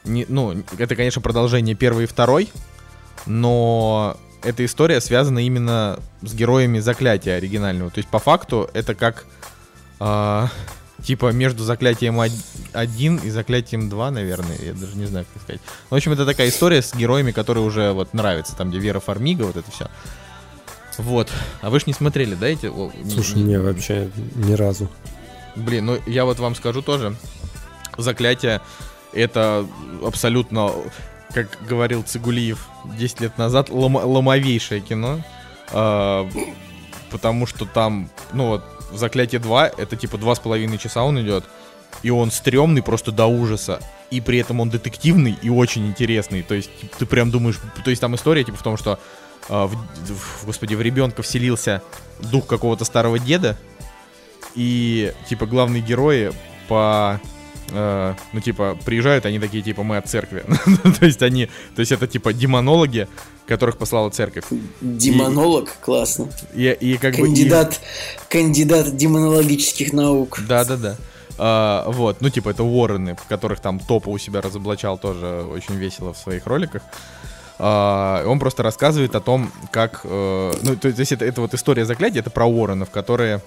не, 0.04 0.26
ну, 0.28 0.56
это, 0.78 0.96
конечно, 0.96 1.22
продолжение 1.22 1.76
первой 1.76 2.06
и 2.06 2.08
второй, 2.08 2.50
но 3.26 4.18
эта 4.44 4.66
история 4.66 5.02
связана 5.02 5.40
именно 5.40 6.00
с 6.22 6.34
героями 6.34 6.80
заклятия 6.80 7.36
оригинального. 7.36 7.92
То 7.92 8.00
есть, 8.00 8.10
по 8.10 8.20
факту, 8.20 8.70
это 8.74 8.96
как 8.96 9.26
а, 10.00 10.50
типа 11.04 11.32
между 11.32 11.64
заклятием 11.64 12.20
1 12.74 13.16
и 13.18 13.30
заклятием 13.30 13.90
2, 13.90 14.12
наверное. 14.12 14.58
Я 14.62 14.74
даже 14.74 14.96
не 14.96 15.06
знаю, 15.06 15.26
как 15.34 15.44
сказать. 15.44 15.62
В 15.90 15.96
общем, 15.96 16.14
это 16.14 16.26
такая 16.26 16.50
история 16.50 16.82
с 16.82 16.94
героями, 16.96 17.32
которые 17.32 17.66
уже 17.66 17.92
вот 17.92 18.14
нравятся. 18.14 18.56
Там, 18.56 18.70
где 18.70 18.80
Вера 18.80 19.00
Фармига, 19.00 19.44
вот 19.44 19.58
это 19.58 19.70
все. 19.72 19.88
Вот. 20.98 21.30
А 21.62 21.70
вы 21.70 21.80
ж 21.80 21.86
не 21.88 21.94
смотрели, 21.94 22.36
да, 22.36 22.48
эти? 22.48 22.66
о, 22.68 22.92
не- 23.02 23.12
Слушай, 23.12 23.38
не- 23.38 23.44
не, 23.44 23.60
вообще 23.60 24.10
ни 24.36 24.54
разу. 24.54 24.90
Блин, 25.56 25.86
ну 25.86 26.00
я 26.06 26.26
вот 26.26 26.40
вам 26.40 26.56
скажу 26.56 26.82
тоже. 26.82 27.16
Заклятие 27.98 28.62
это 29.14 29.66
абсолютно, 30.06 30.72
как 31.34 31.48
говорил 31.68 32.04
Цигулиев 32.04 32.68
10 32.98 33.22
лет 33.22 33.38
назад, 33.38 33.70
ломо- 33.70 34.04
ломовейшее 34.06 34.82
кино. 34.82 35.22
А, 35.72 36.28
потому 37.12 37.46
что 37.46 37.66
там, 37.66 38.10
ну 38.34 38.48
вот, 38.48 38.64
Заклятие 38.92 39.40
2 39.40 39.68
это 39.68 39.96
типа 39.96 40.18
два 40.18 40.34
с 40.34 40.40
половиной 40.40 40.78
часа 40.80 41.04
он 41.04 41.22
идет. 41.22 41.44
И 42.02 42.10
он 42.10 42.32
стрёмный 42.32 42.82
просто 42.82 43.12
до 43.12 43.28
ужаса. 43.28 43.80
И 44.10 44.20
при 44.22 44.40
этом 44.40 44.60
он 44.60 44.70
детективный 44.72 45.38
и 45.40 45.50
очень 45.50 45.86
интересный. 45.86 46.42
То 46.42 46.56
есть 46.56 46.72
ты 46.98 47.06
прям 47.06 47.30
думаешь... 47.30 47.60
То 47.84 47.90
есть 47.92 48.02
там 48.02 48.16
история 48.16 48.44
типа 48.44 48.58
в 48.58 48.64
том, 48.64 48.78
что 48.78 49.00
а, 49.48 49.68
в, 49.68 49.76
в- 49.76 50.46
господи, 50.46 50.74
в 50.74 50.82
ребенка 50.82 51.22
вселился 51.22 51.84
дух 52.20 52.48
какого-то 52.48 52.84
старого 52.86 53.20
деда, 53.20 53.58
и 54.56 55.14
типа 55.28 55.46
главные 55.46 55.82
герои 55.84 56.32
по 56.68 57.20
э, 57.72 58.14
ну 58.34 58.40
типа 58.42 58.78
приезжают 58.86 59.26
они 59.26 59.40
такие 59.40 59.64
типа 59.64 59.84
мы 59.84 59.98
от 59.98 60.08
церкви 60.08 60.44
то 61.00 61.06
есть 61.06 61.22
они 61.22 61.48
то 61.76 61.80
есть 61.80 61.92
это 61.92 62.08
типа 62.08 62.34
демонологи 62.34 63.08
которых 63.48 63.78
послала 63.78 64.12
церковь. 64.12 64.44
Демонолог, 64.80 65.76
классно. 65.82 66.28
и, 66.54 66.70
и 66.80 66.98
как 66.98 67.16
бы 67.16 67.22
и- 67.22 67.24
Кандидат, 67.24 67.82
кандидат 68.30 68.96
демонологических 68.96 69.92
наук. 69.92 70.40
да 70.48 70.64
да 70.66 70.78
да 70.78 70.96
А, 71.40 71.90
вот 71.90 72.22
ну 72.22 72.30
типа 72.30 72.50
это 72.50 72.64
Уоррены 72.64 73.18
которых 73.28 73.60
там 73.60 73.80
топа 73.80 74.10
у 74.10 74.18
себя 74.20 74.42
разоблачал 74.42 74.98
тоже 75.00 75.44
очень 75.52 75.76
весело 75.76 76.14
в 76.14 76.18
своих 76.18 76.46
роликах. 76.46 76.84
А, 77.58 78.24
он 78.26 78.40
просто 78.40 78.64
рассказывает 78.64 79.16
о 79.16 79.20
том, 79.20 79.52
как... 79.72 80.02
э, 80.06 80.54
ну, 80.62 80.76
то 80.78 80.88
есть 80.88 81.12
это, 81.12 81.26
это 81.26 81.42
вот 81.42 81.54
история 81.54 81.86
заклятия, 81.86 82.22
это 82.22 82.30
про 82.30 82.46
Уорренов, 82.46 82.90
которые, 82.90 83.42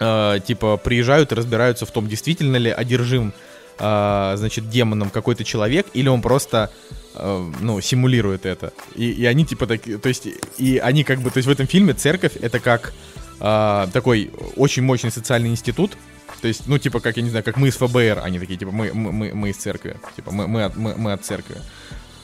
э, 0.00 0.40
типа, 0.44 0.76
приезжают 0.76 1.32
и 1.32 1.34
разбираются 1.34 1.86
в 1.86 1.90
том, 1.90 2.08
действительно 2.08 2.56
ли 2.56 2.70
одержим, 2.70 3.32
э, 3.78 4.34
значит, 4.36 4.70
демоном 4.70 5.10
какой-то 5.10 5.44
человек, 5.44 5.86
или 5.92 6.08
он 6.08 6.22
просто, 6.22 6.70
э, 7.14 7.50
ну, 7.60 7.80
симулирует 7.80 8.46
это. 8.46 8.72
И, 8.96 9.10
и 9.10 9.24
они, 9.26 9.44
типа, 9.44 9.66
так, 9.66 9.82
то 9.82 10.08
есть, 10.08 10.26
и 10.58 10.78
они 10.78 11.04
как 11.04 11.20
бы, 11.20 11.30
то 11.30 11.38
есть 11.38 11.46
в 11.46 11.50
этом 11.50 11.66
фильме 11.66 11.92
церковь 11.92 12.32
это 12.40 12.58
как 12.58 12.92
э, 13.40 13.86
такой 13.92 14.30
очень 14.56 14.82
мощный 14.82 15.12
социальный 15.12 15.50
институт, 15.50 15.96
то 16.40 16.48
есть, 16.48 16.66
ну, 16.66 16.78
типа, 16.78 17.00
как, 17.00 17.16
я 17.16 17.22
не 17.22 17.30
знаю, 17.30 17.44
как 17.44 17.56
мы 17.56 17.68
из 17.68 17.76
ФБР, 17.76 18.20
они 18.22 18.38
такие, 18.38 18.58
типа, 18.58 18.70
мы, 18.70 18.92
мы, 18.94 19.34
мы 19.34 19.50
из 19.50 19.56
церкви, 19.56 19.96
типа, 20.16 20.30
мы, 20.30 20.46
мы, 20.46 20.64
от, 20.64 20.76
мы, 20.76 20.94
мы 20.96 21.12
от 21.12 21.24
церкви 21.24 21.56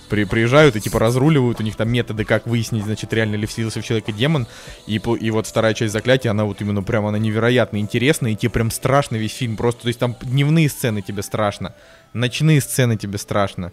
при, 0.07 0.25
приезжают 0.25 0.77
и 0.77 0.81
типа 0.81 0.99
разруливают, 0.99 1.61
у 1.61 1.63
них 1.63 1.77
там 1.77 1.91
методы, 1.91 2.25
как 2.25 2.47
выяснить, 2.47 2.85
значит, 2.85 3.13
реально 3.13 3.37
ли 3.37 3.47
вселился 3.47 3.81
в 3.81 3.85
человека 3.85 4.13
демон. 4.13 4.47
И, 4.87 4.97
и 4.97 5.31
вот 5.31 5.47
вторая 5.47 5.75
часть 5.75 5.93
заклятия, 5.93 6.31
она 6.31 6.45
вот 6.45 6.61
именно 6.61 6.83
прям, 6.83 7.07
она 7.07 7.19
невероятно 7.19 7.79
интересная, 7.79 8.33
и 8.33 8.37
тебе 8.37 8.51
прям 8.51 8.71
страшно 8.71 9.17
весь 9.17 9.35
фильм. 9.35 9.57
Просто, 9.57 9.83
то 9.83 9.89
есть 9.89 9.99
там 9.99 10.17
дневные 10.23 10.69
сцены 10.69 11.03
тебе 11.03 11.23
страшно, 11.23 11.75
ночные 12.13 12.61
сцены 12.61 12.97
тебе 12.97 13.19
страшно. 13.19 13.73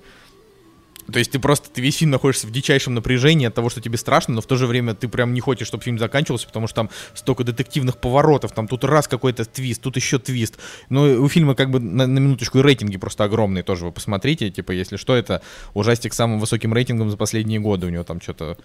То 1.12 1.20
есть 1.20 1.32
ты 1.32 1.39
просто, 1.39 1.70
ты 1.70 1.82
весь 1.82 1.97
фильм 1.97 2.12
находишься 2.12 2.47
в 2.47 2.51
дичайшем 2.51 2.93
напряжении 2.93 3.47
от 3.47 3.54
того, 3.54 3.70
что 3.70 3.82
тебе 3.82 3.97
страшно, 3.97 4.36
но 4.36 4.41
в 4.41 4.45
то 4.45 4.56
же 4.56 4.68
время 4.68 4.93
ты 4.93 5.08
прям 5.08 5.34
не 5.34 5.41
хочешь, 5.41 5.68
чтобы 5.68 5.84
фильм 5.84 5.99
заканчивался, 5.99 6.47
потому 6.47 6.68
что 6.68 6.76
там 6.76 6.89
столько 7.14 7.43
детективных 7.43 7.97
поворотов, 7.97 8.51
там 8.51 8.68
тут 8.68 8.84
раз 8.84 9.08
какой-то 9.08 9.45
твист, 9.45 9.82
тут 9.82 9.95
еще 9.95 10.20
твист. 10.20 10.58
Ну, 10.89 11.08
и 11.08 11.16
у 11.16 11.28
фильма 11.28 11.56
как 11.56 11.72
бы 11.72 11.80
на, 11.80 12.08
на 12.08 12.20
минуточку 12.20 12.60
и 12.60 12.62
рейтинги 12.62 12.97
просто 12.97 13.24
огромные 13.24 13.64
тоже, 13.64 13.86
вы 13.86 13.91
посмотрите, 13.91 14.49
типа, 14.49 14.72
если 14.72 14.97
что, 14.97 15.16
это 15.16 15.41
ужастик 15.74 16.14
с 16.14 16.18
самым 16.18 16.39
высоким 16.39 16.74
рейтингом 16.74 17.10
за 17.10 17.18
последние 17.18 17.60
годы, 17.60 17.88
у 17.88 17.89
него 17.89 18.04
там 18.04 18.22
что-то 18.22 18.58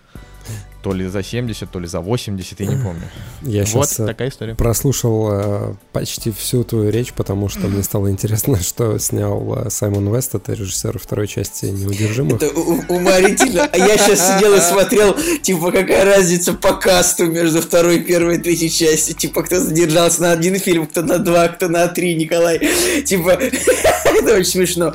то 0.82 0.92
ли 0.92 1.06
за 1.06 1.22
70, 1.22 1.70
то 1.70 1.80
ли 1.80 1.86
за 1.86 2.00
80, 2.00 2.60
я 2.60 2.66
не 2.66 2.76
помню. 2.76 3.02
Я 3.42 3.64
вот 3.64 3.88
сейчас 3.88 3.96
такая 3.96 4.28
история. 4.28 4.54
прослушал 4.54 5.28
э, 5.32 5.74
почти 5.92 6.30
всю 6.30 6.64
твою 6.64 6.90
речь, 6.90 7.12
потому 7.12 7.48
что 7.48 7.66
мне 7.68 7.82
стало 7.82 8.08
интересно, 8.10 8.58
что 8.62 8.98
снял 8.98 9.66
э, 9.66 9.70
Саймон 9.70 10.14
Вест, 10.14 10.34
это 10.34 10.52
режиссер 10.52 10.98
второй 10.98 11.26
части 11.26 11.66
«Неудержимых». 11.66 12.42
Это 12.42 12.48
уморительно. 12.88 13.68
А 13.72 13.76
я 13.76 13.96
сейчас 13.96 14.34
сидел 14.34 14.54
и 14.54 14.60
смотрел, 14.60 15.16
типа, 15.42 15.72
какая 15.72 16.04
разница 16.04 16.54
по 16.54 16.74
касту 16.74 17.26
между 17.26 17.60
второй, 17.60 18.00
первой 18.00 18.36
и 18.36 18.38
третьей 18.38 18.70
частью. 18.70 19.16
Типа, 19.16 19.42
кто 19.42 19.60
задержался 19.60 20.22
на 20.22 20.32
один 20.32 20.58
фильм, 20.58 20.86
кто 20.86 21.02
на 21.02 21.18
два, 21.18 21.48
кто 21.48 21.68
на 21.68 21.88
три, 21.88 22.14
Николай. 22.14 22.60
Типа, 23.04 23.30
это 24.04 24.34
очень 24.34 24.44
смешно. 24.44 24.94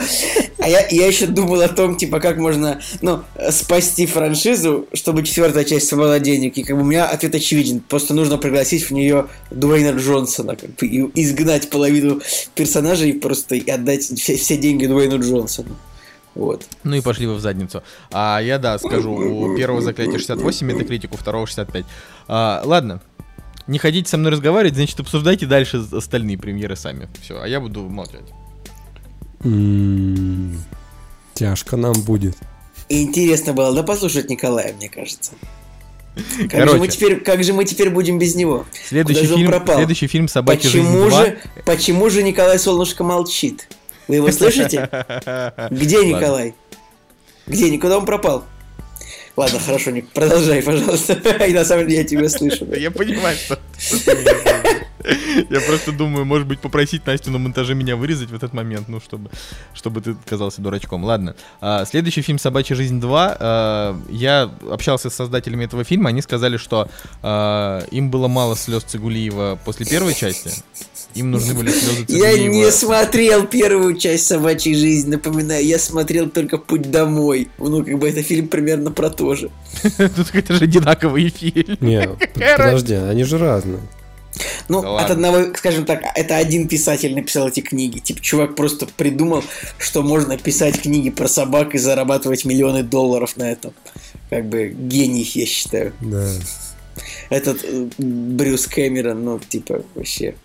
А 0.60 0.70
я, 0.70 0.88
я 0.90 1.08
еще 1.08 1.26
думал 1.26 1.62
о 1.62 1.68
том, 1.68 1.98
типа, 1.98 2.20
как 2.20 2.38
можно, 2.38 2.80
ну, 3.02 3.24
спасти 3.52 4.06
франшизу, 4.06 4.88
чтобы 4.94 5.24
четвертая 5.24 5.66
часть 5.66 5.73
собрала 5.80 6.20
денег. 6.20 6.58
И 6.58 6.64
как 6.64 6.76
бы 6.76 6.84
у 6.84 6.86
меня 6.86 7.06
ответ 7.06 7.36
очевиден. 7.36 7.80
Просто 7.80 8.14
нужно 8.14 8.38
пригласить 8.38 8.84
в 8.90 8.92
нее 8.92 9.28
Дуэйна 9.52 9.98
Джонсона, 9.98 10.56
как 10.56 10.76
бы, 10.76 10.88
и 10.88 11.02
изгнать 11.22 11.70
половину 11.70 12.22
персонажей 12.56 13.12
и 13.12 13.20
просто 13.20 13.56
и 13.56 13.70
отдать 13.70 14.04
все, 14.04 14.36
все 14.36 14.58
деньги 14.58 14.86
Дуэйну 14.86 15.20
Джонсону. 15.20 15.76
Вот. 16.36 16.66
Ну 16.84 16.96
и 16.96 17.02
пошли 17.02 17.28
вы 17.28 17.36
в 17.36 17.40
задницу. 17.40 17.84
А 18.12 18.40
я, 18.40 18.58
да, 18.58 18.80
скажу, 18.80 19.12
у 19.14 19.56
первого 19.56 19.82
заклятия 19.82 20.18
68 20.18 20.68
метакритик, 20.68 21.14
у 21.14 21.18
второго 21.18 21.46
65. 21.46 21.86
А, 22.28 22.62
ладно, 22.66 23.02
не 23.68 23.78
хотите 23.78 24.10
со 24.10 24.18
мной 24.18 24.32
разговаривать, 24.32 24.76
значит, 24.76 25.00
обсуждайте 25.00 25.46
дальше 25.46 25.84
остальные 25.92 26.38
премьеры 26.38 26.76
сами. 26.76 27.08
Все, 27.22 27.40
а 27.42 27.48
я 27.48 27.60
буду 27.60 27.82
молчать. 27.84 28.24
М, 29.44 30.58
Тяжко 31.34 31.78
нам 31.78 31.94
будет. 31.94 32.36
Интересно 32.90 33.54
было, 33.54 33.74
да, 33.74 33.84
послушать 33.84 34.30
Николая, 34.30 34.74
мне 34.74 34.90
кажется. 34.90 35.34
Как, 36.16 36.52
Короче. 36.52 36.72
же 36.74 36.78
мы 36.78 36.88
теперь, 36.88 37.20
как 37.22 37.44
же 37.44 37.54
мы 37.54 37.66
теперь 37.66 37.90
будем 37.90 38.20
без 38.20 38.36
него? 38.36 38.66
Следующий 38.88 39.22
Куда 39.22 39.36
фильм, 39.36 39.48
пропал? 39.50 39.78
следующий 39.78 40.08
фильм 40.08 40.28
«Собачья 40.28 40.70
Почему 40.70 41.06
жизнь 41.10 41.16
2». 41.16 41.26
же, 41.26 41.38
почему 41.66 42.10
же 42.10 42.22
Николай 42.24 42.60
Солнышко 42.60 43.04
молчит? 43.04 43.68
Вы 44.08 44.16
его 44.16 44.32
слышите? 44.32 44.90
Где. 45.72 46.06
Николай? 46.06 46.54
Где? 47.48 47.70
Никуда 47.70 47.98
он 47.98 48.06
пропал? 48.06 48.46
Ладно, 49.36 49.60
хорошо, 49.60 49.92
Ник, 49.92 50.10
продолжай, 50.10 50.62
пожалуйста. 50.62 51.14
И 51.48 51.54
на 51.54 51.66
самом 51.66 51.88
деле 51.88 52.02
я 52.02 52.04
тебя 52.04 52.30
слышу. 52.30 52.66
Я 52.74 52.92
понимаю, 52.92 53.36
что. 53.38 53.60
Я 55.50 55.60
просто 55.62 55.92
думаю, 55.92 56.26
может 56.26 56.48
быть, 56.48 56.60
попросить 56.60 57.06
Настю 57.06 57.32
на 57.32 57.38
монтаже 57.38 57.76
меня 57.76 57.96
вырезать 57.96 58.30
в 58.30 58.36
этот 58.36 58.54
момент, 58.54 58.88
ну, 58.88 59.02
чтобы, 59.02 59.30
чтобы 59.74 60.02
ты 60.02 60.16
казался 60.26 60.62
дурачком. 60.62 61.04
Ладно. 61.04 61.36
А, 61.60 61.84
следующий 61.86 62.22
фильм 62.22 62.40
«Собачья 62.40 62.76
жизнь 62.76 63.00
2». 63.00 63.38
а, 63.40 64.00
я 64.10 64.50
общался 64.70 65.10
с 65.10 65.16
создателями 65.16 65.66
этого 65.66 65.84
фильма, 65.84 66.10
они 66.10 66.22
сказали, 66.22 66.58
что 66.58 66.90
а, 67.22 67.84
им 67.92 68.12
было 68.12 68.28
мало 68.28 68.56
слез 68.56 68.84
Цигулиева 68.84 69.60
после 69.66 69.86
первой 69.86 70.14
части. 70.14 70.52
Им 71.16 71.32
нужны 71.32 71.54
были 71.54 71.72
слезы 71.72 72.06
Я 72.08 72.38
не 72.38 72.72
смотрел 72.72 73.46
первую 73.46 73.98
часть 73.98 74.26
собачьей 74.26 74.76
жизни, 74.76 75.12
напоминаю, 75.12 75.66
я 75.66 75.78
смотрел 75.80 76.30
только 76.30 76.58
Путь 76.58 76.90
домой. 76.90 77.50
Ну, 77.58 77.84
как 77.84 78.00
бы 78.00 78.10
это 78.10 78.24
фильм 78.24 78.48
примерно 78.48 78.92
про 78.92 79.10
то 79.10 79.36
же. 79.36 79.50
Тут 79.84 80.34
это 80.34 80.54
же 80.56 80.64
одинаковый 80.64 81.30
фильм. 81.30 81.78
Не, 81.82 82.08
Какая 82.34 82.58
подожди, 82.58 82.94
они 82.96 83.24
же 83.24 83.38
разные. 83.38 83.80
Ну, 84.68 84.82
Да 84.82 84.88
от 84.88 85.10
ладно. 85.10 85.14
одного, 85.14 85.56
скажем 85.56 85.86
так, 85.86 86.04
это 86.16 86.38
один 86.38 86.68
писатель 86.68 87.14
написал 87.14 87.50
эти 87.50 87.60
книги. 87.60 88.00
Типа, 88.00 88.22
чувак 88.22 88.56
просто 88.56 88.88
придумал, 88.88 89.44
что 89.78 90.02
можно 90.02 90.38
писать 90.38 90.82
книги 90.82 91.10
про 91.10 91.28
собак 91.28 91.76
и 91.76 91.78
зарабатывать 91.78 92.46
миллионы 92.46 92.84
долларов 92.84 93.38
на 93.38 93.52
этом. 93.52 93.74
Как 94.30 94.46
бы 94.46 94.70
гений, 94.70 95.30
я 95.36 95.46
считаю. 95.46 95.94
Да. 96.02 96.28
Этот 97.30 97.64
э, 97.64 97.88
Брюс 97.98 98.68
Кэмерон, 98.68 99.24
ну, 99.24 99.40
типа, 99.40 99.84
вообще. 99.96 100.36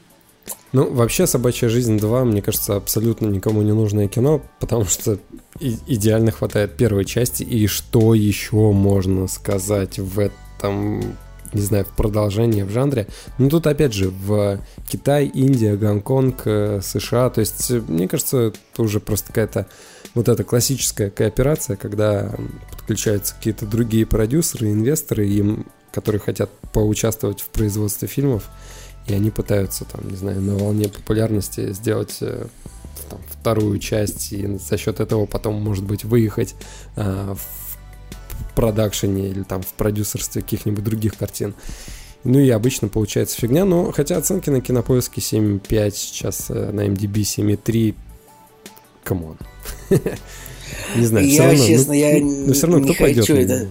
Ну, 0.73 0.93
вообще, 0.93 1.27
«Собачья 1.27 1.69
жизнь 1.69 1.97
2», 1.97 2.25
мне 2.25 2.43
кажется, 2.43 2.77
абсолютно 2.77 3.27
никому 3.27 3.63
не 3.63 3.73
нужное 3.73 4.07
кино, 4.07 4.43
потому 4.61 4.85
что 4.85 5.19
идеально 5.61 6.31
хватает 6.31 6.77
первой 6.77 7.05
части, 7.05 7.43
и 7.43 7.67
что 7.67 8.15
еще 8.15 8.73
можно 8.73 9.27
сказать 9.29 9.99
в 9.99 10.19
этом, 10.19 11.17
не 11.55 11.61
знаю, 11.63 11.87
в 11.87 11.97
продолжении, 11.97 12.63
в 12.63 12.71
жанре. 12.71 13.07
Ну, 13.39 13.49
тут, 13.49 13.67
опять 13.67 13.95
же, 13.95 14.11
в 14.11 14.61
Китай, 14.87 15.27
Индия, 15.27 15.75
Гонконг, 15.77 16.43
э, 16.45 16.81
США, 16.83 17.31
то 17.31 17.41
есть, 17.41 17.71
э, 17.71 17.81
мне 17.89 18.07
кажется, 18.07 18.53
это 18.73 18.83
уже 18.83 19.01
просто 19.01 19.29
какая-то 19.29 19.67
вот 20.15 20.29
эта 20.29 20.45
классическая 20.45 21.11
кооперация, 21.11 21.77
когда 21.77 22.35
подключаются 22.71 23.35
какие-то 23.35 23.67
другие 23.67 24.05
продюсеры, 24.05 24.71
инвесторы, 24.71 25.27
им, 25.27 25.67
которые 25.93 26.21
хотят 26.21 26.51
поучаствовать 26.73 27.41
в 27.41 27.49
производстве 27.49 28.09
фильмов, 28.09 28.51
и 29.09 29.15
они 29.15 29.31
пытаются, 29.31 29.85
там, 29.85 30.09
не 30.09 30.17
знаю, 30.17 30.41
на 30.41 30.57
волне 30.57 30.89
популярности 30.89 31.73
сделать 31.73 32.19
э, 32.21 32.47
там, 33.09 33.19
вторую 33.31 33.79
часть, 33.79 34.33
и 34.33 34.59
за 34.59 34.77
счет 34.77 35.01
этого 35.01 35.27
потом, 35.27 35.55
может 35.63 35.85
быть, 35.85 36.05
выехать 36.05 36.55
а, 36.97 37.35
в 37.35 38.55
продакшене 38.55 39.29
или 39.29 39.43
там 39.43 39.63
в 39.63 39.73
продюсерстве 39.75 40.43
каких-нибудь 40.43 40.85
других 40.85 41.17
картин. 41.17 41.55
Ну 42.25 42.39
и 42.39 42.51
обычно 42.51 42.89
получается 42.89 43.41
фигня, 43.41 43.65
но 43.65 43.93
хотя 43.93 44.17
оценки 44.17 44.51
на 44.51 44.61
кинопоиске 44.61 45.21
7.5, 45.21 45.91
сейчас 45.93 46.47
э, 46.51 46.71
на 46.73 46.87
MDB 46.87 47.23
7.3, 47.23 47.95
come 49.05 49.24
on. 49.24 49.39
Не 50.97 51.07
знаю, 51.07 51.27
Я, 51.27 51.45
равно. 51.45 51.59
ну, 51.59 51.67
честно, 51.67 51.93
я 51.93 52.21
ну, 52.21 52.53
все 52.53 52.67
равно 52.67 52.87
не 52.87 52.95
хочу 52.95 53.35
это. 53.35 53.69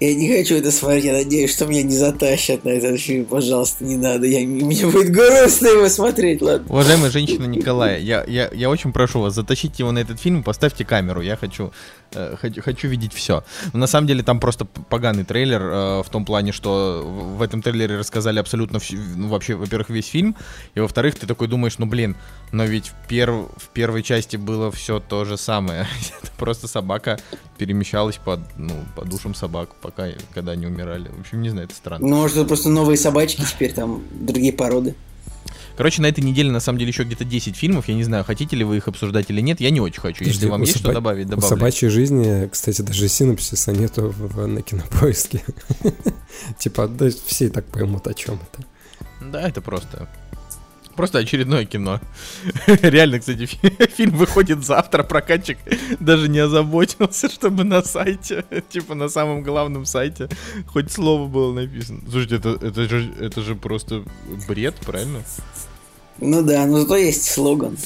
Я 0.00 0.14
не 0.14 0.28
хочу 0.28 0.56
это 0.56 0.70
смотреть, 0.70 1.04
я 1.04 1.12
надеюсь, 1.12 1.52
что 1.52 1.66
меня 1.66 1.82
не 1.82 1.96
затащат 1.96 2.64
на 2.64 2.70
этот 2.70 3.00
фильм. 3.00 3.24
Пожалуйста, 3.24 3.84
не 3.84 3.96
надо. 3.96 4.26
Я, 4.26 4.46
мне 4.46 4.86
будет 4.86 5.10
грустно 5.10 5.68
его 5.68 5.88
смотреть, 5.88 6.42
ладно. 6.42 6.66
Уважаемая 6.68 7.10
женщина 7.10 7.44
Николая, 7.46 7.98
я, 7.98 8.24
я, 8.26 8.50
я 8.52 8.70
очень 8.70 8.92
прошу 8.92 9.20
вас, 9.20 9.34
затащите 9.34 9.82
его 9.82 9.92
на 9.92 9.98
этот 9.98 10.20
фильм 10.20 10.40
и 10.40 10.42
поставьте 10.42 10.84
камеру. 10.84 11.20
Я 11.20 11.36
хочу, 11.36 11.72
э, 12.12 12.36
хочу, 12.40 12.62
хочу 12.62 12.88
видеть 12.88 13.12
все. 13.12 13.44
На 13.72 13.86
самом 13.86 14.06
деле 14.06 14.22
там 14.22 14.40
просто 14.40 14.64
поганый 14.64 15.24
трейлер 15.24 15.62
э, 15.62 16.02
в 16.02 16.08
том 16.10 16.24
плане, 16.24 16.52
что 16.52 17.04
в, 17.36 17.42
этом 17.42 17.62
трейлере 17.62 17.98
рассказали 17.98 18.38
абсолютно 18.38 18.78
всю, 18.78 18.96
ну, 19.16 19.28
вообще, 19.28 19.54
во-первых, 19.54 19.90
весь 19.90 20.06
фильм, 20.06 20.36
и 20.74 20.80
во-вторых, 20.80 21.16
ты 21.16 21.26
такой 21.26 21.48
думаешь, 21.48 21.78
ну 21.78 21.86
блин, 21.86 22.16
но 22.52 22.64
ведь 22.64 22.88
в, 22.88 23.08
перв, 23.08 23.48
в 23.56 23.68
первой 23.68 24.02
части 24.02 24.36
было 24.36 24.70
все 24.70 25.00
то 25.00 25.24
же 25.24 25.36
самое. 25.36 25.86
Просто 26.38 26.68
собака 26.68 27.18
перемещалась 27.58 28.16
под, 28.16 28.40
ну, 28.56 28.72
по 28.96 29.04
душам 29.04 29.34
собак, 29.34 29.67
пока, 29.80 30.08
когда 30.34 30.52
они 30.52 30.66
умирали. 30.66 31.08
В 31.16 31.20
общем, 31.20 31.42
не 31.42 31.48
знаю, 31.50 31.66
это 31.66 31.74
странно. 31.76 32.06
Ну, 32.06 32.16
может, 32.16 32.36
это 32.36 32.46
просто 32.46 32.68
новые 32.68 32.96
собачки 32.96 33.42
теперь, 33.42 33.72
там, 33.72 34.02
другие 34.12 34.52
породы. 34.52 34.94
Короче, 35.76 36.02
на 36.02 36.06
этой 36.06 36.24
неделе 36.24 36.50
на 36.50 36.58
самом 36.58 36.80
деле 36.80 36.90
еще 36.90 37.04
где-то 37.04 37.24
10 37.24 37.54
фильмов. 37.54 37.86
Я 37.86 37.94
не 37.94 38.02
знаю, 38.02 38.24
хотите 38.24 38.56
ли 38.56 38.64
вы 38.64 38.78
их 38.78 38.88
обсуждать 38.88 39.30
или 39.30 39.40
нет. 39.40 39.60
Я 39.60 39.70
не 39.70 39.80
очень 39.80 40.00
хочу. 40.00 40.24
Если 40.24 40.32
Подожди, 40.32 40.50
вам 40.50 40.60
у 40.60 40.64
есть 40.64 40.76
соба- 40.76 40.80
что 40.80 40.92
добавить, 40.92 41.26
У 41.26 41.30
добавляйте. 41.30 41.54
собачьей 41.56 41.88
жизни, 41.90 42.48
кстати, 42.50 42.82
даже 42.82 43.06
синопсиса 43.08 43.70
нету 43.70 44.08
в- 44.08 44.34
в- 44.34 44.46
на 44.48 44.60
кинопоиске. 44.62 45.44
Типа, 46.58 46.88
да, 46.88 47.08
все 47.26 47.46
и 47.46 47.48
так 47.48 47.64
поймут, 47.66 48.08
о 48.08 48.14
чем 48.14 48.40
это. 48.52 48.66
Да, 49.30 49.48
это 49.48 49.60
просто... 49.60 50.08
Просто 50.98 51.18
очередное 51.18 51.64
кино. 51.64 52.00
Реально, 52.66 53.20
кстати, 53.20 53.46
фи- 53.46 53.72
фильм 53.96 54.16
выходит 54.16 54.64
завтра, 54.66 55.04
прокатчик 55.04 55.56
даже 56.00 56.28
не 56.28 56.40
озаботился, 56.40 57.28
чтобы 57.32 57.62
на 57.62 57.84
сайте, 57.84 58.44
типа 58.68 58.96
на 58.96 59.08
самом 59.08 59.44
главном 59.44 59.86
сайте, 59.86 60.28
хоть 60.66 60.90
слово 60.90 61.28
было 61.28 61.52
написано. 61.52 62.00
Слушайте, 62.10 62.34
это, 62.38 62.48
это, 62.60 62.88
же, 62.88 63.12
это 63.20 63.42
же 63.42 63.54
просто 63.54 64.02
бред, 64.48 64.74
правильно? 64.84 65.22
Ну 66.20 66.42
да, 66.42 66.66
но 66.66 66.80
зато 66.80 66.96
есть 66.96 67.30
слоган. 67.30 67.78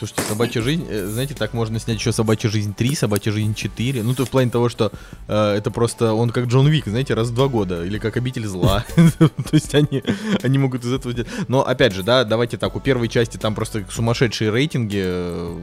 Слушайте, 0.00 0.22
собачья 0.22 0.62
жизнь, 0.62 0.86
э, 0.88 1.04
знаете, 1.08 1.34
так 1.34 1.52
можно 1.52 1.78
снять 1.78 1.98
еще 1.98 2.10
собачья 2.10 2.48
жизнь 2.48 2.72
3, 2.74 2.94
собачья 2.94 3.32
жизнь 3.32 3.54
4. 3.54 4.02
Ну, 4.02 4.14
то 4.14 4.24
в 4.24 4.30
плане 4.30 4.50
того, 4.50 4.70
что 4.70 4.92
э, 5.28 5.54
это 5.58 5.70
просто 5.70 6.14
он 6.14 6.30
как 6.30 6.46
Джон 6.46 6.64
Уик, 6.64 6.86
знаете, 6.86 7.12
раз 7.12 7.28
в 7.28 7.34
два 7.34 7.48
года, 7.48 7.84
или 7.84 7.98
как 7.98 8.16
обитель 8.16 8.46
зла. 8.46 8.82
То 8.96 9.52
есть 9.52 9.74
они, 9.74 10.02
они 10.42 10.56
могут 10.56 10.86
из 10.86 10.92
этого 10.94 11.12
делать. 11.12 11.28
Но 11.48 11.66
опять 11.66 11.92
же, 11.92 12.02
да, 12.02 12.24
давайте 12.24 12.56
так, 12.56 12.76
у 12.76 12.80
первой 12.80 13.08
части 13.08 13.36
там 13.36 13.54
просто 13.54 13.84
сумасшедшие 13.90 14.50
рейтинги, 14.50 15.02
э, 15.04 15.58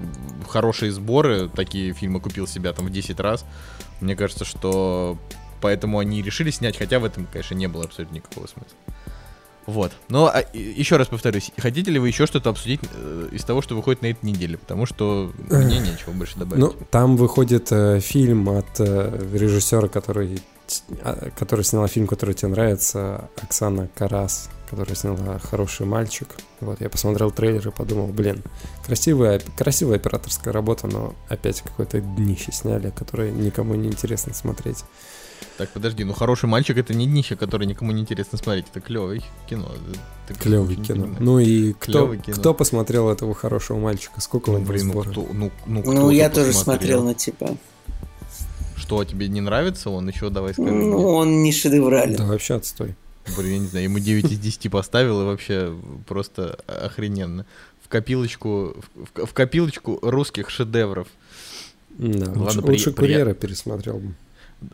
хорошие 0.48 0.92
сборы, 0.92 1.50
такие 1.50 1.94
фильмы 1.94 2.20
купил 2.20 2.46
себя 2.46 2.74
там 2.74 2.86
в 2.86 2.92
10 2.92 3.20
раз. 3.20 3.44
Мне 4.02 4.16
кажется, 4.16 4.46
что 4.46 5.18
поэтому 5.62 5.98
они 5.98 6.22
решили 6.22 6.52
снять, 6.52 6.78
хотя 6.78 7.00
в 7.00 7.06
этом, 7.06 7.26
конечно, 7.26 7.56
не 7.56 7.66
было 7.66 7.86
абсолютно 7.86 8.14
никакого 8.14 8.46
смысла. 8.46 8.78
Вот. 9.68 9.92
Но 10.08 10.28
а, 10.28 10.44
еще 10.54 10.96
раз 10.96 11.10
повторюсь, 11.10 11.52
хотите 11.58 11.92
ли 11.92 12.00
вы 12.00 12.08
еще 12.08 12.26
что-то 12.26 12.50
обсудить 12.50 12.80
э, 12.94 13.30
из 13.34 13.44
того, 13.44 13.62
что 13.62 13.76
выходит 13.76 14.02
на 14.02 14.08
этой 14.08 14.26
неделе? 14.26 14.58
Потому 14.58 14.86
что 14.86 15.34
мне 15.38 15.80
нечего 15.80 16.14
больше 16.14 16.40
добавить. 16.40 16.62
Ну, 16.64 16.74
там 16.90 17.18
выходит 17.18 17.68
э, 17.72 18.00
фильм 18.00 18.48
от 18.48 18.80
э, 18.80 19.28
режиссера, 19.34 19.90
который, 19.90 20.42
а, 21.02 21.32
который 21.38 21.66
сняла 21.66 21.90
фильм, 21.90 22.08
который 22.08 22.34
тебе 22.34 22.48
нравится, 22.48 23.30
Оксана 23.42 23.90
Карас, 23.94 24.50
которая 24.70 24.96
сняла 24.96 25.38
«Хороший 25.40 25.86
мальчик». 25.86 26.30
Вот, 26.62 26.80
я 26.80 26.90
посмотрел 26.90 27.32
трейлер 27.32 27.68
и 27.68 27.72
подумал, 27.72 28.08
блин, 28.08 28.44
красивая, 28.86 29.42
красивая 29.58 29.98
операторская 29.98 30.54
работа, 30.54 30.88
но 30.88 31.14
опять 31.28 31.62
какое-то 31.62 32.00
днище 32.00 32.54
сняли, 32.54 32.90
которое 32.92 33.32
никому 33.32 33.76
не 33.76 33.90
интересно 33.90 34.34
смотреть. 34.34 34.86
Так, 35.58 35.70
подожди, 35.70 36.04
ну 36.04 36.14
хороший 36.14 36.46
мальчик 36.48 36.78
это 36.78 36.94
не 36.94 37.08
днище, 37.08 37.36
который 37.36 37.66
никому 37.66 37.92
не 37.92 38.02
интересно 38.02 38.38
смотреть. 38.38 38.66
Это 38.70 38.80
клевое 38.80 39.22
кино. 39.50 39.72
Ты 40.28 40.36
Клевый 40.36 40.76
кино. 40.76 41.04
понимаешь. 41.04 41.18
Ну 41.20 41.40
и 41.40 41.74
кто, 41.74 42.16
кино. 42.16 42.38
кто 42.38 42.54
посмотрел 42.54 43.10
этого 43.10 43.34
хорошего 43.34 43.80
мальчика? 43.80 44.22
Сколько 44.22 44.52
Ну, 44.52 44.58
он 44.58 44.66
блин, 44.66 44.88
ну 44.90 45.02
кто, 45.02 45.22
ну, 45.34 45.34
ну, 45.34 45.52
Ну, 45.66 45.82
кто-то 45.82 46.10
я 46.12 46.30
тоже 46.30 46.48
посмотрел. 46.52 47.00
смотрел, 47.00 47.04
но 47.04 47.14
типа... 47.14 47.58
Что, 48.76 49.04
тебе 49.04 49.28
не 49.28 49.42
нравится 49.42 49.90
он? 49.90 50.08
Еще 50.08 50.30
давай 50.30 50.54
скажи. 50.54 50.70
Ну, 50.72 50.86
мне. 50.98 51.06
он 51.06 51.44
не 51.44 51.52
шедеврален. 51.52 52.16
Да, 52.18 52.26
вообще 52.26 52.54
отстой. 52.56 52.96
Блин, 53.36 53.52
я 53.54 53.60
не 53.60 53.68
знаю, 53.68 53.86
ему 53.86 54.00
9 54.00 54.32
из 54.32 54.40
10 54.40 54.72
поставил, 54.72 55.22
и 55.22 55.26
вообще 55.26 55.76
просто 56.08 56.58
охрененно. 56.68 57.46
В 57.84 57.90
копилочку, 57.90 58.76
в, 59.16 59.26
в 59.26 59.34
копилочку 59.34 60.00
русских 60.02 60.50
шедевров. 60.50 61.08
Да, 61.90 62.28
Ладно, 62.28 62.44
лучше, 62.44 62.62
при- 62.62 62.72
лучше 62.74 62.92
курьера 62.94 63.34
пересмотрел 63.34 63.98
бы. 63.98 64.14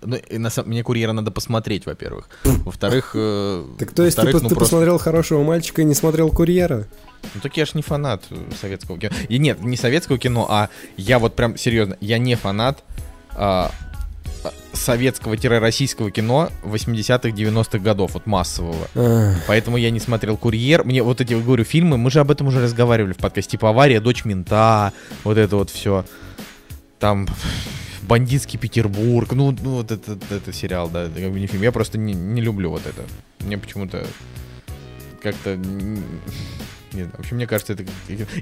Ну, 0.01 0.15
и 0.15 0.37
на 0.37 0.49
самом- 0.49 0.69
мне 0.69 0.81
курьера 0.83 1.11
надо 1.11 1.29
посмотреть, 1.31 1.85
во-первых. 1.85 2.29
Во-вторых, 2.43 3.11
э, 3.15 3.65
Так 3.79 3.91
то 3.91 4.03
есть 4.05 4.15
ты, 4.17 4.23
ну, 4.23 4.27
ты 4.31 4.39
просто- 4.39 4.55
посмотрел 4.55 4.97
хорошего 4.97 5.43
мальчика 5.43 5.81
и 5.81 5.85
не 5.85 5.93
смотрел 5.93 6.29
курьера? 6.29 6.87
Ну 7.35 7.41
так 7.41 7.55
я 7.57 7.65
ж 7.65 7.73
не 7.73 7.81
фанат 7.81 8.23
э, 8.29 8.35
советского 8.59 8.97
кино. 8.97 9.13
И 9.29 9.37
нет, 9.39 9.61
не 9.61 9.75
советского 9.77 10.17
кино, 10.17 10.47
а 10.49 10.69
я 10.97 11.19
вот 11.19 11.35
прям 11.35 11.57
серьезно, 11.57 11.97
я 12.01 12.17
не 12.17 12.35
фанат 12.35 12.83
а, 13.35 13.71
а, 14.43 14.51
советского-российского 14.73 16.11
кино 16.11 16.49
80-х, 16.63 17.29
90-х 17.35 17.79
годов, 17.79 18.11
вот 18.13 18.25
массового. 18.25 18.87
Ах, 18.95 19.35
Поэтому 19.47 19.77
я 19.77 19.89
не 19.89 19.99
смотрел 19.99 20.37
«Курьер». 20.37 20.83
Мне 20.83 21.01
вот 21.03 21.19
эти, 21.21 21.33
говорю, 21.33 21.63
фильмы, 21.63 21.97
мы 21.97 22.11
же 22.11 22.19
об 22.19 22.29
этом 22.31 22.47
уже 22.47 22.61
разговаривали 22.61 23.13
в 23.13 23.17
подкасте, 23.17 23.51
типа 23.51 23.69
«Авария», 23.69 23.99
«Дочь 23.99 24.23
мента», 24.25 24.93
вот 25.23 25.37
это 25.37 25.55
вот 25.55 25.69
все. 25.69 26.05
Там 26.99 27.27
«Бандитский 28.07 28.59
Петербург», 28.59 29.31
ну, 29.33 29.51
ну 29.51 29.75
вот 29.75 29.91
это, 29.91 30.17
это 30.29 30.53
сериал, 30.53 30.89
да, 30.89 31.03
это 31.03 31.19
как 31.19 31.31
бы 31.31 31.39
не 31.39 31.47
фильм. 31.47 31.63
Я 31.63 31.71
просто 31.71 31.97
не, 31.97 32.13
не 32.13 32.41
люблю 32.41 32.69
вот 32.69 32.85
это. 32.85 33.03
Мне 33.39 33.57
почему-то 33.57 34.05
как-то... 35.21 35.55
Не 35.55 37.01
знаю, 37.01 37.11
в 37.17 37.19
общем, 37.21 37.37
мне 37.37 37.47
кажется, 37.47 37.73
это 37.73 37.85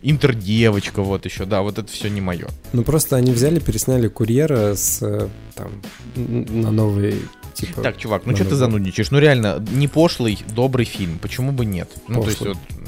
интердевочка 0.01 1.01
вот 1.01 1.25
еще, 1.25 1.45
да, 1.45 1.61
вот 1.61 1.77
это 1.77 1.89
все 1.89 2.09
не 2.09 2.19
мое. 2.19 2.49
Ну 2.73 2.83
просто 2.83 3.15
они 3.15 3.31
взяли, 3.31 3.59
пересняли 3.59 4.09
курьера 4.09 4.75
с 4.75 5.01
э, 5.01 5.29
там 5.55 5.81
на 6.15 6.69
новый 6.69 7.21
типа. 7.53 7.81
Так, 7.81 7.97
чувак, 7.97 8.25
ну 8.25 8.35
что 8.35 8.45
ты 8.45 8.55
занудничаешь? 8.55 9.11
Ну 9.11 9.19
реально, 9.19 9.65
не 9.71 9.87
пошлый, 9.87 10.39
добрый 10.53 10.85
фильм, 10.85 11.17
почему 11.19 11.51
бы 11.53 11.65
нет? 11.65 11.89
Ну, 12.07 12.21
то 12.21 12.27
есть 12.27 12.39
Пошлый. 12.39 12.57
вот... 12.69 12.79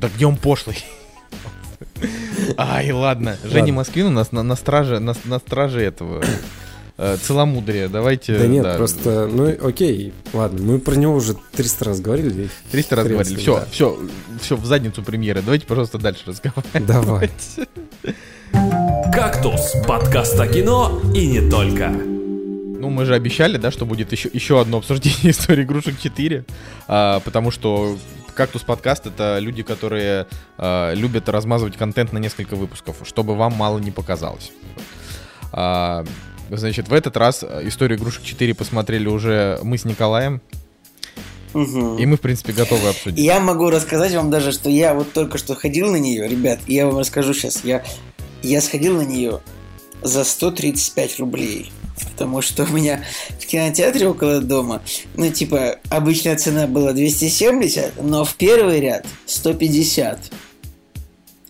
Да 0.00 0.08
где 0.14 0.26
он 0.26 0.36
пошлый? 0.36 0.76
Ай, 2.56 2.90
ладно. 2.90 3.36
Женя 3.44 3.60
Ладно. 3.60 3.74
Москвин 3.74 4.06
у 4.06 4.10
нас 4.10 4.32
на, 4.32 4.42
на 4.42 4.56
страже, 4.56 4.98
на, 4.98 5.14
на 5.24 5.38
страже 5.38 5.82
этого 5.82 6.24
э, 6.98 7.16
целомудрия. 7.22 7.88
Давайте... 7.88 8.38
Да 8.38 8.46
нет, 8.46 8.76
просто, 8.76 9.26
ну 9.26 9.54
окей, 9.66 10.12
ладно, 10.32 10.62
мы 10.62 10.78
про 10.78 10.94
него 10.94 11.14
уже 11.14 11.34
300 11.52 11.84
раз 11.84 12.00
говорили. 12.00 12.48
300 12.70 12.96
раз 12.96 13.06
говорили. 13.06 13.36
Все, 13.36 13.56
да. 13.56 13.66
все, 13.70 13.98
все, 14.40 14.56
в 14.56 14.64
задницу 14.64 15.02
премьеры. 15.02 15.42
Давайте, 15.42 15.66
пожалуйста, 15.66 15.98
дальше 15.98 16.22
разговаривать. 16.26 16.86
Давай. 16.86 17.30
«Кактус»— 19.12 19.74
подкаст 19.88 20.38
о 20.38 20.46
кино 20.46 21.00
и 21.14 21.26
не 21.26 21.50
только. 21.50 21.88
Ну, 21.88 22.90
мы 22.90 23.04
же 23.04 23.14
обещали, 23.14 23.56
да, 23.56 23.70
что 23.70 23.86
будет 23.86 24.12
еще, 24.12 24.30
еще 24.32 24.60
одно 24.60 24.78
обсуждение 24.78 25.30
истории 25.30 25.64
игрушек 25.64 25.98
4, 26.00 26.44
а, 26.86 27.20
потому 27.20 27.50
что 27.50 27.96
Кактус 28.36 28.62
подкаст 28.64 29.06
это 29.06 29.38
люди, 29.38 29.62
которые 29.62 30.26
а, 30.58 30.92
любят 30.92 31.26
размазывать 31.30 31.78
контент 31.78 32.12
на 32.12 32.18
несколько 32.18 32.54
выпусков, 32.54 32.98
чтобы 33.04 33.34
вам 33.34 33.54
мало 33.54 33.78
не 33.78 33.90
показалось. 33.90 34.52
А, 35.52 36.04
значит, 36.50 36.88
в 36.88 36.92
этот 36.92 37.16
раз 37.16 37.42
а, 37.42 37.66
историю 37.66 37.98
игрушек 37.98 38.24
4 38.24 38.54
посмотрели 38.54 39.08
уже 39.08 39.58
мы 39.62 39.78
с 39.78 39.86
Николаем, 39.86 40.42
Мгм. 41.54 41.96
и 41.96 42.04
мы, 42.04 42.18
в 42.18 42.20
принципе, 42.20 42.52
готовы 42.52 42.90
обсудить. 42.90 43.24
Я 43.24 43.40
могу 43.40 43.70
рассказать 43.70 44.12
вам 44.14 44.30
даже, 44.30 44.52
что 44.52 44.68
я 44.68 44.92
вот 44.92 45.14
только 45.14 45.38
что 45.38 45.54
ходил 45.54 45.90
на 45.90 45.96
нее, 45.96 46.28
ребят, 46.28 46.58
и 46.66 46.74
я 46.74 46.86
вам 46.86 46.98
расскажу 46.98 47.32
сейчас. 47.32 47.64
Я, 47.64 47.82
я 48.42 48.60
сходил 48.60 48.98
на 48.98 49.06
нее 49.06 49.40
за 50.02 50.24
135 50.24 51.20
рублей. 51.20 51.72
Потому 52.16 52.40
что 52.40 52.64
у 52.64 52.68
меня 52.68 53.04
в 53.38 53.44
кинотеатре 53.44 54.08
около 54.08 54.40
дома, 54.40 54.80
ну, 55.16 55.30
типа, 55.30 55.76
обычная 55.90 56.34
цена 56.36 56.66
была 56.66 56.94
270, 56.94 58.02
но 58.02 58.24
в 58.24 58.36
первый 58.36 58.80
ряд 58.80 59.06
150. 59.26 60.32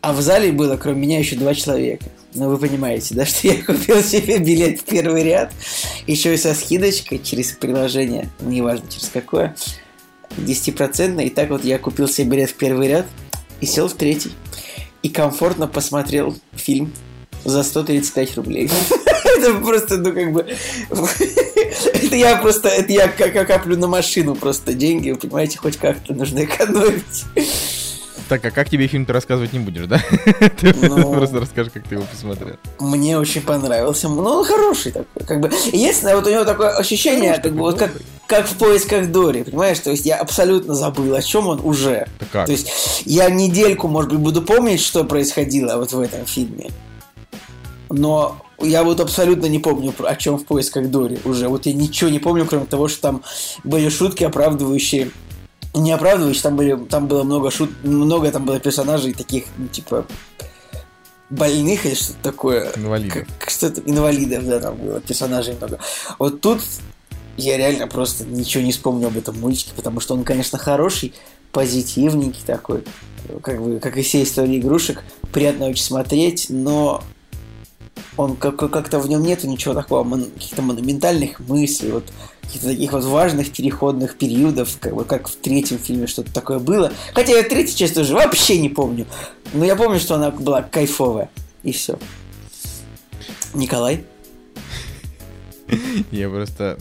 А 0.00 0.12
в 0.12 0.20
зале 0.20 0.50
было, 0.50 0.76
кроме 0.76 1.02
меня, 1.02 1.20
еще 1.20 1.36
два 1.36 1.54
человека. 1.54 2.06
Ну, 2.34 2.48
вы 2.50 2.58
понимаете, 2.58 3.14
да, 3.14 3.24
что 3.26 3.46
я 3.46 3.62
купил 3.62 4.02
себе 4.02 4.38
билет 4.38 4.80
в 4.80 4.84
первый 4.86 5.22
ряд, 5.22 5.52
еще 6.08 6.34
и 6.34 6.36
со 6.36 6.52
скидочкой 6.52 7.20
через 7.22 7.52
приложение, 7.52 8.28
неважно 8.40 8.90
через 8.90 9.08
какое, 9.10 9.54
10%. 10.36 11.24
И 11.24 11.30
так 11.30 11.50
вот 11.50 11.64
я 11.64 11.78
купил 11.78 12.08
себе 12.08 12.30
билет 12.30 12.50
в 12.50 12.54
первый 12.54 12.88
ряд 12.88 13.06
и 13.60 13.66
сел 13.66 13.86
в 13.86 13.94
третий. 13.94 14.32
И 15.04 15.10
комфортно 15.10 15.68
посмотрел 15.68 16.36
фильм 16.56 16.92
за 17.44 17.62
135 17.62 18.36
рублей. 18.36 18.68
Это 19.50 19.58
просто, 19.60 19.96
ну, 19.98 20.12
как 20.12 20.32
бы... 20.32 20.46
Это 21.94 22.16
я 22.16 22.36
просто... 22.36 22.68
Это 22.68 22.92
я 22.92 23.08
как 23.08 23.46
каплю 23.46 23.76
на 23.76 23.86
машину 23.86 24.34
просто 24.34 24.72
деньги. 24.74 25.10
Вы 25.10 25.16
понимаете, 25.18 25.58
хоть 25.58 25.76
как-то 25.76 26.14
нужно 26.14 26.44
экономить. 26.44 27.24
Так, 28.28 28.44
а 28.44 28.50
как 28.50 28.68
тебе 28.68 28.88
фильм 28.88 29.06
ты 29.06 29.12
рассказывать 29.12 29.52
не 29.52 29.60
будешь, 29.60 29.86
да? 29.86 30.00
Ты 30.60 30.74
Ну. 30.82 31.12
просто 31.12 31.38
расскажешь, 31.38 31.72
как 31.72 31.84
ты 31.86 31.94
его 31.94 32.04
посмотрел. 32.10 32.56
Мне 32.80 33.16
очень 33.18 33.40
понравился. 33.40 34.08
Ну, 34.08 34.20
он 34.24 34.44
хороший 34.44 34.90
такой. 34.90 35.24
Как 35.24 35.40
бы. 35.40 35.48
Единственное, 35.72 36.16
вот 36.16 36.26
у 36.26 36.30
него 36.30 36.44
такое 36.44 36.70
ощущение, 36.70 37.38
как 37.38 37.52
бы, 37.52 37.58
вот 37.60 37.78
как, 37.78 37.92
как 38.26 38.48
в 38.48 38.56
поисках 38.56 39.12
Дори, 39.12 39.44
понимаешь? 39.44 39.78
То 39.78 39.90
есть 39.92 40.04
я 40.06 40.16
абсолютно 40.16 40.74
забыл, 40.74 41.14
о 41.14 41.22
чем 41.22 41.46
он 41.46 41.60
уже. 41.62 42.08
Да 42.18 42.26
как? 42.32 42.46
То 42.46 42.52
есть 42.52 43.02
я 43.04 43.30
недельку, 43.30 43.86
может 43.86 44.10
быть, 44.10 44.18
буду 44.18 44.42
помнить, 44.42 44.80
что 44.80 45.04
происходило 45.04 45.76
вот 45.76 45.92
в 45.92 46.00
этом 46.00 46.26
фильме. 46.26 46.70
Но 47.90 48.38
я 48.60 48.84
вот 48.84 49.00
абсолютно 49.00 49.46
не 49.46 49.58
помню, 49.58 49.94
о 49.98 50.16
чем 50.16 50.38
в 50.38 50.44
поисках 50.44 50.88
Дори 50.90 51.18
уже. 51.24 51.48
Вот 51.48 51.66
я 51.66 51.72
ничего 51.72 52.10
не 52.10 52.18
помню, 52.18 52.46
кроме 52.46 52.66
того, 52.66 52.88
что 52.88 53.00
там 53.00 53.22
были 53.64 53.88
шутки, 53.88 54.24
оправдывающие 54.24 55.10
не 55.74 55.92
оправдывающие, 55.92 56.42
там, 56.42 56.56
были, 56.56 56.76
там 56.86 57.06
было 57.06 57.22
много 57.22 57.50
шут, 57.50 57.70
много 57.84 58.30
там 58.30 58.44
было 58.44 58.58
персонажей 58.58 59.12
таких, 59.12 59.44
ну, 59.58 59.68
типа, 59.68 60.06
больных 61.30 61.86
или 61.86 61.94
что-то 61.94 62.18
такое. 62.22 62.72
Инвалидов. 62.76 63.26
Как, 63.38 63.50
что-то, 63.50 63.82
инвалидов, 63.84 64.46
да, 64.46 64.60
там 64.60 64.76
было 64.76 65.00
персонажей 65.00 65.54
много. 65.54 65.78
Вот 66.18 66.40
тут 66.40 66.62
я 67.36 67.56
реально 67.56 67.86
просто 67.86 68.24
ничего 68.24 68.64
не 68.64 68.72
вспомню 68.72 69.08
об 69.08 69.16
этом 69.16 69.38
мультике, 69.38 69.72
потому 69.76 70.00
что 70.00 70.14
он, 70.14 70.24
конечно, 70.24 70.58
хороший, 70.58 71.14
позитивненький 71.52 72.42
такой, 72.46 72.84
как 73.42 73.62
бы, 73.62 73.78
как 73.78 73.96
и 73.96 74.02
все 74.02 74.22
истории 74.22 74.58
игрушек, 74.58 75.02
приятно 75.32 75.66
очень 75.66 75.82
смотреть, 75.82 76.46
но 76.48 77.02
он 78.16 78.36
как- 78.36 78.56
как-то 78.70 78.98
в 78.98 79.08
нем 79.08 79.22
нету 79.22 79.46
ничего 79.46 79.74
такого, 79.74 80.08
каких-то 80.18 80.62
монументальных 80.62 81.40
мыслей, 81.40 81.92
вот 81.92 82.04
каких-то 82.42 82.68
таких 82.68 82.92
вот 82.92 83.04
важных 83.04 83.52
переходных 83.52 84.16
периодов, 84.16 84.78
как, 84.80 84.94
бы, 84.94 85.04
как 85.04 85.28
в 85.28 85.36
третьем 85.36 85.78
фильме 85.78 86.06
что-то 86.06 86.32
такое 86.32 86.58
было. 86.58 86.92
Хотя 87.14 87.32
я 87.36 87.42
третью 87.42 87.76
часть 87.76 87.94
тоже 87.94 88.14
вообще 88.14 88.58
не 88.58 88.68
помню. 88.68 89.06
Но 89.52 89.64
я 89.64 89.76
помню, 89.76 89.98
что 90.00 90.14
она 90.14 90.30
была 90.30 90.62
кайфовая. 90.62 91.28
И 91.62 91.72
все. 91.72 91.98
Николай? 93.54 94.04
Я 96.12 96.28
просто 96.30 96.78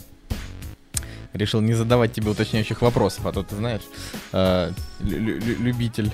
решил 1.33 1.59
не 1.61 1.73
задавать 1.73 2.13
тебе 2.13 2.29
уточняющих 2.29 2.81
вопросов, 2.81 3.25
а 3.25 3.31
то 3.31 3.43
ты 3.43 3.55
знаешь, 3.55 3.81
э, 4.31 4.71
лю- 5.01 5.17
лю- 5.19 5.39
лю- 5.39 5.55
любитель, 5.59 6.11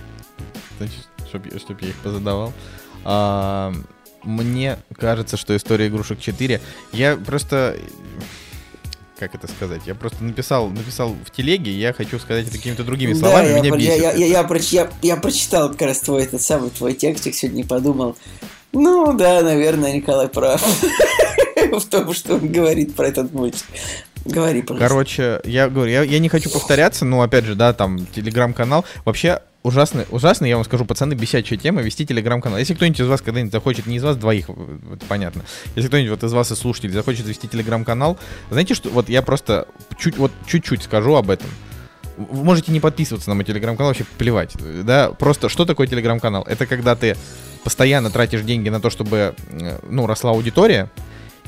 значит, 0.77 1.07
чтоб, 1.29 1.45
я- 1.45 1.59
их 1.89 1.95
позадавал. 1.97 2.53
Мне 4.23 4.77
кажется, 4.99 5.37
что 5.37 5.55
история 5.55 5.87
игрушек 5.87 6.19
4. 6.19 6.61
Я 6.93 7.17
просто. 7.17 7.77
Как 9.19 9.35
это 9.35 9.47
сказать? 9.47 9.81
Я 9.85 9.93
просто 9.93 10.23
написал, 10.23 10.67
написал 10.69 11.15
в 11.25 11.29
телеге, 11.29 11.71
я 11.71 11.93
хочу 11.93 12.17
сказать 12.17 12.47
это 12.47 12.57
какими-то 12.57 12.83
другими 12.83 13.13
словами, 13.13 13.49
да, 13.49 13.51
я, 13.57 13.61
меня 13.61 13.69
я, 13.69 13.75
бесит. 13.77 14.01
я, 14.01 14.11
я, 14.13 14.25
я 14.25 14.43
проч- 14.43 14.73
я- 14.73 14.89
я 15.03 15.15
прочитал 15.15 15.69
как 15.69 15.81
раз 15.83 15.99
твой 15.99 16.23
этот 16.23 16.41
самый 16.41 16.71
твой 16.71 16.93
текстик 16.95 17.35
сегодня 17.35 17.61
и 17.61 17.65
подумал. 17.65 18.17
Ну 18.73 19.13
да, 19.15 19.41
наверное, 19.43 19.93
Николай 19.93 20.27
прав 20.27 20.59
в 21.71 21.85
том, 21.87 22.13
что 22.15 22.35
он 22.35 22.51
говорит 22.51 22.95
про 22.95 23.07
этот 23.09 23.31
мультик. 23.31 23.63
Говори, 24.25 24.61
пожалуйста. 24.63 24.87
Короче, 24.87 25.41
я 25.45 25.69
говорю, 25.69 25.91
я, 25.91 26.01
я 26.03 26.17
не 26.19 26.29
хочу 26.29 26.49
повторяться, 26.49 27.05
но 27.05 27.21
опять 27.21 27.43
же, 27.45 27.53
да, 27.55 27.73
там 27.73 28.05
телеграм-канал. 28.07 28.85
Вообще, 29.05 29.39
ужасно, 29.63 30.05
ужасно, 30.09 30.45
я 30.45 30.55
вам 30.55 30.65
скажу, 30.65 30.85
пацаны, 30.85 31.13
бесячая 31.13 31.57
тема, 31.57 31.81
вести 31.81 32.05
телеграм-канал. 32.05 32.59
Если 32.59 32.73
кто-нибудь 32.73 32.99
из 32.99 33.07
вас 33.07 33.21
когда-нибудь 33.21 33.51
захочет, 33.51 33.85
не 33.85 33.97
из 33.97 34.03
вас 34.03 34.17
двоих, 34.17 34.49
это 34.49 35.05
понятно. 35.07 35.43
Если 35.75 35.87
кто-нибудь 35.87 36.11
вот 36.11 36.23
из 36.23 36.33
вас 36.33 36.51
из 36.51 36.59
слушателей 36.59 36.93
захочет 36.93 37.25
вести 37.25 37.47
телеграм-канал, 37.47 38.17
знаете 38.49 38.73
что, 38.73 38.89
вот 38.89 39.09
я 39.09 39.21
просто 39.21 39.67
чуть, 39.97 40.17
вот 40.17 40.31
чуть-чуть 40.47 40.83
скажу 40.83 41.15
об 41.15 41.29
этом. 41.29 41.49
Вы 42.17 42.43
можете 42.43 42.71
не 42.71 42.79
подписываться 42.79 43.29
на 43.29 43.35
мой 43.35 43.45
телеграм-канал, 43.45 43.89
вообще 43.89 44.05
плевать. 44.17 44.53
Да, 44.83 45.11
просто 45.11 45.49
что 45.49 45.65
такое 45.65 45.87
телеграм-канал? 45.87 46.43
Это 46.47 46.65
когда 46.65 46.95
ты 46.95 47.15
постоянно 47.63 48.09
тратишь 48.09 48.41
деньги 48.41 48.69
на 48.69 48.79
то, 48.81 48.89
чтобы, 48.89 49.35
э, 49.51 49.79
ну, 49.89 50.07
росла 50.07 50.31
аудитория, 50.31 50.89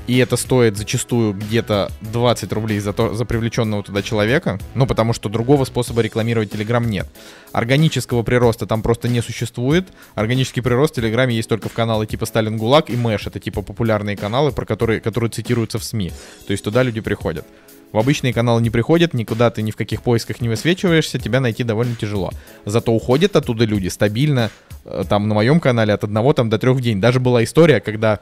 и 0.05 0.17
это 0.17 0.35
стоит 0.35 0.77
зачастую 0.77 1.33
где-то 1.33 1.91
20 2.01 2.51
рублей 2.51 2.79
за, 2.79 2.91
то, 2.91 3.13
за 3.13 3.23
привлеченного 3.25 3.83
туда 3.83 4.01
человека, 4.01 4.59
ну, 4.75 4.85
потому 4.85 5.13
что 5.13 5.29
другого 5.29 5.63
способа 5.65 6.01
рекламировать 6.01 6.53
Telegram 6.53 6.85
нет. 6.85 7.07
Органического 7.53 8.23
прироста 8.23 8.65
там 8.65 8.81
просто 8.81 9.07
не 9.07 9.21
существует. 9.21 9.87
Органический 10.15 10.61
прирост 10.61 10.93
в 10.93 10.95
Телеграме 10.97 11.35
есть 11.35 11.47
только 11.47 11.69
в 11.69 11.73
каналы 11.73 12.05
типа 12.05 12.25
Сталин 12.25 12.57
ГУЛАГ 12.57 12.89
и 12.89 12.97
Мэш. 12.97 13.27
Это 13.27 13.39
типа 13.39 13.61
популярные 13.61 14.17
каналы, 14.17 14.51
про 14.51 14.65
которые, 14.65 14.99
которые 14.99 15.29
цитируются 15.29 15.79
в 15.79 15.83
СМИ. 15.83 16.11
То 16.47 16.51
есть 16.51 16.63
туда 16.63 16.83
люди 16.83 16.99
приходят. 16.99 17.45
В 17.93 17.99
обычные 17.99 18.33
каналы 18.33 18.59
не 18.61 18.71
приходят, 18.71 19.13
никуда 19.13 19.51
ты 19.51 19.61
ни 19.61 19.69
в 19.69 19.75
каких 19.75 20.01
поисках 20.01 20.41
не 20.41 20.49
высвечиваешься, 20.49 21.19
тебя 21.19 21.39
найти 21.39 21.63
довольно 21.63 21.95
тяжело. 21.95 22.31
Зато 22.65 22.91
уходят 22.91 23.35
оттуда 23.35 23.65
люди 23.65 23.87
стабильно, 23.87 24.49
э, 24.83 25.03
там 25.07 25.27
на 25.27 25.35
моем 25.35 25.59
канале 25.59 25.93
от 25.93 26.03
одного 26.03 26.33
там 26.33 26.49
до 26.49 26.57
трех 26.57 26.75
в 26.75 26.81
день. 26.81 26.99
Даже 26.99 27.19
была 27.19 27.43
история, 27.43 27.79
когда 27.81 28.19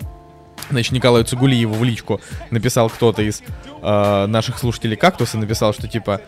Значит, 0.70 0.92
Николаю 0.92 1.26
Цугулиеву 1.26 1.74
в 1.74 1.84
личку 1.84 2.22
написал 2.50 2.90
кто-то 2.90 3.22
из 3.22 3.42
э, 3.82 4.26
наших 4.28 4.60
слушателей 4.60 4.96
кактуса, 4.96 5.38
написал, 5.38 5.74
что 5.74 5.88
типа 5.88 6.22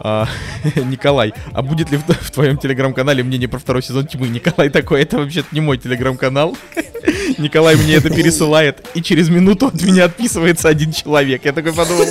а, 0.00 0.28
Николай, 0.76 1.32
а 1.52 1.62
будет 1.62 1.90
ли 1.90 1.96
в, 1.96 2.04
в 2.06 2.30
твоем 2.30 2.56
телеграм-канале 2.56 3.22
мнение 3.22 3.48
про 3.48 3.58
второй 3.58 3.82
сезон 3.82 4.06
тьмы? 4.06 4.28
Николай 4.28 4.70
такой, 4.70 5.02
это 5.02 5.18
вообще-то 5.18 5.48
не 5.52 5.60
мой 5.60 5.78
телеграм-канал. 5.78 6.56
Николай 7.38 7.76
мне 7.76 7.94
это 7.94 8.10
пересылает, 8.10 8.86
и 8.94 9.02
через 9.02 9.28
минуту 9.28 9.66
от 9.66 9.82
меня 9.82 10.04
отписывается 10.04 10.68
один 10.68 10.92
человек. 10.92 11.44
Я 11.44 11.52
такой 11.52 11.72
подумал, 11.72 12.06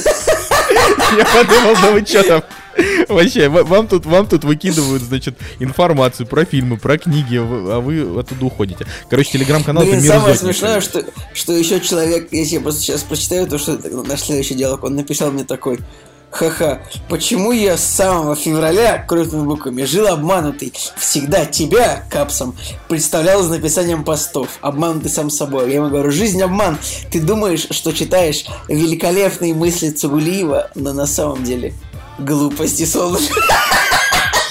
я 1.16 1.26
подумал, 1.26 1.76
да 1.82 1.92
вы 1.92 2.06
что 2.06 2.24
там? 2.24 2.44
Вообще, 3.10 3.50
ва- 3.50 3.64
вам 3.64 3.88
тут, 3.88 4.06
вам 4.06 4.28
тут 4.28 4.44
выкидывают, 4.44 5.02
значит, 5.02 5.36
информацию 5.60 6.28
про 6.28 6.46
фильмы, 6.46 6.78
про 6.78 6.98
книги, 7.00 7.38
а 7.38 7.80
вы 7.80 8.20
оттуда 8.20 8.46
уходите. 8.46 8.86
Короче, 9.10 9.32
телеграм-канал 9.32 9.84
это 9.84 9.94
Блин, 9.94 10.04
самое 10.04 10.28
мерзотнейший. 10.30 10.60
смешное, 10.60 10.82
что, 10.82 11.04
что 11.34 11.54
еще 11.54 11.80
человек, 11.80 12.28
если 12.32 12.56
я 12.56 12.62
просто 12.62 12.82
сейчас 12.82 13.02
прочитаю 13.02 13.48
то, 13.48 13.58
что 13.58 13.80
наш 14.08 14.22
следующий 14.22 14.54
диалог, 14.54 14.84
он 14.84 14.96
написал 14.96 15.32
мне 15.32 15.44
такой, 15.44 15.80
ха-ха, 16.32 16.82
почему 17.10 17.52
я 17.52 17.78
с 17.78 17.84
самого 17.84 18.36
февраля 18.36 19.04
крупными 19.08 19.46
буквами 19.46 19.84
жил 19.84 20.08
обманутый, 20.08 20.74
всегда 20.98 21.46
тебя, 21.46 22.04
капсом, 22.12 22.56
представлял 22.88 23.42
с 23.44 23.48
написанием 23.48 24.04
постов, 24.04 24.50
обманутый 24.62 25.10
сам 25.10 25.30
собой. 25.30 25.70
Я 25.70 25.76
ему 25.78 25.90
говорю, 25.90 26.12
жизнь 26.12 26.42
обман, 26.42 26.78
ты 27.12 27.20
думаешь, 27.20 27.68
что 27.72 27.92
читаешь 27.92 28.46
великолепные 28.68 29.54
мысли 29.54 29.90
Цугулиева, 29.90 30.70
но 30.76 30.94
на 30.94 31.08
самом 31.08 31.44
деле 31.44 31.74
глупости 32.20 32.86
солнышко. 32.86 33.42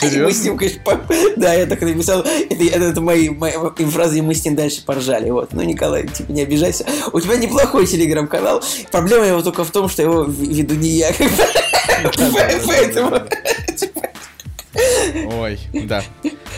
И 0.03 0.19
мы 0.19 0.31
с 0.33 0.45
ним, 0.45 0.59
конечно, 0.59 0.81
по- 0.83 1.01
да, 1.37 1.55
я 1.55 1.67
так 1.67 1.81
написал, 1.81 2.21
это, 2.21 2.65
это, 2.65 2.85
это 2.85 3.01
мои, 3.01 3.31
мои 3.31 3.53
фразы, 3.91 4.19
и 4.19 4.21
мы 4.21 4.35
с 4.35 4.45
ним 4.45 4.55
дальше 4.55 4.85
поржали. 4.85 5.31
Вот. 5.31 5.53
Ну, 5.53 5.63
Николай, 5.63 6.07
типа, 6.07 6.31
не 6.33 6.43
обижайся. 6.43 6.85
У 7.13 7.21
тебя 7.21 7.37
неплохой 7.37 7.87
телеграм-канал. 7.87 8.63
Проблема 8.93 9.25
его 9.25 9.43
только 9.43 9.65
в 9.65 9.71
том, 9.71 9.89
что 9.89 10.03
его 10.03 10.25
веду 10.25 10.75
не 10.75 10.91
я. 10.91 11.13
Поэтому... 11.19 11.66
Ой, 15.41 15.59
да. 15.73 16.03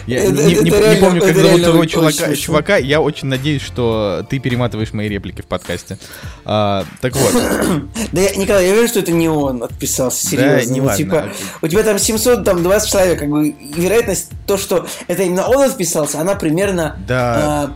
Я 0.06 0.24
Это- 0.24 0.32
не, 0.32 0.52
это 0.54 0.64
не- 0.64 0.70
не 0.70 0.76
реально- 0.76 1.00
помню, 1.06 1.20
как 1.20 1.36
зовут 1.36 1.66
очень 1.66 1.90
чувака, 1.90 2.34
чувака. 2.34 2.76
Я 2.78 3.00
очень 3.00 3.28
надеюсь, 3.28 3.62
что 3.62 4.26
ты 4.28 4.38
перематываешь 4.38 4.92
мои 4.92 5.08
реплики 5.08 5.42
в 5.42 5.46
подкасте. 5.46 5.98
А, 6.44 6.84
так 7.00 7.14
вот, 7.14 7.32
Да, 8.12 8.20
я, 8.22 8.34
Николай, 8.34 8.66
я 8.66 8.72
уверен, 8.72 8.88
что 8.88 9.00
это 9.00 9.12
не 9.12 9.28
он 9.28 9.62
отписался, 9.62 10.26
серьезно. 10.26 10.76
Ну, 10.82 10.96
типа, 10.96 11.28
у 11.62 11.68
тебя 11.68 11.82
там 11.82 11.98
720 11.98 12.90
человек, 12.90 13.18
как 13.18 13.28
бы, 13.28 13.54
вероятность, 13.76 14.30
то, 14.46 14.56
что 14.56 14.86
это 15.08 15.22
именно 15.24 15.46
он 15.46 15.62
отписался, 15.62 16.20
она 16.20 16.34
примерно 16.34 16.96
Да. 17.06 17.34
а, 17.36 17.74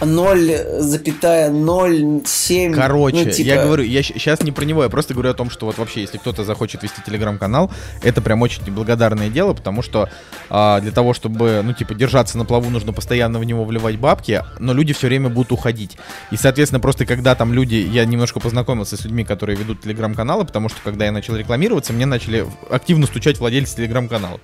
0,07. 0.00 2.74
короче, 2.74 3.24
ну, 3.24 3.30
типа, 3.30 3.46
я 3.46 3.64
говорю, 3.64 3.84
я 3.84 4.02
сейчас 4.02 4.42
не 4.42 4.52
про 4.52 4.64
него, 4.64 4.82
я 4.82 4.88
просто 4.88 5.14
говорю 5.14 5.30
о 5.30 5.34
том, 5.34 5.50
что 5.50 5.66
вот 5.66 5.78
вообще, 5.78 6.00
если 6.02 6.18
кто-то 6.18 6.44
захочет 6.44 6.82
вести 6.82 7.00
телеграм-канал, 7.04 7.70
это 8.02 8.22
прям 8.22 8.42
очень 8.42 8.64
неблагодарное 8.64 9.28
дело, 9.28 9.54
потому 9.54 9.82
что 9.82 10.08
а, 10.50 10.80
для 10.80 10.92
того, 10.92 11.14
чтобы, 11.14 11.62
ну, 11.64 11.72
типа, 11.72 11.94
держаться 11.94 12.38
на 12.38 12.44
плаву, 12.44 12.70
нужно 12.70 12.92
постоянно 12.92 13.38
в 13.38 13.44
него 13.44 13.64
вливать 13.64 13.96
бабки, 13.96 14.44
но 14.58 14.72
люди 14.72 14.92
все 14.92 15.08
время 15.08 15.28
будут 15.28 15.52
уходить. 15.52 15.96
И, 16.30 16.36
соответственно, 16.36 16.80
просто 16.80 17.06
когда 17.06 17.34
там 17.34 17.52
люди, 17.52 17.74
я 17.74 18.04
немножко 18.04 18.40
познакомился 18.40 18.96
с 18.96 19.04
людьми, 19.04 19.24
которые 19.24 19.56
ведут 19.56 19.82
телеграм-каналы, 19.82 20.44
потому 20.44 20.68
что 20.68 20.78
когда 20.84 21.06
я 21.06 21.12
начал 21.12 21.36
рекламироваться, 21.36 21.92
мне 21.92 22.06
начали 22.06 22.46
активно 22.70 23.06
стучать 23.06 23.38
владельцы 23.38 23.76
телеграм-каналов. 23.76 24.40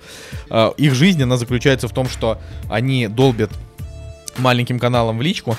А, 0.49 0.73
их 0.77 0.93
жизнь, 0.93 1.21
она 1.23 1.37
заключается 1.37 1.87
в 1.87 1.93
том, 1.93 2.09
что 2.09 2.39
они 2.69 3.07
долбят 3.07 3.51
маленьким 4.37 4.79
каналам 4.79 5.17
в 5.17 5.21
личку, 5.21 5.57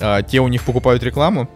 а, 0.00 0.22
те 0.22 0.40
у 0.40 0.48
них 0.48 0.64
покупают 0.64 1.02
рекламу, 1.02 1.48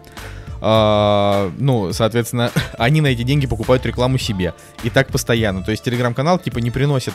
а, 0.60 1.50
ну, 1.58 1.92
соответственно, 1.92 2.50
они 2.78 3.00
на 3.00 3.08
эти 3.08 3.22
деньги 3.22 3.46
покупают 3.46 3.84
рекламу 3.86 4.18
себе. 4.18 4.54
И 4.82 4.90
так 4.90 5.08
постоянно. 5.08 5.62
То 5.62 5.70
есть 5.70 5.82
телеграм-канал 5.84 6.38
типа 6.38 6.58
не 6.58 6.70
приносит 6.70 7.14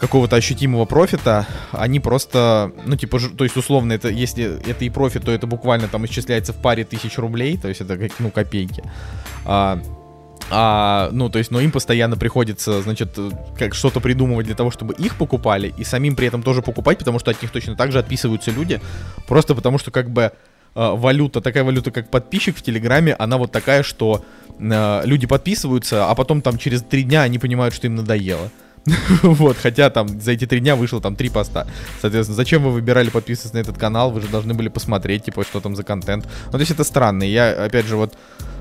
какого-то 0.00 0.36
ощутимого 0.36 0.84
профита, 0.84 1.46
они 1.72 1.98
просто, 1.98 2.70
ну, 2.86 2.96
типа, 2.96 3.18
то 3.36 3.42
есть, 3.42 3.56
условно, 3.56 3.92
это, 3.92 4.08
если 4.08 4.60
это 4.64 4.84
и 4.84 4.90
профит, 4.90 5.24
то 5.24 5.32
это 5.32 5.48
буквально 5.48 5.88
там 5.88 6.06
исчисляется 6.06 6.52
в 6.52 6.56
паре 6.62 6.84
тысяч 6.84 7.18
рублей, 7.18 7.56
то 7.58 7.68
есть 7.68 7.80
это, 7.80 7.98
ну, 8.20 8.30
копейки. 8.30 8.84
А, 9.44 9.80
А, 10.50 11.10
ну, 11.12 11.28
то 11.28 11.38
есть, 11.38 11.50
но 11.50 11.60
им 11.60 11.70
постоянно 11.70 12.16
приходится, 12.16 12.80
значит, 12.82 13.10
э, 13.18 13.30
как 13.58 13.74
что-то 13.74 14.00
придумывать 14.00 14.46
для 14.46 14.54
того, 14.54 14.70
чтобы 14.70 14.94
их 14.94 15.16
покупали, 15.16 15.74
и 15.76 15.84
самим 15.84 16.16
при 16.16 16.26
этом 16.26 16.42
тоже 16.42 16.62
покупать, 16.62 16.98
потому 16.98 17.18
что 17.18 17.30
от 17.30 17.42
них 17.42 17.50
точно 17.50 17.76
так 17.76 17.92
же 17.92 17.98
отписываются 17.98 18.50
люди, 18.50 18.80
просто 19.26 19.54
потому 19.54 19.78
что 19.78 19.90
как 19.90 20.10
бы 20.10 20.22
э, 20.22 20.30
валюта, 20.74 21.42
такая 21.42 21.64
валюта, 21.64 21.90
как 21.90 22.10
подписчик 22.10 22.56
в 22.56 22.62
Телеграме, 22.62 23.14
она 23.18 23.36
вот 23.36 23.52
такая, 23.52 23.82
что 23.82 24.24
э, 24.58 25.02
люди 25.04 25.26
подписываются, 25.26 26.06
а 26.06 26.14
потом 26.14 26.40
там 26.40 26.56
через 26.56 26.82
три 26.82 27.02
дня 27.02 27.22
они 27.22 27.38
понимают, 27.38 27.74
что 27.74 27.86
им 27.86 27.96
надоело. 27.96 28.50
Вот, 29.22 29.56
хотя 29.56 29.90
там 29.90 30.20
за 30.20 30.32
эти 30.32 30.46
три 30.46 30.60
дня 30.60 30.76
вышло 30.76 31.00
там 31.00 31.16
три 31.16 31.28
поста. 31.28 31.66
Соответственно, 32.00 32.36
зачем 32.36 32.62
вы 32.62 32.70
выбирали 32.70 33.10
подписываться 33.10 33.56
на 33.56 33.60
этот 33.60 33.78
канал? 33.78 34.10
Вы 34.10 34.20
же 34.20 34.28
должны 34.28 34.54
были 34.54 34.68
посмотреть, 34.68 35.24
типа, 35.24 35.44
что 35.44 35.60
там 35.60 35.76
за 35.76 35.82
контент. 35.82 36.26
Ну, 36.46 36.52
то 36.52 36.58
есть 36.58 36.70
это 36.70 36.84
странно. 36.84 37.22
Я, 37.24 37.64
опять 37.64 37.86
же, 37.86 37.96
вот... 37.96 38.16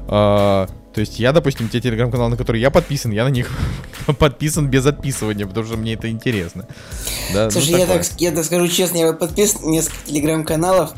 э, 0.08 0.68
то 0.98 1.02
есть 1.02 1.20
я, 1.20 1.32
допустим, 1.32 1.70
те 1.70 1.80
телеграм-каналы, 1.80 2.32
на 2.32 2.38
которые 2.38 2.62
я 2.62 2.72
подписан, 2.72 3.12
я 3.12 3.24
на 3.24 3.30
них 3.30 3.52
подписан 4.20 4.68
без 4.68 4.86
отписывания, 4.86 5.46
потому 5.46 5.66
что 5.66 5.78
мне 5.78 5.94
это 5.94 6.10
интересно. 6.10 6.68
Да, 7.34 7.46
ну, 7.46 7.52
Слушай, 7.52 7.72
я 7.72 7.86
такое. 7.86 8.04
так, 8.04 8.22
я 8.22 8.32
так 8.32 8.46
скажу 8.46 8.68
честно, 8.68 8.98
я 8.98 9.14
подписан 9.14 9.62
на 9.64 9.70
несколько 9.70 9.98
телеграм-каналов. 10.08 10.94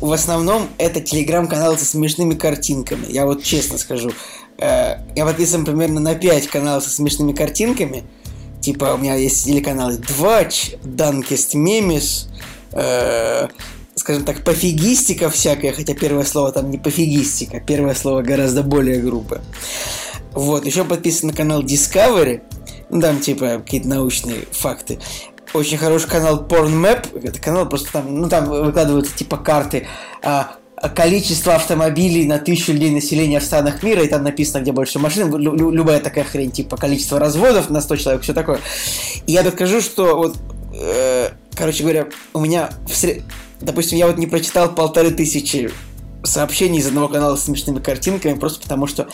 В 0.00 0.12
основном 0.12 0.68
это 0.76 1.00
телеграм-каналы 1.00 1.78
со 1.78 1.86
смешными 1.86 2.34
картинками. 2.34 3.06
Я 3.08 3.24
вот 3.24 3.42
честно 3.42 3.78
скажу. 3.78 4.10
Э, 4.58 4.96
Я 5.16 5.24
подписан 5.24 5.64
примерно 5.64 6.00
на 6.00 6.14
5 6.14 6.48
каналов 6.48 6.84
со 6.84 6.90
смешными 6.90 7.32
картинками. 7.32 8.04
Типа 8.60 8.94
у 8.94 8.98
меня 8.98 9.14
есть 9.14 9.44
телеканалы 9.44 9.98
Двач, 9.98 10.72
Данкест 10.82 11.54
Мемис, 11.54 12.28
э, 12.72 13.48
скажем 14.04 14.24
так, 14.24 14.44
пофигистика 14.44 15.30
всякая, 15.30 15.72
хотя 15.72 15.94
первое 15.94 16.24
слово 16.24 16.52
там 16.52 16.70
не 16.70 16.76
пофигистика, 16.76 17.58
первое 17.58 17.94
слово 17.94 18.20
гораздо 18.20 18.62
более 18.62 19.00
грубое. 19.00 19.40
Вот, 20.32 20.66
еще 20.66 20.84
подписан 20.84 21.30
на 21.30 21.34
канал 21.34 21.62
Discovery, 21.62 22.42
ну 22.90 23.00
там 23.00 23.18
типа 23.20 23.62
какие-то 23.64 23.88
научные 23.88 24.40
факты. 24.50 24.98
Очень 25.54 25.78
хороший 25.78 26.10
канал 26.10 26.46
PornMap, 26.46 27.18
это 27.26 27.40
канал 27.40 27.66
просто 27.66 27.92
там, 27.92 28.14
ну 28.14 28.28
там 28.28 28.50
выкладываются 28.50 29.16
типа 29.16 29.38
карты 29.38 29.86
а, 30.22 30.56
а 30.76 30.90
количество 30.90 31.54
автомобилей 31.54 32.26
на 32.26 32.38
тысячу 32.38 32.72
людей 32.72 32.90
населения 32.90 33.40
в 33.40 33.44
странах 33.44 33.82
мира, 33.82 34.02
и 34.02 34.08
там 34.08 34.22
написано, 34.22 34.60
где 34.60 34.72
больше 34.72 34.98
машин, 34.98 35.34
лю- 35.34 35.54
лю- 35.54 35.70
любая 35.70 36.00
такая 36.00 36.24
хрень, 36.24 36.50
типа 36.50 36.76
количество 36.76 37.18
разводов 37.18 37.70
на 37.70 37.80
100 37.80 37.96
человек, 37.96 38.22
все 38.22 38.34
такое. 38.34 38.60
И 39.26 39.32
я 39.32 39.42
тут 39.42 39.54
скажу, 39.54 39.80
что 39.80 40.14
вот, 40.14 40.36
э, 40.78 41.30
короче 41.54 41.84
говоря, 41.84 42.08
у 42.34 42.40
меня, 42.40 42.68
в 42.86 42.90
сре- 42.90 43.22
допустим, 43.64 43.98
я 43.98 44.06
вот 44.06 44.18
не 44.18 44.26
прочитал 44.26 44.74
полторы 44.74 45.10
тысячи 45.10 45.70
сообщений 46.22 46.78
из 46.78 46.86
одного 46.86 47.08
канала 47.08 47.36
с 47.36 47.44
смешными 47.44 47.80
картинками, 47.80 48.38
просто 48.38 48.60
потому 48.62 48.86
что 48.86 49.08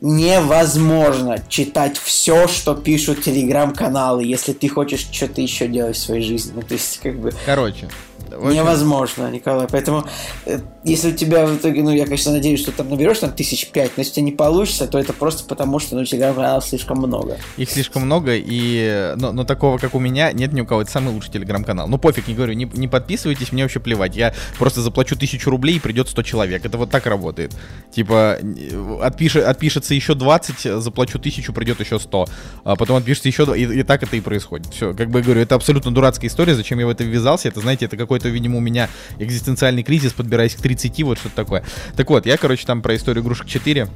невозможно 0.00 1.42
читать 1.48 1.98
все, 1.98 2.46
что 2.48 2.74
пишут 2.74 3.22
телеграм-каналы, 3.22 4.24
если 4.24 4.52
ты 4.52 4.68
хочешь 4.68 5.08
что-то 5.10 5.40
еще 5.40 5.66
делать 5.66 5.96
в 5.96 6.00
своей 6.00 6.22
жизни. 6.22 6.52
Ну, 6.54 6.62
то 6.62 6.74
есть, 6.74 7.00
как 7.02 7.18
бы, 7.18 7.32
Короче. 7.44 7.88
Общем, 8.32 8.50
невозможно, 8.50 9.30
Николай. 9.30 9.66
Поэтому, 9.70 10.04
э, 10.46 10.60
если 10.84 11.12
у 11.12 11.14
тебя 11.14 11.46
в 11.46 11.56
итоге, 11.56 11.82
ну, 11.82 11.90
я, 11.90 12.04
конечно, 12.04 12.32
надеюсь, 12.32 12.60
что 12.60 12.72
там 12.72 12.90
наберешь 12.90 13.18
там 13.18 13.32
тысяч 13.32 13.68
пять, 13.68 13.92
но 13.96 14.02
если 14.02 14.12
у 14.12 14.14
тебя 14.16 14.24
не 14.24 14.32
получится, 14.32 14.86
то 14.86 14.98
это 14.98 15.12
просто 15.12 15.44
потому, 15.44 15.78
что, 15.78 15.96
ну, 15.96 16.04
телеграм-каналов 16.04 16.64
слишком 16.64 16.98
много. 16.98 17.38
Их 17.56 17.70
слишком 17.70 18.02
много, 18.02 18.32
и 18.34 19.14
но, 19.16 19.32
но 19.32 19.44
такого, 19.44 19.78
как 19.78 19.94
у 19.94 19.98
меня, 19.98 20.32
нет 20.32 20.52
ни 20.52 20.60
у 20.60 20.66
кого. 20.66 20.82
Это 20.82 20.90
самый 20.90 21.12
лучший 21.12 21.32
телеграм-канал. 21.32 21.88
Ну, 21.88 21.98
пофиг, 21.98 22.28
не 22.28 22.34
говорю, 22.34 22.52
не, 22.54 22.64
не 22.64 22.88
подписывайтесь, 22.88 23.52
мне 23.52 23.62
вообще 23.62 23.80
плевать. 23.80 24.16
Я 24.16 24.34
просто 24.58 24.82
заплачу 24.82 25.16
тысячу 25.16 25.50
рублей, 25.50 25.76
и 25.76 25.80
придет 25.80 26.08
100 26.08 26.22
человек. 26.22 26.64
Это 26.64 26.76
вот 26.78 26.90
так 26.90 27.06
работает. 27.06 27.54
Типа, 27.92 28.38
отпишет, 29.02 29.44
отпишется 29.44 29.94
еще 29.94 30.14
20, 30.14 30.82
заплачу 30.82 31.18
тысячу, 31.18 31.52
придет 31.52 31.80
еще 31.80 31.98
100. 31.98 32.26
А 32.64 32.76
потом 32.76 32.96
отпишется 32.96 33.28
еще 33.28 33.46
2, 33.46 33.56
и, 33.56 33.80
и 33.80 33.82
так 33.82 34.02
это 34.02 34.16
и 34.16 34.20
происходит. 34.20 34.72
Все, 34.72 34.94
как 34.94 35.10
бы 35.10 35.20
я 35.20 35.24
говорю, 35.24 35.40
это 35.40 35.54
абсолютно 35.54 35.90
дурацкая 35.90 36.28
история, 36.28 36.54
зачем 36.54 36.78
я 36.78 36.86
в 36.86 36.90
это 36.90 37.04
ввязался. 37.04 37.48
Это, 37.48 37.60
знаете, 37.60 37.86
это 37.86 37.96
какой-то, 38.08 38.30
видимо, 38.30 38.56
у 38.56 38.60
меня 38.60 38.88
экзистенциальный 39.18 39.82
кризис, 39.82 40.14
подбираясь 40.14 40.54
к 40.54 40.62
30, 40.62 41.02
вот 41.02 41.18
что-то 41.18 41.36
такое. 41.36 41.62
Так 41.94 42.08
вот, 42.08 42.24
я, 42.24 42.38
короче, 42.38 42.66
там 42.66 42.80
про 42.80 42.96
историю 42.96 43.22
игрушек 43.22 43.46
4 43.46 43.86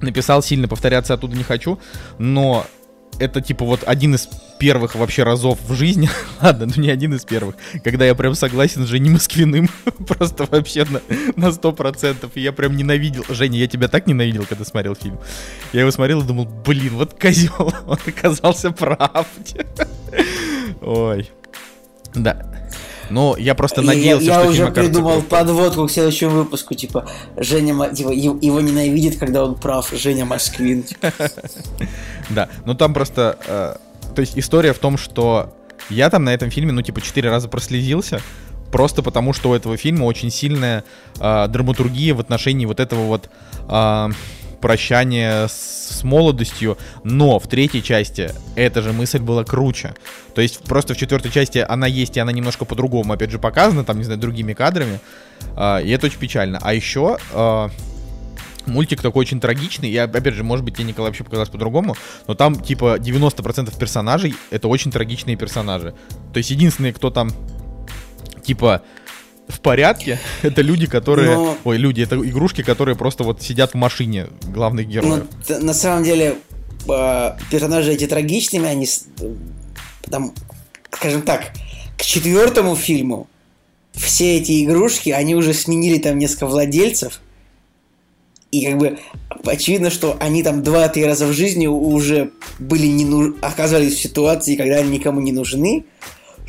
написал, 0.00 0.40
сильно 0.40 0.68
повторяться 0.68 1.14
оттуда 1.14 1.36
не 1.36 1.42
хочу, 1.42 1.80
но 2.18 2.64
это 3.18 3.40
типа 3.40 3.64
вот 3.64 3.82
один 3.84 4.14
из 4.14 4.28
первых 4.60 4.94
вообще 4.94 5.24
разов 5.24 5.58
в 5.66 5.74
жизни, 5.74 6.08
ладно, 6.40 6.66
ну 6.66 6.80
не 6.80 6.90
один 6.90 7.12
из 7.12 7.24
первых, 7.24 7.56
когда 7.82 8.06
я 8.06 8.14
прям 8.14 8.34
согласен 8.34 8.86
с 8.86 8.88
Женей 8.88 9.10
Москвиным, 9.10 9.68
просто 10.08 10.46
вообще 10.46 10.84
на, 10.84 11.02
на 11.34 11.48
100%, 11.48 12.30
и 12.34 12.40
я 12.40 12.52
прям 12.52 12.76
ненавидел, 12.76 13.24
Женя, 13.28 13.58
я 13.58 13.66
тебя 13.66 13.88
так 13.88 14.06
ненавидел, 14.06 14.46
когда 14.48 14.64
смотрел 14.64 14.94
фильм, 14.94 15.18
я 15.72 15.80
его 15.80 15.90
смотрел 15.90 16.22
и 16.22 16.24
думал, 16.24 16.46
блин, 16.64 16.94
вот 16.94 17.18
козел, 17.20 17.74
он 17.86 17.98
оказался 18.06 18.70
прав, 18.70 19.26
ой, 20.80 21.28
да, 22.14 22.46
ну, 23.10 23.36
я 23.36 23.54
просто 23.54 23.82
надеялся, 23.82 24.24
я, 24.24 24.34
я 24.34 24.40
что 24.40 24.48
уже 24.48 24.56
фильм 24.56 24.68
окажется 24.68 24.92
придумал 24.92 25.20
крутым. 25.20 25.28
подводку 25.28 25.86
к 25.86 25.90
следующему 25.90 26.30
выпуску, 26.30 26.74
типа, 26.74 27.08
Женя, 27.36 27.94
типа, 27.94 28.10
его, 28.10 28.38
его 28.40 28.60
ненавидит, 28.60 29.18
когда 29.18 29.44
он 29.44 29.56
прав, 29.56 29.90
Женя 29.92 30.24
Москвин. 30.24 30.82
типа. 30.84 31.12
Да, 32.30 32.48
ну 32.64 32.74
там 32.74 32.94
просто, 32.94 33.38
э, 33.46 33.76
то 34.14 34.20
есть 34.20 34.38
история 34.38 34.72
в 34.72 34.78
том, 34.78 34.96
что 34.96 35.52
я 35.88 36.08
там 36.10 36.24
на 36.24 36.32
этом 36.32 36.50
фильме, 36.50 36.70
ну 36.72 36.82
типа 36.82 37.00
четыре 37.00 37.28
раза 37.28 37.48
прослезился, 37.48 38.20
просто 38.70 39.02
потому 39.02 39.32
что 39.32 39.50
у 39.50 39.54
этого 39.54 39.76
фильма 39.76 40.04
очень 40.04 40.30
сильная 40.30 40.84
э, 41.18 41.48
драматургия 41.48 42.14
в 42.14 42.20
отношении 42.20 42.66
вот 42.66 42.78
этого 42.78 43.06
вот 43.06 43.30
э, 43.68 44.08
прощания 44.60 45.46
с, 45.48 45.98
с 45.98 46.04
молодостью, 46.04 46.78
но 47.04 47.38
в 47.38 47.48
третьей 47.48 47.82
части 47.82 48.32
эта 48.56 48.82
же 48.82 48.92
мысль 48.92 49.18
была 49.18 49.44
круче. 49.44 49.94
То 50.34 50.42
есть 50.42 50.62
просто 50.64 50.94
в 50.94 50.96
четвертой 50.96 51.30
части 51.30 51.58
она 51.58 51.86
есть, 51.86 52.16
и 52.16 52.20
она 52.20 52.32
немножко 52.32 52.64
по-другому, 52.64 53.12
опять 53.12 53.30
же, 53.30 53.38
показана, 53.38 53.84
там, 53.84 53.98
не 53.98 54.04
знаю, 54.04 54.20
другими 54.20 54.52
кадрами, 54.52 55.00
э, 55.56 55.82
и 55.84 55.90
это 55.90 56.06
очень 56.06 56.18
печально. 56.18 56.58
А 56.62 56.74
еще... 56.74 57.18
э, 57.32 57.68
Мультик 58.66 59.00
такой 59.00 59.22
очень 59.22 59.40
трагичный, 59.40 59.90
и 59.90 59.96
опять 59.96 60.34
же, 60.34 60.44
может 60.44 60.64
быть, 60.64 60.74
тебе, 60.74 60.84
Николай, 60.84 61.10
вообще 61.10 61.24
показалось 61.24 61.48
по-другому, 61.48 61.96
но 62.28 62.34
там, 62.34 62.60
типа, 62.60 62.98
90% 62.98 63.76
персонажей— 63.78 64.34
это 64.50 64.68
очень 64.68 64.90
трагичные 64.92 65.36
персонажи. 65.36 65.94
То 66.32 66.38
есть 66.38 66.50
единственные, 66.50 66.92
кто 66.92 67.10
там, 67.10 67.30
типа, 68.44 68.82
в 69.50 69.60
порядке, 69.60 70.18
это 70.42 70.62
люди, 70.62 70.86
которые... 70.86 71.34
Но- 71.36 71.58
Ой, 71.64 71.76
люди, 71.76 72.02
это 72.02 72.16
игрушки, 72.16 72.62
которые 72.62 72.96
просто 72.96 73.24
вот 73.24 73.42
сидят 73.42 73.72
в 73.72 73.74
машине 73.76 74.28
главных 74.42 74.86
Ну, 74.86 74.92
героев. 74.92 75.24
т- 75.46 75.58
на 75.58 75.74
самом 75.74 76.04
деле, 76.04 76.36
э, 76.88 77.30
персонажи 77.50 77.92
эти 77.92 78.06
трагичными, 78.06 78.66
они, 78.68 78.88
там, 80.10 80.32
скажем 80.90 81.22
так, 81.22 81.52
к 81.98 82.02
четвертому 82.02 82.76
фильму 82.76 83.28
все 83.92 84.38
эти 84.38 84.64
игрушки, 84.64 85.10
они 85.10 85.34
уже 85.34 85.52
сменили 85.52 85.98
там 85.98 86.18
несколько 86.18 86.46
владельцев, 86.46 87.20
и 88.50 88.64
как 88.66 88.78
бы 88.78 88.98
очевидно, 89.44 89.90
что 89.90 90.16
они 90.20 90.42
там 90.42 90.62
два-три 90.62 91.04
раза 91.04 91.26
в 91.26 91.32
жизни 91.32 91.66
уже 91.66 92.30
были 92.58 92.86
не 92.86 93.04
ну... 93.04 93.36
оказались 93.42 93.94
в 93.94 94.00
ситуации, 94.00 94.56
когда 94.56 94.76
они 94.76 94.90
никому 94.90 95.20
не 95.20 95.30
нужны, 95.32 95.84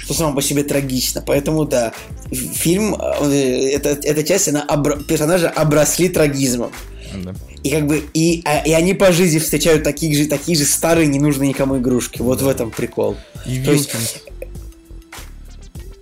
что 0.02 0.14
само 0.14 0.34
по 0.34 0.42
себе 0.42 0.64
трагично. 0.64 1.24
Поэтому, 1.26 1.66
да, 1.66 1.94
фильм, 2.32 2.96
э, 2.96 3.72
эта, 3.74 3.90
эта 3.90 4.24
часть, 4.24 4.48
она 4.50 4.66
обра- 4.68 5.04
персонажи 5.04 5.48
обросли 5.48 6.10
трагизмом. 6.10 6.72
Да. 7.14 7.34
И 7.64 7.70
как 7.70 7.88
бы 7.88 8.04
и, 8.14 8.42
а- 8.46 8.66
и 8.66 8.72
они 8.72 8.94
по 8.94 9.12
жизни 9.12 9.38
встречают 9.40 9.84
такие 9.84 10.16
же, 10.18 10.28
такие 10.28 10.58
же 10.58 10.66
старые, 10.66 11.08
ненужные 11.08 11.50
никому 11.50 11.78
игрушки. 11.78 12.22
Вот 12.22 12.42
в 12.42 12.48
этом 12.48 12.72
прикол. 12.72 13.16
И 13.46 13.62
То 13.64 13.72
есть-. 13.72 13.92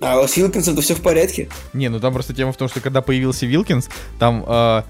А 0.02 0.26
с 0.26 0.38
Вилкинсом-то 0.38 0.82
все 0.82 0.96
в 0.96 1.02
порядке. 1.02 1.50
Не, 1.74 1.90
ну 1.90 2.00
там 2.00 2.14
просто 2.14 2.34
тема 2.34 2.54
в 2.54 2.58
том, 2.58 2.70
что 2.70 2.80
когда 2.80 3.02
появился 3.02 3.46
Вилкинс, 3.46 3.90
там 4.18 4.46
а, 4.48 4.86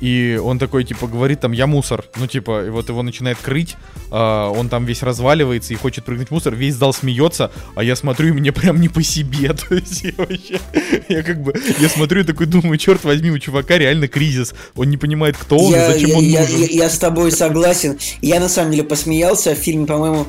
и 0.00 0.40
он 0.42 0.58
такой, 0.58 0.84
типа, 0.84 1.06
говорит 1.06 1.40
там, 1.40 1.52
я 1.52 1.66
мусор. 1.66 2.04
Ну, 2.16 2.26
типа, 2.26 2.66
и 2.66 2.70
вот 2.70 2.88
его 2.88 3.02
начинает 3.02 3.38
крыть, 3.38 3.76
а, 4.10 4.50
он 4.50 4.68
там 4.68 4.84
весь 4.84 5.02
разваливается 5.02 5.72
и 5.72 5.76
хочет 5.76 6.04
прыгнуть 6.04 6.28
в 6.28 6.30
мусор, 6.32 6.54
весь 6.54 6.74
зал 6.74 6.92
смеется, 6.92 7.50
а 7.76 7.84
я 7.84 7.94
смотрю, 7.96 8.28
и 8.28 8.32
мне 8.32 8.52
прям 8.52 8.80
не 8.80 8.88
по 8.88 9.02
себе. 9.02 9.52
То 9.68 9.74
есть 9.76 10.02
я 10.02 10.12
вообще, 10.16 10.60
я 11.08 11.22
как 11.22 11.40
бы, 11.42 11.54
я 11.78 11.88
смотрю 11.88 12.22
и 12.22 12.24
такой 12.24 12.46
думаю, 12.46 12.78
черт 12.78 13.04
возьми, 13.04 13.30
у 13.30 13.38
чувака 13.38 13.78
реально 13.78 14.08
кризис. 14.08 14.54
Он 14.74 14.90
не 14.90 14.96
понимает, 14.96 15.36
кто 15.36 15.56
он 15.56 15.72
я, 15.72 15.88
и 15.90 15.92
зачем 15.94 16.08
я- 16.10 16.16
он 16.18 16.24
я- 16.24 16.40
нужен. 16.40 16.60
я- 16.60 16.66
я 16.84 16.90
с 16.90 16.98
тобой 16.98 17.30
согласен. 17.32 17.98
Я 18.20 18.40
на 18.40 18.48
самом 18.48 18.72
деле 18.72 18.84
посмеялся 18.84 19.54
в 19.54 19.58
фильме, 19.58 19.86
по-моему, 19.86 20.26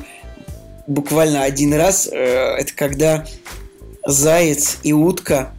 буквально 0.86 1.42
один 1.42 1.74
раз. 1.74 2.08
Э, 2.12 2.56
Это 2.58 2.72
когда 2.74 3.24
заяц 4.06 4.78
и 4.82 4.92
утка 4.92 5.52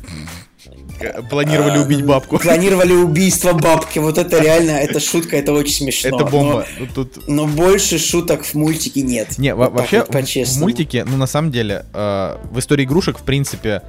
Планировали 1.29 1.77
а, 1.77 1.81
убить 1.81 2.05
бабку. 2.05 2.37
планировали 2.39 2.93
убийство 2.93 3.53
бабки. 3.53 3.99
Вот 3.99 4.17
это 4.17 4.41
реально, 4.41 4.71
это 4.71 4.99
шутка, 4.99 5.37
это 5.37 5.51
очень 5.53 5.73
смешно. 5.73 6.15
Это 6.17 6.25
бомба. 6.25 6.65
Ну, 6.79 6.87
Тут 6.93 7.27
Но, 7.27 7.45
но 7.45 7.47
больше 7.47 7.97
шуток 7.97 8.45
в 8.45 8.53
мультике 8.55 9.01
нет. 9.01 9.37
Не, 9.37 9.53
во- 9.55 9.69
Вот 9.69 9.79
вообще 9.79 9.99
вот 9.99 10.09
в- 10.15 10.59
мультике, 10.59 11.03
ну 11.05 11.17
на 11.17 11.27
самом 11.27 11.51
деле, 11.51 11.85
э, 11.93 12.37
в 12.51 12.59
истории 12.59 12.83
игрушек, 12.85 13.19
в 13.19 13.23
принципе, 13.23 13.81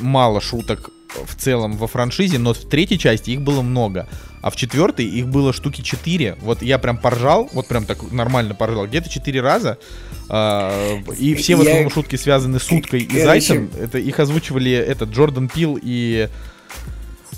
мало 0.00 0.40
шуток 0.40 0.90
в 1.26 1.34
целом 1.36 1.76
во 1.76 1.86
франшизе, 1.86 2.38
но 2.38 2.52
в 2.54 2.58
третьей 2.68 2.98
части 2.98 3.30
их 3.30 3.40
было 3.40 3.62
много. 3.62 4.08
А 4.40 4.50
в 4.50 4.56
четвертой 4.56 5.04
их 5.06 5.26
было 5.28 5.52
штуки 5.52 5.80
4. 5.82 6.36
Вот 6.40 6.62
я 6.62 6.78
прям 6.78 6.96
поржал, 6.96 7.48
вот 7.52 7.66
прям 7.66 7.86
так 7.86 8.12
нормально 8.12 8.54
поржал, 8.54 8.86
где-то 8.86 9.08
4 9.08 9.40
раза. 9.40 9.78
А, 10.28 10.98
и 11.18 11.34
все 11.34 11.56
в 11.56 11.62
Я- 11.62 11.70
основном 11.70 11.90
шутки 11.90 12.16
связаны 12.16 12.60
с 12.60 12.70
уткой 12.70 13.00
и 13.00 13.22
зайцем. 13.22 13.70
Это 13.80 13.98
их 13.98 14.20
озвучивали 14.20 14.70
этот 14.70 15.10
Джордан 15.10 15.48
Пил 15.48 15.78
и 15.82 16.28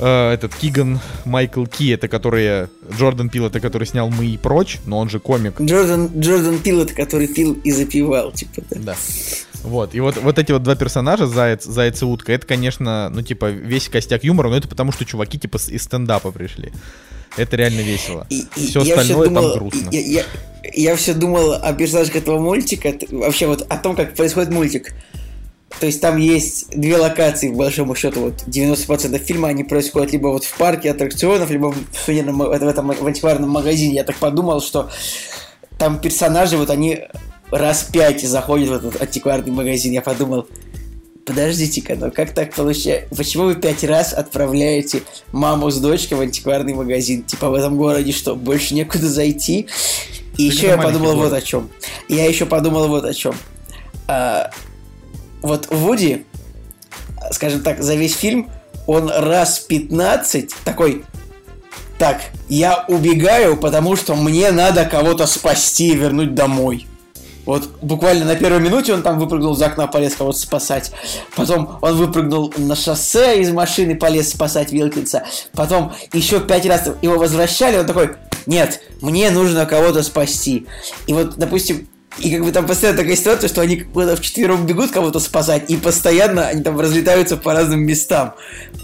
э, 0.01 0.33
этот 0.33 0.55
Киган 0.55 1.01
Майкл 1.25 1.65
Ки, 1.67 1.93
это 1.93 2.09
которые 2.09 2.69
Джордан 2.97 3.29
Пил, 3.29 3.47
это 3.47 3.61
который 3.61 3.87
снял 3.87 4.11
Мы 4.11 4.27
и 4.27 4.39
прочь, 4.39 4.79
но 4.87 4.99
он 4.99 5.09
же 5.09 5.21
комик. 5.21 5.61
Джордан, 5.61 6.11
Джордан 6.19 6.59
пил 6.59 6.81
это, 6.81 6.95
который 6.95 7.29
пил 7.29 7.53
и 7.65 7.71
запивал, 7.71 8.33
типа, 8.33 8.63
да. 8.71 8.81
Да. 8.81 8.97
Вот, 9.63 9.95
и 9.95 10.01
вот, 10.01 10.17
вот 10.17 10.39
эти 10.39 10.53
вот 10.53 10.63
два 10.63 10.75
персонажа, 10.75 11.27
Заяц, 11.27 11.65
Заяц 11.65 12.01
и 12.01 12.05
Утка, 12.05 12.33
это, 12.33 12.47
конечно, 12.47 13.11
ну, 13.11 13.23
типа, 13.23 13.51
весь 13.51 13.89
костяк 13.89 14.25
юмора, 14.25 14.49
но 14.49 14.57
это 14.57 14.69
потому, 14.69 14.91
что 14.91 15.05
чуваки, 15.05 15.39
типа, 15.39 15.59
из 15.69 15.83
стендапа 15.83 16.33
пришли. 16.33 16.73
Это 17.37 17.57
реально 17.57 17.81
весело. 17.81 18.27
И, 18.31 18.47
и 18.57 18.67
Все 18.67 18.81
остальное 18.81 19.05
всё 19.05 19.25
думал, 19.25 19.43
там 19.43 19.59
грустно. 19.59 19.89
Я, 19.93 20.01
я, 20.01 20.25
я 20.73 20.97
все 20.97 21.15
думал 21.15 21.53
о 21.53 21.73
персонажах 21.75 22.17
этого 22.17 22.39
мультика, 22.39 22.95
вообще 23.11 23.47
вот 23.47 23.67
о 23.69 23.77
том, 23.77 23.95
как 23.95 24.15
происходит 24.15 24.51
мультик. 24.51 24.95
То 25.79 25.87
есть 25.87 26.01
там 26.01 26.17
есть 26.17 26.69
две 26.71 26.97
локации, 26.97 27.49
в 27.49 27.57
большому 27.57 27.95
счету, 27.95 28.21
вот 28.21 28.43
90% 28.47 29.19
фильма, 29.19 29.49
они 29.49 29.65
происходят 29.65 30.13
либо 30.13 30.29
вот 30.29 30.45
в 30.45 30.57
парке 30.57 30.91
аттракционов, 30.91 31.51
либо 31.51 31.73
в, 31.73 31.77
сувенирном 32.05 32.37
ма- 32.37 32.47
в 32.49 32.69
этом 32.69 32.89
в 32.89 33.07
антикварном 33.07 33.51
магазине. 33.51 33.95
Я 33.95 34.05
так 34.05 34.17
подумал, 34.17 34.61
что 34.61 34.91
там 35.79 36.01
персонажи, 36.01 36.57
вот 36.57 36.71
они 36.71 37.05
раз 37.51 37.85
пять 37.85 38.23
заходят 38.23 38.69
в 38.69 38.73
этот 38.73 39.01
антикварный 39.01 39.53
магазин. 39.53 39.93
Я 39.93 40.03
подумал, 40.03 40.47
подождите-ка, 41.25 41.95
ну 41.97 42.11
как 42.11 42.35
так 42.35 42.53
получается? 42.55 43.15
Почему 43.15 43.45
вы 43.45 43.55
пять 43.55 43.85
раз 43.85 44.13
отправляете 44.13 45.03
маму 45.33 45.71
с 45.71 45.79
дочкой 45.79 46.19
в 46.19 46.21
антикварный 46.21 46.75
магазин? 46.75 47.23
Типа 47.23 47.49
в 47.49 47.55
этом 47.55 47.77
городе 47.77 48.13
что, 48.13 48.35
больше 48.35 48.75
некуда 48.75 49.09
зайти? 49.09 49.69
И 50.37 50.45
еще 50.45 50.69
я 50.69 50.77
подумал 50.79 51.15
город. 51.15 51.31
вот 51.31 51.39
о 51.39 51.43
чем. 51.43 51.71
Я 52.09 52.27
еще 52.27 52.47
подумал 52.47 52.89
вот 52.89 53.05
о 53.05 53.15
чем. 53.15 53.35
А, 54.09 54.51
вот 55.43 55.69
Вуди, 55.71 56.27
скажем 57.31 57.63
так, 57.63 57.83
за 57.83 57.95
весь 57.95 58.17
фильм 58.17 58.51
он 58.87 59.11
раз 59.11 59.61
15 59.61 60.55
такой 60.65 61.05
так, 61.99 62.23
я 62.49 62.87
убегаю, 62.89 63.59
потому 63.59 63.95
что 63.95 64.15
мне 64.15 64.53
надо 64.53 64.87
кого-то 64.87 65.27
спасти 65.27 65.91
и 65.91 65.95
вернуть 65.95 66.35
домой. 66.35 66.87
Вот 67.45 67.69
буквально 67.83 68.25
на 68.25 68.37
первой 68.37 68.61
минуте 68.61 68.95
он 68.95 69.03
там 69.03 69.19
выпрыгнул 69.19 69.55
из 69.55 69.61
окна, 69.61 69.87
полез 69.87 70.15
кого-то 70.15 70.39
спасать. 70.39 70.93
Потом 71.37 71.79
он 71.83 71.97
выпрыгнул 71.97 72.55
на 72.57 72.75
шоссе 72.75 73.41
из 73.43 73.51
машины, 73.51 73.97
полез 73.97 74.31
спасать 74.31 74.73
Вилкинса. 74.73 75.25
Потом 75.53 75.93
еще 76.15 76.41
пять 76.41 76.65
раз 76.65 76.89
его 77.03 77.19
возвращали, 77.19 77.77
он 77.77 77.87
такой, 77.87 78.17
нет, 78.47 78.81
мне 79.03 79.31
нужно 79.31 79.67
кого-то 79.67 80.03
спасти. 80.03 80.67
И 81.07 81.13
вот, 81.13 81.37
допустим, 81.37 81.87
и 82.19 82.31
как 82.31 82.45
бы 82.45 82.53
там 82.53 82.67
постоянно 82.67 82.99
такая 82.99 83.17
ситуация, 83.17 83.49
что 83.49 83.61
они 83.61 83.77
куда-то 83.77 84.17
вчетвером 84.17 84.67
бегут 84.67 84.91
кого-то 84.91 85.21
спасать, 85.21 85.71
и 85.71 85.77
постоянно 85.77 86.47
они 86.47 86.63
там 86.63 86.79
разлетаются 86.79 87.37
по 87.37 87.53
разным 87.53 87.83
местам. 87.83 88.35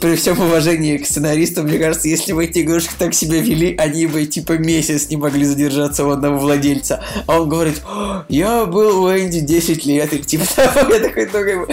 При 0.01 0.14
всем 0.16 0.41
уважении 0.41 0.97
к 0.99 1.07
сценаристам, 1.07 1.66
мне 1.66 1.79
кажется, 1.79 2.09
если 2.09 2.33
бы 2.33 2.45
эти 2.45 2.61
игрушки 2.61 2.93
так 2.99 3.14
себя 3.14 3.41
вели, 3.41 3.74
они 3.77 4.07
бы 4.07 4.24
типа 4.27 4.53
месяц 4.53 5.11
не 5.11 5.16
могли 5.16 5.45
задержаться 5.45 6.07
у 6.07 6.11
одного 6.11 6.39
владельца. 6.39 7.03
А 7.27 7.41
он 7.41 7.49
говорит, 7.49 7.83
«О, 7.85 8.24
я 8.29 8.64
был 8.64 9.05
у 9.05 9.11
Энди 9.11 9.41
10 9.41 9.85
лет, 9.87 10.12
и 10.12 10.18
типа 10.20 10.45
того, 10.55 10.95
я 10.95 11.01
такой, 11.01 11.57
ну. 11.57 11.66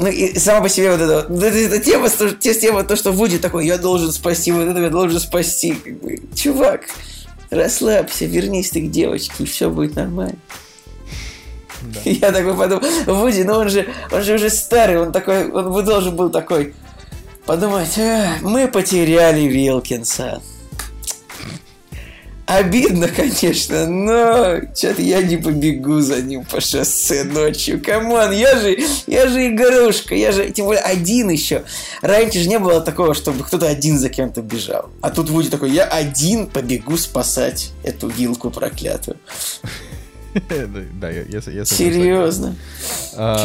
Ну 0.00 0.06
и 0.06 0.38
сама 0.38 0.60
по 0.60 0.68
себе 0.68 0.92
вот 0.92 1.00
это, 1.00 1.26
вот, 1.28 1.42
эта, 1.42 1.56
эта 1.56 1.80
тема, 1.80 2.08
тема, 2.08 2.84
то, 2.84 2.94
что 2.94 3.10
Вуди 3.10 3.38
такой, 3.38 3.66
я 3.66 3.78
должен 3.78 4.12
спасти, 4.12 4.52
вот 4.52 4.68
этого 4.68 4.84
я 4.84 4.90
должен 4.90 5.18
спасти. 5.18 5.76
Чувак, 6.36 6.82
расслабься, 7.50 8.26
вернись 8.26 8.70
ты 8.70 8.82
к 8.82 8.90
девочке, 8.90 9.44
и 9.44 9.46
все 9.46 9.70
будет 9.70 9.96
нормально. 9.96 10.38
Я 12.04 12.32
такой 12.32 12.56
подумал, 12.56 12.82
Вуди, 13.06 13.42
ну 13.42 13.54
он 13.54 13.68
же, 13.68 13.86
он 14.10 14.22
же 14.22 14.34
уже 14.34 14.50
старый, 14.50 15.00
он 15.00 15.12
такой, 15.12 15.50
он 15.50 15.72
бы 15.72 15.82
должен 15.82 16.16
был 16.16 16.30
такой 16.30 16.74
подумать, 17.46 17.98
«А, 17.98 18.36
мы 18.42 18.68
потеряли 18.68 19.42
Вилкинса. 19.42 20.42
Обидно, 22.48 23.08
конечно, 23.08 23.86
но 23.86 24.56
что-то 24.74 25.02
я 25.02 25.20
не 25.20 25.36
побегу 25.36 26.00
за 26.00 26.22
ним 26.22 26.46
по 26.46 26.62
шоссе 26.62 27.22
ночью. 27.24 27.78
Come 27.84 28.11
on, 28.11 28.32
я 28.32 28.58
же, 28.58 28.78
я 29.06 29.28
же 29.28 29.48
игрушка, 29.48 30.14
я 30.14 30.32
же, 30.32 30.48
тем 30.48 30.64
более 30.64 30.80
один 30.80 31.28
еще. 31.28 31.64
Раньше 32.00 32.38
же 32.38 32.48
не 32.48 32.58
было 32.58 32.80
такого, 32.80 33.12
чтобы 33.12 33.44
кто-то 33.44 33.68
один 33.68 33.98
за 33.98 34.08
кем-то 34.08 34.40
бежал. 34.40 34.88
А 35.02 35.10
тут 35.10 35.28
Вуди 35.28 35.50
такой, 35.50 35.72
я 35.72 35.84
один 35.84 36.46
побегу 36.46 36.96
спасать 36.96 37.72
эту 37.82 38.08
вилку 38.08 38.48
проклятую. 38.48 39.18
Да, 41.00 41.10
я, 41.10 41.40
Серьезно. 41.64 42.54
А, 43.16 43.44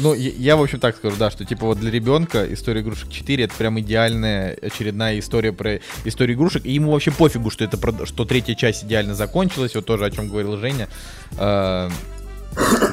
ну, 0.00 0.14
я, 0.14 0.30
я, 0.30 0.56
в 0.56 0.62
общем, 0.62 0.80
так 0.80 0.96
скажу, 0.96 1.16
да, 1.18 1.30
что, 1.30 1.44
типа, 1.44 1.66
вот 1.66 1.78
для 1.78 1.90
ребенка 1.90 2.52
история 2.52 2.80
игрушек 2.80 3.10
4 3.10 3.44
это 3.44 3.54
прям 3.54 3.78
идеальная 3.80 4.56
очередная 4.60 5.18
история 5.18 5.52
про 5.52 5.80
историю 6.04 6.36
игрушек. 6.36 6.64
И 6.64 6.72
ему 6.72 6.92
вообще 6.92 7.10
пофигу, 7.10 7.50
что 7.50 7.64
это 7.64 7.78
что 8.06 8.24
третья 8.24 8.54
часть 8.54 8.84
идеально 8.84 9.14
закончилась, 9.14 9.74
вот 9.74 9.86
тоже 9.86 10.06
о 10.06 10.10
чем 10.10 10.28
говорил 10.28 10.56
Женя. 10.56 10.88
А, 11.36 11.90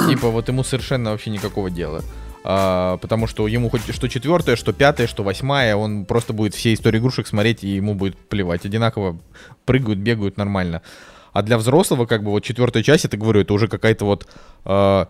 типа, 0.09 0.29
вот 0.29 0.47
ему 0.47 0.63
совершенно 0.63 1.11
вообще 1.11 1.29
никакого 1.29 1.69
дела. 1.69 2.03
А, 2.47 2.97
потому 2.97 3.25
что 3.25 3.47
ему 3.47 3.69
хоть 3.71 3.81
что 3.91 4.07
четвертая, 4.07 4.55
что 4.55 4.71
пятая, 4.71 5.07
что 5.07 5.23
восьмая, 5.23 5.75
он 5.75 6.05
просто 6.05 6.31
будет 6.31 6.53
все 6.53 6.75
истории 6.75 6.99
игрушек 6.99 7.25
смотреть, 7.25 7.63
и 7.63 7.69
ему 7.69 7.95
будет 7.95 8.15
плевать. 8.17 8.65
Одинаково 8.65 9.17
прыгают, 9.65 9.97
бегают 9.97 10.37
нормально. 10.37 10.77
А 10.77 11.14
для 11.41 11.57
взрослого, 11.57 12.05
как 12.05 12.23
бы, 12.23 12.31
вот 12.31 12.43
четвертая 12.43 12.83
часть, 12.83 13.05
это 13.05 13.17
говорю, 13.17 13.41
это 13.41 13.53
уже 13.53 13.67
какая-то 13.67 14.05
вот 14.05 14.27
а, 14.63 15.09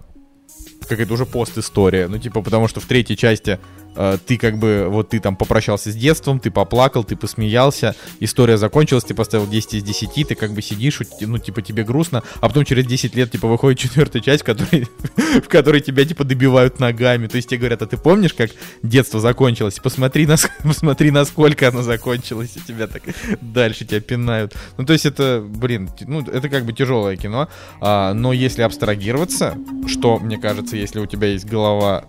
какая-то 0.87 1.13
уже 1.13 1.25
пост-история. 1.25 2.07
Ну, 2.07 2.17
типа, 2.17 2.41
потому 2.41 2.67
что 2.67 2.79
в 2.79 2.85
третьей 2.85 3.17
части 3.17 3.51
э, 3.51 3.84
ты 4.25 4.37
как 4.37 4.57
бы, 4.57 4.87
вот 4.89 5.09
ты 5.09 5.19
там 5.19 5.35
попрощался 5.35 5.91
с 5.91 5.95
детством, 5.95 6.39
ты 6.39 6.51
поплакал, 6.51 7.03
ты 7.03 7.15
посмеялся, 7.15 7.95
история 8.19 8.57
закончилась, 8.57 9.03
ты 9.03 9.13
поставил 9.13 9.47
10 9.47 9.75
из 9.75 9.83
10, 9.83 10.27
ты 10.27 10.35
как 10.35 10.53
бы 10.53 10.61
сидишь, 10.61 10.99
ну, 11.21 11.37
типа, 11.37 11.61
тебе 11.61 11.83
грустно, 11.83 12.23
а 12.39 12.47
потом 12.47 12.65
через 12.65 12.85
10 12.85 13.15
лет, 13.15 13.31
типа, 13.31 13.47
выходит 13.47 13.79
четвертая 13.79 14.21
часть, 14.21 14.43
в 14.43 14.45
которой, 14.45 14.87
в 15.43 15.47
которой 15.47 15.81
тебя, 15.81 16.05
типа, 16.05 16.23
добивают 16.23 16.79
ногами. 16.79 17.27
То 17.27 17.37
есть 17.37 17.49
тебе 17.49 17.59
говорят, 17.59 17.81
а 17.81 17.87
ты 17.87 17.97
помнишь, 17.97 18.33
как 18.33 18.51
детство 18.83 19.19
закончилось? 19.19 19.79
Посмотри, 19.81 20.25
нас, 20.25 20.47
посмотри, 20.63 21.11
насколько 21.11 21.67
оно 21.67 21.81
закончилось, 21.81 22.51
и 22.55 22.59
тебя 22.61 22.87
так 22.87 23.03
дальше 23.41 23.85
тебя 23.85 24.01
пинают. 24.01 24.55
Ну, 24.77 24.85
то 24.85 24.93
есть 24.93 25.05
это, 25.05 25.43
блин, 25.45 25.89
ну, 26.01 26.21
это 26.21 26.49
как 26.49 26.65
бы 26.65 26.73
тяжелое 26.73 27.15
кино, 27.15 27.49
а, 27.81 28.13
но 28.13 28.33
если 28.33 28.61
абстрагироваться, 28.61 29.55
что, 29.87 30.19
мне 30.19 30.37
кажется, 30.37 30.75
если 30.75 30.99
у 30.99 31.05
тебя 31.05 31.27
есть 31.27 31.45
голова 31.45 32.05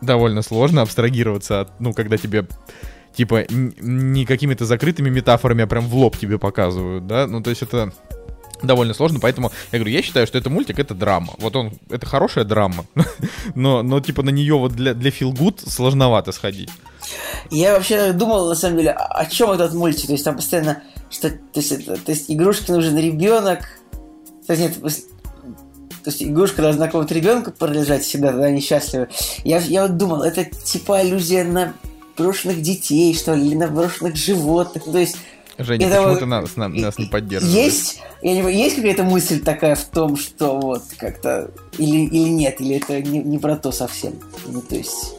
довольно 0.00 0.42
сложно 0.42 0.82
абстрагироваться 0.82 1.62
от, 1.62 1.80
ну, 1.80 1.92
когда 1.92 2.16
тебе 2.16 2.46
типа 3.14 3.46
не 3.50 4.26
какими-то 4.26 4.66
закрытыми 4.66 5.08
метафорами, 5.08 5.64
а 5.64 5.66
прям 5.66 5.86
в 5.86 5.94
лоб 5.94 6.16
тебе 6.18 6.38
показывают, 6.38 7.06
да, 7.06 7.26
ну, 7.26 7.42
то 7.42 7.50
есть 7.50 7.62
это 7.62 7.92
довольно 8.62 8.94
сложно, 8.94 9.20
поэтому 9.20 9.52
я 9.72 9.78
говорю, 9.78 9.92
я 9.94 10.02
считаю, 10.02 10.26
что 10.26 10.38
это 10.38 10.50
мультик, 10.50 10.78
это 10.78 10.94
драма. 10.94 11.34
Вот 11.38 11.56
он, 11.56 11.72
это 11.90 12.06
хорошая 12.06 12.44
драма, 12.44 12.86
но, 13.54 13.82
но 13.82 14.00
типа 14.00 14.22
на 14.22 14.30
нее 14.30 14.54
вот 14.54 14.72
для, 14.72 14.94
для 14.94 15.10
feel 15.10 15.32
good 15.32 15.68
сложновато 15.68 16.32
сходить. 16.32 16.70
Я 17.50 17.74
вообще 17.74 18.12
думал, 18.12 18.48
на 18.48 18.54
самом 18.54 18.78
деле, 18.78 18.90
о 18.90 19.26
чем 19.26 19.50
этот 19.50 19.74
мультик. 19.74 20.06
То 20.06 20.12
есть 20.12 20.24
там 20.24 20.36
постоянно, 20.36 20.82
что, 21.10 21.30
то 21.30 21.38
есть, 21.54 21.86
то 21.86 22.12
есть 22.12 22.30
игрушке 22.30 22.72
нужен 22.72 22.98
ребенок. 22.98 23.60
То 24.46 24.54
есть 24.54 24.82
нет, 24.82 24.94
то 26.06 26.10
есть 26.12 26.22
игрушка 26.22 26.62
должна 26.62 26.86
какого-то 26.86 27.12
ребенка 27.14 27.50
принадлежать 27.50 28.04
всегда, 28.04 28.28
тогда 28.28 28.44
они 28.44 28.60
счастливы. 28.60 29.08
Я, 29.42 29.58
я 29.58 29.82
вот 29.82 29.96
думал, 29.96 30.22
это 30.22 30.44
типа 30.44 30.98
аллюзия 30.98 31.42
на 31.42 31.72
брошенных 32.16 32.62
детей, 32.62 33.12
что 33.12 33.34
ли, 33.34 33.44
или 33.44 33.56
на 33.56 33.66
брошенных 33.66 34.14
животных. 34.14 34.84
То 34.84 34.98
есть 34.98 35.16
Женя, 35.58 35.86
Это 35.86 35.96
почему 35.96 36.10
вот- 36.10 36.18
ты 36.20 36.26
нас, 36.26 36.54
на- 36.54 36.68
нас 36.68 36.96
не 36.96 37.06
поддерживаешь? 37.06 37.56
есть, 37.56 37.98
я 38.22 38.40
не 38.40 38.54
есть 38.56 38.76
какая-то 38.76 39.02
мысль 39.02 39.40
такая 39.40 39.74
в 39.74 39.84
том, 39.86 40.16
что 40.16 40.60
вот 40.60 40.84
как-то 40.96 41.50
или, 41.76 42.06
или 42.06 42.28
нет, 42.28 42.60
или 42.60 42.76
это 42.76 43.02
не, 43.02 43.18
не 43.18 43.38
про 43.38 43.56
то 43.56 43.72
совсем. 43.72 44.12
Ну, 44.46 44.60
то 44.60 44.76
есть, 44.76 45.12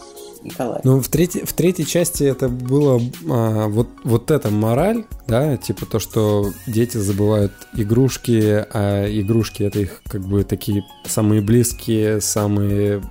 Николай. 0.44 0.82
Ну, 0.84 1.02
в 1.02 1.08
третьей, 1.08 1.46
в 1.46 1.54
третьей 1.54 1.86
части 1.86 2.24
это 2.24 2.50
было 2.50 3.02
а, 3.30 3.68
вот, 3.68 3.88
вот 4.04 4.32
эта 4.32 4.50
мораль, 4.50 5.06
да, 5.28 5.58
типа 5.58 5.86
то, 5.86 6.00
что 6.00 6.52
дети 6.68 6.98
забывают 6.98 7.54
игрушки, 7.74 8.66
а 8.74 9.06
игрушки 9.08 9.64
это 9.64 9.80
их 9.80 10.02
как 10.08 10.22
бы 10.22 10.44
такие 10.44 10.84
самые 11.06 11.42
близкие, 11.42 12.22
самые 12.22 13.02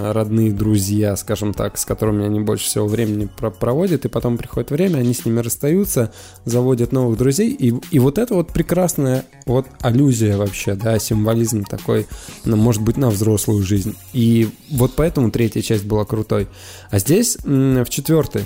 родные 0.00 0.52
друзья, 0.52 1.16
скажем 1.16 1.54
так, 1.54 1.78
с 1.78 1.84
которыми 1.84 2.24
они 2.24 2.40
больше 2.40 2.66
всего 2.66 2.86
времени 2.86 3.26
про- 3.26 3.50
проводят, 3.50 4.04
и 4.04 4.08
потом 4.08 4.38
приходит 4.38 4.70
время, 4.70 4.98
они 4.98 5.14
с 5.14 5.24
ними 5.24 5.40
расстаются, 5.40 6.12
заводят 6.44 6.92
новых 6.92 7.18
друзей, 7.18 7.50
и, 7.50 7.74
и 7.90 7.98
вот 7.98 8.18
это 8.18 8.34
вот 8.34 8.52
прекрасная 8.52 9.24
вот 9.46 9.66
аллюзия 9.80 10.36
вообще, 10.36 10.74
да, 10.74 10.98
символизм 10.98 11.64
такой, 11.64 12.06
ну, 12.44 12.56
может 12.56 12.82
быть, 12.82 12.96
на 12.96 13.10
взрослую 13.10 13.62
жизнь. 13.62 13.96
И 14.12 14.48
вот 14.70 14.92
поэтому 14.96 15.30
третья 15.30 15.62
часть 15.62 15.84
была 15.84 16.04
крутой. 16.04 16.48
А 16.90 16.98
здесь 16.98 17.36
в 17.44 17.86
четвертой 17.88 18.42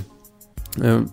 э, 0.77 1.07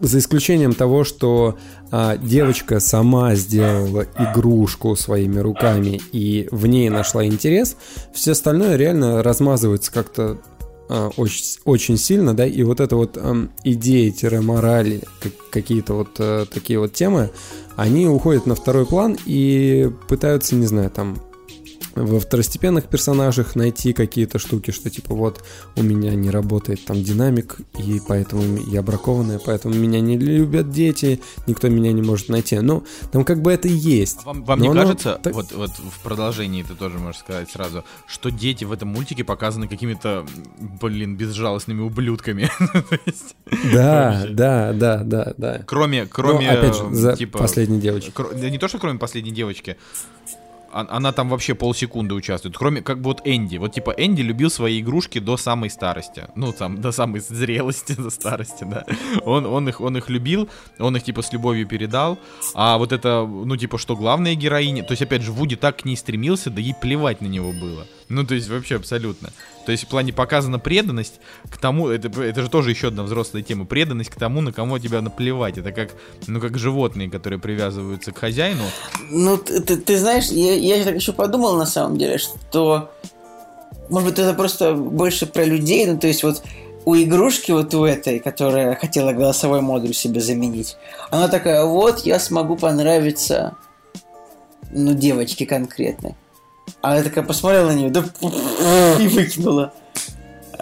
за 0.00 0.18
исключением 0.18 0.72
того, 0.72 1.04
что 1.04 1.58
а, 1.90 2.16
девочка 2.16 2.80
сама 2.80 3.34
сделала 3.34 4.06
игрушку 4.18 4.96
своими 4.96 5.38
руками 5.38 6.00
и 6.12 6.48
в 6.50 6.66
ней 6.66 6.88
нашла 6.88 7.24
интерес, 7.24 7.76
все 8.12 8.32
остальное 8.32 8.76
реально 8.76 9.22
размазывается 9.22 9.92
как-то 9.92 10.38
а, 10.88 11.10
очень, 11.16 11.60
очень 11.64 11.96
сильно, 11.96 12.34
да, 12.34 12.46
и 12.46 12.62
вот 12.62 12.80
эта 12.80 12.96
вот 12.96 13.16
эм, 13.16 13.50
идеи-морали, 13.62 15.02
как, 15.20 15.32
какие-то 15.50 15.94
вот 15.94 16.16
э, 16.18 16.46
такие 16.52 16.78
вот 16.78 16.94
темы, 16.94 17.30
они 17.76 18.08
уходят 18.08 18.46
на 18.46 18.54
второй 18.54 18.86
план 18.86 19.16
и 19.24 19.90
пытаются, 20.08 20.56
не 20.56 20.66
знаю, 20.66 20.90
там 20.90 21.18
во 22.04 22.20
второстепенных 22.20 22.86
персонажах 22.88 23.54
найти 23.56 23.92
какие-то 23.92 24.38
штуки, 24.38 24.70
что 24.70 24.90
типа 24.90 25.14
вот 25.14 25.42
у 25.76 25.82
меня 25.82 26.14
не 26.14 26.30
работает 26.30 26.84
там 26.84 27.02
динамик, 27.02 27.58
и 27.78 28.00
поэтому 28.06 28.42
я 28.68 28.82
бракованная, 28.82 29.38
поэтому 29.38 29.74
меня 29.74 30.00
не 30.00 30.16
любят 30.18 30.70
дети, 30.70 31.20
никто 31.46 31.68
меня 31.68 31.92
не 31.92 32.02
может 32.02 32.28
найти. 32.28 32.58
Ну, 32.60 32.84
там 33.12 33.24
как 33.24 33.42
бы 33.42 33.52
это 33.52 33.68
и 33.68 33.72
есть. 33.72 34.18
А 34.24 34.26
вам, 34.28 34.44
вам 34.44 34.58
Но 34.58 34.64
не 34.64 34.70
оно 34.70 34.80
кажется, 34.82 35.20
так- 35.22 35.34
вот, 35.34 35.52
вот 35.52 35.70
в 35.70 36.00
продолжении 36.02 36.62
ты 36.62 36.74
тоже 36.74 36.98
можешь 36.98 37.20
сказать 37.20 37.50
сразу, 37.50 37.84
что 38.06 38.30
дети 38.30 38.64
в 38.64 38.72
этом 38.72 38.88
мультике 38.88 39.24
показаны 39.24 39.68
какими-то, 39.68 40.26
блин, 40.80 41.16
безжалостными 41.16 41.80
ублюдками? 41.82 42.50
Да, 43.72 44.26
да, 44.30 44.72
да, 44.72 45.02
да, 45.04 45.34
да. 45.36 45.62
Кроме, 45.66 46.04
Ну, 46.04 46.08
кроме, 46.10 46.50
опять 46.50 46.76
же, 46.76 46.84
э, 46.84 46.94
за 46.94 47.16
типа... 47.16 47.38
последней 47.38 47.80
девочки. 47.80 48.12
да 48.34 48.48
не 48.48 48.58
то, 48.58 48.68
что 48.68 48.78
кроме 48.78 48.98
последней 48.98 49.32
девочки, 49.32 49.76
а- 49.76 50.39
она 50.72 51.12
там 51.12 51.28
вообще 51.28 51.54
полсекунды 51.54 52.14
участвует. 52.14 52.56
Кроме, 52.56 52.82
как 52.82 52.98
бы 52.98 53.04
вот 53.04 53.22
Энди. 53.24 53.56
Вот 53.56 53.72
типа 53.72 53.94
Энди 53.96 54.22
любил 54.22 54.50
свои 54.50 54.80
игрушки 54.80 55.18
до 55.18 55.36
самой 55.36 55.70
старости. 55.70 56.26
Ну, 56.34 56.52
там, 56.52 56.80
до 56.80 56.92
самой 56.92 57.20
зрелости, 57.20 57.92
до 57.98 58.10
старости, 58.10 58.64
да. 58.64 58.84
Он, 59.24 59.46
он, 59.46 59.68
их, 59.68 59.80
он 59.80 59.96
их 59.96 60.08
любил, 60.10 60.48
он 60.78 60.96
их 60.96 61.02
типа 61.02 61.22
с 61.22 61.32
любовью 61.32 61.66
передал. 61.66 62.18
А 62.54 62.78
вот 62.78 62.92
это, 62.92 63.26
ну, 63.26 63.56
типа, 63.56 63.78
что 63.78 63.96
главная 63.96 64.34
героиня... 64.34 64.82
То 64.82 64.92
есть, 64.92 65.02
опять 65.02 65.22
же, 65.22 65.32
Вуди 65.32 65.56
так 65.56 65.78
к 65.78 65.84
ней 65.84 65.96
стремился, 65.96 66.50
да 66.50 66.60
ей 66.60 66.74
плевать 66.74 67.20
на 67.20 67.26
него 67.26 67.52
было. 67.52 67.86
Ну, 68.10 68.24
то 68.24 68.34
есть, 68.34 68.48
вообще 68.48 68.76
абсолютно. 68.76 69.30
То 69.64 69.72
есть, 69.72 69.84
в 69.84 69.88
плане 69.88 70.12
показана 70.12 70.58
преданность 70.58 71.20
к 71.48 71.56
тому... 71.56 71.88
Это, 71.88 72.08
это 72.22 72.42
же 72.42 72.50
тоже 72.50 72.70
еще 72.70 72.88
одна 72.88 73.04
взрослая 73.04 73.42
тема. 73.42 73.64
Преданность 73.64 74.10
к 74.10 74.16
тому, 74.16 74.42
на 74.42 74.52
кого 74.52 74.78
тебя 74.78 75.00
наплевать. 75.00 75.56
Это 75.56 75.72
как, 75.72 75.90
ну, 76.26 76.40
как 76.40 76.58
животные, 76.58 77.08
которые 77.08 77.38
привязываются 77.38 78.12
к 78.12 78.18
хозяину. 78.18 78.64
Ну, 79.10 79.38
ты, 79.38 79.76
ты- 79.76 79.96
знаешь, 79.96 80.26
я, 80.26 80.54
я 80.54 80.84
так 80.84 80.96
еще 80.96 81.12
подумал 81.12 81.56
на 81.56 81.66
самом 81.66 81.96
деле, 81.96 82.18
что 82.18 82.90
может 83.90 84.08
быть 84.08 84.18
это 84.18 84.34
просто 84.34 84.74
больше 84.74 85.26
про 85.26 85.44
людей, 85.44 85.84
ну 85.86 85.98
то 85.98 86.06
есть 86.06 86.22
вот 86.22 86.42
у 86.84 86.94
игрушки 86.94 87.50
вот 87.50 87.74
у 87.74 87.84
этой, 87.84 88.20
которая 88.20 88.74
хотела 88.76 89.12
голосовой 89.12 89.60
модуль 89.60 89.94
себе 89.94 90.20
заменить, 90.20 90.76
она 91.10 91.28
такая, 91.28 91.64
вот 91.64 92.00
я 92.00 92.18
смогу 92.18 92.56
понравиться, 92.56 93.56
ну 94.70 94.94
девочке 94.94 95.44
конкретной. 95.44 96.14
А 96.82 96.96
я 96.96 97.02
такая 97.02 97.24
посмотрела 97.24 97.68
на 97.70 97.74
нее, 97.74 97.90
да 97.90 98.02
и 98.98 99.08
выкинула. 99.08 99.72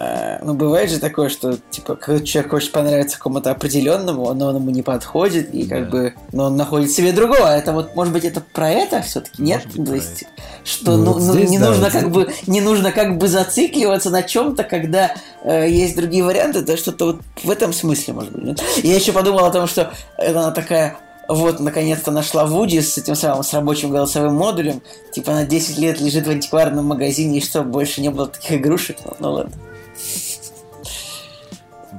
А, 0.01 0.39
Ну, 0.43 0.53
бывает 0.53 0.89
же 0.89 0.99
такое, 0.99 1.27
что, 1.29 1.57
типа, 1.71 1.95
когда 1.95 2.23
человек 2.25 2.51
хочет 2.51 2.71
понравиться 2.71 3.19
кому-то 3.19 3.51
определенному, 3.51 4.33
но 4.33 4.47
он 4.47 4.55
ему 4.57 4.69
не 4.69 4.81
подходит, 4.81 5.53
и 5.53 5.65
как 5.67 5.85
Да. 5.85 5.89
бы, 5.91 6.13
но 6.31 6.45
он 6.45 6.55
находит 6.55 6.91
себе 6.91 7.11
другого. 7.11 7.49
А 7.49 7.57
Это 7.57 7.73
вот, 7.73 7.95
может 7.95 8.13
быть, 8.13 8.23
это 8.23 8.39
про 8.41 8.69
это 8.69 9.01
все-таки? 9.01 9.41
Нет? 9.41 9.65
Быть, 9.75 9.85
То 9.89 9.95
есть, 9.95 10.23
что 10.63 10.91
Ну, 10.97 11.03
ну, 11.15 11.19
ну, 11.19 11.33
здесь, 11.33 11.49
не 11.49 11.59
да, 11.59 11.67
нужно 11.67 11.83
вот 11.85 11.91
как 11.93 12.01
здесь. 12.01 12.13
бы 12.13 12.33
не 12.47 12.61
нужно 12.61 12.91
как 12.93 13.17
бы 13.17 13.27
зацикливаться 13.27 14.09
на 14.09 14.23
чем-то, 14.23 14.63
когда 14.63 15.11
э, 15.43 15.69
есть 15.69 15.95
другие 15.97 16.23
варианты, 16.23 16.59
это 16.59 16.77
что-то 16.77 17.05
вот 17.05 17.21
в 17.43 17.49
этом 17.49 17.73
смысле, 17.73 18.13
может 18.13 18.31
быть. 18.31 18.43
нет? 18.43 18.63
Я 18.83 18.95
еще 18.95 19.11
подумал 19.11 19.45
о 19.45 19.51
том, 19.51 19.67
что 19.67 19.91
это 20.17 20.39
она 20.39 20.51
такая 20.51 20.97
вот, 21.29 21.59
наконец-то 21.59 22.09
нашла 22.11 22.45
Вуди 22.45 22.81
с 22.81 22.97
этим 22.97 23.15
самым, 23.15 23.43
с 23.43 23.53
рабочим 23.53 23.91
голосовым 23.91 24.35
модулем. 24.35 24.81
Типа, 25.13 25.31
она 25.31 25.45
10 25.45 25.77
лет 25.77 26.01
лежит 26.01 26.25
в 26.25 26.29
антикварном 26.29 26.85
магазине, 26.85 27.37
и 27.37 27.41
что, 27.41 27.61
больше 27.63 28.01
не 28.01 28.09
было 28.09 28.27
таких 28.27 28.53
игрушек? 28.53 28.97
Ну, 29.05 29.13
ну 29.19 29.31
ладно. 29.33 29.53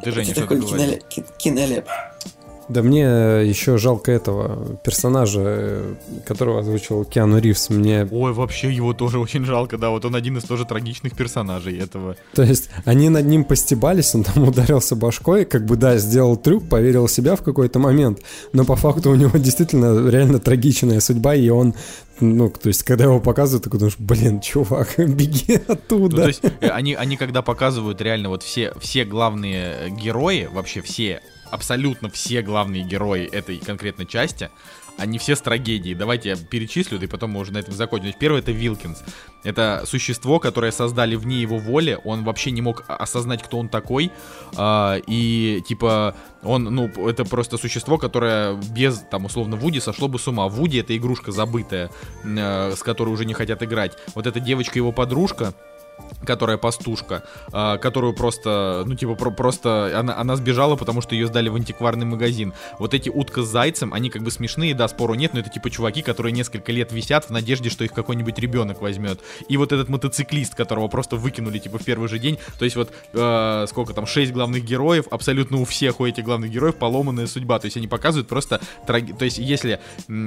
Женя, 0.05 0.32
Это 0.32 0.40
такой 0.43 0.61
кинолеп. 0.62 1.09
ки- 1.09 1.24
кинолеп. 1.39 1.86
Да 2.70 2.82
мне 2.82 3.02
еще 3.02 3.78
жалко 3.78 4.12
этого 4.12 4.76
персонажа, 4.84 5.40
э, 5.44 5.94
которого 6.24 6.60
озвучил 6.60 7.05
Киану 7.05 7.38
Ривз. 7.38 7.68
Мне, 7.70 8.06
Ой, 8.10 8.32
вообще 8.32 8.70
его 8.72 8.94
тоже 8.94 9.18
очень 9.18 9.44
жалко, 9.44 9.76
да, 9.76 9.90
вот 9.90 10.05
он 10.05 10.14
один 10.14 10.38
из 10.38 10.44
тоже 10.44 10.64
трагичных 10.64 11.16
персонажей 11.16 11.78
этого. 11.78 12.16
то 12.32 12.42
есть, 12.44 12.70
они 12.84 13.09
над 13.09 13.26
ним 13.26 13.42
постебались, 13.44 14.14
он 14.14 14.22
там 14.22 14.44
ударился 14.48 14.94
башкой, 14.94 15.44
как 15.47 15.66
бы, 15.66 15.74
да, 15.76 15.98
сделал 15.98 16.36
трюк, 16.36 16.68
поверил 16.68 17.06
в 17.09 17.10
себя 17.12 17.34
в 17.34 17.42
какой-то 17.42 17.80
момент, 17.80 18.20
но 18.52 18.64
по 18.64 18.76
факту 18.76 19.10
у 19.10 19.14
него 19.16 19.36
действительно 19.38 20.09
реально 20.09 20.38
трагичная 20.38 21.01
судьба, 21.01 21.34
и 21.34 21.48
он, 21.48 21.74
ну, 22.20 22.51
то 22.51 22.68
есть, 22.68 22.84
когда 22.84 23.05
его 23.05 23.18
показывают, 23.18 23.64
такой 23.64 23.80
думаешь, 23.80 23.97
блин, 23.98 24.40
чувак, 24.40 24.94
беги 24.98 25.60
Ну, 25.66 25.74
оттуда. 25.74 26.16
то 26.22 26.28
есть, 26.28 26.42
э, 26.44 26.68
они, 26.68 26.94
они 26.94 27.16
когда 27.16 27.42
показывают 27.42 28.01
реально 28.01 28.28
вот 28.28 28.44
все, 28.44 28.72
все 28.78 29.05
главные 29.05 29.74
э, 29.86 29.88
герои, 29.90 30.48
вообще 30.52 30.82
все, 30.82 31.20
абсолютно 31.51 32.09
все 32.10 32.43
главные 32.43 32.82
герои 32.82 33.27
этой 33.27 33.59
конкретной 33.59 34.06
части, 34.06 34.51
они 35.01 35.18
все 35.18 35.35
с 35.35 35.40
трагедией. 35.40 35.94
Давайте 35.94 36.31
я 36.31 36.36
перечислю, 36.36 37.01
и 37.01 37.06
потом 37.06 37.31
мы 37.31 37.40
уже 37.40 37.52
на 37.52 37.59
этом 37.59 37.72
закончим. 37.72 38.05
Значит, 38.05 38.18
Первый 38.18 38.40
это 38.40 38.52
Вилкинс. 38.52 39.02
Это 39.44 39.85
существо, 39.86 40.39
которое 40.39 40.72
создали 40.72 41.16
вне 41.16 41.40
его 41.40 41.59
воли. 41.59 41.98
Он 42.05 42.22
вообще 42.22 42.51
не 42.51 42.60
мог 42.60 42.85
осознать, 42.86 43.43
кто 43.43 43.59
он 43.59 43.70
такой. 43.70 44.12
А, 44.56 44.98
и 45.06 45.62
типа 45.66 46.14
он, 46.43 46.64
ну, 46.64 46.89
это 47.09 47.24
просто 47.24 47.56
существо, 47.56 47.97
которое 47.97 48.55
без, 48.55 49.02
там, 49.10 49.24
условно, 49.24 49.56
Вуди 49.56 49.81
сошло 49.81 50.09
бы 50.09 50.18
с 50.18 50.28
ума. 50.28 50.48
Вуди 50.48 50.78
это 50.78 50.94
игрушка 50.94 51.32
забытая, 51.32 51.90
э, 52.24 52.74
с 52.77 52.82
которой 52.82 53.10
уже 53.10 53.24
не 53.24 53.32
хотят 53.32 53.62
играть. 53.62 53.97
Вот 54.14 54.27
эта 54.27 54.40
девочка 54.40 54.78
его 54.78 54.93
подружка, 54.93 55.55
которая 56.24 56.58
пастушка, 56.58 57.22
а, 57.52 57.78
которую 57.78 58.12
просто, 58.14 58.82
ну, 58.86 58.94
типа, 58.94 59.14
про- 59.14 59.30
просто 59.30 59.98
она, 59.98 60.16
она 60.16 60.36
сбежала, 60.36 60.76
потому 60.76 61.00
что 61.00 61.14
ее 61.14 61.26
сдали 61.26 61.48
в 61.48 61.54
антикварный 61.56 62.04
магазин. 62.06 62.52
Вот 62.78 62.94
эти 62.94 63.08
утка 63.08 63.42
с 63.42 63.46
зайцем, 63.48 63.94
они 63.94 64.10
как 64.10 64.22
бы 64.22 64.30
смешные, 64.30 64.74
да, 64.74 64.86
спору 64.88 65.14
нет, 65.14 65.32
но 65.34 65.40
это 65.40 65.50
типа 65.50 65.70
чуваки, 65.70 66.02
которые 66.02 66.32
несколько 66.32 66.72
лет 66.72 66.92
висят 66.92 67.24
в 67.26 67.30
надежде, 67.30 67.70
что 67.70 67.84
их 67.84 67.92
какой-нибудь 67.92 68.38
ребенок 68.38 68.82
возьмет. 68.82 69.20
И 69.48 69.56
вот 69.56 69.72
этот 69.72 69.88
мотоциклист, 69.88 70.54
которого 70.54 70.88
просто 70.88 71.16
выкинули, 71.16 71.58
типа, 71.58 71.78
в 71.78 71.84
первый 71.84 72.08
же 72.08 72.18
день. 72.18 72.38
То 72.58 72.64
есть 72.64 72.76
вот, 72.76 72.92
э, 73.12 73.66
сколько 73.68 73.94
там, 73.94 74.06
шесть 74.06 74.32
главных 74.32 74.64
героев, 74.64 75.06
абсолютно 75.10 75.58
у 75.58 75.64
всех 75.64 76.00
у 76.00 76.06
этих 76.06 76.24
главных 76.24 76.50
героев 76.50 76.76
поломанная 76.76 77.26
судьба. 77.26 77.58
То 77.58 77.66
есть 77.66 77.76
они 77.76 77.88
показывают 77.88 78.28
просто, 78.28 78.60
траги- 78.86 79.16
то 79.16 79.24
есть 79.24 79.38
если, 79.38 79.80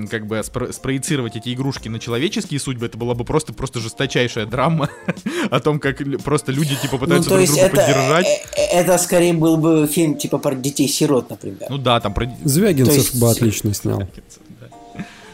как 0.09 0.25
бы, 0.27 0.37
спро- 0.39 0.71
спроецировать 0.71 1.35
эти 1.35 1.53
игрушки 1.53 1.87
на 1.89 1.99
человеческие 1.99 2.59
судьбы, 2.59 2.87
это 2.87 2.97
была 2.97 3.13
бы 3.13 3.25
просто, 3.25 3.53
просто 3.53 3.79
жесточайшая 3.79 4.45
драма 4.45 4.89
о 5.51 5.59
том, 5.63 5.79
как 5.79 5.97
просто 6.23 6.51
люди, 6.51 6.75
типа, 6.75 6.93
Ну, 6.93 6.99
пытаются 6.99 7.29
то 7.29 7.35
друг 7.35 7.41
есть 7.47 7.53
друга 7.53 7.67
это, 7.67 7.75
поддержать. 7.77 8.25
э, 8.27 8.59
э, 8.61 8.79
это 8.81 8.97
скорее 8.97 9.33
был 9.33 9.57
бы 9.57 9.87
фильм 9.87 10.15
типа 10.15 10.37
про 10.37 10.55
детей-сирот, 10.55 11.29
например. 11.29 11.65
Ну 11.69 11.77
да, 11.77 11.99
там 11.99 12.13
про... 12.13 12.27
Звягинцев 12.43 12.95
есть- 12.95 13.19
бы 13.19 13.29
отлично 13.31 13.73
снял. 13.73 13.99
Да. 13.99 14.07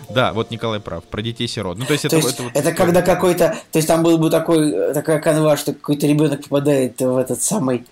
Да, 0.10 0.34
вот 0.34 0.50
Николай 0.50 0.80
прав, 0.80 1.04
про 1.04 1.22
детей-сирот. 1.22 1.78
Ну, 1.78 1.86
то 1.86 1.94
есть 1.94 2.02
То 2.02 2.08
это, 2.08 2.16
есть 2.18 2.30
это 2.34 2.44
вот 2.44 2.52
это 2.56 2.72
когда 2.74 3.02
какой-то, 3.04 3.56
то 3.72 3.78
есть 3.78 3.88
там 3.88 4.02
был 4.02 4.18
бы 4.18 4.30
такой, 4.32 4.72
э, 4.72 4.94
такая 4.94 5.20
канва, 5.20 5.56
что 5.56 5.74
какой-то 5.74 6.08
ребенок 6.08 6.42
попадает 6.42 7.00
в 7.00 7.16
этот 7.18 7.42
самый, 7.44 7.86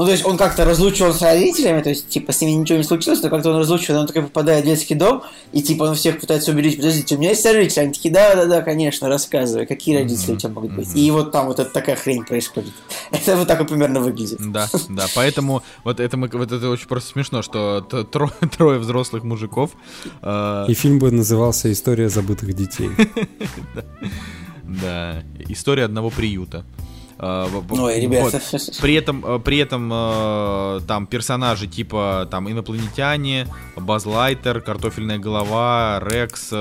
ну 0.00 0.06
то 0.06 0.12
есть 0.12 0.24
он 0.24 0.38
как-то 0.38 0.64
разлучен 0.64 1.12
с 1.12 1.20
родителями, 1.20 1.82
то 1.82 1.90
есть 1.90 2.08
типа 2.08 2.32
с 2.32 2.40
ними 2.40 2.52
ничего 2.52 2.78
не 2.78 2.84
случилось, 2.84 3.22
но 3.22 3.28
как-то 3.28 3.50
он 3.50 3.58
разлучен, 3.58 3.94
он 3.94 4.06
такой 4.06 4.22
попадает 4.22 4.64
в 4.64 4.66
детский 4.66 4.94
дом, 4.94 5.22
и 5.52 5.60
типа 5.60 5.82
он 5.82 5.94
всех 5.94 6.18
пытается 6.18 6.52
убедить, 6.52 6.76
подождите, 6.78 7.16
у 7.16 7.18
меня 7.18 7.30
есть 7.30 7.44
родители, 7.44 7.80
они 7.80 7.92
такие, 7.92 8.14
да, 8.14 8.34
да, 8.34 8.46
да, 8.46 8.62
конечно, 8.62 9.10
рассказывай, 9.10 9.66
какие 9.66 9.98
родители 9.98 10.32
у 10.32 10.36
тебя 10.36 10.48
могут 10.48 10.72
быть. 10.72 10.88
И 10.94 11.10
вот 11.10 11.32
там 11.32 11.48
вот 11.48 11.60
эта 11.60 11.70
такая 11.70 11.96
хрень 11.96 12.24
происходит. 12.24 12.72
Это 13.10 13.36
вот 13.36 13.46
так 13.46 13.58
вот 13.58 13.68
примерно 13.68 14.00
выглядит. 14.00 14.38
Да, 14.40 14.70
да, 14.88 15.06
поэтому 15.14 15.62
вот 15.84 16.00
это, 16.00 16.16
мы, 16.16 16.28
вот 16.32 16.50
это 16.50 16.70
очень 16.70 16.88
просто 16.88 17.10
смешно, 17.10 17.42
что 17.42 17.82
т- 17.82 17.98
тро- 17.98 18.32
трое 18.56 18.78
взрослых 18.78 19.22
мужиков, 19.22 19.72
э, 20.22 20.64
И 20.68 20.72
фильм 20.72 20.98
бы 20.98 21.10
назывался 21.10 21.70
«История 21.70 22.08
забытых 22.08 22.54
детей». 22.54 22.88
да, 24.62 25.22
история 25.48 25.84
одного 25.84 26.08
приюта. 26.08 26.64
Э, 27.22 27.46
Ой, 27.70 28.00
ребята. 28.00 28.40
вот. 28.52 28.78
При 28.80 28.94
этом, 28.94 29.24
э, 29.26 29.38
при 29.40 29.58
этом 29.58 29.90
э, 29.92 30.80
там 30.86 31.06
персонажи 31.06 31.66
типа 31.66 32.26
там 32.30 32.50
инопланетяне, 32.50 33.46
Базлайтер, 33.76 34.62
картофельная 34.62 35.18
голова, 35.18 36.00
Рекс, 36.02 36.52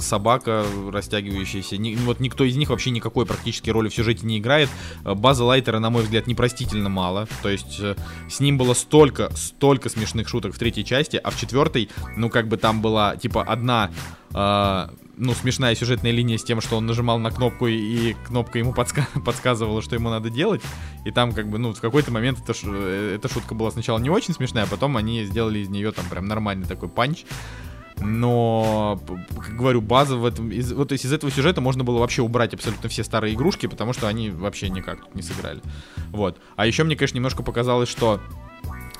собака 0.00 0.64
растягивающаяся. 0.92 1.76
Вот 2.04 2.20
никто 2.20 2.44
из 2.44 2.56
них 2.56 2.68
вообще 2.68 2.90
никакой 2.90 3.24
практически 3.24 3.70
роли 3.70 3.88
в 3.88 3.94
сюжете 3.94 4.26
не 4.26 4.38
играет. 4.38 4.68
Э, 5.04 5.14
База 5.14 5.44
Лайтера, 5.44 5.78
на 5.78 5.88
мой 5.88 6.02
взгляд, 6.02 6.26
непростительно 6.26 6.90
мало. 6.90 7.26
То 7.42 7.48
есть 7.48 7.80
с 8.28 8.40
ним 8.40 8.58
было 8.58 8.74
столько, 8.74 9.30
столько 9.34 9.88
смешных 9.88 10.28
шуток 10.28 10.54
в 10.54 10.58
третьей 10.58 10.84
части, 10.84 11.16
а 11.16 11.30
в 11.30 11.40
четвертой, 11.40 11.88
ну 12.16 12.28
как 12.28 12.46
бы 12.46 12.58
там 12.58 12.82
была 12.82 13.16
типа 13.16 13.42
одна 13.42 13.90
э, 14.34 14.88
ну, 15.22 15.34
смешная 15.34 15.74
сюжетная 15.76 16.10
линия 16.10 16.36
с 16.36 16.42
тем, 16.42 16.60
что 16.60 16.76
он 16.76 16.86
нажимал 16.86 17.18
на 17.20 17.30
кнопку, 17.30 17.68
и 17.68 18.14
кнопка 18.26 18.58
ему 18.58 18.72
подска- 18.72 19.06
подсказывала, 19.24 19.80
что 19.80 19.94
ему 19.94 20.10
надо 20.10 20.30
делать. 20.30 20.62
И 21.04 21.12
там, 21.12 21.32
как 21.32 21.48
бы, 21.48 21.58
ну, 21.58 21.72
в 21.72 21.80
какой-то 21.80 22.10
момент 22.10 22.40
эта, 22.40 22.52
ш- 22.52 22.66
э, 22.68 23.14
эта 23.16 23.28
шутка 23.28 23.54
была 23.54 23.70
сначала 23.70 23.98
не 24.00 24.10
очень 24.10 24.34
смешная, 24.34 24.64
а 24.64 24.66
потом 24.66 24.96
они 24.96 25.24
сделали 25.24 25.60
из 25.60 25.68
нее 25.68 25.92
там 25.92 26.04
прям 26.06 26.26
нормальный 26.26 26.66
такой 26.66 26.88
панч. 26.88 27.24
Но, 28.00 29.00
как 29.38 29.56
говорю, 29.56 29.80
база 29.80 30.16
в 30.16 30.24
этом... 30.26 30.50
Из, 30.50 30.72
вот, 30.72 30.88
то 30.88 30.94
есть 30.94 31.04
из 31.04 31.12
этого 31.12 31.30
сюжета 31.30 31.60
можно 31.60 31.84
было 31.84 31.98
вообще 31.98 32.22
убрать 32.22 32.52
абсолютно 32.52 32.88
все 32.88 33.04
старые 33.04 33.34
игрушки, 33.34 33.66
потому 33.66 33.92
что 33.92 34.08
они 34.08 34.30
вообще 34.30 34.70
никак 34.70 35.04
тут 35.04 35.14
не 35.14 35.22
сыграли. 35.22 35.60
Вот. 36.10 36.40
А 36.56 36.66
еще 36.66 36.82
мне, 36.82 36.96
конечно, 36.96 37.16
немножко 37.16 37.44
показалось, 37.44 37.88
что 37.88 38.20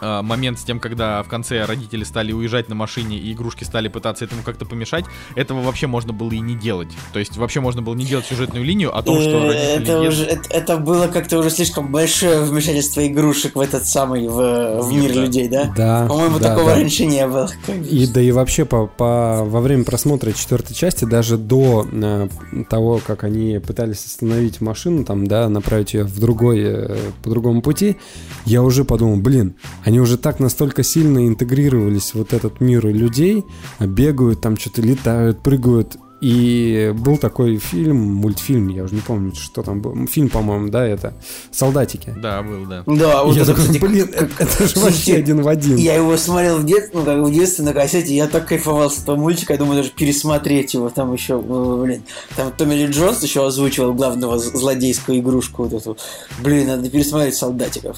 момент 0.02 0.58
с 0.58 0.62
тем, 0.62 0.80
когда 0.80 1.22
в 1.22 1.28
конце 1.28 1.64
родители 1.64 2.04
стали 2.04 2.32
уезжать 2.32 2.68
на 2.68 2.74
машине 2.74 3.18
и 3.18 3.32
игрушки 3.32 3.64
стали 3.64 3.88
пытаться 3.88 4.24
этому 4.24 4.42
как-то 4.42 4.64
помешать, 4.64 5.04
этого 5.36 5.62
вообще 5.62 5.86
можно 5.86 6.12
было 6.12 6.30
и 6.32 6.40
не 6.40 6.54
делать. 6.54 6.88
То 7.12 7.18
есть 7.18 7.36
вообще 7.36 7.60
можно 7.60 7.82
было 7.82 7.94
не 7.94 8.04
делать 8.04 8.26
сюжетную 8.26 8.64
линию 8.64 8.96
о 8.96 9.02
том, 9.02 9.20
что 9.20 9.42
Э, 9.42 9.48
родители 9.48 9.82
это, 9.82 10.08
уже, 10.08 10.24
это, 10.24 10.48
это 10.50 10.76
было 10.78 11.06
как-то 11.08 11.38
уже 11.38 11.50
слишком 11.50 11.90
большое 11.90 12.42
вмешательство 12.42 13.06
игрушек 13.06 13.56
в 13.56 13.60
этот 13.60 13.86
самый, 13.86 14.28
в, 14.28 14.82
в 14.82 14.92
Мир, 14.92 15.02
мир 15.02 15.14
да. 15.14 15.20
людей, 15.20 15.48
да? 15.48 15.72
Да. 15.76 16.06
По-моему, 16.06 16.38
да, 16.38 16.50
такого 16.50 16.70
да. 16.70 16.76
раньше 16.76 17.06
не 17.06 17.26
было. 17.26 17.50
И 17.90 18.06
да 18.06 18.20
и 18.20 18.30
вообще 18.30 18.64
по, 18.64 18.86
по, 18.86 19.44
во 19.44 19.60
время 19.60 19.84
просмотра 19.84 20.32
четвертой 20.32 20.74
части, 20.74 21.04
даже 21.04 21.36
до 21.36 21.86
э, 21.90 22.28
того, 22.68 23.00
как 23.04 23.24
они 23.24 23.58
пытались 23.58 24.04
остановить 24.04 24.60
машину, 24.60 25.04
там, 25.04 25.26
да, 25.26 25.48
направить 25.48 25.94
ее 25.94 26.04
в 26.04 26.18
другой, 26.18 26.60
э, 26.62 26.96
по 27.22 27.30
другому 27.30 27.62
пути, 27.62 27.96
я 28.44 28.62
уже 28.62 28.84
подумал, 28.84 29.16
блин, 29.16 29.54
они 29.84 29.91
уже 30.00 30.16
так 30.18 30.40
настолько 30.40 30.82
сильно 30.82 31.26
интегрировались 31.26 32.10
в 32.10 32.16
вот 32.16 32.32
этот 32.32 32.60
мир 32.60 32.86
людей, 32.86 33.44
а 33.78 33.86
бегают, 33.86 34.40
там 34.40 34.56
что-то 34.56 34.82
летают, 34.82 35.42
прыгают. 35.42 35.96
И 36.20 36.94
был 36.96 37.16
такой 37.16 37.56
фильм, 37.56 37.96
мультфильм, 37.96 38.68
я 38.68 38.84
уже 38.84 38.94
не 38.94 39.00
помню, 39.00 39.34
что 39.34 39.64
там 39.64 39.80
был. 39.80 40.06
Фильм, 40.06 40.28
по-моему, 40.28 40.68
да, 40.68 40.86
это 40.86 41.14
«Солдатики». 41.50 42.14
Да, 42.16 42.44
был, 42.44 42.64
да. 42.64 42.84
Да, 42.86 43.24
вот 43.24 43.34
я 43.34 43.42
это, 43.42 43.50
такой, 43.50 43.64
кстати, 43.64 43.78
блин, 43.80 44.06
как- 44.06 44.30
это, 44.40 44.68
же 44.68 44.78
вообще 44.78 45.14
один 45.14 45.42
в 45.42 45.48
один. 45.48 45.76
Я 45.78 45.96
его 45.96 46.16
смотрел 46.16 46.58
в 46.58 46.64
детстве, 46.64 47.00
ну 47.00 47.04
как 47.04 47.18
в 47.24 47.32
детстве 47.32 47.64
на 47.64 47.72
кассете, 47.72 48.14
я 48.14 48.28
так 48.28 48.46
кайфовал 48.46 48.88
с 48.88 49.02
этого 49.02 49.16
мультика, 49.16 49.54
я 49.54 49.58
думаю 49.58 49.78
даже 49.78 49.90
пересмотреть 49.90 50.74
его, 50.74 50.90
там 50.90 51.12
еще, 51.12 51.40
блин, 51.40 52.04
там 52.36 52.52
Томми 52.52 52.74
Ли 52.76 52.86
Джонс 52.86 53.20
еще 53.24 53.44
озвучивал 53.44 53.92
главного 53.92 54.38
злодейскую 54.38 55.18
игрушку 55.18 55.64
вот 55.64 55.72
эту. 55.72 55.96
Блин, 56.40 56.68
надо 56.68 56.88
пересмотреть 56.88 57.34
солдатиков. 57.34 57.96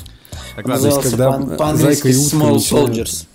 Назывался 0.63 1.09
когда, 1.11 1.33
по- 1.33 1.57
по-английски 1.57 2.03
Зайка 2.03 2.09
и 2.09 2.17
утка 2.17 2.37
Small 2.37 2.57
Soldiers. 2.57 3.27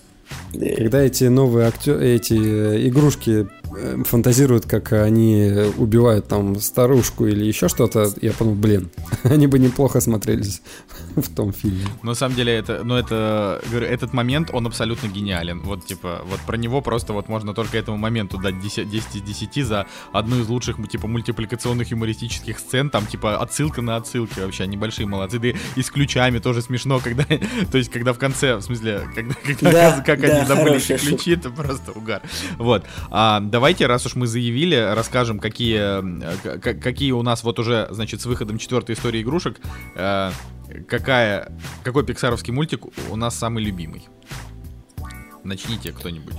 Да. 0.53 0.75
Когда 0.75 1.01
эти 1.01 1.23
новые 1.25 1.67
актеры, 1.67 2.05
эти 2.07 2.33
э, 2.33 2.87
игрушки 2.87 3.47
фантазируют, 4.05 4.65
как 4.65 4.93
они 4.93 5.51
убивают 5.77 6.27
там 6.27 6.59
старушку 6.59 7.27
или 7.27 7.45
еще 7.45 7.67
что-то, 7.67 8.11
я 8.21 8.31
подумал, 8.33 8.55
блин, 8.55 8.89
они 9.23 9.47
бы 9.47 9.59
неплохо 9.59 10.01
смотрелись 10.01 10.61
в 11.15 11.33
том 11.33 11.53
фильме. 11.53 11.85
На 12.03 12.13
самом 12.13 12.35
деле, 12.35 12.53
это, 12.53 12.83
ну, 12.83 12.95
это, 12.95 13.61
говорю, 13.69 13.87
этот 13.87 14.13
момент, 14.13 14.49
он 14.53 14.67
абсолютно 14.67 15.07
гениален. 15.07 15.61
Вот, 15.61 15.85
типа, 15.85 16.21
вот 16.25 16.39
про 16.41 16.57
него 16.57 16.81
просто 16.81 17.13
вот 17.13 17.27
можно 17.27 17.53
только 17.53 17.77
этому 17.77 17.97
моменту 17.97 18.37
дать 18.37 18.59
10, 18.61 18.89
10 18.89 19.15
из 19.15 19.21
10 19.21 19.65
за 19.65 19.87
одну 20.11 20.39
из 20.39 20.47
лучших, 20.47 20.77
типа, 20.89 21.07
мультипликационных 21.07 21.91
юмористических 21.91 22.59
сцен. 22.59 22.89
Там, 22.89 23.05
типа, 23.05 23.37
отсылка 23.37 23.81
на 23.81 23.95
отсылки 23.95 24.39
вообще, 24.39 24.63
они 24.63 24.77
большие 24.77 25.07
молодцы. 25.07 25.39
Да 25.39 25.49
и, 25.49 25.81
с 25.81 25.89
ключами 25.89 26.39
тоже 26.39 26.61
смешно, 26.61 26.99
когда, 27.03 27.25
то 27.25 27.77
есть, 27.77 27.91
когда 27.91 28.13
в 28.13 28.19
конце, 28.19 28.55
в 28.55 28.61
смысле, 28.61 29.09
когда, 29.13 29.33
когда 29.33 29.71
Да, 29.71 30.03
как 30.05 30.21
да, 30.21 30.27
они 30.27 30.47
забыли 30.47 30.79
ключи, 30.79 31.31
это 31.31 31.49
просто 31.49 31.91
угар. 31.91 32.21
Вот. 32.57 32.85
А, 33.09 33.39
давайте, 33.59 33.87
раз 33.87 34.05
уж 34.05 34.15
мы 34.15 34.25
заявили, 34.25 34.93
расскажем, 34.95 35.37
какие, 35.37 36.01
э, 36.01 36.59
какие 36.59 37.11
у 37.11 37.21
нас 37.23 37.43
вот 37.43 37.59
уже, 37.59 37.89
значит, 37.91 38.21
с 38.21 38.25
выходом 38.25 38.57
четвертой 38.57 38.95
истории 38.95 39.21
игрушек, 39.21 39.59
э, 39.95 40.31
какая, 40.87 41.51
какой 41.83 42.05
пиксаровский 42.05 42.53
мультик 42.53 42.85
у 43.11 43.15
нас 43.17 43.37
самый 43.37 43.61
любимый? 43.61 44.07
Начните 45.43 45.91
кто-нибудь. 45.91 46.35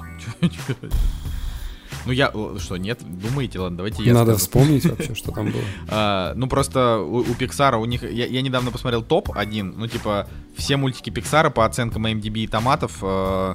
Ну 2.06 2.12
я, 2.12 2.32
что, 2.58 2.78
нет? 2.78 3.00
Думаете? 3.02 3.58
Ладно, 3.58 3.76
давайте 3.76 4.02
я 4.02 4.14
Надо 4.14 4.32
скажу. 4.32 4.38
вспомнить 4.38 4.86
вообще, 4.86 5.14
что 5.14 5.32
там 5.32 5.50
было. 5.50 5.62
А, 5.88 6.32
ну 6.34 6.48
просто 6.48 7.00
у, 7.00 7.18
у 7.18 7.34
Pixar 7.34 7.76
у 7.76 7.84
них 7.84 8.02
я, 8.02 8.24
я 8.24 8.40
недавно 8.40 8.70
посмотрел 8.70 9.02
топ 9.02 9.30
один, 9.36 9.74
ну 9.76 9.86
типа 9.86 10.26
все 10.56 10.78
мультики 10.78 11.10
Pixar 11.10 11.50
по 11.50 11.66
оценкам 11.66 12.06
MDB 12.06 12.44
и 12.44 12.46
томатов 12.46 12.98
э, 13.02 13.54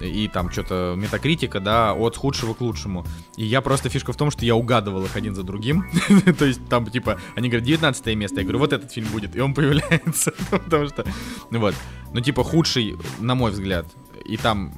и 0.00 0.28
там 0.28 0.50
что-то 0.50 0.94
метакритика, 0.96 1.60
да, 1.60 1.94
от 1.94 2.16
худшего 2.16 2.54
к 2.54 2.60
лучшему. 2.60 3.04
И 3.36 3.44
я 3.44 3.60
просто 3.60 3.88
фишка 3.88 4.12
в 4.12 4.16
том, 4.16 4.30
что 4.30 4.44
я 4.44 4.54
угадывал 4.54 5.04
их 5.04 5.16
один 5.16 5.34
за 5.34 5.42
другим. 5.42 5.84
То 6.38 6.44
есть 6.44 6.66
там 6.68 6.86
типа 6.86 7.18
они 7.34 7.48
говорят 7.48 7.66
19 7.66 8.16
место, 8.16 8.36
я 8.38 8.42
говорю 8.42 8.58
вот 8.58 8.72
этот 8.72 8.92
фильм 8.92 9.08
будет, 9.08 9.36
и 9.36 9.40
он 9.40 9.54
появляется, 9.60 10.32
потому 10.50 10.88
что 10.88 11.04
ну 11.50 11.60
вот, 11.60 11.74
ну 12.12 12.20
типа 12.20 12.44
худший 12.44 12.96
на 13.18 13.34
мой 13.34 13.50
взгляд, 13.50 13.86
и 14.24 14.36
там 14.36 14.72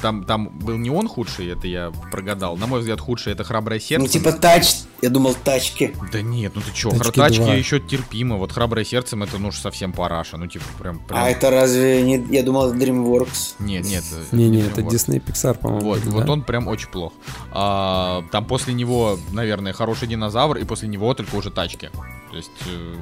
там, 0.00 0.24
там 0.24 0.58
был 0.58 0.76
не 0.76 0.90
он 0.90 1.08
худший, 1.08 1.48
это 1.48 1.66
я 1.66 1.92
прогадал. 2.10 2.56
На 2.56 2.66
мой 2.66 2.80
взгляд, 2.80 3.00
худший 3.00 3.32
это 3.32 3.44
храброе 3.44 3.80
сердце. 3.80 4.04
Ну 4.04 4.08
типа 4.08 4.32
тач, 4.32 4.74
я 5.00 5.10
думал 5.10 5.34
тачки. 5.34 5.94
Да 6.12 6.22
нет, 6.22 6.52
ну 6.54 6.62
ты 6.62 6.72
чё, 6.72 6.90
Тачки 6.90 7.18
тачки 7.18 7.58
еще 7.58 7.80
терпимо. 7.80 8.36
Вот 8.36 8.52
храброе 8.52 8.84
сердцем 8.84 9.22
это 9.22 9.38
ну 9.38 9.48
уж 9.48 9.56
совсем 9.56 9.92
параша. 9.92 10.36
Ну 10.36 10.46
типа 10.46 10.64
прям. 10.78 10.98
прям... 11.00 11.20
А 11.20 11.30
это 11.30 11.50
разве 11.50 12.02
не... 12.02 12.24
Я 12.30 12.42
думал, 12.42 12.72
это 12.72 12.78
DreamWorks. 12.78 13.54
Нет, 13.58 13.84
нет. 13.84 14.04
Не-не, 14.32 14.58
не 14.58 14.62
это. 14.62 14.80
Disney 14.80 15.22
Pixar, 15.22 15.58
по-моему. 15.58 15.86
Вот, 15.86 16.04
вот 16.04 16.28
он 16.28 16.42
прям 16.42 16.68
очень 16.68 16.88
плох. 16.88 17.12
А, 17.50 18.24
там 18.30 18.44
после 18.44 18.74
него, 18.74 19.18
наверное, 19.32 19.72
хороший 19.72 20.08
динозавр, 20.08 20.58
и 20.58 20.64
после 20.64 20.88
него 20.88 21.12
только 21.14 21.34
уже 21.36 21.50
тачки. 21.50 21.90
То 22.30 22.36
есть 22.36 22.50
э, 22.66 22.94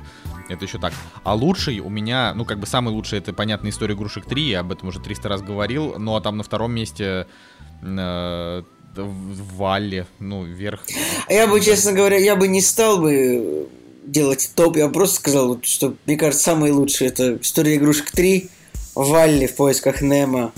это 0.51 0.65
еще 0.65 0.79
так. 0.79 0.93
А 1.23 1.35
лучший 1.35 1.81
у 1.81 1.89
меня, 1.89 2.35
ну 2.35 2.45
как 2.45 2.59
бы 2.59 2.67
самый 2.67 2.91
лучший, 2.91 3.19
это 3.19 3.33
понятная 3.33 3.71
история 3.71 3.95
игрушек 3.95 4.27
3, 4.27 4.43
я 4.43 4.61
об 4.61 4.73
этом 4.73 4.89
уже 4.89 5.01
300 5.01 5.29
раз 5.29 5.43
говорил. 5.43 5.99
Ну 5.99 6.17
а 6.17 6.21
там 6.21 6.37
на 6.37 6.43
втором 6.43 6.73
месте 6.73 7.27
э, 7.83 8.63
в 8.97 9.57
Валле, 9.57 10.07
ну 10.19 10.45
вверх. 10.45 10.83
А 11.29 11.33
я 11.33 11.47
бы, 11.47 11.61
честно 11.61 11.93
говоря, 11.93 12.19
я 12.19 12.37
бы 12.37 12.49
не 12.49 12.61
стал 12.61 12.99
бы 12.99 13.69
делать 14.05 14.51
топ, 14.55 14.77
я 14.77 14.89
бы 14.89 14.93
просто 14.93 15.17
сказал, 15.17 15.49
вот, 15.49 15.65
что, 15.65 15.95
мне 16.07 16.17
кажется, 16.17 16.45
самые 16.45 16.73
лучшие 16.73 17.09
это 17.09 17.37
«История 17.37 17.77
игрушек 17.77 18.13
3», 18.13 18.49
«Валли 18.95 19.47
в 19.47 19.55
поисках 19.55 20.03
Немо». 20.03 20.53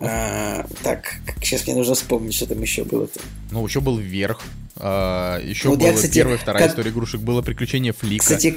А, 0.00 0.66
так, 0.82 1.16
сейчас 1.42 1.66
мне 1.66 1.74
нужно 1.74 1.94
вспомнить, 1.94 2.34
что 2.34 2.46
там 2.46 2.62
еще 2.62 2.84
было-то. 2.84 3.20
Ну, 3.50 3.66
еще 3.66 3.80
был 3.80 3.98
вверх. 3.98 4.40
А, 4.78 5.40
еще 5.40 5.68
Вот 5.68 5.78
было 5.78 5.88
я, 5.88 5.92
кстати, 5.92 6.14
первая, 6.14 6.38
вторая 6.38 6.62
как- 6.62 6.70
история 6.72 6.90
игрушек, 6.90 7.20
было 7.20 7.42
приключение 7.42 7.92
Флика. 7.92 8.22
Кстати, 8.24 8.54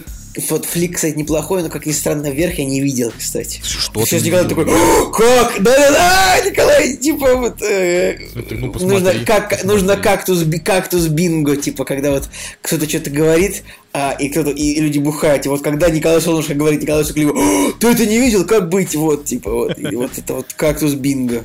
вот 0.50 0.66
флик, 0.66 0.96
кстати, 0.96 1.18
неплохой, 1.18 1.62
но, 1.64 1.70
как 1.70 1.86
ни 1.86 1.92
странно, 1.92 2.30
вверх 2.32 2.58
я 2.60 2.66
не 2.66 2.80
видел, 2.80 3.12
кстати. 3.18 3.62
Что 3.64 4.06
Сейчас 4.06 4.22
ты 4.22 4.28
Николай 4.30 4.48
такой, 4.48 4.64
видел? 4.66 4.78
«О, 4.78 5.06
как? 5.12 5.62
Да-да-да, 5.62 6.50
Николай, 6.50 6.96
типа 6.96 7.36
вот... 7.36 7.62
э, 7.62 8.18
Смотри, 8.32 8.58
ну, 8.60 8.68
нужно, 8.68 9.14
как, 9.26 9.50
посмотри. 9.50 9.68
нужно 9.68 9.98
кактус, 9.98 10.46
кактус 10.64 11.08
бинго, 11.08 11.58
типа, 11.58 11.84
когда 11.84 12.12
вот 12.12 12.30
кто-то 12.62 12.88
что-то 12.88 13.10
говорит, 13.10 13.64
а, 13.92 14.12
и 14.18 14.30
кто-то 14.30 14.52
и, 14.52 14.80
люди 14.80 15.00
бухают. 15.00 15.46
И 15.46 15.50
вот 15.50 15.62
когда 15.64 15.90
Николай 15.90 16.22
Солнышко 16.22 16.54
говорит 16.54 16.82
Николай 16.82 17.04
Сукливо, 17.04 17.32
«О, 17.32 17.72
ты 17.74 17.88
это 17.88 18.06
не 18.06 18.20
видел, 18.20 18.46
как 18.46 18.70
быть? 18.70 18.96
Вот, 18.96 19.26
типа, 19.26 19.52
вот, 19.52 19.78
и 19.80 19.96
вот 19.96 20.18
это 20.18 20.36
вот 20.36 20.54
кактус 20.56 20.94
бинго. 20.94 21.44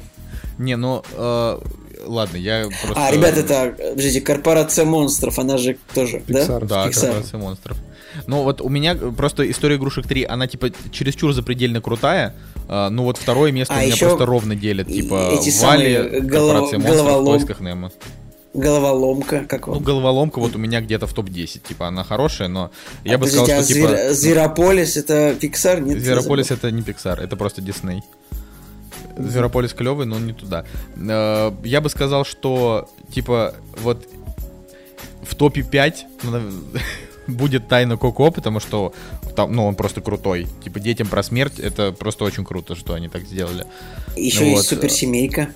Не, 0.59 0.77
ну, 0.77 1.03
э, 1.12 1.59
ладно, 2.07 2.37
я 2.37 2.66
просто... 2.83 3.07
А, 3.07 3.11
ребят, 3.11 3.37
это, 3.37 3.74
подождите, 3.91 4.20
корпорация 4.20 4.85
монстров, 4.85 5.39
она 5.39 5.59
же 5.59 5.77
тоже, 5.95 6.19
Pixar. 6.27 6.61
да? 6.61 6.66
Да, 6.66 6.89
Pixar. 6.89 7.01
корпорация 7.01 7.39
монстров. 7.41 7.77
Ну, 8.27 8.43
вот 8.45 8.61
у 8.62 8.69
меня 8.69 8.95
просто 8.95 9.49
история 9.51 9.77
игрушек 9.77 10.07
3, 10.07 10.24
она, 10.24 10.47
типа, 10.47 10.70
чересчур 10.91 11.33
запредельно 11.33 11.81
крутая. 11.81 12.35
а, 12.69 12.89
ну, 12.91 13.05
вот 13.05 13.16
второе 13.19 13.53
место 13.53 13.74
А 13.74 13.77
у 13.77 13.81
меня 13.81 13.93
еще 13.93 14.07
просто 14.09 14.27
ровно 14.27 14.57
делят. 14.57 14.89
и- 14.89 15.03
Типа, 15.03 15.31
эти 15.39 15.51
самые 15.51 16.20
голов- 16.23 16.70
корпорация 16.70 16.78
монстров 16.78 17.20
в 17.20 17.24
поисках 17.27 17.61
Немо. 17.61 17.93
Головоломка, 18.55 19.45
как 19.47 19.66
Ну, 19.66 19.74
вам? 19.74 19.83
головоломка 19.83 20.39
вот 20.39 20.55
у 20.57 20.59
меня 20.59 20.81
где-то 20.81 21.07
в 21.07 21.12
топ-10. 21.12 21.61
Типа, 21.69 21.89
она 21.89 22.05
хорошая, 22.05 22.49
но 22.49 22.70
я 23.05 23.16
А, 23.16 23.19
бы 23.19 23.27
сказал, 23.27 23.45
подождите, 23.47 23.81
что, 23.81 23.89
а 23.89 23.93
типа... 23.93 24.01
Звер- 24.03 24.12
Зверополис 24.15 24.97
это 24.97 25.37
Pixar? 25.39 25.81
Нет, 25.83 26.01
Зверополис 26.01 26.51
это 26.51 26.70
не 26.70 26.81
Pixar, 26.81 27.20
это 27.23 27.37
просто 27.37 27.61
Дисней. 27.61 28.01
Зверополис 29.16 29.72
клевый, 29.72 30.06
но 30.06 30.18
не 30.18 30.32
туда. 30.32 30.64
Э, 30.97 31.52
Я 31.64 31.80
бы 31.80 31.88
сказал, 31.88 32.24
что 32.24 32.88
типа 33.12 33.55
вот 33.82 34.06
в 35.22 35.34
топе 35.34 35.62
5, 35.62 36.06
ну, 36.22 36.40
будет 37.26 37.68
тайна 37.68 37.97
Коко, 37.97 38.30
потому 38.30 38.60
что 38.60 38.93
там, 39.34 39.52
ну, 39.52 39.66
он 39.66 39.74
просто 39.74 40.01
крутой. 40.01 40.47
Типа, 40.64 40.80
детям 40.80 41.09
про 41.09 41.22
смерть, 41.22 41.59
это 41.59 41.93
просто 41.93 42.24
очень 42.24 42.44
круто, 42.44 42.74
что 42.74 42.94
они 42.94 43.09
так 43.09 43.24
сделали. 43.24 43.66
Еще 44.16 44.40
Ну 44.40 44.47
есть 44.47 44.56
вот, 44.56 44.66
суперсемейка. 44.66 45.48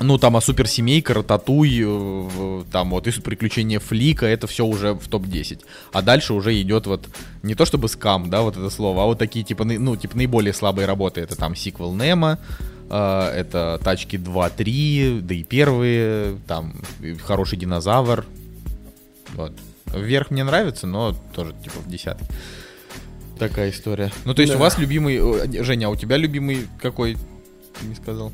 Ну, 0.00 0.18
там, 0.18 0.36
а 0.36 0.40
суперсемейка, 0.40 1.14
Рататуй, 1.14 1.82
э, 1.84 2.64
там 2.72 2.90
вот 2.90 3.06
и 3.06 3.20
приключения 3.20 3.78
Флика, 3.78 4.26
это 4.26 4.46
все 4.46 4.64
уже 4.64 4.94
в 4.94 5.08
топ-10. 5.08 5.60
А 5.92 6.02
дальше 6.02 6.32
уже 6.32 6.60
идет 6.60 6.86
вот, 6.86 7.08
не 7.42 7.54
то 7.54 7.64
чтобы 7.64 7.88
скам, 7.88 8.30
да, 8.30 8.42
вот 8.42 8.56
это 8.56 8.70
слово, 8.70 9.02
а 9.02 9.06
вот 9.06 9.18
такие, 9.18 9.44
типа, 9.44 9.64
ну, 9.64 9.96
типа, 9.96 10.16
наиболее 10.16 10.52
слабые 10.52 10.86
работы. 10.86 11.20
Это 11.20 11.36
там 11.36 11.54
сиквел 11.54 11.94
Немо, 11.94 12.38
э, 12.38 12.73
это 12.88 13.80
Тачки 13.82 14.16
2-3, 14.16 15.20
да 15.20 15.34
и 15.34 15.42
первые, 15.42 16.38
там, 16.46 16.74
хороший 17.22 17.58
динозавр. 17.58 18.24
Вот. 19.34 19.52
Вверх 19.86 20.30
мне 20.30 20.44
нравится, 20.44 20.86
но 20.86 21.14
тоже, 21.34 21.54
типа, 21.62 21.78
в 21.80 21.88
десятке. 21.88 22.26
Такая 23.38 23.70
история. 23.70 24.12
Ну, 24.24 24.34
то 24.34 24.42
есть 24.42 24.52
Да. 24.52 24.58
у 24.58 24.60
вас 24.62 24.78
любимый... 24.78 25.18
Женя, 25.64 25.86
а 25.86 25.90
у 25.90 25.96
тебя 25.96 26.16
любимый 26.16 26.68
какой? 26.80 27.14
Ты 27.14 27.86
не 27.86 27.94
сказал. 27.94 28.32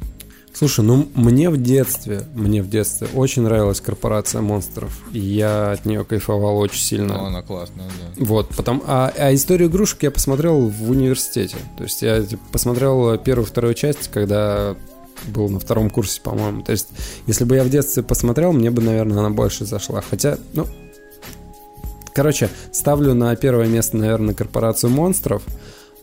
Слушай, 0.52 0.84
ну 0.84 1.08
мне 1.14 1.48
в 1.48 1.56
детстве, 1.62 2.24
мне 2.34 2.62
в 2.62 2.68
детстве 2.68 3.08
очень 3.14 3.42
нравилась 3.42 3.80
корпорация 3.80 4.40
монстров. 4.40 4.92
И 5.12 5.18
я 5.18 5.72
от 5.72 5.84
нее 5.84 6.04
кайфовал 6.04 6.58
очень 6.58 6.82
сильно. 6.82 7.14
Ну, 7.14 7.24
она 7.26 7.42
классная, 7.42 7.86
да. 7.86 8.24
Вот, 8.24 8.48
потом, 8.56 8.82
а, 8.86 9.12
а 9.16 9.32
историю 9.34 9.68
игрушек 9.68 10.02
я 10.02 10.10
посмотрел 10.10 10.60
в 10.60 10.90
университете. 10.90 11.56
То 11.76 11.84
есть 11.84 12.02
я 12.02 12.22
типа, 12.22 12.42
посмотрел 12.52 13.16
первую, 13.18 13.46
вторую 13.46 13.74
часть, 13.74 14.08
когда 14.08 14.76
был 15.28 15.48
на 15.48 15.60
втором 15.60 15.90
курсе, 15.90 16.20
по-моему. 16.20 16.62
То 16.62 16.72
есть, 16.72 16.88
если 17.26 17.44
бы 17.44 17.56
я 17.56 17.64
в 17.64 17.70
детстве 17.70 18.02
посмотрел, 18.02 18.52
мне 18.52 18.70
бы, 18.70 18.82
наверное, 18.82 19.18
она 19.18 19.30
больше 19.30 19.64
зашла. 19.64 20.00
Хотя, 20.00 20.38
ну, 20.54 20.66
короче, 22.14 22.50
ставлю 22.72 23.14
на 23.14 23.34
первое 23.36 23.66
место, 23.66 23.96
наверное, 23.96 24.34
корпорацию 24.34 24.90
монстров. 24.90 25.42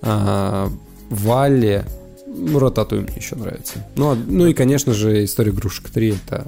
А, 0.01 0.71
Валли, 1.09 1.85
ну, 2.27 2.59
Ротатуй 2.59 2.99
мне 2.99 3.15
еще 3.15 3.35
нравится. 3.35 3.85
Ну, 3.95 4.11
а- 4.11 4.15
ну 4.15 4.45
и, 4.47 4.53
конечно 4.53 4.93
же, 4.93 5.23
история 5.23 5.51
игрушек 5.51 5.89
3 5.89 6.15
это 6.15 6.47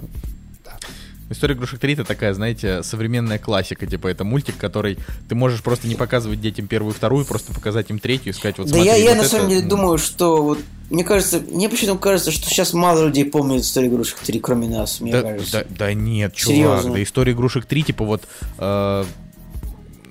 История 1.32 1.54
игрушек 1.54 1.80
3 1.80 1.94
это 1.94 2.04
такая, 2.06 2.34
знаете, 2.34 2.82
современная 2.82 3.38
классика. 3.38 3.86
Типа, 3.86 4.08
это 4.08 4.24
мультик, 4.24 4.58
который 4.58 4.98
ты 5.28 5.36
можешь 5.36 5.62
просто 5.62 5.88
не 5.88 5.94
показывать 5.94 6.42
детям 6.42 6.66
первую 6.66 6.94
и 6.94 6.96
вторую, 6.96 7.24
просто 7.24 7.54
показать 7.54 7.92
им 7.92 8.00
третью 8.00 8.34
и 8.34 8.36
сказать, 8.36 8.58
вот 8.58 8.66
Да 8.66 8.74
смотри, 8.74 8.88
я, 8.90 8.96
я 8.96 9.10
вот 9.10 9.18
на 9.18 9.22
это, 9.22 9.30
самом 9.30 9.50
деле 9.50 9.62
ну, 9.62 9.70
думаю, 9.70 9.98
что 10.00 10.42
вот 10.42 10.60
мне 10.90 11.04
кажется, 11.04 11.40
мне 11.40 11.70
почему-то 11.70 12.00
кажется, 12.00 12.32
что 12.32 12.50
сейчас 12.50 12.74
мало 12.74 13.06
людей 13.06 13.26
помнят 13.26 13.62
историю 13.62 13.92
игрушек 13.92 14.18
3, 14.26 14.40
кроме 14.40 14.68
нас, 14.70 15.02
мне 15.02 15.12
Да, 15.12 15.22
кажется. 15.22 15.52
да, 15.70 15.76
да 15.78 15.94
нет, 15.94 16.34
чувак, 16.34 16.56
Серьезно? 16.56 16.94
да 16.94 17.04
история 17.04 17.34
игрушек 17.34 17.66
3, 17.66 17.84
типа 17.84 18.06
вот... 18.06 18.24
э, 18.58 19.06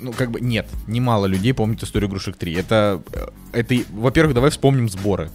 ну, 0.00 0.12
как 0.12 0.30
бы, 0.30 0.40
нет, 0.40 0.68
немало 0.86 1.26
людей 1.26 1.52
помнят 1.52 1.82
историю 1.82 2.08
игрушек 2.08 2.36
3. 2.36 2.54
Это, 2.54 3.02
э, 3.12 3.26
это, 3.52 3.74
во-первых, 3.90 4.34
давай 4.34 4.50
вспомним 4.50 4.88
сборы. 4.88 5.30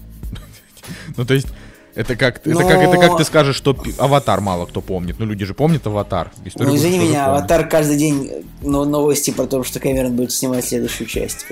Ну, 1.16 1.26
то 1.26 1.34
есть, 1.34 1.48
это 1.96 2.16
как, 2.16 2.46
это, 2.48 2.56
как, 2.64 2.82
это 2.82 2.98
как 2.98 3.12
Но- 3.12 3.18
ты 3.18 3.24
скажешь, 3.24 3.56
что 3.56 3.78
Аватар 4.00 4.42
мало 4.42 4.66
кто 4.66 4.82
помнит. 4.82 5.18
Ну, 5.20 5.26
люди 5.26 5.46
же 5.46 5.54
помнят 5.54 5.86
Аватар. 5.86 6.32
Историю 6.44 6.72
Ну, 6.72 6.78
извини 6.78 6.98
меня, 6.98 7.28
Аватар 7.28 7.68
каждый 7.68 7.98
день 7.98 8.32
но 8.62 8.84
новости 8.86 9.32
про 9.32 9.46
то, 9.46 9.64
что 9.64 9.80
Кэмерон 9.80 10.16
будет 10.16 10.32
снимать 10.32 10.66
следующую 10.66 11.08
часть. 11.08 11.46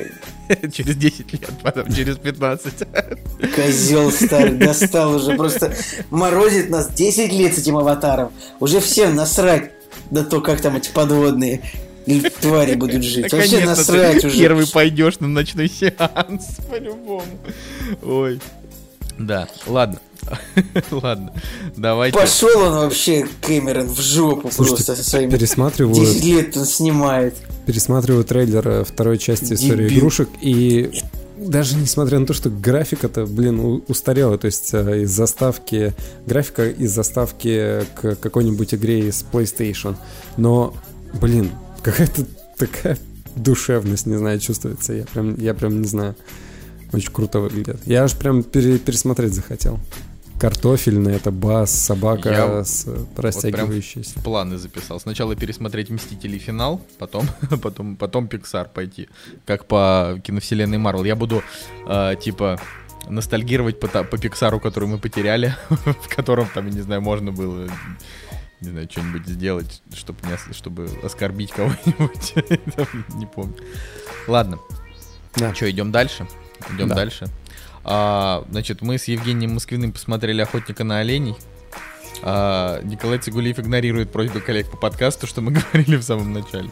Через 0.73 0.95
10 0.95 1.33
лет, 1.33 1.51
потом 1.61 1.93
через 1.93 2.17
15. 2.17 2.73
Козел 3.55 4.11
старый, 4.11 4.57
достал 4.57 5.15
уже, 5.15 5.35
просто 5.35 5.75
морозит 6.09 6.69
нас 6.69 6.89
10 6.91 7.31
лет 7.33 7.53
с 7.53 7.59
этим 7.59 7.77
аватаром. 7.77 8.31
Уже 8.59 8.79
всем 8.79 9.15
насрать 9.15 9.71
на 10.09 10.23
то, 10.23 10.41
как 10.41 10.61
там 10.61 10.77
эти 10.77 10.89
подводные 10.89 11.61
твари 12.41 12.75
будут 12.75 13.03
жить. 13.03 13.31
Вообще 13.31 13.63
насрать 13.63 14.25
уже. 14.25 14.37
первый 14.37 14.67
пойдешь 14.67 15.19
на 15.19 15.27
ночной 15.27 15.69
сеанс, 15.69 16.57
по-любому. 16.69 17.23
Ой. 18.01 18.39
Да, 19.17 19.47
ладно. 19.67 19.99
Ладно, 20.91 21.33
давайте. 21.75 22.17
Пошел 22.17 22.61
он 22.61 22.73
вообще, 22.73 23.27
Кэмерон, 23.41 23.87
в 23.87 23.99
жопу 23.99 24.51
Слушайте, 24.51 24.83
просто 24.85 25.03
со 25.03 25.09
своими... 25.09 25.31
пересматриваю 25.31 25.95
10 25.95 26.23
лет 26.23 26.57
он 26.57 26.65
снимает. 26.65 27.35
пересматриваю 27.65 28.23
трейлер 28.23 28.67
э, 28.67 28.83
второй 28.83 29.17
части 29.17 29.53
истории 29.53 29.87
Дебил. 29.87 29.99
игрушек 29.99 30.29
и 30.39 30.91
даже 31.37 31.75
несмотря 31.75 32.19
на 32.19 32.25
то, 32.27 32.33
что 32.33 32.49
графика-то, 32.49 33.25
блин, 33.25 33.83
устарела, 33.87 34.37
то 34.37 34.45
есть 34.45 34.73
э, 34.73 35.01
из 35.01 35.11
заставки, 35.11 35.93
графика 36.27 36.69
из 36.69 36.91
заставки 36.91 37.83
к 37.95 38.15
какой-нибудь 38.15 38.75
игре 38.75 39.07
из 39.07 39.25
PlayStation, 39.31 39.95
но, 40.37 40.75
блин, 41.19 41.51
какая-то 41.81 42.25
такая 42.57 42.97
душевность, 43.35 44.05
не 44.05 44.17
знаю, 44.17 44.39
чувствуется, 44.39 44.93
я 44.93 45.05
прям, 45.05 45.35
я 45.39 45.53
прям 45.53 45.81
не 45.81 45.87
знаю, 45.87 46.15
очень 46.93 47.11
круто 47.11 47.39
выглядит. 47.39 47.79
Я 47.85 48.03
аж 48.03 48.15
прям 48.15 48.43
пере- 48.43 48.79
пересмотреть 48.79 49.33
захотел. 49.33 49.79
Картофельный, 50.39 51.13
это 51.13 51.29
бас, 51.29 51.69
собака 51.71 52.29
Я 52.29 52.63
с 52.63 52.85
э, 52.87 53.05
растягивающейся. 53.15 54.19
Планы 54.21 54.57
записал. 54.57 54.99
Сначала 54.99 55.35
пересмотреть 55.35 55.91
Мстители 55.91 56.39
финал, 56.39 56.81
потом, 56.97 57.27
потом, 57.61 57.95
потом 57.95 58.25
Pixar 58.25 58.67
пойти. 58.73 59.07
Как 59.45 59.67
по 59.67 60.19
киновселенной 60.23 60.79
Марвел. 60.79 61.03
Я 61.03 61.15
буду, 61.15 61.43
э, 61.87 62.15
типа, 62.19 62.59
ностальгировать 63.07 63.79
по, 63.79 63.87
по 63.87 64.17
Пиксару, 64.17 64.59
который 64.59 64.89
мы 64.89 64.97
потеряли, 64.97 65.55
в 65.69 66.15
котором 66.15 66.47
там, 66.53 66.67
я 66.67 66.73
не 66.73 66.81
знаю, 66.81 67.01
можно 67.01 67.31
было 67.31 67.69
не 68.61 68.69
знаю, 68.69 68.87
что-нибудь 68.89 69.27
сделать, 69.27 69.81
чтобы, 69.93 70.19
не, 70.27 70.53
чтобы 70.53 70.89
оскорбить 71.03 71.51
кого-нибудь. 71.51 72.35
Не 73.15 73.25
помню. 73.25 73.55
Ладно. 74.27 74.59
Да. 75.35 75.53
Что, 75.55 75.69
идем 75.69 75.91
дальше? 75.91 76.27
Идем 76.73 76.89
Да. 76.89 76.95
дальше. 76.95 77.27
А, 77.83 78.45
значит, 78.51 78.81
мы 78.81 78.97
с 78.97 79.05
Евгением 79.05 79.53
Москвиным 79.55 79.91
посмотрели 79.91 80.41
«Охотника 80.41 80.83
на 80.83 80.99
оленей». 80.99 81.35
А, 82.23 82.81
Николай 82.83 83.17
Цигулиев 83.17 83.59
игнорирует 83.59 84.11
просьбы 84.11 84.39
коллег 84.41 84.69
по 84.69 84.77
подкасту, 84.77 85.25
что 85.27 85.41
мы 85.41 85.51
говорили 85.73 85.95
в 85.97 86.03
самом 86.03 86.33
начале. 86.33 86.69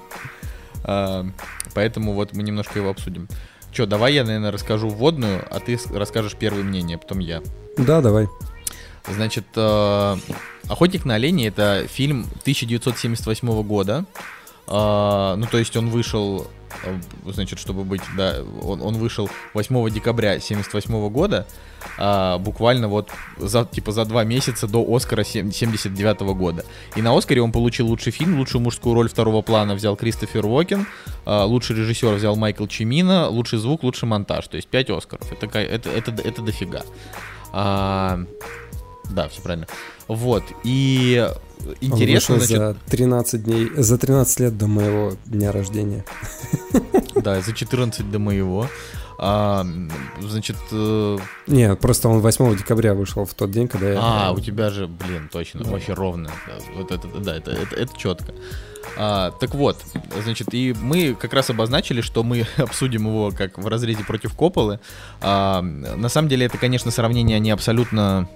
А, 0.84 1.26
поэтому 1.74 2.14
вот 2.14 2.34
мы 2.34 2.44
немножко 2.44 2.80
его 2.80 2.90
обсудим. 2.90 3.28
Че, 3.72 3.86
давай 3.86 4.14
я, 4.14 4.24
наверное, 4.24 4.52
расскажу 4.52 4.90
вводную, 4.90 5.46
а 5.50 5.60
ты 5.60 5.80
расскажешь 5.94 6.36
первое 6.36 6.64
мнение, 6.64 6.98
потом 6.98 7.20
я. 7.20 7.42
Да, 7.78 8.02
давай. 8.02 8.28
Значит, 9.08 9.46
э, 9.56 10.16
«Охотник 10.68 11.06
на 11.06 11.16
оленей»— 11.16 11.48
это 11.50 11.86
фильм 11.88 12.26
1978 12.42 13.64
года. 13.64 14.06
А, 14.68 15.36
ну, 15.36 15.46
то 15.48 15.58
есть 15.58 15.76
он 15.78 15.90
вышел, 15.90 16.48
значит, 17.26 17.60
чтобы 17.60 17.84
быть, 17.84 18.02
да, 18.18 18.38
он, 18.62 18.82
он 18.82 18.98
вышел 18.98 19.30
8 19.54 19.90
декабря 19.90 20.32
1978 20.32 21.10
года, 21.10 21.48
а, 21.98 22.38
буквально 22.38 22.88
вот 22.88 23.10
за, 23.38 23.66
типа, 23.66 23.92
за 23.92 24.06
два 24.06 24.24
месяца 24.24 24.68
до 24.68 24.86
Оскара 24.88 25.24
79 25.24 26.20
года. 26.36 26.66
И 26.96 27.02
на 27.02 27.18
Оскаре 27.18 27.42
он 27.42 27.52
получил 27.52 27.88
лучший 27.88 28.12
фильм, 28.12 28.38
лучшую 28.38 28.62
мужскую 28.62 28.96
роль 28.96 29.10
второго 29.10 29.42
плана 29.42 29.76
взял 29.76 29.96
Кристофер 29.96 30.46
Уокен, 30.46 30.86
а, 31.26 31.46
лучший 31.46 31.76
режиссер 31.76 32.14
взял 32.14 32.36
Майкл 32.36 32.66
Чимина, 32.68 33.28
лучший 33.28 33.60
звук, 33.60 33.84
лучший 33.84 34.08
монтаж. 34.08 34.48
То 34.48 34.58
есть 34.58 34.68
5 34.68 34.90
Оскаров. 34.90 35.32
Это, 35.32 35.60
это, 35.60 35.90
это, 35.90 36.12
это 36.12 36.42
дофига. 36.42 36.84
А, 37.52 38.20
да, 39.10 39.28
все 39.28 39.42
правильно. 39.42 39.68
Вот. 40.08 40.44
И 40.64 41.28
интересно, 41.82 42.36
Он 42.36 42.42
вышел 42.42 42.58
значит, 42.58 42.58
за 42.58 42.92
13 42.92 43.44
дней, 43.44 43.70
за 43.76 43.98
13 43.98 44.40
лет 44.40 44.58
до 44.58 44.68
моего 44.68 45.14
дня 45.26 45.52
рождения. 45.52 46.06
да, 47.16 47.42
за 47.42 47.54
14 47.54 48.10
до 48.10 48.20
моего. 48.20 48.68
А, 49.22 49.66
значит, 50.22 50.56
э, 50.72 51.18
Нет, 51.48 51.78
просто 51.80 52.08
он 52.08 52.22
8 52.22 52.56
декабря 52.56 52.94
вышел 52.94 53.26
в 53.26 53.34
тот 53.34 53.52
день, 53.52 53.68
когда 53.68 53.90
я... 53.90 54.00
а, 54.02 54.32
у 54.32 54.40
тебя 54.40 54.70
же, 54.70 54.88
блин, 54.88 55.30
точно, 55.30 55.70
вообще 55.70 55.94
ровно. 55.94 56.32
Да, 56.48 56.54
Вот 56.78 56.92
это, 56.92 57.08
да, 57.20 57.36
это, 57.36 57.52
это, 57.52 57.76
это 57.76 57.98
четко. 57.98 58.34
А, 58.98 59.32
так 59.32 59.56
вот, 59.56 59.78
значит, 60.24 60.54
и 60.54 60.74
мы 60.82 61.16
как 61.16 61.34
раз 61.34 61.50
обозначили, 61.50 62.00
что 62.00 62.24
мы 62.24 62.48
обсудим 62.58 63.08
его 63.08 63.32
как 63.32 63.58
в 63.58 63.68
разрезе 63.68 64.06
против 64.06 64.36
Копполы. 64.36 64.80
А, 65.20 65.62
на 65.62 66.08
самом 66.08 66.30
деле, 66.30 66.46
это, 66.46 66.58
конечно, 66.58 66.90
сравнения, 66.90 67.36
они 67.36 67.52
абсолютно 67.52 68.30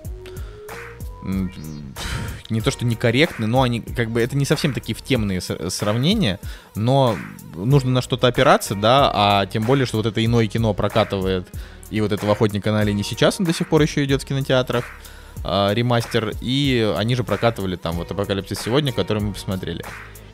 не 2.50 2.62
то 2.62 2.72
что 2.72 2.86
некорректны, 2.86 3.48
но 3.48 3.62
они 3.62 3.82
как 3.82 4.12
бы 4.12 4.22
это 4.22 4.36
не 4.36 4.46
совсем 4.46 4.74
такие 4.74 4.96
втемные 4.96 5.42
с- 5.42 5.70
сравнения, 5.70 6.40
но 6.76 7.18
нужно 7.56 7.92
на 7.92 8.02
что-то 8.02 8.28
опираться, 8.28 8.76
да, 8.76 9.12
а 9.14 9.46
тем 9.46 9.64
более, 9.64 9.86
что 9.86 9.98
вот 9.98 10.06
это 10.06 10.24
иное 10.24 10.48
кино 10.48 10.74
прокатывает 10.74 11.48
и 11.90 12.02
вот 12.02 12.12
этого 12.12 12.34
охотника 12.34 12.72
на 12.72 12.82
оленей 12.82 13.04
сейчас 13.04 13.40
он 13.40 13.46
до 13.46 13.54
сих 13.54 13.68
пор 13.68 13.82
еще 13.82 14.04
идет 14.04 14.24
в 14.24 14.26
кинотеатрах 14.26 14.86
а, 15.44 15.72
ремастер, 15.74 16.34
и 16.42 16.94
они 16.98 17.16
же 17.16 17.24
прокатывали 17.24 17.76
там 17.76 17.96
вот 17.96 18.12
Апокалипсис 18.12 18.60
сегодня, 18.60 18.92
который 18.92 19.22
мы 19.22 19.34
посмотрели. 19.34 19.84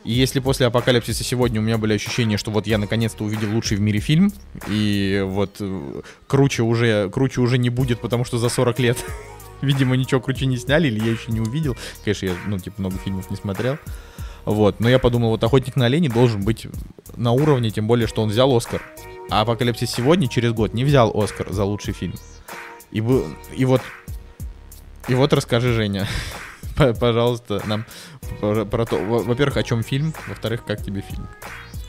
И 0.04 0.12
если 0.12 0.40
после 0.40 0.66
Апокалипсиса 0.66 1.22
сегодня 1.24 1.60
у 1.60 1.62
меня 1.62 1.76
были 1.76 1.92
ощущения, 1.94 2.38
что 2.38 2.50
вот 2.50 2.66
я 2.66 2.78
наконец-то 2.78 3.24
увидел 3.24 3.52
лучший 3.52 3.76
в 3.76 3.80
мире 3.80 4.00
фильм, 4.00 4.32
и 4.66 5.22
вот 5.26 5.56
э, 5.60 6.00
круче 6.26 6.62
уже, 6.62 7.10
круче 7.10 7.42
уже 7.42 7.58
не 7.58 7.68
будет, 7.68 8.00
потому 8.00 8.24
что 8.24 8.38
за 8.38 8.48
40 8.48 8.78
лет, 8.78 9.04
видимо, 9.62 9.96
ничего 9.96 10.20
круче 10.20 10.46
не 10.46 10.56
сняли, 10.56 10.88
или 10.88 11.04
я 11.04 11.10
еще 11.12 11.32
не 11.32 11.40
увидел. 11.40 11.76
Конечно, 12.04 12.26
я, 12.26 12.34
ну, 12.46 12.58
типа, 12.58 12.76
много 12.80 12.96
фильмов 12.98 13.30
не 13.30 13.36
смотрел. 13.36 13.78
Вот, 14.46 14.80
но 14.80 14.88
я 14.88 14.98
подумал, 14.98 15.30
вот 15.30 15.44
«Охотник 15.44 15.76
на 15.76 15.86
оленей» 15.86 16.08
должен 16.08 16.42
быть 16.42 16.66
на 17.16 17.32
уровне, 17.32 17.70
тем 17.70 17.86
более, 17.86 18.06
что 18.06 18.22
он 18.22 18.30
взял 18.30 18.54
Оскар. 18.56 18.82
А 19.30 19.42
«Апокалипсис 19.42 19.90
сегодня» 19.90 20.28
через 20.28 20.52
год 20.52 20.72
не 20.74 20.84
взял 20.84 21.10
Оскар 21.14 21.52
за 21.52 21.64
лучший 21.64 21.92
фильм. 21.94 22.14
И, 22.90 23.00
бы- 23.00 23.26
и 23.54 23.64
вот... 23.64 23.82
И 25.08 25.14
вот 25.14 25.32
расскажи, 25.32 25.72
Женя, 25.74 26.08
пожалуйста, 26.76 27.62
нам 27.66 27.84
про, 28.40 28.64
про 28.64 28.86
то, 28.86 28.96
во- 28.96 29.18
во-первых, 29.22 29.56
о 29.58 29.62
чем 29.62 29.82
фильм, 29.82 30.14
во-вторых, 30.28 30.64
как 30.64 30.82
тебе 30.82 31.02
фильм. 31.02 31.26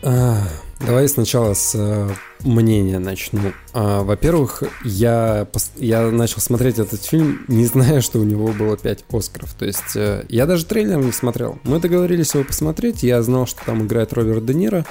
А, 0.03 0.47
Давай 0.85 1.07
сначала 1.07 1.53
с 1.53 1.75
э, 1.75 2.09
мнения 2.43 2.97
начну. 2.97 3.53
А, 3.71 4.01
Во-первых, 4.01 4.63
я, 4.83 5.47
я 5.75 6.09
начал 6.09 6.41
смотреть 6.41 6.79
этот 6.79 7.03
фильм, 7.03 7.45
не 7.47 7.65
зная, 7.65 8.01
что 8.01 8.17
у 8.19 8.23
него 8.23 8.47
было 8.47 8.77
5 8.77 9.05
Оскаров. 9.11 9.53
То 9.53 9.65
есть 9.65 9.95
э, 9.95 10.25
я 10.27 10.47
даже 10.47 10.65
трейлер 10.65 10.97
не 10.97 11.11
смотрел. 11.11 11.59
Мы 11.63 11.79
договорились 11.79 12.33
его 12.33 12.43
посмотреть, 12.43 13.03
я 13.03 13.21
знал, 13.21 13.45
что 13.45 13.63
там 13.63 13.85
играет 13.85 14.11
Роберт 14.13 14.43
Де 14.45 14.55
Ниро, 14.55 14.85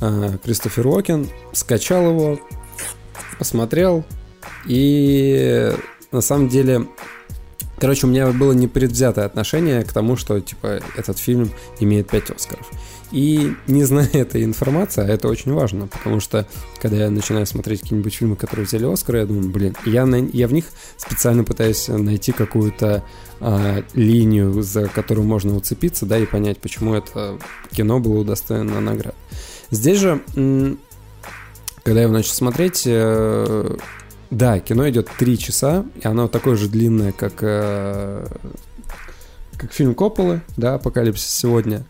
э, 0.00 0.38
Кристофер 0.42 0.86
Уокен, 0.86 1.28
скачал 1.52 2.08
его, 2.08 2.40
посмотрел, 3.38 4.04
и 4.64 5.72
на 6.10 6.22
самом 6.22 6.48
деле 6.48 6.86
Короче, 7.80 8.08
у 8.08 8.10
меня 8.10 8.26
было 8.32 8.52
непредвзятое 8.52 9.24
отношение 9.24 9.84
к 9.84 9.92
тому, 9.92 10.16
что, 10.16 10.40
типа, 10.40 10.80
этот 10.96 11.16
фильм 11.18 11.52
имеет 11.78 12.10
5 12.10 12.30
Оскаров. 12.30 12.68
И 13.10 13.54
не 13.66 13.84
зная 13.84 14.08
этой 14.12 14.44
информации, 14.44 15.02
а 15.02 15.08
это 15.08 15.28
очень 15.28 15.52
важно, 15.52 15.86
потому 15.86 16.20
что, 16.20 16.46
когда 16.80 16.96
я 17.04 17.10
начинаю 17.10 17.46
смотреть 17.46 17.80
какие-нибудь 17.80 18.14
фильмы, 18.14 18.36
которые 18.36 18.66
взяли 18.66 18.84
Оскар, 18.84 19.16
я 19.16 19.26
думаю, 19.26 19.48
блин, 19.48 19.74
я, 19.86 20.04
на- 20.04 20.16
я 20.16 20.46
в 20.46 20.52
них 20.52 20.66
специально 20.98 21.42
пытаюсь 21.42 21.88
найти 21.88 22.32
какую-то 22.32 23.02
а, 23.40 23.82
линию, 23.94 24.62
за 24.62 24.88
которую 24.88 25.26
можно 25.26 25.56
уцепиться, 25.56 26.04
да, 26.04 26.18
и 26.18 26.26
понять, 26.26 26.58
почему 26.58 26.94
это 26.94 27.38
кино 27.70 27.98
было 28.00 28.18
удостоено 28.18 28.80
наград. 28.80 29.14
Здесь 29.70 29.98
же, 30.00 30.20
когда 31.82 32.00
я 32.00 32.02
его 32.02 32.12
начал 32.12 32.32
смотреть, 32.34 32.82
э, 32.84 33.76
да, 34.30 34.60
кино 34.60 34.88
идет 34.90 35.08
3 35.18 35.38
часа, 35.38 35.86
и 36.02 36.06
оно 36.06 36.28
такое 36.28 36.56
же 36.56 36.68
длинное, 36.68 37.12
как, 37.12 37.34
э, 37.40 38.26
как 39.56 39.72
фильм 39.72 39.94
Копполы, 39.94 40.42
да, 40.56 40.74
«Апокалипсис 40.74 41.30
сегодня». 41.30 41.84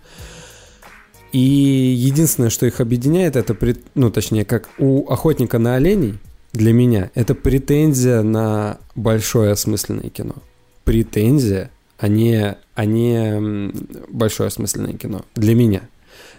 И 1.32 1.38
единственное, 1.38 2.50
что 2.50 2.66
их 2.66 2.80
объединяет, 2.80 3.36
это, 3.36 3.54
пред- 3.54 3.84
ну, 3.94 4.10
точнее, 4.10 4.44
как 4.44 4.70
у 4.78 5.08
«Охотника 5.08 5.58
на 5.58 5.74
оленей», 5.74 6.18
для 6.52 6.72
меня, 6.72 7.10
это 7.14 7.34
претензия 7.34 8.22
на 8.22 8.78
большое 8.94 9.52
осмысленное 9.52 10.08
кино. 10.08 10.36
Претензия, 10.84 11.70
а 11.98 12.08
не, 12.08 12.56
а 12.74 12.84
не 12.86 13.70
большое 14.08 14.48
осмысленное 14.48 14.94
кино. 14.94 15.24
Для 15.34 15.54
меня. 15.54 15.82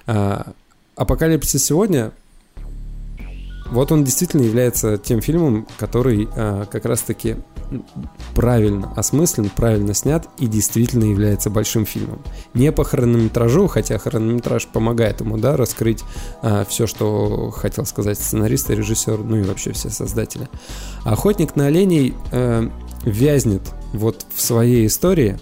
А, 0.07 0.53
«Апокалипсис 0.95 1.63
сегодня» 1.63 2.11
Вот 3.71 3.91
он 3.91 4.03
действительно 4.03 4.41
является 4.41 4.97
тем 4.97 5.21
фильмом, 5.21 5.67
который 5.77 6.27
а, 6.35 6.65
как 6.65 6.85
раз-таки 6.85 7.37
правильно 8.33 8.91
осмыслен, 8.95 9.49
правильно 9.49 9.93
снят 9.93 10.27
и 10.39 10.47
действительно 10.47 11.03
является 11.05 11.49
большим 11.49 11.85
фильмом. 11.85 12.19
Не 12.53 12.71
по 12.71 12.83
хронометражу, 12.83 13.67
хотя 13.67 13.99
хронометраж 13.99 14.65
помогает 14.67 15.21
ему, 15.21 15.37
да, 15.37 15.55
раскрыть 15.55 16.03
все, 16.67 16.87
что 16.87 17.51
хотел 17.51 17.85
сказать 17.85 18.17
сценарист 18.17 18.71
и 18.71 18.75
режиссер, 18.75 19.19
ну 19.19 19.37
и 19.37 19.43
вообще 19.43 19.71
все 19.73 19.89
создатели. 19.89 20.49
А 21.05 21.13
«Охотник 21.13 21.55
на 21.55 21.67
оленей» 21.67 22.15
э, 22.31 22.69
вязнет 23.03 23.61
вот 23.93 24.25
в 24.33 24.41
своей 24.41 24.87
истории, 24.87 25.39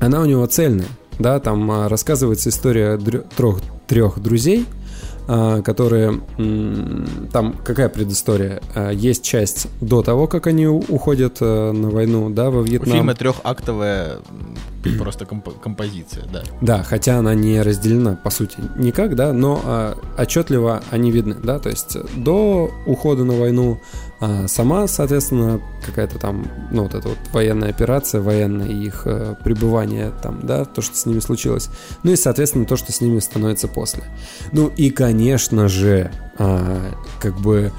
она 0.00 0.20
у 0.20 0.24
него 0.24 0.44
цельная, 0.46 0.88
да, 1.18 1.40
там 1.40 1.70
а, 1.70 1.88
рассказывается 1.88 2.50
история 2.50 2.98
трех, 2.98 3.60
трех 3.86 4.18
друзей, 4.18 4.66
а, 4.66 4.85
которые... 5.26 6.20
м, 6.38 7.28
Там 7.32 7.54
какая 7.64 7.88
предыстория? 7.88 8.60
А, 8.74 8.90
Есть 8.90 9.24
часть 9.24 9.66
до 9.80 10.02
того, 10.02 10.26
как 10.26 10.46
они 10.46 10.66
у- 10.68 10.84
уходят 10.88 11.38
э, 11.40 11.72
на 11.72 11.90
войну, 11.90 12.30
да, 12.30 12.50
во 12.50 12.60
У 12.60 12.62
Вьетнам. 12.64 12.92
фильма 12.96 13.14
трехактовая 13.14 14.18
просто 14.98 15.24
комп- 15.24 15.58
композиция, 15.60 16.24
да. 16.32 16.42
Да, 16.60 16.82
хотя 16.84 17.18
она 17.18 17.34
не 17.34 17.60
разделена, 17.60 18.16
по 18.22 18.30
сути, 18.30 18.56
никак, 18.78 19.16
да, 19.16 19.32
но 19.32 19.94
отчетливо 20.16 20.80
они 20.90 21.10
видны, 21.10 21.34
да, 21.34 21.58
то 21.58 21.68
есть 21.70 21.96
до 22.16 22.70
ухода 22.86 23.24
на 23.24 23.32
войну 23.34 23.80
а, 24.18 24.48
сама, 24.48 24.86
соответственно, 24.86 25.60
какая-то 25.84 26.18
там, 26.18 26.46
ну, 26.70 26.84
вот 26.84 26.94
эта 26.94 27.08
вот 27.08 27.18
военная 27.32 27.68
операция, 27.68 28.22
военное 28.22 28.68
их 28.68 29.02
э, 29.04 29.34
пребывание 29.44 30.12
там, 30.22 30.40
да, 30.46 30.64
то, 30.64 30.80
что 30.80 30.96
с 30.96 31.04
ними 31.04 31.20
случилось, 31.20 31.68
ну 32.02 32.12
и, 32.12 32.16
соответственно, 32.16 32.64
то, 32.64 32.76
что 32.76 32.92
с 32.92 33.00
ними 33.00 33.18
становится 33.18 33.68
после. 33.68 34.04
Ну 34.52 34.68
и, 34.68 34.90
конечно 34.90 35.68
же, 35.68 36.10
а, 36.38 36.92
как 37.20 37.38
бы 37.40 37.72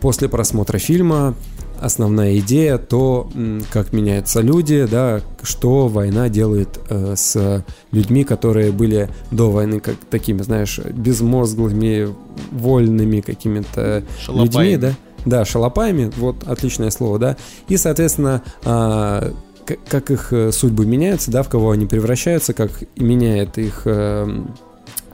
после 0.00 0.28
просмотра 0.28 0.78
фильма 0.78 1.34
основная 1.80 2.38
идея, 2.38 2.78
то, 2.78 3.28
как 3.72 3.92
меняются 3.92 4.40
люди, 4.40 4.86
да, 4.88 5.20
что 5.42 5.88
война 5.88 6.28
делает 6.28 6.78
э, 6.88 7.14
с 7.16 7.64
людьми, 7.90 8.22
которые 8.22 8.70
были 8.70 9.08
до 9.32 9.50
войны 9.50 9.80
как 9.80 9.96
такими, 10.08 10.42
знаешь, 10.42 10.78
безмозглыми, 10.78 12.14
вольными 12.52 13.20
какими-то 13.20 14.04
людьми, 14.28 14.76
да. 14.76 14.92
Да, 15.24 15.44
шалопаями, 15.44 16.10
вот 16.16 16.44
отличное 16.46 16.90
слово, 16.90 17.18
да. 17.18 17.36
И, 17.68 17.76
соответственно, 17.76 18.42
к- 18.64 19.78
как 19.88 20.10
их 20.10 20.32
э, 20.32 20.50
судьбы 20.52 20.84
меняются, 20.86 21.30
да, 21.30 21.42
в 21.42 21.48
кого 21.48 21.70
они 21.70 21.86
превращаются, 21.86 22.52
как 22.54 22.70
меняет 22.96 23.58
их 23.58 23.82
э, 23.84 24.26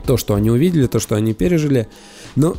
то, 0.07 0.17
что 0.17 0.35
они 0.35 0.51
увидели, 0.51 0.87
то, 0.87 0.99
что 1.01 1.15
они 1.17 1.35
пережили. 1.35 1.89
Но 2.37 2.57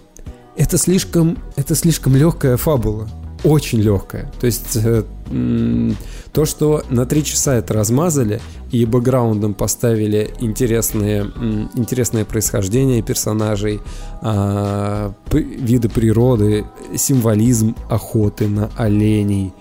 это 0.56 0.78
слишком, 0.78 1.40
это 1.56 1.74
слишком 1.76 2.16
легкая 2.16 2.58
фабула. 2.58 3.10
Очень 3.44 3.80
легкая. 3.80 4.32
То 4.40 4.46
есть 4.46 4.76
э, 4.76 5.04
то, 6.34 6.46
что 6.46 6.84
на 6.90 7.06
три 7.06 7.24
часа 7.24 7.56
это 7.56 7.74
размазали 7.74 8.42
и 8.72 8.86
бэкграундом 8.86 9.54
поставили 9.54 10.32
интересные, 10.40 11.24
интересное 11.76 12.26
происхождение 12.26 13.02
персонажей, 13.02 13.82
а, 14.22 15.14
виды 15.32 15.90
природы, 15.90 16.66
символизм 16.96 17.76
охоты 17.90 18.48
на 18.48 18.70
оленей. 18.78 19.54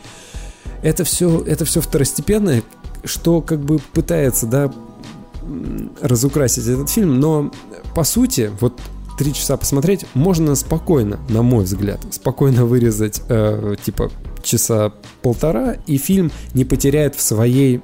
Это 0.82 1.05
все, 1.05 1.40
это 1.40 1.64
все 1.64 1.80
второстепенное, 1.80 2.62
что 3.05 3.40
как 3.40 3.60
бы 3.60 3.78
пытается, 3.78 4.47
да, 4.47 4.72
разукрасить 6.01 6.66
этот 6.66 6.90
фильм, 6.90 7.18
но 7.20 7.51
по 7.94 8.05
сути, 8.05 8.51
вот 8.60 8.78
три 9.18 9.32
часа 9.32 9.56
посмотреть 9.56 10.05
можно 10.14 10.55
спокойно, 10.55 11.18
на 11.28 11.43
мой 11.43 11.64
взгляд, 11.64 12.01
спокойно 12.10 12.66
вырезать 12.66 13.22
э, 13.28 13.74
типа 13.82 14.10
часа 14.43 14.93
полтора, 15.22 15.76
и 15.86 15.97
фильм 15.97 16.30
не 16.55 16.64
потеряет 16.64 17.14
в 17.16 17.20
своей 17.20 17.80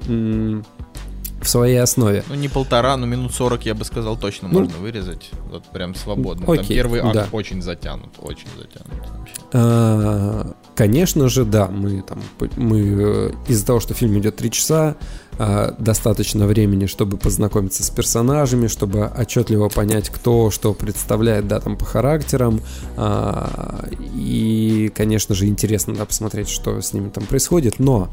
в 1.45 1.49
своей 1.49 1.77
основе. 1.77 2.23
Ну, 2.27 2.35
не 2.35 2.49
полтора, 2.49 2.97
но 2.97 3.05
минут 3.05 3.33
40, 3.33 3.65
я 3.65 3.73
бы 3.73 3.85
сказал, 3.85 4.17
точно 4.17 4.49
Ну, 4.51 4.61
можно 4.61 4.77
вырезать. 4.77 5.31
Вот 5.51 5.63
прям 5.65 5.95
свободно. 5.95 6.45
Там 6.45 6.55
окей, 6.55 6.75
первый 6.75 6.99
акт 6.99 7.13
да. 7.13 7.27
очень 7.31 7.61
затянут, 7.61 8.09
очень 8.19 8.47
затянут. 8.57 9.07
А, 9.53 10.53
Конечно 10.75 11.29
же, 11.29 11.45
да, 11.45 11.67
мы 11.67 12.01
там 12.01 12.21
мы 12.57 12.79
э, 12.79 13.31
из-за 13.47 13.65
того, 13.65 13.79
что 13.79 13.93
фильм 13.93 14.19
идет 14.19 14.35
три 14.35 14.51
часа, 14.51 14.97
а, 15.39 15.73
достаточно 15.79 16.45
времени, 16.47 16.85
чтобы 16.85 17.15
познакомиться 17.15 17.81
с 17.81 17.89
персонажами, 17.89 18.67
чтобы 18.67 19.09
отчетливо 19.17 19.69
понять, 19.69 20.09
кто 20.09 20.51
что 20.51 20.73
представляет, 20.73 21.47
да, 21.47 21.61
там 21.61 21.77
по 21.77 21.85
характерам, 21.85 22.59
А, 22.97 23.87
и, 24.15 24.91
конечно 24.93 25.33
же, 25.33 25.47
интересно, 25.47 25.95
да, 25.95 26.05
посмотреть, 26.05 26.49
что 26.49 26.81
с 26.81 26.91
ними 26.91 27.09
там 27.09 27.25
происходит, 27.25 27.79
но 27.79 28.09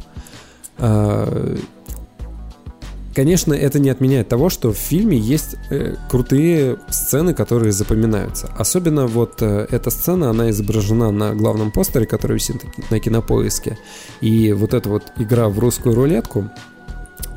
Конечно, 3.14 3.52
это 3.52 3.78
не 3.78 3.90
отменяет 3.90 4.28
того, 4.28 4.48
что 4.48 4.72
в 4.72 4.76
фильме 4.76 5.18
есть 5.18 5.56
э, 5.70 5.96
крутые 6.08 6.78
сцены, 6.88 7.34
которые 7.34 7.72
запоминаются. 7.72 8.50
Особенно 8.56 9.06
вот 9.06 9.42
э, 9.42 9.66
эта 9.70 9.90
сцена, 9.90 10.30
она 10.30 10.48
изображена 10.50 11.10
на 11.10 11.34
главном 11.34 11.72
постере, 11.72 12.06
который 12.06 12.34
висит 12.34 12.62
на 12.90 13.00
кинопоиске. 13.00 13.78
И 14.22 14.52
вот 14.52 14.72
эта 14.72 14.88
вот 14.88 15.12
игра 15.16 15.50
в 15.50 15.58
русскую 15.58 15.94
рулетку, 15.94 16.50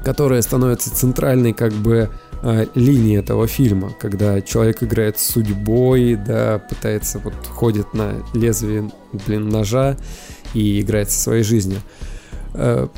которая 0.06 0.42
становится 0.42 0.96
центральной 0.96 1.52
как 1.52 1.74
бы 1.74 2.10
э, 2.42 2.66
линией 2.74 3.18
этого 3.18 3.46
фильма, 3.46 3.92
когда 4.00 4.42
человек 4.42 4.82
играет 4.82 5.20
с 5.20 5.28
судьбой, 5.28 6.16
да, 6.16 6.60
пытается 6.60 7.20
вот 7.20 7.34
ходит 7.50 7.94
на 7.94 8.24
лезвие, 8.34 8.90
блин, 9.12 9.50
ножа 9.50 9.98
и 10.54 10.80
играет 10.80 11.12
со 11.12 11.20
своей 11.20 11.44
жизнью 11.44 11.82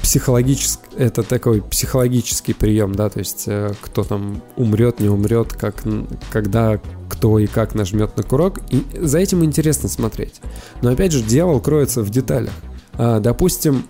психологический, 0.01 0.83
это 0.97 1.23
такой 1.23 1.61
психологический 1.61 2.53
прием, 2.53 2.93
да, 2.93 3.09
то 3.09 3.19
есть 3.19 3.43
э, 3.47 3.73
кто 3.81 4.03
там 4.03 4.41
умрет, 4.55 4.99
не 4.99 5.09
умрет, 5.09 5.53
как, 5.53 5.83
когда, 6.31 6.79
кто 7.09 7.39
и 7.39 7.47
как 7.47 7.75
нажмет 7.75 8.15
на 8.17 8.23
курок, 8.23 8.59
и 8.69 8.83
за 8.99 9.19
этим 9.19 9.43
интересно 9.43 9.89
смотреть. 9.89 10.41
Но 10.81 10.91
опять 10.91 11.11
же, 11.11 11.21
дьявол 11.21 11.59
кроется 11.59 12.01
в 12.01 12.09
деталях. 12.09 12.53
А, 12.93 13.19
допустим, 13.19 13.83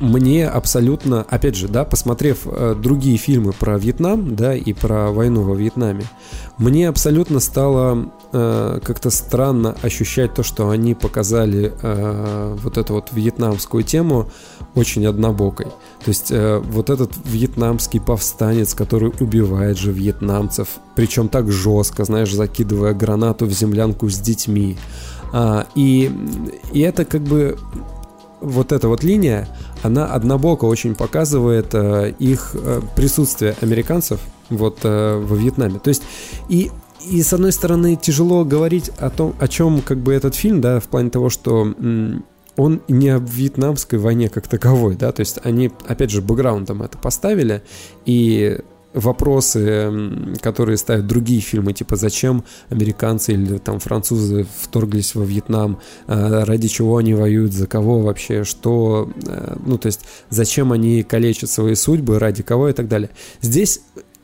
мне 0.00 0.46
абсолютно, 0.48 1.22
опять 1.28 1.56
же, 1.56 1.68
да, 1.68 1.84
посмотрев 1.84 2.46
э, 2.46 2.74
другие 2.80 3.16
фильмы 3.16 3.52
про 3.52 3.78
Вьетнам, 3.78 4.34
да, 4.34 4.54
и 4.54 4.72
про 4.72 5.10
войну 5.10 5.42
во 5.42 5.54
Вьетнаме, 5.54 6.04
мне 6.58 6.88
абсолютно 6.88 7.40
стало 7.40 8.10
э, 8.32 8.80
как-то 8.82 9.10
странно 9.10 9.76
ощущать 9.82 10.34
то, 10.34 10.42
что 10.42 10.70
они 10.70 10.94
показали 10.94 11.72
э, 11.82 12.56
вот 12.62 12.78
эту 12.78 12.94
вот 12.94 13.10
вьетнамскую 13.12 13.82
тему 13.82 14.30
очень 14.74 15.06
однобокой. 15.06 15.66
То 15.66 16.08
есть 16.08 16.30
э, 16.30 16.58
вот 16.58 16.90
этот 16.90 17.12
вьетнамский 17.24 18.00
повстанец, 18.00 18.74
который 18.74 19.12
убивает 19.20 19.78
же 19.78 19.92
вьетнамцев, 19.92 20.68
причем 20.94 21.28
так 21.28 21.50
жестко, 21.50 22.04
знаешь, 22.04 22.32
закидывая 22.32 22.94
гранату 22.94 23.46
в 23.46 23.52
землянку 23.52 24.08
с 24.08 24.18
детьми. 24.18 24.76
А, 25.32 25.66
и, 25.74 26.10
и 26.72 26.80
это 26.80 27.04
как 27.04 27.22
бы 27.22 27.58
вот 28.40 28.72
эта 28.72 28.88
вот 28.88 29.02
линия, 29.02 29.48
она 29.82 30.06
однобоко 30.06 30.64
очень 30.64 30.94
показывает 30.94 31.74
э, 31.74 32.14
их 32.18 32.54
э, 32.54 32.80
присутствие 32.94 33.56
американцев 33.60 34.20
вот 34.50 34.80
э, 34.82 35.16
во 35.18 35.36
Вьетнаме. 35.36 35.78
То 35.78 35.88
есть 35.88 36.02
и 36.48 36.70
и 37.08 37.22
с 37.22 37.32
одной 37.32 37.52
стороны 37.52 37.94
тяжело 37.94 38.44
говорить 38.44 38.90
о 38.98 39.10
том, 39.10 39.34
о 39.38 39.46
чем 39.46 39.80
как 39.80 39.98
бы 39.98 40.12
этот 40.12 40.34
фильм, 40.34 40.60
да, 40.60 40.80
в 40.80 40.84
плане 40.84 41.10
того, 41.10 41.30
что 41.30 41.72
он 42.56 42.82
не 42.88 43.08
о 43.10 43.18
вьетнамской 43.18 43.98
войне 43.98 44.28
как 44.28 44.48
таковой, 44.48 44.96
да, 44.96 45.12
то 45.12 45.20
есть 45.20 45.38
они, 45.44 45.70
опять 45.86 46.10
же, 46.10 46.20
бэкграундом 46.20 46.82
это 46.82 46.98
поставили, 46.98 47.62
и 48.06 48.58
вопросы, 48.96 49.92
которые 50.40 50.76
ставят 50.76 51.06
другие 51.06 51.40
фильмы, 51.40 51.72
типа 51.72 51.96
зачем 51.96 52.44
американцы 52.70 53.34
или 53.34 53.58
там 53.58 53.78
французы 53.78 54.46
вторглись 54.60 55.14
во 55.14 55.24
Вьетнам, 55.24 55.78
э, 56.06 56.44
ради 56.44 56.68
чего 56.68 56.96
они 56.96 57.14
воюют, 57.14 57.52
за 57.52 57.66
кого 57.66 58.00
вообще, 58.00 58.44
что, 58.44 59.10
э, 59.26 59.56
ну 59.64 59.78
то 59.78 59.86
есть 59.86 60.00
зачем 60.30 60.72
они 60.72 61.02
калечат 61.02 61.50
свои 61.50 61.74
судьбы, 61.74 62.18
ради 62.18 62.42
кого? 62.42 62.66
и 62.68 62.72
так 62.72 62.88
далее. 62.88 63.10
Здесь 63.40 63.80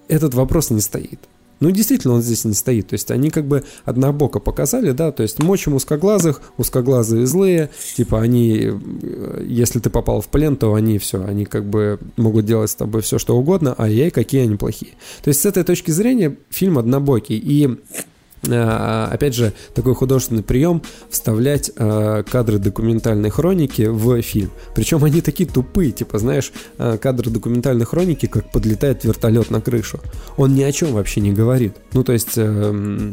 этот 0.08 0.34
вопрос 0.34 0.70
не 0.70 0.80
стоит. 0.80 1.20
Ну, 1.62 1.70
действительно, 1.70 2.14
он 2.14 2.22
здесь 2.22 2.44
не 2.44 2.54
стоит. 2.54 2.88
То 2.88 2.94
есть 2.94 3.12
они 3.12 3.30
как 3.30 3.46
бы 3.46 3.62
однобоко 3.84 4.40
показали, 4.40 4.90
да, 4.90 5.12
то 5.12 5.22
есть 5.22 5.40
мочим 5.40 5.74
узкоглазых, 5.74 6.42
узкоглазые 6.56 7.24
злые, 7.24 7.70
типа 7.94 8.20
они, 8.20 8.72
э, 8.72 9.44
если 9.46 9.78
ты 9.78 9.88
попал 9.88 10.20
в 10.20 10.26
плен, 10.26 10.56
то 10.56 10.74
они 10.74 10.98
все, 10.98 11.24
они 11.24 11.44
как 11.44 11.64
бы 11.64 12.00
могут 12.16 12.46
делать 12.46 12.70
с 12.70 12.74
тобой 12.74 13.02
все, 13.02 13.18
что 13.18 13.36
угодно, 13.36 13.76
а 13.78 13.88
ей 13.88 14.10
какие 14.10 14.42
они 14.42 14.56
плохие. 14.56 14.90
То 15.22 15.28
есть 15.28 15.40
с 15.40 15.46
этой 15.46 15.62
точки 15.62 15.92
зрения 15.92 16.36
фильм 16.50 16.78
однобокий. 16.78 17.38
И 17.38 17.78
опять 18.44 19.34
же, 19.34 19.52
такой 19.74 19.94
художественный 19.94 20.42
прием 20.42 20.82
вставлять 21.10 21.70
э, 21.76 22.24
кадры 22.28 22.58
документальной 22.58 23.30
хроники 23.30 23.82
в 23.82 24.20
фильм. 24.22 24.50
Причем 24.74 25.04
они 25.04 25.20
такие 25.20 25.48
тупые, 25.48 25.92
типа, 25.92 26.18
знаешь, 26.18 26.52
э, 26.78 26.98
кадры 27.00 27.30
документальной 27.30 27.84
хроники, 27.84 28.26
как 28.26 28.50
подлетает 28.50 29.04
вертолет 29.04 29.50
на 29.50 29.60
крышу. 29.60 30.00
Он 30.36 30.54
ни 30.54 30.62
о 30.62 30.72
чем 30.72 30.92
вообще 30.92 31.20
не 31.20 31.32
говорит. 31.32 31.76
Ну, 31.92 32.02
то 32.02 32.12
есть... 32.12 32.32
Э, 32.36 33.12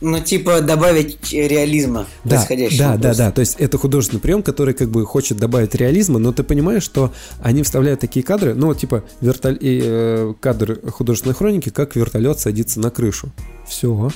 ну, 0.00 0.20
типа 0.20 0.60
добавить 0.60 1.32
реализма 1.32 2.06
да, 2.24 2.36
происходящего. 2.36 2.78
Да, 2.78 2.96
да, 2.96 3.14
да. 3.14 3.30
То 3.30 3.40
есть 3.40 3.56
это 3.58 3.78
художественный 3.78 4.20
прием, 4.20 4.42
который 4.42 4.74
как 4.74 4.90
бы 4.90 5.06
хочет 5.06 5.38
добавить 5.38 5.74
реализма, 5.74 6.18
но 6.18 6.32
ты 6.32 6.42
понимаешь, 6.42 6.82
что 6.82 7.12
они 7.40 7.62
вставляют 7.62 8.00
такие 8.00 8.24
кадры, 8.24 8.54
ну, 8.54 8.66
вот 8.66 8.78
типа 8.78 9.04
вертоль... 9.20 9.58
э, 9.60 10.34
кадр 10.40 10.80
художественной 10.90 11.34
хроники, 11.34 11.70
как 11.70 11.96
вертолет 11.96 12.40
садится 12.40 12.80
на 12.80 12.90
крышу. 12.90 13.30
Все. 13.66 14.10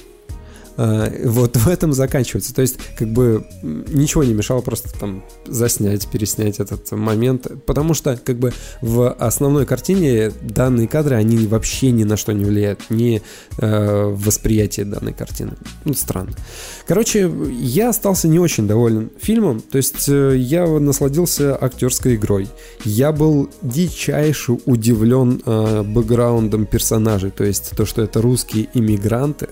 А, 0.76 1.12
вот 1.24 1.56
в 1.56 1.68
этом 1.68 1.92
заканчивается. 1.92 2.54
То 2.54 2.62
есть, 2.62 2.78
как 2.98 3.08
бы 3.08 3.46
ничего 3.62 4.24
не 4.24 4.34
мешало 4.34 4.60
просто 4.60 4.90
там 4.98 5.24
заснять, 5.46 6.06
переснять 6.08 6.60
этот 6.60 6.90
момент, 6.92 7.46
потому 7.66 7.94
что 7.94 8.18
как 8.22 8.38
бы 8.38 8.52
в 8.80 9.10
основной 9.12 9.66
картине 9.66 10.32
данные 10.42 10.88
кадры, 10.88 11.16
они 11.16 11.46
вообще 11.46 11.90
ни 11.90 12.04
на 12.04 12.16
что 12.16 12.32
не 12.32 12.44
влияют, 12.44 12.80
ни 12.90 13.22
э, 13.58 14.04
в 14.06 14.24
восприятии 14.24 14.82
данной 14.82 15.12
картины. 15.12 15.52
Ну, 15.84 15.94
странно. 15.94 16.32
Короче, 16.86 17.30
я 17.50 17.90
остался 17.90 18.28
не 18.28 18.38
очень 18.38 18.66
доволен 18.66 19.10
фильмом, 19.20 19.60
то 19.60 19.78
есть 19.78 20.08
э, 20.08 20.36
я 20.36 20.66
насладился 20.66 21.56
актерской 21.60 22.16
игрой. 22.16 22.48
Я 22.84 23.12
был 23.12 23.50
дичайше 23.62 24.58
удивлен 24.64 25.42
э, 25.44 25.82
бэкграундом 25.82 26.66
персонажей, 26.66 27.30
то 27.30 27.44
есть 27.44 27.70
то, 27.76 27.86
что 27.86 28.02
это 28.02 28.20
русские 28.20 28.68
иммигранты, 28.74 29.48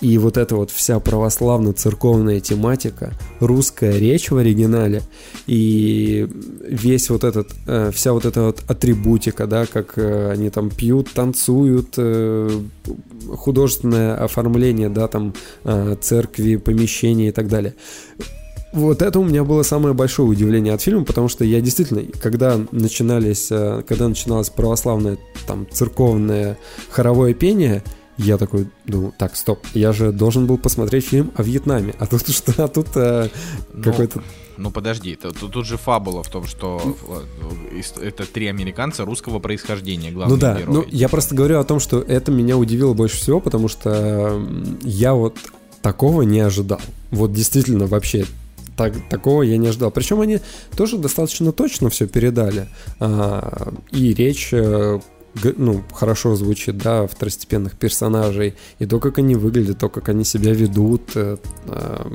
и 0.00 0.18
вот 0.18 0.36
эта 0.36 0.56
вот 0.56 0.70
вся 0.70 0.98
православно-церковная 0.98 2.40
тематика, 2.40 3.12
русская 3.40 3.96
речь 3.98 4.30
в 4.30 4.36
оригинале 4.36 5.02
и 5.46 6.28
весь 6.68 7.10
вот 7.10 7.24
этот, 7.24 7.48
э, 7.66 7.90
вся 7.94 8.12
вот 8.12 8.24
эта 8.24 8.42
вот 8.42 8.62
атрибутика, 8.66 9.46
да, 9.46 9.66
как 9.66 9.96
э, 9.96 10.30
они 10.30 10.50
там 10.50 10.70
пьют, 10.70 11.10
танцуют, 11.12 11.94
э, 11.96 12.50
художественное 13.28 14.16
оформление, 14.16 14.88
да, 14.88 15.08
там 15.08 15.34
церкви, 16.00 16.56
помещения 16.56 17.28
и 17.28 17.32
так 17.32 17.48
далее. 17.48 17.74
Вот 18.72 19.02
это 19.02 19.20
у 19.20 19.24
меня 19.24 19.44
было 19.44 19.62
самое 19.62 19.94
большое 19.94 20.28
удивление 20.28 20.74
от 20.74 20.82
фильма, 20.82 21.04
потому 21.04 21.28
что 21.28 21.44
я 21.44 21.60
действительно, 21.60 22.02
когда 22.20 22.60
начинались, 22.72 23.46
когда 23.48 24.08
начиналось 24.08 24.50
православное, 24.50 25.16
там, 25.46 25.66
церковное 25.70 26.58
хоровое 26.90 27.34
пение, 27.34 27.82
я 28.18 28.38
такой, 28.38 28.68
ну, 28.86 29.12
так, 29.16 29.36
стоп, 29.36 29.66
я 29.74 29.92
же 29.92 30.12
должен 30.12 30.46
был 30.46 30.58
посмотреть 30.58 31.06
фильм 31.06 31.32
о 31.34 31.42
Вьетнаме, 31.42 31.94
а 31.98 32.06
тут 32.06 32.28
что, 32.28 32.64
а 32.64 32.68
тут 32.68 32.88
э, 32.94 33.28
ну, 33.72 33.82
какой-то... 33.82 34.22
Ну 34.56 34.70
подожди, 34.70 35.16
тут, 35.16 35.38
тут 35.38 35.66
же 35.66 35.76
фабула 35.76 36.22
в 36.22 36.28
том, 36.28 36.46
что 36.46 36.96
э, 37.72 37.82
это 38.02 38.24
три 38.24 38.46
американца 38.46 39.04
русского 39.04 39.40
происхождения, 39.40 40.12
главные 40.12 40.34
Ну 40.34 40.40
да, 40.40 40.58
герои. 40.58 40.74
ну 40.74 40.84
я 40.90 41.08
просто 41.08 41.34
говорю 41.34 41.58
о 41.58 41.64
том, 41.64 41.80
что 41.80 42.00
это 42.00 42.30
меня 42.30 42.56
удивило 42.56 42.94
больше 42.94 43.16
всего, 43.16 43.40
потому 43.40 43.68
что 43.68 44.40
я 44.82 45.14
вот 45.14 45.36
такого 45.82 46.22
не 46.22 46.40
ожидал. 46.40 46.80
Вот 47.10 47.32
действительно 47.32 47.86
вообще 47.86 48.26
так, 48.76 48.94
такого 49.08 49.42
я 49.42 49.56
не 49.56 49.68
ожидал. 49.68 49.90
Причем 49.90 50.20
они 50.20 50.40
тоже 50.76 50.98
достаточно 50.98 51.52
точно 51.52 51.90
все 51.90 52.06
передали. 52.06 52.68
А, 52.98 53.72
и 53.90 54.14
речь 54.14 54.48
э, 54.52 55.00
ну, 55.56 55.82
хорошо 55.92 56.36
звучит, 56.36 56.78
да, 56.78 57.06
второстепенных 57.06 57.76
персонажей, 57.76 58.54
и 58.78 58.86
то, 58.86 59.00
как 59.00 59.18
они 59.18 59.34
выглядят, 59.34 59.78
то, 59.78 59.88
как 59.88 60.08
они 60.08 60.24
себя 60.24 60.52
ведут, 60.52 61.02
э, 61.16 61.36
э, 61.66 62.10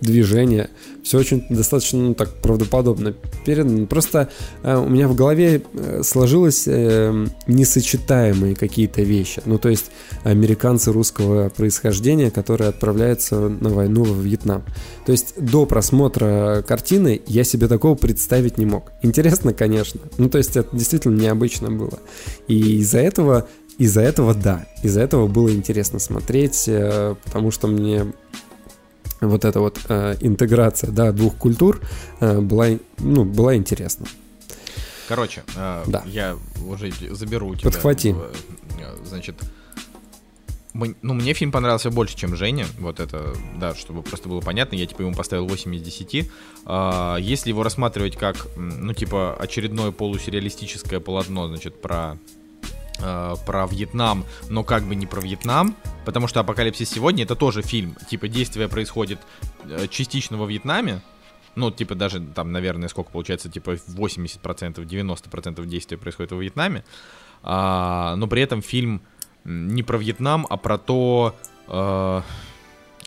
движение, 0.00 0.70
все 1.08 1.16
очень 1.16 1.42
достаточно, 1.48 2.00
ну, 2.00 2.14
так, 2.14 2.28
правдоподобно 2.34 3.14
передано. 3.46 3.86
Просто 3.86 4.28
э, 4.62 4.76
у 4.76 4.90
меня 4.90 5.08
в 5.08 5.14
голове 5.14 5.62
э, 5.72 6.02
сложилось 6.04 6.64
э, 6.66 7.26
несочетаемые 7.46 8.54
какие-то 8.54 9.00
вещи. 9.00 9.40
Ну, 9.46 9.56
то 9.56 9.70
есть 9.70 9.86
американцы 10.24 10.92
русского 10.92 11.48
происхождения, 11.48 12.30
которые 12.30 12.68
отправляются 12.68 13.48
на 13.48 13.70
войну 13.70 14.04
во 14.04 14.22
Вьетнам. 14.22 14.64
То 15.06 15.12
есть 15.12 15.32
до 15.38 15.64
просмотра 15.64 16.62
картины 16.68 17.22
я 17.26 17.42
себе 17.42 17.68
такого 17.68 17.94
представить 17.94 18.58
не 18.58 18.66
мог. 18.66 18.92
Интересно, 19.00 19.54
конечно. 19.54 20.00
Ну, 20.18 20.28
то 20.28 20.36
есть 20.36 20.58
это 20.58 20.76
действительно 20.76 21.18
необычно 21.18 21.70
было. 21.70 22.00
И 22.48 22.80
из-за 22.80 22.98
этого 22.98 23.48
из-за 23.78 24.02
этого 24.02 24.34
да, 24.34 24.66
из-за 24.82 25.00
этого 25.00 25.26
было 25.28 25.50
интересно 25.50 26.00
смотреть, 26.00 26.64
э, 26.66 27.14
потому 27.24 27.50
что 27.50 27.66
мне 27.66 28.12
вот 29.20 29.44
эта 29.44 29.60
вот 29.60 29.80
э, 29.88 30.16
интеграция 30.20 30.90
да, 30.90 31.12
двух 31.12 31.36
культур 31.36 31.80
э, 32.20 32.40
была, 32.40 32.68
ну, 32.98 33.24
была 33.24 33.56
интересна. 33.56 34.06
Короче, 35.08 35.42
э, 35.56 35.84
да. 35.86 36.02
я 36.06 36.36
уже 36.66 36.92
заберу 37.10 37.48
у 37.48 37.54
тебя. 37.56 37.70
Подхвати. 37.70 38.14
Э, 38.14 38.96
значит, 39.04 39.36
ну, 40.74 41.14
мне 41.14 41.32
фильм 41.32 41.50
понравился 41.50 41.90
больше, 41.90 42.16
чем 42.16 42.36
Женя. 42.36 42.66
Вот 42.78 43.00
это, 43.00 43.34
да, 43.56 43.74
чтобы 43.74 44.02
просто 44.02 44.28
было 44.28 44.40
понятно. 44.40 44.76
Я, 44.76 44.86
типа, 44.86 45.02
ему 45.02 45.14
поставил 45.14 45.46
8 45.46 45.74
из 45.74 45.82
10. 45.82 46.30
А, 46.66 47.16
если 47.16 47.48
его 47.48 47.62
рассматривать 47.62 48.16
как, 48.16 48.46
ну, 48.56 48.92
типа, 48.92 49.34
очередное 49.34 49.90
полусюрреалистическое 49.90 51.00
полотно, 51.00 51.48
значит, 51.48 51.80
про 51.80 52.18
э, 53.00 53.34
про 53.46 53.66
Вьетнам, 53.66 54.24
но 54.48 54.64
как 54.64 54.84
бы 54.84 54.94
не 54.94 55.06
про 55.06 55.20
Вьетнам, 55.20 55.76
потому 56.04 56.28
что 56.28 56.40
«Апокалипсис 56.40 56.90
сегодня»— 56.90 57.24
это 57.24 57.36
тоже 57.36 57.62
фильм, 57.62 57.96
типа 58.08 58.28
действие 58.28 58.68
происходит 58.68 59.20
э, 59.64 59.86
частично 59.88 60.36
во 60.36 60.46
Вьетнаме, 60.46 61.02
ну, 61.54 61.70
типа 61.70 61.94
даже 61.94 62.20
там, 62.20 62.52
наверное, 62.52 62.88
сколько 62.88 63.10
получается, 63.10 63.50
типа 63.50 63.72
80%, 63.72 64.76
90% 64.76 65.66
действия 65.66 65.98
происходит 65.98 66.32
во 66.32 66.38
Вьетнаме, 66.38 66.84
а, 67.42 68.14
но 68.16 68.26
при 68.26 68.42
этом 68.42 68.62
фильм 68.62 69.02
не 69.44 69.82
про 69.82 69.98
Вьетнам, 69.98 70.46
а 70.48 70.56
про 70.56 70.78
то, 70.78 71.34
э, 71.66 72.22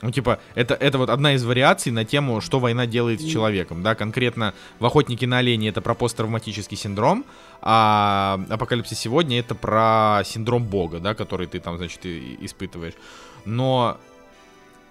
ну, 0.02 0.12
типа, 0.12 0.40
это, 0.56 0.74
это 0.74 0.98
вот 0.98 1.10
одна 1.10 1.34
из 1.34 1.44
вариаций 1.44 1.92
на 1.92 2.06
тему, 2.06 2.42
что 2.42 2.60
война 2.60 2.86
делает 2.86 3.22
с 3.22 3.26
человеком, 3.26 3.84
да, 3.84 3.96
конкретно 3.96 4.54
в 4.80 4.86
«Охотнике 4.86 5.28
на 5.28 5.40
оленей» 5.40 5.70
это 5.70 5.82
про 5.82 5.94
посттравматический 5.94 6.78
синдром, 6.78 7.26
а 7.62 8.40
«Апокалипсис 8.50 9.00
сегодня» 9.00 9.40
это 9.40 9.56
про 9.56 10.24
синдром 10.26 10.64
Бога, 10.64 11.00
да, 11.00 11.14
который 11.14 11.48
ты 11.48 11.60
там, 11.60 11.78
значит, 11.78 12.06
испытываешь. 12.06 12.94
Но 13.46 13.98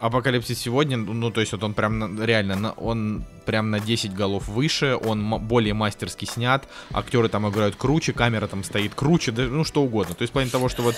Апокалипсис 0.00 0.58
сегодня, 0.58 0.96
ну, 0.96 1.30
то 1.30 1.40
есть 1.40 1.52
вот 1.52 1.62
он 1.62 1.74
прям 1.74 2.22
реально, 2.22 2.56
на- 2.56 2.72
он 2.72 3.24
прям 3.44 3.70
на 3.70 3.80
10 3.80 4.14
голов 4.14 4.48
выше, 4.48 4.96
он 4.96 5.28
более 5.40 5.74
мастерски 5.74 6.24
снят, 6.24 6.66
актеры 6.92 7.28
там 7.28 7.46
играют 7.48 7.76
круче, 7.76 8.14
камера 8.14 8.46
там 8.46 8.64
стоит 8.64 8.94
круче, 8.94 9.30
да, 9.30 9.42
ну, 9.42 9.62
что 9.62 9.82
угодно. 9.82 10.14
То 10.14 10.22
есть, 10.22 10.30
в 10.30 10.32
плане 10.32 10.50
того, 10.50 10.70
что 10.70 10.82
вот... 10.82 10.94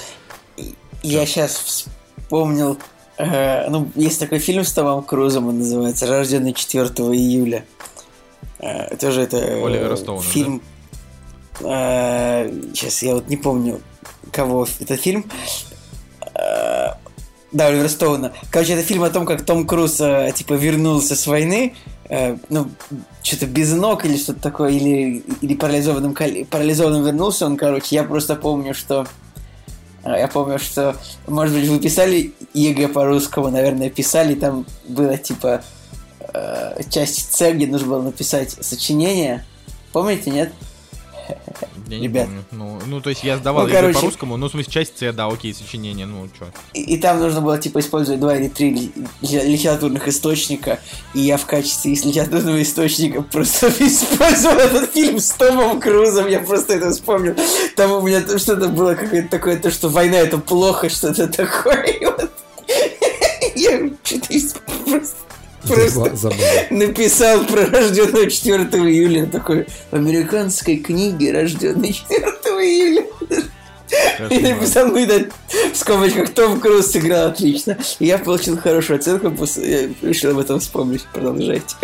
Я 1.03 1.27
сейчас 1.27 1.57
вспомнил, 1.57 2.79
э, 3.19 3.69
ну, 3.69 3.91
есть 3.95 4.21
такой 4.21 4.39
фильм 4.39 4.65
с 4.65 4.73
Томом 4.73 5.03
Крузом, 5.03 5.49
он 5.49 5.59
называется 5.59 6.07
«Рожденный 6.07 6.53
4 6.53 6.87
июля». 6.87 7.65
Э, 8.59 8.97
тоже 8.97 9.23
это 9.23 9.37
э, 9.37 9.65
Оливера 9.65 9.97
Стоуна, 9.97 10.23
фильм... 10.23 10.63
сейчас 11.59 13.03
я 13.03 13.15
вот 13.15 13.29
не 13.29 13.37
помню, 13.37 13.81
кого 14.33 14.67
это 14.81 14.97
фильм. 14.97 15.25
Э, 16.35 16.95
да, 17.53 17.67
Оливера 17.67 17.89
Стоуна. 17.89 18.33
Короче, 18.51 18.73
это 18.73 18.83
фильм 18.83 19.03
о 19.03 19.11
том, 19.11 19.27
как 19.27 19.45
Том 19.45 19.67
Круз, 19.67 20.01
э, 20.01 20.33
типа, 20.35 20.55
вернулся 20.55 21.15
с 21.15 21.27
войны, 21.27 21.75
э, 22.09 22.37
ну, 22.49 22.71
что-то 23.23 23.47
без 23.47 23.73
ног 23.73 24.07
или 24.07 24.17
что-то 24.17 24.41
такое, 24.41 24.71
или, 24.71 25.23
или 25.43 25.55
парализованным, 25.55 26.15
парализованным 26.47 27.05
вернулся 27.05 27.47
он, 27.47 27.57
короче. 27.57 27.95
Я 27.95 28.05
просто 28.05 28.37
помню, 28.37 28.75
что 28.75 29.07
Я 30.05 30.29
помню, 30.29 30.59
что, 30.59 30.97
может 31.29 31.55
быть, 31.55 31.69
вы 31.69 31.79
писали 31.79 32.33
ЕГЭ 32.55 32.89
по 32.89 33.00
русскому, 33.00 33.51
наверное, 33.51 33.89
писали, 33.89 34.35
там 34.35 34.67
было 34.89 35.17
типа 35.17 35.63
э, 36.35 36.83
часть 36.91 37.35
С, 37.35 37.53
где 37.53 37.67
нужно 37.67 37.89
было 37.89 38.03
написать 38.03 38.51
сочинение. 38.51 39.45
Помните, 39.93 40.31
нет? 40.31 40.53
Я 41.93 41.99
не 41.99 42.07
Ребят. 42.09 42.27
помню. 42.27 42.45
Ну, 42.53 42.79
ну, 42.87 43.01
то 43.01 43.11
есть 43.11 43.23
я 43.23 43.37
сдавал 43.37 43.67
Ну, 43.67 43.73
короче. 43.73 43.95
по-русскому, 43.99 44.37
ну, 44.37 44.49
в 44.49 44.51
смысле, 44.51 44.73
часть 44.73 44.99
С, 45.03 45.13
да, 45.13 45.27
окей, 45.27 45.53
сочинение, 45.55 46.07
ну, 46.07 46.27
чё. 46.39 46.47
И, 46.73 46.81
и 46.95 46.97
там 46.99 47.19
нужно 47.21 47.41
было 47.43 47.59
типа 47.59 47.81
использовать 47.81 48.19
два 48.21 48.35
или 48.37 48.49
три 48.49 48.71
ли- 48.71 48.93
ли- 49.21 49.53
литературных 49.53 50.09
источника, 50.09 50.81
и 51.15 51.21
я 51.21 51.37
в 51.37 51.45
качестве 51.47 51.93
из 51.93 52.05
литературного 52.05 52.63
источника 52.63 53.23
просто 53.23 53.69
использовал 53.79 54.59
этот 54.59 54.93
фильм 54.93 55.19
с 55.19 55.31
Томом 55.33 55.81
Крузом, 55.81 56.29
я 56.29 56.41
просто 56.41 56.75
это 56.75 56.91
вспомнил. 56.93 57.37
Там 57.77 57.93
у 57.93 58.01
меня 58.01 58.21
что-то 58.39 58.69
было 58.69 58.95
какое-то 58.95 59.29
такое, 59.29 59.59
то, 59.59 59.71
что 59.71 59.89
война 59.89 60.17
это 60.19 60.39
плохо, 60.39 60.89
что-то 60.89 61.27
такое. 61.29 61.83
И 61.83 62.05
вот 62.07 62.31
Я 63.55 63.91
что-то 64.03 64.61
просто 64.91 65.17
Просто 65.67 66.33
написал 66.71 67.45
про 67.45 67.67
рожденного 67.67 68.31
4 68.31 68.65
июля. 68.65 69.27
Такой 69.27 69.67
в 69.91 69.95
американской 69.95 70.77
книге 70.77 71.33
рожденный 71.33 71.93
4 71.93 72.21
июля. 72.61 73.07
И 74.31 74.39
написал, 74.39 74.87
ну 74.89 74.97
и 74.97 75.05
да, 75.05 75.19
в 75.73 75.77
скобочках 75.77 76.31
Том 76.31 76.59
Круз 76.61 76.87
сыграл 76.93 77.29
отлично. 77.29 77.77
И 77.99 78.07
я 78.07 78.19
получил 78.19 78.57
хорошую 78.57 78.99
оценку, 78.99 79.31
после- 79.31 79.71
я 80.03 80.09
решил 80.09 80.31
об 80.31 80.39
этом 80.39 80.61
вспомнить. 80.61 81.03
Продолжайте. 81.13 81.75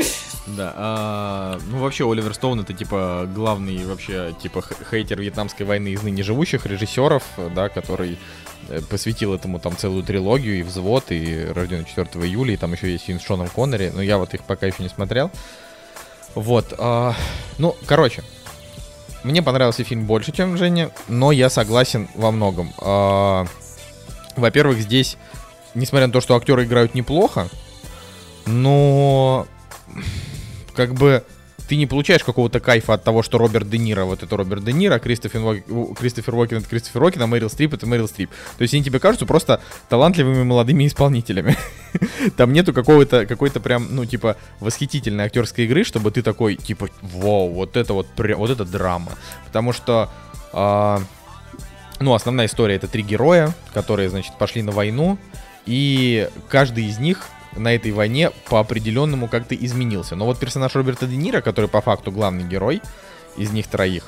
Да, 0.56 0.72
а, 0.76 1.58
ну 1.70 1.78
вообще 1.78 2.10
Оливер 2.10 2.32
Стоун 2.32 2.60
это 2.60 2.72
типа 2.72 3.28
главный 3.34 3.84
вообще 3.84 4.34
типа 4.40 4.64
хейтер 4.90 5.20
вьетнамской 5.20 5.66
войны 5.66 5.88
из 5.88 6.02
ныне 6.02 6.22
живущих 6.22 6.64
режиссеров, 6.64 7.22
да, 7.54 7.68
который 7.68 8.18
э, 8.68 8.80
посвятил 8.88 9.34
этому 9.34 9.58
там 9.58 9.76
целую 9.76 10.04
трилогию 10.04 10.58
и 10.58 10.62
взвод, 10.62 11.10
и 11.10 11.44
рожденный 11.44 11.84
4 11.84 12.06
июля, 12.24 12.54
и 12.54 12.56
там 12.56 12.72
еще 12.72 12.90
есть 12.90 13.04
фильм 13.04 13.20
с 13.20 13.24
Шоном 13.24 13.48
Коннери, 13.48 13.92
но 13.94 14.00
я 14.00 14.16
вот 14.16 14.32
их 14.32 14.42
пока 14.44 14.66
еще 14.66 14.82
не 14.82 14.88
смотрел. 14.88 15.30
Вот, 16.34 16.74
а, 16.78 17.14
ну, 17.58 17.76
короче, 17.86 18.22
мне 19.24 19.42
понравился 19.42 19.84
фильм 19.84 20.06
больше, 20.06 20.32
чем 20.32 20.56
Женя, 20.56 20.90
но 21.08 21.32
я 21.32 21.50
согласен 21.50 22.08
во 22.14 22.30
многом. 22.30 22.72
А, 22.78 23.44
во-первых, 24.36 24.78
здесь, 24.78 25.18
несмотря 25.74 26.06
на 26.06 26.12
то, 26.12 26.20
что 26.20 26.36
актеры 26.36 26.64
играют 26.64 26.94
неплохо, 26.94 27.48
но 28.46 29.46
как 30.78 30.94
бы 30.94 31.24
ты 31.66 31.74
не 31.74 31.86
получаешь 31.86 32.22
какого-то 32.22 32.60
кайфа 32.60 32.94
от 32.94 33.02
того, 33.02 33.24
что 33.24 33.36
Роберт 33.36 33.68
Де 33.68 33.78
Ниро, 33.78 34.04
вот 34.04 34.22
это 34.22 34.36
Роберт 34.36 34.62
Де 34.64 34.72
Ниро, 34.72 35.00
Кристофер, 35.00 35.60
Кристофер 35.98 36.36
Уокен 36.36 36.58
это 36.58 36.68
Кристофер 36.68 37.02
Уокен, 37.02 37.20
а 37.20 37.26
Мэрил 37.26 37.50
Стрип 37.50 37.74
это 37.74 37.84
Мэрил 37.84 38.06
Стрип. 38.06 38.30
То 38.56 38.62
есть 38.62 38.74
они 38.74 38.84
тебе 38.84 39.00
кажутся 39.00 39.26
просто 39.26 39.60
талантливыми 39.88 40.44
молодыми 40.44 40.86
исполнителями. 40.86 41.56
Там 42.36 42.52
нету 42.52 42.72
какого-то, 42.72 43.26
какой-то 43.26 43.58
прям, 43.58 43.88
ну, 43.90 44.04
типа, 44.04 44.36
восхитительной 44.60 45.24
актерской 45.24 45.64
игры, 45.64 45.82
чтобы 45.82 46.12
ты 46.12 46.22
такой, 46.22 46.54
типа, 46.54 46.90
вау, 47.02 47.48
вот 47.52 47.76
это 47.76 47.92
вот, 47.92 48.06
вот 48.16 48.50
это 48.50 48.64
драма. 48.64 49.10
Потому 49.46 49.72
что, 49.72 50.10
а, 50.52 51.02
ну, 51.98 52.14
основная 52.14 52.46
история 52.46 52.76
это 52.76 52.86
три 52.86 53.02
героя, 53.02 53.52
которые, 53.74 54.10
значит, 54.10 54.38
пошли 54.38 54.62
на 54.62 54.70
войну, 54.70 55.18
и 55.66 56.28
каждый 56.48 56.84
из 56.84 56.98
них 56.98 57.26
на 57.56 57.74
этой 57.74 57.92
войне 57.92 58.30
по 58.48 58.60
определенному 58.60 59.28
как-то 59.28 59.54
изменился. 59.54 60.16
Но 60.16 60.26
вот 60.26 60.38
персонаж 60.38 60.74
Роберта 60.74 61.06
Де 61.06 61.16
Ниро, 61.16 61.40
который 61.40 61.68
по 61.68 61.80
факту 61.80 62.10
главный 62.12 62.44
герой 62.44 62.82
из 63.36 63.50
них 63.50 63.66
троих, 63.66 64.04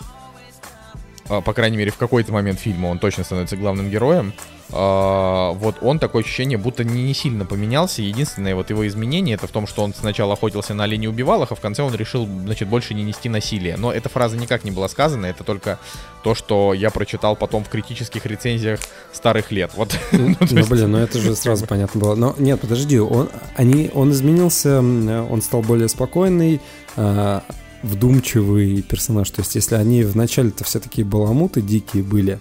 по 1.40 1.52
крайней 1.52 1.76
мере, 1.76 1.90
в 1.90 1.96
какой-то 1.96 2.32
момент 2.32 2.58
фильма 2.58 2.88
он 2.88 2.98
точно 2.98 3.22
становится 3.24 3.56
главным 3.56 3.88
героем. 3.90 4.32
а, 4.72 5.52
Вот 5.52 5.76
он 5.82 5.98
такое 5.98 6.22
ощущение, 6.22 6.58
будто 6.58 6.82
не, 6.84 7.14
сильно 7.14 7.44
поменялся. 7.44 8.02
Единственное 8.02 8.54
вот 8.54 8.70
его 8.70 8.86
изменение 8.86 9.34
это 9.36 9.46
в 9.46 9.50
том, 9.50 9.66
что 9.66 9.82
он 9.82 9.94
сначала 9.94 10.32
охотился 10.32 10.74
на 10.74 10.84
оленей 10.84 11.08
убивал 11.08 11.42
их, 11.42 11.52
а 11.52 11.54
в 11.54 11.60
конце 11.60 11.82
он 11.82 11.94
решил, 11.94 12.26
значит, 12.26 12.68
больше 12.68 12.94
не 12.94 13.02
нести 13.04 13.28
насилие. 13.28 13.76
Но 13.76 13.92
эта 13.92 14.08
фраза 14.08 14.36
никак 14.36 14.64
не 14.64 14.70
была 14.72 14.88
сказана, 14.88 15.26
это 15.26 15.44
только 15.44 15.78
то, 16.24 16.34
что 16.34 16.74
я 16.74 16.90
прочитал 16.90 17.36
потом 17.36 17.64
в 17.64 17.68
критических 17.68 18.26
рецензиях 18.26 18.80
старых 19.12 19.52
лет. 19.52 19.70
Вот. 19.76 19.96
Ну, 20.12 20.28
Ну, 20.28 20.36
ну, 20.50 20.66
блин, 20.66 20.90
ну 20.92 20.98
это 20.98 21.18
же 21.18 21.34
сразу 21.36 21.66
понятно 21.66 22.00
было. 22.00 22.14
Но 22.14 22.34
нет, 22.38 22.60
подожди, 22.60 22.98
он, 22.98 23.28
они, 23.56 23.90
он 23.94 24.10
изменился, 24.10 24.68
м, 24.80 25.30
он 25.30 25.40
стал 25.42 25.62
более 25.62 25.88
спокойный, 25.88 26.60
а, 26.96 27.42
вдумчивый 27.82 28.82
персонаж. 28.82 29.30
То 29.30 29.40
есть, 29.42 29.54
если 29.54 29.74
они 29.74 30.02
вначале-то 30.02 30.64
все 30.64 30.80
такие 30.80 31.06
баламуты 31.06 31.60
дикие 31.62 32.02
были, 32.02 32.38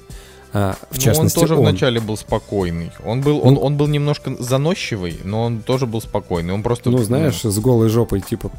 а, 0.51 0.75
в 0.89 0.95
Ну, 0.95 1.01
частности, 1.01 1.37
он 1.37 1.41
тоже 1.43 1.55
он. 1.55 1.61
вначале 1.61 1.99
был 1.99 2.17
спокойный. 2.17 2.91
Он 3.05 3.21
был, 3.21 3.39
он, 3.43 3.57
он 3.61 3.77
был 3.77 3.87
немножко 3.87 4.35
заносчивый, 4.39 5.19
но 5.23 5.43
он 5.43 5.61
тоже 5.61 5.85
был 5.85 6.01
спокойный. 6.01 6.53
Он 6.53 6.63
просто. 6.63 6.89
Ну, 6.89 6.97
знаешь, 6.99 7.41
с 7.43 7.59
голой 7.59 7.89
жопой, 7.89 8.21
типа, 8.21 8.51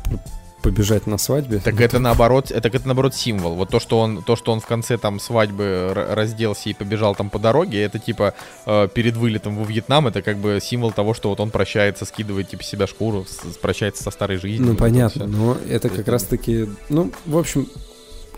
побежать 0.62 1.06
на 1.06 1.18
свадьбе. 1.18 1.58
Так 1.58 1.80
это 1.80 1.98
наоборот, 1.98 2.50
это, 2.50 2.68
это 2.68 2.86
наоборот 2.86 3.14
символ. 3.14 3.54
Вот 3.54 3.70
то, 3.70 3.80
что 3.80 3.98
он, 4.00 4.22
то, 4.22 4.36
что 4.36 4.52
он 4.52 4.60
в 4.60 4.66
конце 4.66 4.98
там 4.98 5.18
свадьбы 5.20 5.92
разделся 5.94 6.68
и 6.70 6.74
побежал 6.74 7.14
там 7.14 7.30
по 7.30 7.38
дороге, 7.38 7.82
это 7.82 7.98
типа 7.98 8.34
э, 8.66 8.88
перед 8.92 9.16
вылетом 9.16 9.56
во 9.56 9.64
Вьетнам, 9.64 10.06
это 10.06 10.22
как 10.22 10.36
бы 10.36 10.58
символ 10.62 10.92
того, 10.92 11.14
что 11.14 11.28
вот 11.30 11.40
он 11.40 11.50
прощается, 11.50 12.04
скидывает 12.04 12.48
типа 12.48 12.62
себя 12.62 12.86
шкуру, 12.86 13.26
с- 13.28 13.56
прощается 13.56 14.02
со 14.02 14.10
старой 14.10 14.36
жизнью. 14.38 14.70
Ну, 14.70 14.76
понятно, 14.76 15.26
но 15.26 15.56
это 15.68 15.88
как 15.88 16.08
раз-таки, 16.08 16.68
ну, 16.88 17.12
в 17.26 17.36
общем, 17.38 17.68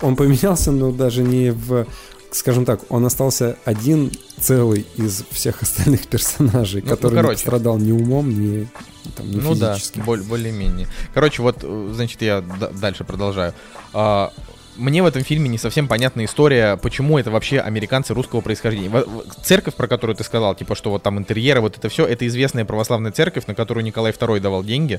он 0.01 0.17
поменялся, 0.17 0.73
но 0.73 0.91
даже 0.93 1.23
не 1.23 1.51
в, 1.51 1.87
скажем 2.33 2.65
так, 2.65 2.81
он 2.91 3.05
остался 3.05 3.57
один 3.65 4.11
целый 4.39 4.87
из 4.97 5.25
всех 5.31 5.63
остальных 5.63 6.07
персонажей, 6.09 6.83
Ну, 6.83 6.89
который 6.89 7.15
ну, 7.17 7.23
не 7.23 7.29
пострадал 7.35 7.79
ни 7.79 7.93
умом, 7.93 8.31
ни, 8.31 8.69
там, 9.17 9.31
ни 9.31 9.37
Ну 9.37 9.55
да, 9.55 9.75
физически. 9.75 10.01
боль- 10.01 10.23
более-менее. 10.23 10.89
Короче, 11.15 11.43
вот, 11.43 11.59
э, 11.63 11.91
значит, 11.95 12.23
я 12.23 12.41
дальше 12.41 13.05
продолжаю. 13.05 13.55
А, 13.93 14.33
Мне 14.77 15.03
в 15.03 15.07
этом 15.07 15.23
фильме 15.23 15.51
не 15.51 15.59
совсем 15.59 15.87
понятна 15.87 16.25
история, 16.25 16.79
почему 16.79 17.19
это 17.19 17.31
вообще 17.31 17.61
американцы 17.61 18.15
русского 18.15 18.41
происхождения. 18.41 19.05
Церковь, 19.45 19.75
про 19.75 19.87
которую 19.87 20.17
ты 20.17 20.25
сказал, 20.25 20.55
типа, 20.55 20.75
что 20.75 20.91
вот 20.91 21.03
там 21.03 21.19
интерьеры, 21.19 21.61
вот 21.61 21.77
это 21.77 21.91
все, 21.91 22.07
это 22.07 22.27
известная 22.27 22.65
православная 22.65 23.13
церковь, 23.13 23.47
на 23.47 23.55
которую 23.55 23.85
Николай 23.85 24.13
II 24.13 24.41
давал 24.41 24.65
деньги 24.65 24.99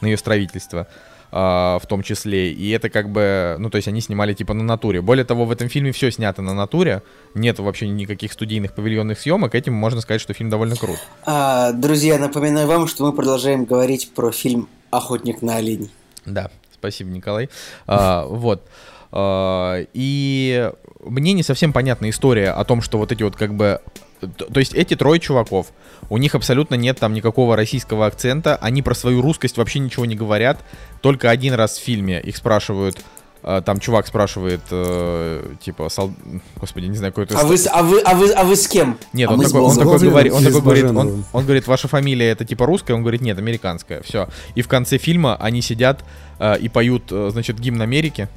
на 0.00 0.06
ее 0.06 0.16
строительство, 0.16 0.86
в 1.30 1.82
том 1.88 2.02
числе. 2.02 2.52
И 2.52 2.70
это 2.70 2.88
как 2.88 3.10
бы, 3.10 3.56
ну, 3.58 3.68
то 3.70 3.76
есть 3.76 3.88
они 3.88 4.00
снимали 4.00 4.32
типа 4.32 4.54
на 4.54 4.64
натуре. 4.64 5.02
Более 5.02 5.24
того, 5.24 5.44
в 5.44 5.50
этом 5.50 5.68
фильме 5.68 5.92
все 5.92 6.10
снято 6.10 6.40
на 6.42 6.54
натуре, 6.54 7.02
нет 7.34 7.58
вообще 7.58 7.88
никаких 7.88 8.32
студийных 8.32 8.74
павильонных 8.74 9.18
съемок, 9.18 9.54
этим 9.54 9.74
можно 9.74 10.00
сказать, 10.00 10.20
что 10.20 10.32
фильм 10.32 10.50
довольно 10.50 10.76
крут. 10.76 10.98
А, 11.26 11.72
друзья, 11.72 12.18
напоминаю 12.18 12.66
вам, 12.66 12.86
что 12.86 13.04
мы 13.04 13.12
продолжаем 13.12 13.64
говорить 13.64 14.10
про 14.14 14.32
фильм 14.32 14.68
«Охотник 14.90 15.42
на 15.42 15.56
оленей». 15.56 15.90
Да, 16.24 16.50
спасибо, 16.72 17.10
Николай. 17.10 17.50
А, 17.86 18.24
вот. 18.24 18.66
А, 19.12 19.84
и 19.92 20.70
мне 21.00 21.32
не 21.32 21.42
совсем 21.42 21.72
понятна 21.72 22.08
история 22.10 22.50
о 22.50 22.64
том, 22.64 22.80
что 22.82 22.98
вот 22.98 23.12
эти 23.12 23.22
вот 23.22 23.36
как 23.36 23.54
бы... 23.54 23.80
То 24.20 24.58
есть 24.60 24.74
эти 24.74 24.96
трое 24.96 25.20
чуваков, 25.20 25.68
у 26.10 26.18
них 26.18 26.34
абсолютно 26.34 26.74
нет 26.74 26.98
там 26.98 27.12
никакого 27.12 27.56
российского 27.56 28.06
акцента, 28.06 28.56
они 28.56 28.82
про 28.82 28.94
свою 28.94 29.22
русскость 29.22 29.56
вообще 29.56 29.78
ничего 29.78 30.06
не 30.06 30.16
говорят. 30.16 30.58
Только 31.00 31.30
один 31.30 31.54
раз 31.54 31.78
в 31.78 31.82
фильме 31.82 32.20
их 32.20 32.36
спрашивают, 32.36 32.98
а, 33.42 33.62
там 33.62 33.78
чувак 33.78 34.06
спрашивает, 34.06 34.60
э, 34.70 35.54
типа, 35.60 35.88
сол- 35.88 36.12
господи, 36.60 36.86
не 36.86 36.96
знаю, 36.96 37.12
какой-то... 37.12 37.38
А 37.38 37.44
вы, 37.44 37.56
а 37.70 37.82
вы, 37.82 38.00
а 38.00 38.14
вы, 38.14 38.32
а 38.32 38.44
вы 38.44 38.56
с 38.56 38.66
кем? 38.66 38.98
Нет, 39.12 39.30
А 39.30 39.34
он 39.34 39.40
такой, 39.40 39.60
он 39.60 39.76
такой 39.76 39.98
говорит, 39.98 40.32
он 40.32 40.42
такой 40.44 40.60
говорит, 40.60 40.84
он, 40.84 41.24
он 41.32 41.44
говорит, 41.44 41.66
ваша 41.66 41.86
фамилия 41.86 42.30
это 42.30 42.44
типа 42.44 42.66
русская, 42.66 42.94
он 42.94 43.02
говорит, 43.02 43.20
нет, 43.20 43.38
американская, 43.38 44.02
все. 44.02 44.28
И 44.54 44.62
в 44.62 44.68
конце 44.68 44.98
фильма 44.98 45.36
они 45.36 45.62
сидят 45.62 46.04
э, 46.40 46.58
и 46.58 46.68
поют, 46.68 47.04
э, 47.10 47.30
значит, 47.32 47.60
гимн 47.60 47.80
Америки, 47.80 48.28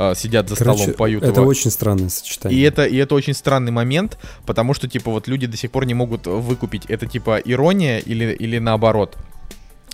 э, 0.00 0.14
сидят 0.16 0.48
за 0.48 0.56
Короче, 0.56 0.78
столом, 0.78 0.96
поют 0.96 1.22
это 1.22 1.40
его. 1.40 1.48
очень 1.48 1.70
странное 1.70 2.08
сочетание. 2.08 2.58
И 2.58 2.62
это, 2.62 2.84
и 2.86 2.96
это 2.96 3.14
очень 3.14 3.34
странный 3.34 3.70
момент, 3.70 4.18
потому 4.46 4.74
что, 4.74 4.88
типа, 4.88 5.10
вот 5.10 5.28
люди 5.28 5.46
до 5.46 5.56
сих 5.56 5.70
пор 5.70 5.84
не 5.84 5.94
могут 5.94 6.26
выкупить, 6.26 6.86
это, 6.86 7.06
типа, 7.06 7.40
ирония 7.44 7.98
или, 7.98 8.32
или 8.32 8.58
наоборот. 8.58 9.16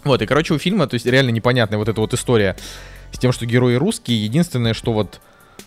Вот, 0.05 0.23
и, 0.23 0.27
короче, 0.27 0.55
у 0.55 0.59
фильма, 0.59 0.87
то 0.87 0.95
есть, 0.95 1.07
реально 1.07 1.31
непонятная 1.31 1.79
вот 1.79 1.89
эта 1.89 2.01
вот 2.01 2.15
история 2.15 2.57
с 3.13 3.19
тем, 3.19 3.33
что 3.33 3.47
герои 3.47 3.75
русские. 3.75 4.23
Единственное, 4.23 4.75
что 4.75 4.93
вот, 4.93 5.21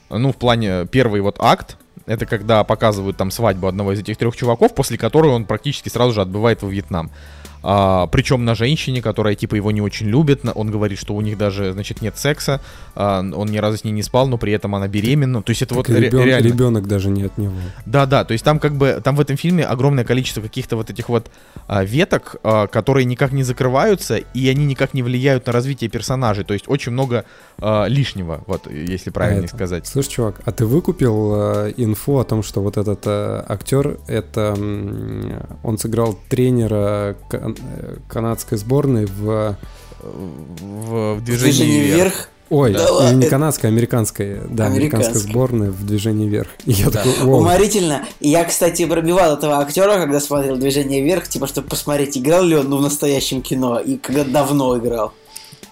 ну, 0.09 0.31
в 0.31 0.37
плане 0.37 0.85
первый 0.87 1.21
вот 1.21 1.35
акт, 1.39 1.77
это 2.05 2.25
когда 2.25 2.63
показывают 2.63 3.17
там 3.17 3.31
свадьбу 3.31 3.67
одного 3.67 3.93
из 3.93 3.99
этих 3.99 4.17
трех 4.17 4.35
чуваков, 4.35 4.73
после 4.73 4.97
которой 4.97 5.27
он 5.31 5.45
практически 5.45 5.89
сразу 5.89 6.13
же 6.13 6.21
отбывает 6.21 6.61
во 6.61 6.69
Вьетнам. 6.69 7.11
А, 7.61 8.07
причем 8.07 8.45
на 8.45 8.55
женщине, 8.55 9.01
которая 9.01 9.35
типа 9.35 9.55
его 9.55 9.71
не 9.71 9.81
очень 9.81 10.07
любит. 10.07 10.41
Он 10.55 10.71
говорит, 10.71 10.99
что 10.99 11.13
у 11.15 11.21
них 11.21 11.37
даже, 11.37 11.73
значит, 11.73 12.01
нет 12.01 12.17
секса. 12.17 12.61
а, 12.95 13.19
он 13.19 13.47
ни 13.49 13.57
разу 13.57 13.77
с 13.77 13.83
ней 13.83 13.91
не 13.91 14.03
спал, 14.03 14.27
но 14.27 14.37
при 14.37 14.53
этом 14.53 14.75
она 14.75 14.87
беременна. 14.87 15.41
То 15.41 15.51
есть 15.51 15.61
это 15.61 15.75
вот 15.75 15.89
ре- 15.89 15.99
ребенок, 15.99 16.25
реально. 16.25 16.47
ребенок 16.47 16.87
даже 16.87 17.09
не 17.09 17.23
от 17.23 17.37
него. 17.37 17.53
Да, 17.85 18.05
да, 18.05 18.23
то 18.23 18.31
есть 18.33 18.43
там 18.43 18.59
как 18.59 18.75
бы, 18.75 19.01
там 19.03 19.15
в 19.15 19.19
этом 19.21 19.37
фильме 19.37 19.63
огромное 19.65 20.03
количество 20.03 20.41
каких-то 20.41 20.75
вот 20.75 20.89
этих 20.89 21.09
вот 21.09 21.29
а, 21.67 21.83
веток, 21.83 22.37
а, 22.43 22.67
которые 22.67 23.05
никак 23.05 23.31
не 23.31 23.43
закрываются, 23.43 24.17
и 24.17 24.49
они 24.49 24.65
никак 24.65 24.93
не 24.93 25.03
влияют 25.03 25.47
на 25.47 25.53
развитие 25.53 25.89
персонажей. 25.89 26.43
То 26.43 26.53
есть 26.53 26.65
очень 26.67 26.91
много 26.91 27.25
а, 27.59 27.85
лишнего, 27.85 28.43
вот, 28.47 28.71
если 28.71 29.09
правильно 29.09 29.45
Это. 29.45 29.55
сказать. 29.55 29.87
Слушай, 29.87 30.09
чувак, 30.09 30.41
а 30.45 30.51
ты 30.51 30.65
выкупил 30.65 31.33
э, 31.35 31.73
инфу 31.77 32.19
о 32.19 32.23
том, 32.23 32.43
что 32.43 32.61
вот 32.61 32.77
этот 32.77 33.01
э, 33.05 33.43
актер, 33.47 33.97
это 34.07 34.55
он 35.63 35.77
сыграл 35.77 36.17
тренера 36.29 37.15
кан- 37.55 37.65
э, 37.77 37.95
канадской 38.07 38.57
сборной 38.57 39.05
в... 39.05 39.55
В, 40.01 41.15
в 41.15 41.21
движении, 41.23 41.51
Движение 41.51 41.81
вверх. 41.81 41.95
вверх. 42.13 42.29
Ой, 42.49 42.73
Да 42.73 43.13
не- 43.13 43.21
это- 43.21 43.29
канадской, 43.29 43.69
а 43.69 43.73
американской. 43.73 44.35
Да, 44.49 44.65
американской 44.65 45.09
Американской. 45.11 45.21
сборной 45.21 45.69
в 45.69 45.85
движении 45.85 46.27
вверх. 46.27 46.47
И 46.65 46.71
я 46.71 46.85
Да. 46.89 47.03
такой, 47.03 47.13
«Воу». 47.25 47.39
Уморительно. 47.41 48.05
Я, 48.21 48.43
кстати, 48.45 48.85
пробивал 48.85 49.35
этого 49.37 49.59
актера, 49.59 49.97
когда 49.97 50.19
смотрел 50.19 50.57
«Движение 50.57 51.03
вверх», 51.03 51.27
типа, 51.27 51.45
чтобы 51.47 51.67
посмотреть, 51.67 52.17
играл 52.17 52.43
ли 52.43 52.55
он 52.55 52.69
ну, 52.69 52.77
в 52.77 52.81
настоящем 52.81 53.41
кино, 53.41 53.77
и 53.79 53.97
когда 53.97 54.23
давно 54.23 54.77
играл. 54.79 55.13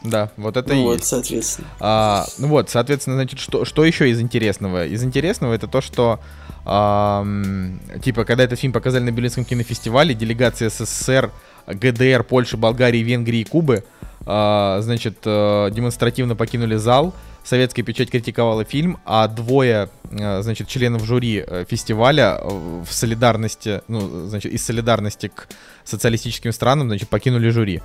Да, 0.04 0.30
вот 0.38 0.56
это 0.58 0.74
Ну 0.74 0.80
и 0.82 0.84
вот, 0.84 0.94
есть. 0.98 1.06
соответственно. 1.08 1.68
А, 1.80 2.26
ну 2.38 2.48
вот, 2.49 2.70
соответственно, 2.70 3.16
значит, 3.16 3.40
что, 3.40 3.66
что 3.66 3.84
еще 3.84 4.10
из 4.12 4.22
интересного? 4.22 4.86
Из 4.86 5.04
интересного 5.04 5.54
это 5.54 5.68
то, 5.68 5.82
что 5.82 6.20
ам, 6.66 7.80
типа, 8.04 8.24
когда 8.26 8.44
этот 8.44 8.60
фильм 8.60 8.74
показали 8.74 9.04
на 9.04 9.12
Берлинском 9.12 9.45
кинофестивале, 9.45 10.14
делегация 10.14 10.70
СССР, 10.70 11.32
ГДР, 11.68 12.23
Польши, 12.23 12.57
Болгарии, 12.57 12.99
Венгрии 12.99 13.41
и 13.41 13.44
Кубы, 13.44 13.84
а, 14.30 14.80
значит, 14.81 15.19
э, 15.23 15.69
демонстративно 15.72 16.35
покинули 16.35 16.76
зал. 16.76 17.14
Советская 17.45 17.85
печать 17.85 18.11
критиковала 18.11 18.65
фильм, 18.65 18.99
а 19.06 19.30
двое, 19.30 19.89
э, 20.11 20.41
значит, 20.41 20.68
членов 20.68 21.06
жюри 21.06 21.45
э, 21.48 21.64
фестиваля 21.69 22.38
в 22.44 22.88
солидарности, 22.89 23.81
ну, 23.88 24.27
значит, 24.27 24.52
из 24.52 24.65
солидарности 24.65 25.31
к 25.34 25.48
социалистическим 25.85 26.52
странам, 26.52 26.89
значит, 26.89 27.07
покинули 27.07 27.49
жюри. 27.49 27.81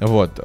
Вот. 0.00 0.40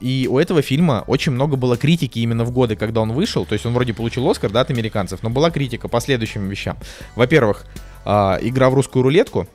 И 0.00 0.28
у 0.30 0.38
этого 0.38 0.60
фильма 0.60 1.02
очень 1.06 1.32
много 1.32 1.56
было 1.56 1.78
критики 1.78 2.18
именно 2.18 2.44
в 2.44 2.50
годы, 2.50 2.76
когда 2.76 3.00
он 3.00 3.12
вышел. 3.12 3.46
То 3.46 3.54
есть 3.54 3.64
он 3.64 3.72
вроде 3.72 3.94
получил 3.94 4.28
Оскар, 4.28 4.50
да, 4.50 4.60
от 4.60 4.70
американцев, 4.70 5.22
но 5.22 5.30
была 5.30 5.50
критика 5.50 5.88
по 5.88 6.00
следующим 6.00 6.46
вещам. 6.50 6.76
Во-первых, 7.16 7.64
игра 8.04 8.68
в 8.68 8.74
русскую 8.74 9.04
рулетку. 9.04 9.48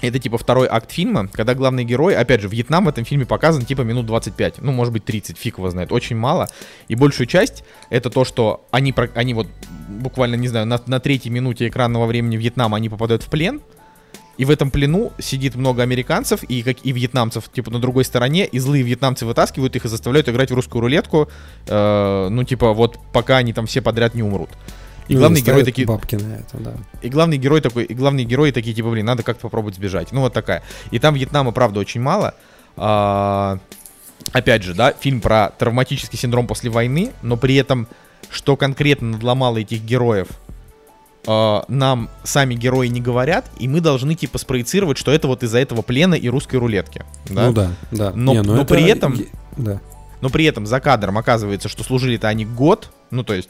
Это 0.00 0.18
типа 0.18 0.38
второй 0.38 0.66
акт 0.68 0.90
фильма, 0.90 1.28
когда 1.28 1.54
главный 1.54 1.84
герой, 1.84 2.16
опять 2.16 2.40
же, 2.40 2.48
Вьетнам 2.48 2.84
в 2.84 2.88
этом 2.88 3.04
фильме 3.04 3.26
показан 3.26 3.64
типа 3.64 3.82
минут 3.82 4.06
25, 4.06 4.62
ну, 4.62 4.72
может 4.72 4.92
быть, 4.92 5.04
30, 5.04 5.36
фиг 5.36 5.58
его 5.58 5.70
знает, 5.70 5.92
очень 5.92 6.16
мало. 6.16 6.48
И 6.88 6.94
большую 6.94 7.26
часть 7.26 7.64
это 7.90 8.10
то, 8.10 8.24
что 8.24 8.66
они, 8.70 8.94
они 9.14 9.34
вот 9.34 9.46
буквально, 9.88 10.36
не 10.36 10.48
знаю, 10.48 10.66
на, 10.66 10.80
на 10.86 11.00
третьей 11.00 11.30
минуте 11.30 11.68
экранного 11.68 12.06
времени 12.06 12.36
Вьетнама 12.36 12.76
они 12.76 12.88
попадают 12.88 13.22
в 13.22 13.26
плен, 13.26 13.60
и 14.40 14.46
в 14.46 14.50
этом 14.50 14.70
плену 14.70 15.12
сидит 15.18 15.54
много 15.54 15.82
американцев 15.82 16.42
и, 16.44 16.62
как, 16.62 16.78
и 16.82 16.92
вьетнамцев, 16.92 17.50
типа, 17.52 17.70
на 17.70 17.78
другой 17.78 18.06
стороне, 18.06 18.46
и 18.46 18.58
злые 18.58 18.82
вьетнамцы 18.82 19.26
вытаскивают 19.26 19.76
их 19.76 19.84
и 19.84 19.88
заставляют 19.88 20.30
играть 20.30 20.50
в 20.50 20.54
русскую 20.54 20.80
рулетку, 20.80 21.28
э, 21.66 22.28
ну, 22.30 22.42
типа, 22.44 22.72
вот 22.72 22.98
пока 23.12 23.36
они 23.36 23.52
там 23.52 23.66
все 23.66 23.82
подряд 23.82 24.14
не 24.14 24.22
умрут. 24.22 24.48
И 25.10 25.16
главный 25.16 25.40
герой 25.40 25.64
такие... 25.64 25.86
Бабки 25.88 26.14
на 26.14 26.34
это, 26.36 26.56
да. 26.58 26.72
И 27.02 27.08
главный 27.08 27.36
герой 27.36 27.60
такой, 27.60 27.82
и 27.84 27.94
главные 27.94 28.24
герои 28.24 28.52
такие, 28.52 28.74
типа, 28.74 28.90
блин, 28.90 29.06
надо 29.06 29.24
как-то 29.24 29.42
попробовать 29.42 29.74
сбежать. 29.74 30.12
Ну, 30.12 30.20
вот 30.20 30.32
такая. 30.32 30.62
И 30.92 31.00
там 31.00 31.14
Вьетнама, 31.14 31.50
правда, 31.50 31.80
очень 31.80 32.00
мало. 32.00 32.34
А, 32.76 33.58
опять 34.32 34.62
же, 34.62 34.72
да, 34.74 34.92
фильм 34.92 35.20
про 35.20 35.50
травматический 35.58 36.16
синдром 36.16 36.46
после 36.46 36.70
войны, 36.70 37.10
но 37.22 37.36
при 37.36 37.56
этом, 37.56 37.88
что 38.30 38.56
конкретно 38.56 39.08
надломало 39.08 39.58
этих 39.58 39.82
героев, 39.82 40.28
а, 41.26 41.64
нам 41.66 42.08
сами 42.22 42.54
герои 42.54 42.86
не 42.86 43.00
говорят, 43.00 43.50
и 43.58 43.66
мы 43.66 43.80
должны, 43.80 44.14
типа, 44.14 44.38
спроецировать, 44.38 44.96
что 44.96 45.10
это 45.10 45.26
вот 45.26 45.42
из-за 45.42 45.58
этого 45.58 45.82
плена 45.82 46.14
и 46.14 46.28
русской 46.28 46.56
рулетки. 46.56 47.04
Да? 47.28 47.46
Ну 47.48 47.52
да, 47.52 47.70
да. 47.90 48.12
Но- 48.14 48.32
Не, 48.32 48.42
ну 48.42 48.54
но 48.54 48.62
это- 48.62 48.74
при 48.74 48.84
этом- 48.84 49.18
Да. 49.56 49.80
Но 50.20 50.28
при 50.28 50.44
этом 50.44 50.66
за 50.66 50.80
кадром 50.80 51.16
оказывается, 51.18 51.68
что 51.68 51.82
служили-то 51.82 52.28
они 52.28 52.44
год, 52.44 52.90
ну 53.10 53.24
то 53.24 53.32
есть, 53.34 53.48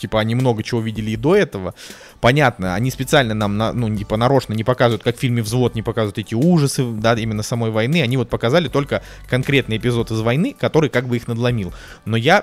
типа, 0.00 0.20
они 0.20 0.34
много 0.34 0.62
чего 0.62 0.80
видели 0.80 1.10
и 1.10 1.16
до 1.16 1.36
этого. 1.36 1.74
Понятно, 2.20 2.74
они 2.74 2.90
специально 2.90 3.34
нам, 3.34 3.56
на- 3.56 3.72
ну, 3.72 3.94
типа, 3.96 4.16
нарочно 4.16 4.54
не 4.54 4.64
показывают, 4.64 5.02
как 5.02 5.16
в 5.16 5.20
фильме 5.20 5.42
«Взвод» 5.42 5.74
не 5.74 5.82
показывают 5.82 6.18
эти 6.18 6.34
ужасы, 6.34 6.84
да, 6.84 7.14
именно 7.14 7.42
самой 7.42 7.70
войны. 7.70 8.02
Они 8.02 8.16
вот 8.16 8.28
показали 8.28 8.68
только 8.68 9.02
конкретный 9.28 9.76
эпизод 9.76 10.10
из 10.10 10.20
войны, 10.20 10.54
который 10.58 10.90
как 10.90 11.06
бы 11.06 11.16
их 11.16 11.28
надломил. 11.28 11.72
Но 12.04 12.16
я 12.16 12.42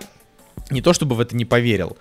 не 0.70 0.82
то 0.82 0.94
чтобы 0.94 1.16
в 1.16 1.20
это 1.20 1.36
не 1.36 1.46
поверил, 1.46 1.98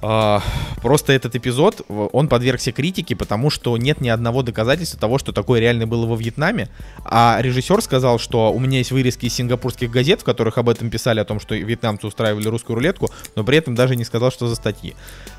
просто 0.00 1.12
этот 1.12 1.34
эпизод, 1.36 1.82
он 1.88 2.28
подвергся 2.28 2.72
критике, 2.72 3.16
потому 3.16 3.50
что 3.50 3.76
нет 3.76 4.00
ни 4.00 4.08
одного 4.08 4.42
доказательства 4.42 5.00
того, 5.00 5.18
что 5.18 5.32
такое 5.32 5.60
реально 5.60 5.86
было 5.86 6.06
во 6.06 6.16
Вьетнаме. 6.16 6.68
А 7.04 7.38
режиссер 7.40 7.80
сказал, 7.82 8.18
что 8.18 8.52
у 8.52 8.58
меня 8.58 8.78
есть 8.78 8.92
вырезки 8.92 9.26
из 9.26 9.34
сингапурских 9.34 9.90
газет, 9.90 10.20
в 10.20 10.24
которых 10.24 10.58
об 10.58 10.68
этом 10.68 10.90
писали, 10.90 11.20
о 11.20 11.24
том, 11.24 11.40
что 11.40 11.54
вьетнамцы 11.54 12.06
устраивали 12.06 12.48
русскую 12.48 12.76
рулетку, 12.76 13.10
но 13.34 13.44
при 13.44 13.58
этом 13.58 13.74
даже 13.74 13.96
не 13.96 14.04
сказал, 14.04 14.30
что 14.30 14.48
за 14.48 14.54
статьи. 14.54 14.94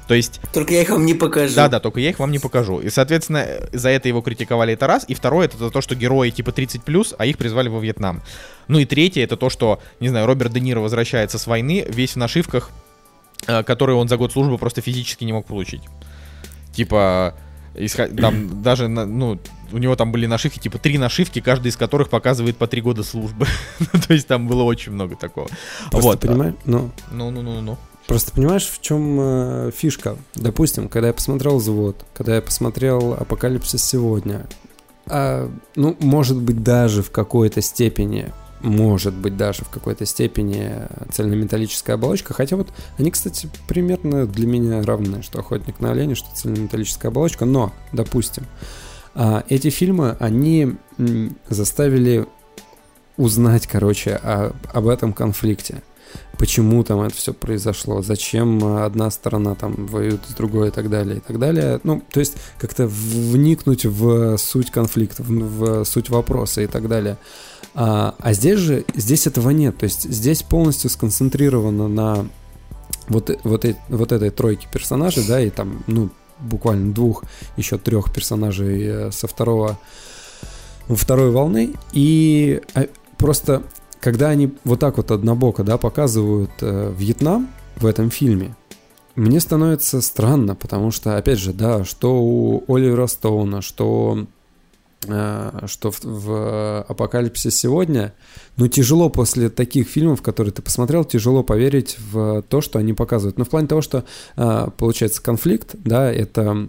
То 0.07 0.13
есть, 0.13 0.39
Только 0.53 0.73
я 0.73 0.81
их 0.81 0.89
вам 0.89 1.05
не 1.05 1.13
покажу. 1.13 1.53
да-да, 1.55 1.79
только 1.79 1.99
я 1.99 2.09
их 2.09 2.19
вам 2.19 2.31
не 2.31 2.39
покажу. 2.39 2.79
И, 2.79 2.89
соответственно, 2.89 3.45
за 3.73 3.89
это 3.89 4.07
его 4.07 4.21
критиковали, 4.21 4.73
это 4.73 4.87
раз. 4.87 5.05
И 5.07 5.13
второе, 5.13 5.47
это 5.47 5.57
за 5.57 5.69
то, 5.69 5.81
что 5.81 5.95
герои 5.95 6.29
типа 6.29 6.49
30+, 6.51 7.15
а 7.17 7.25
их 7.25 7.37
призвали 7.37 7.67
во 7.67 7.79
Вьетнам. 7.79 8.21
Ну 8.67 8.79
и 8.79 8.85
третье, 8.85 9.23
это 9.23 9.37
то, 9.37 9.49
что, 9.49 9.81
не 9.99 10.07
знаю, 10.09 10.25
Роберт 10.25 10.53
Де 10.53 10.61
Ниро 10.61 10.79
возвращается 10.79 11.37
с 11.37 11.45
войны, 11.45 11.85
весь 11.89 12.13
в 12.13 12.15
нашивках, 12.17 12.71
которые 13.45 13.95
он 13.97 14.07
за 14.07 14.17
год 14.17 14.31
службы 14.33 14.57
просто 14.57 14.81
физически 14.81 15.23
не 15.23 15.33
мог 15.33 15.45
получить. 15.45 15.81
Типа, 16.73 17.35
исход- 17.75 18.15
там 18.19 18.61
даже, 18.63 18.87
ну, 18.87 19.39
у 19.71 19.77
него 19.77 19.95
там 19.95 20.11
были 20.11 20.25
нашивки, 20.25 20.59
типа 20.59 20.77
три 20.79 20.97
нашивки, 20.97 21.41
каждая 21.41 21.71
из 21.71 21.77
которых 21.77 22.09
показывает 22.09 22.57
по 22.57 22.67
три 22.67 22.81
года 22.81 23.03
службы. 23.03 23.45
Ну, 23.79 23.99
То 24.07 24.13
есть 24.13 24.27
там 24.27 24.47
было 24.47 24.63
очень 24.63 24.91
много 24.91 25.15
такого. 25.15 25.47
Просто 25.91 26.09
Вот. 26.09 26.19
понимаешь, 26.21 26.55
ну, 26.65 26.91
Ну-ну-ну-ну. 27.11 27.77
Просто 28.07 28.31
понимаешь, 28.31 28.65
в 28.65 28.79
чем 28.81 29.17
э, 29.19 29.71
фишка? 29.75 30.15
Допустим, 30.33 30.87
когда 30.87 31.07
я 31.09 31.13
посмотрел 31.13 31.57
«Взвод», 31.57 32.05
когда 32.13 32.35
я 32.35 32.41
посмотрел 32.41 33.13
«Апокалипсис 33.13 33.83
сегодня», 33.83 34.47
а, 35.07 35.51
ну, 35.75 35.97
может 35.99 36.37
быть, 36.37 36.63
даже 36.63 37.03
в 37.03 37.11
какой-то 37.11 37.61
степени, 37.61 38.31
может 38.61 39.13
быть, 39.13 39.37
даже 39.37 39.63
в 39.63 39.69
какой-то 39.69 40.05
степени 40.05 40.71
цельнометаллическая 41.11 41.95
оболочка, 41.95 42.33
хотя 42.33 42.55
вот 42.55 42.69
они, 42.97 43.11
кстати, 43.11 43.49
примерно 43.67 44.25
для 44.25 44.47
меня 44.47 44.81
равны, 44.83 45.21
что 45.21 45.39
«Охотник 45.39 45.79
на 45.79 45.91
оленя», 45.91 46.15
что 46.15 46.27
цельнометаллическая 46.35 47.11
оболочка, 47.11 47.45
но, 47.45 47.73
допустим, 47.93 48.45
а, 49.13 49.43
эти 49.49 49.69
фильмы, 49.69 50.15
они 50.19 50.75
заставили 51.49 52.25
узнать, 53.17 53.67
короче, 53.67 54.15
о- 54.15 54.53
об 54.73 54.87
этом 54.87 55.13
конфликте 55.13 55.81
почему 56.37 56.83
там 56.83 57.01
это 57.01 57.15
все 57.15 57.33
произошло, 57.33 58.01
зачем 58.01 58.63
одна 58.63 59.09
сторона 59.11 59.55
там 59.55 59.87
воюет 59.87 60.21
с 60.27 60.33
другой 60.33 60.69
и 60.69 60.71
так 60.71 60.89
далее, 60.89 61.17
и 61.17 61.19
так 61.19 61.39
далее. 61.39 61.79
Ну, 61.83 62.01
то 62.11 62.19
есть 62.19 62.35
как-то 62.59 62.87
вникнуть 62.87 63.85
в 63.85 64.37
суть 64.37 64.71
конфликта, 64.71 65.23
в, 65.23 65.29
в 65.29 65.85
суть 65.85 66.09
вопроса 66.09 66.61
и 66.61 66.67
так 66.67 66.87
далее. 66.87 67.17
А, 67.73 68.15
а 68.19 68.33
здесь 68.33 68.59
же, 68.59 68.85
здесь 68.95 69.27
этого 69.27 69.49
нет. 69.51 69.77
То 69.77 69.85
есть 69.85 70.03
здесь 70.03 70.43
полностью 70.43 70.89
сконцентрировано 70.89 71.87
на 71.87 72.27
вот, 73.07 73.31
вот, 73.43 73.65
вот 73.89 74.11
этой 74.11 74.29
тройке 74.29 74.67
персонажей, 74.71 75.25
да, 75.27 75.39
и 75.39 75.49
там, 75.49 75.83
ну, 75.87 76.09
буквально 76.39 76.93
двух, 76.93 77.23
еще 77.55 77.77
трех 77.77 78.13
персонажей 78.13 78.83
э, 78.83 79.11
со 79.11 79.27
второго 79.27 79.79
второй 80.87 81.31
волны. 81.31 81.73
И 81.93 82.61
э, 82.75 82.87
просто 83.17 83.63
когда 83.99 84.29
они 84.29 84.53
вот 84.63 84.79
так 84.79 84.97
вот 84.97 85.11
однобоко, 85.11 85.63
да, 85.63 85.77
показывают 85.77 86.51
э, 86.61 86.93
Вьетнам 86.97 87.49
в 87.77 87.85
этом 87.85 88.09
фильме, 88.09 88.55
мне 89.15 89.39
становится 89.39 90.01
странно, 90.01 90.55
потому 90.55 90.91
что, 90.91 91.17
опять 91.17 91.39
же, 91.39 91.51
да, 91.51 91.83
что 91.83 92.21
у 92.21 92.63
Оливера 92.67 93.07
Стоуна, 93.07 93.61
что 93.63 94.27
что 95.01 95.91
в, 95.91 96.03
в 96.03 96.81
«Апокалипсисе 96.87 97.51
сегодня», 97.51 98.13
ну, 98.57 98.67
тяжело 98.67 99.09
после 99.09 99.49
таких 99.49 99.87
фильмов, 99.87 100.21
которые 100.21 100.51
ты 100.51 100.61
посмотрел, 100.61 101.05
тяжело 101.05 101.43
поверить 101.43 101.97
в 102.11 102.41
то, 102.41 102.61
что 102.61 102.79
они 102.79 102.93
показывают. 102.93 103.37
Но 103.37 103.45
в 103.45 103.49
плане 103.49 103.67
того, 103.67 103.81
что, 103.81 104.05
э, 104.35 104.67
получается, 104.77 105.21
конфликт, 105.21 105.75
да, 105.75 106.11
это 106.11 106.67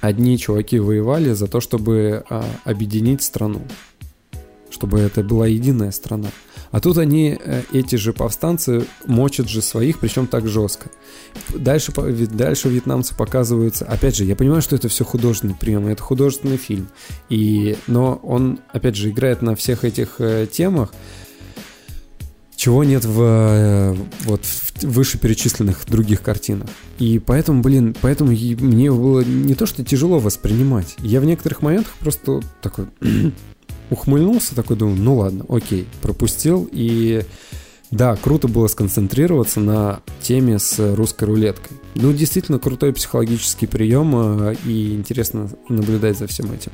одни 0.00 0.38
чуваки 0.38 0.78
воевали 0.78 1.32
за 1.32 1.46
то, 1.46 1.60
чтобы 1.60 2.24
э, 2.28 2.42
объединить 2.64 3.22
страну, 3.22 3.60
чтобы 4.70 4.98
это 5.00 5.22
была 5.22 5.46
единая 5.46 5.90
страна. 5.90 6.28
А 6.70 6.80
тут 6.80 6.98
они, 6.98 7.38
э, 7.38 7.62
эти 7.72 7.96
же 7.96 8.12
повстанцы, 8.12 8.84
мочат 9.06 9.48
же 9.48 9.62
своих, 9.62 9.98
причем 9.98 10.26
так 10.26 10.46
жестко. 10.48 10.90
Дальше, 11.54 11.92
дальше 11.92 12.68
вьетнамцы 12.68 13.14
показываются. 13.16 13.84
Опять 13.84 14.16
же, 14.16 14.24
я 14.24 14.36
понимаю, 14.36 14.62
что 14.62 14.76
это 14.76 14.88
все 14.88 15.04
художественный 15.04 15.54
прием, 15.54 15.86
это 15.86 16.02
художественный 16.02 16.56
фильм. 16.56 16.88
И, 17.28 17.76
но 17.86 18.20
он, 18.22 18.60
опять 18.72 18.96
же, 18.96 19.10
играет 19.10 19.42
на 19.42 19.54
всех 19.54 19.84
этих 19.84 20.16
э, 20.18 20.46
темах, 20.50 20.92
чего 22.56 22.84
нет 22.84 23.04
в 23.04 23.20
э, 23.22 23.96
вот 24.24 24.44
в 24.44 24.66
вышеперечисленных 24.82 25.84
других 25.86 26.22
картинах. 26.22 26.68
И 26.98 27.18
поэтому, 27.18 27.62
блин, 27.62 27.94
поэтому 28.00 28.30
мне 28.30 28.90
было 28.90 29.20
не 29.20 29.54
то, 29.54 29.66
что 29.66 29.84
тяжело 29.84 30.18
воспринимать. 30.18 30.96
Я 30.98 31.20
в 31.20 31.24
некоторых 31.24 31.62
моментах 31.62 31.94
просто 32.00 32.40
такой 32.62 32.86
ухмыльнулся, 33.90 34.54
такой 34.54 34.76
думаю, 34.76 34.96
ну 34.98 35.16
ладно, 35.16 35.44
окей, 35.48 35.86
пропустил. 36.02 36.68
И 36.72 37.22
да, 37.90 38.16
круто 38.16 38.48
было 38.48 38.66
сконцентрироваться 38.66 39.60
на 39.60 40.00
теме 40.20 40.58
с 40.58 40.94
русской 40.94 41.24
рулеткой. 41.24 41.76
Ну, 41.94 42.12
действительно 42.12 42.58
крутой 42.58 42.92
психологический 42.92 43.66
прием, 43.66 44.48
э, 44.48 44.56
и 44.66 44.94
интересно 44.94 45.48
наблюдать 45.68 46.18
за 46.18 46.26
всем 46.26 46.52
этим. 46.52 46.72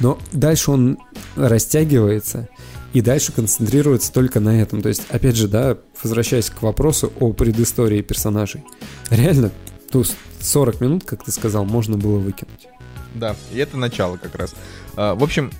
Но 0.00 0.18
дальше 0.32 0.70
он 0.70 0.98
растягивается, 1.36 2.48
и 2.92 3.00
дальше 3.00 3.32
концентрируется 3.32 4.12
только 4.12 4.40
на 4.40 4.60
этом. 4.60 4.80
То 4.80 4.88
есть, 4.88 5.02
опять 5.10 5.36
же, 5.36 5.48
да, 5.48 5.76
возвращаясь 6.02 6.48
к 6.48 6.62
вопросу 6.62 7.12
о 7.20 7.32
предыстории 7.32 8.00
персонажей. 8.02 8.64
Реально, 9.10 9.50
ну, 9.92 10.04
40 10.40 10.80
минут, 10.80 11.04
как 11.04 11.24
ты 11.24 11.30
сказал, 11.30 11.64
можно 11.64 11.96
было 11.96 12.18
выкинуть. 12.18 12.68
Да, 13.14 13.36
и 13.52 13.58
это 13.58 13.76
начало 13.76 14.16
как 14.16 14.34
раз. 14.34 14.54
А, 14.96 15.14
в 15.14 15.22
общем, 15.22 15.52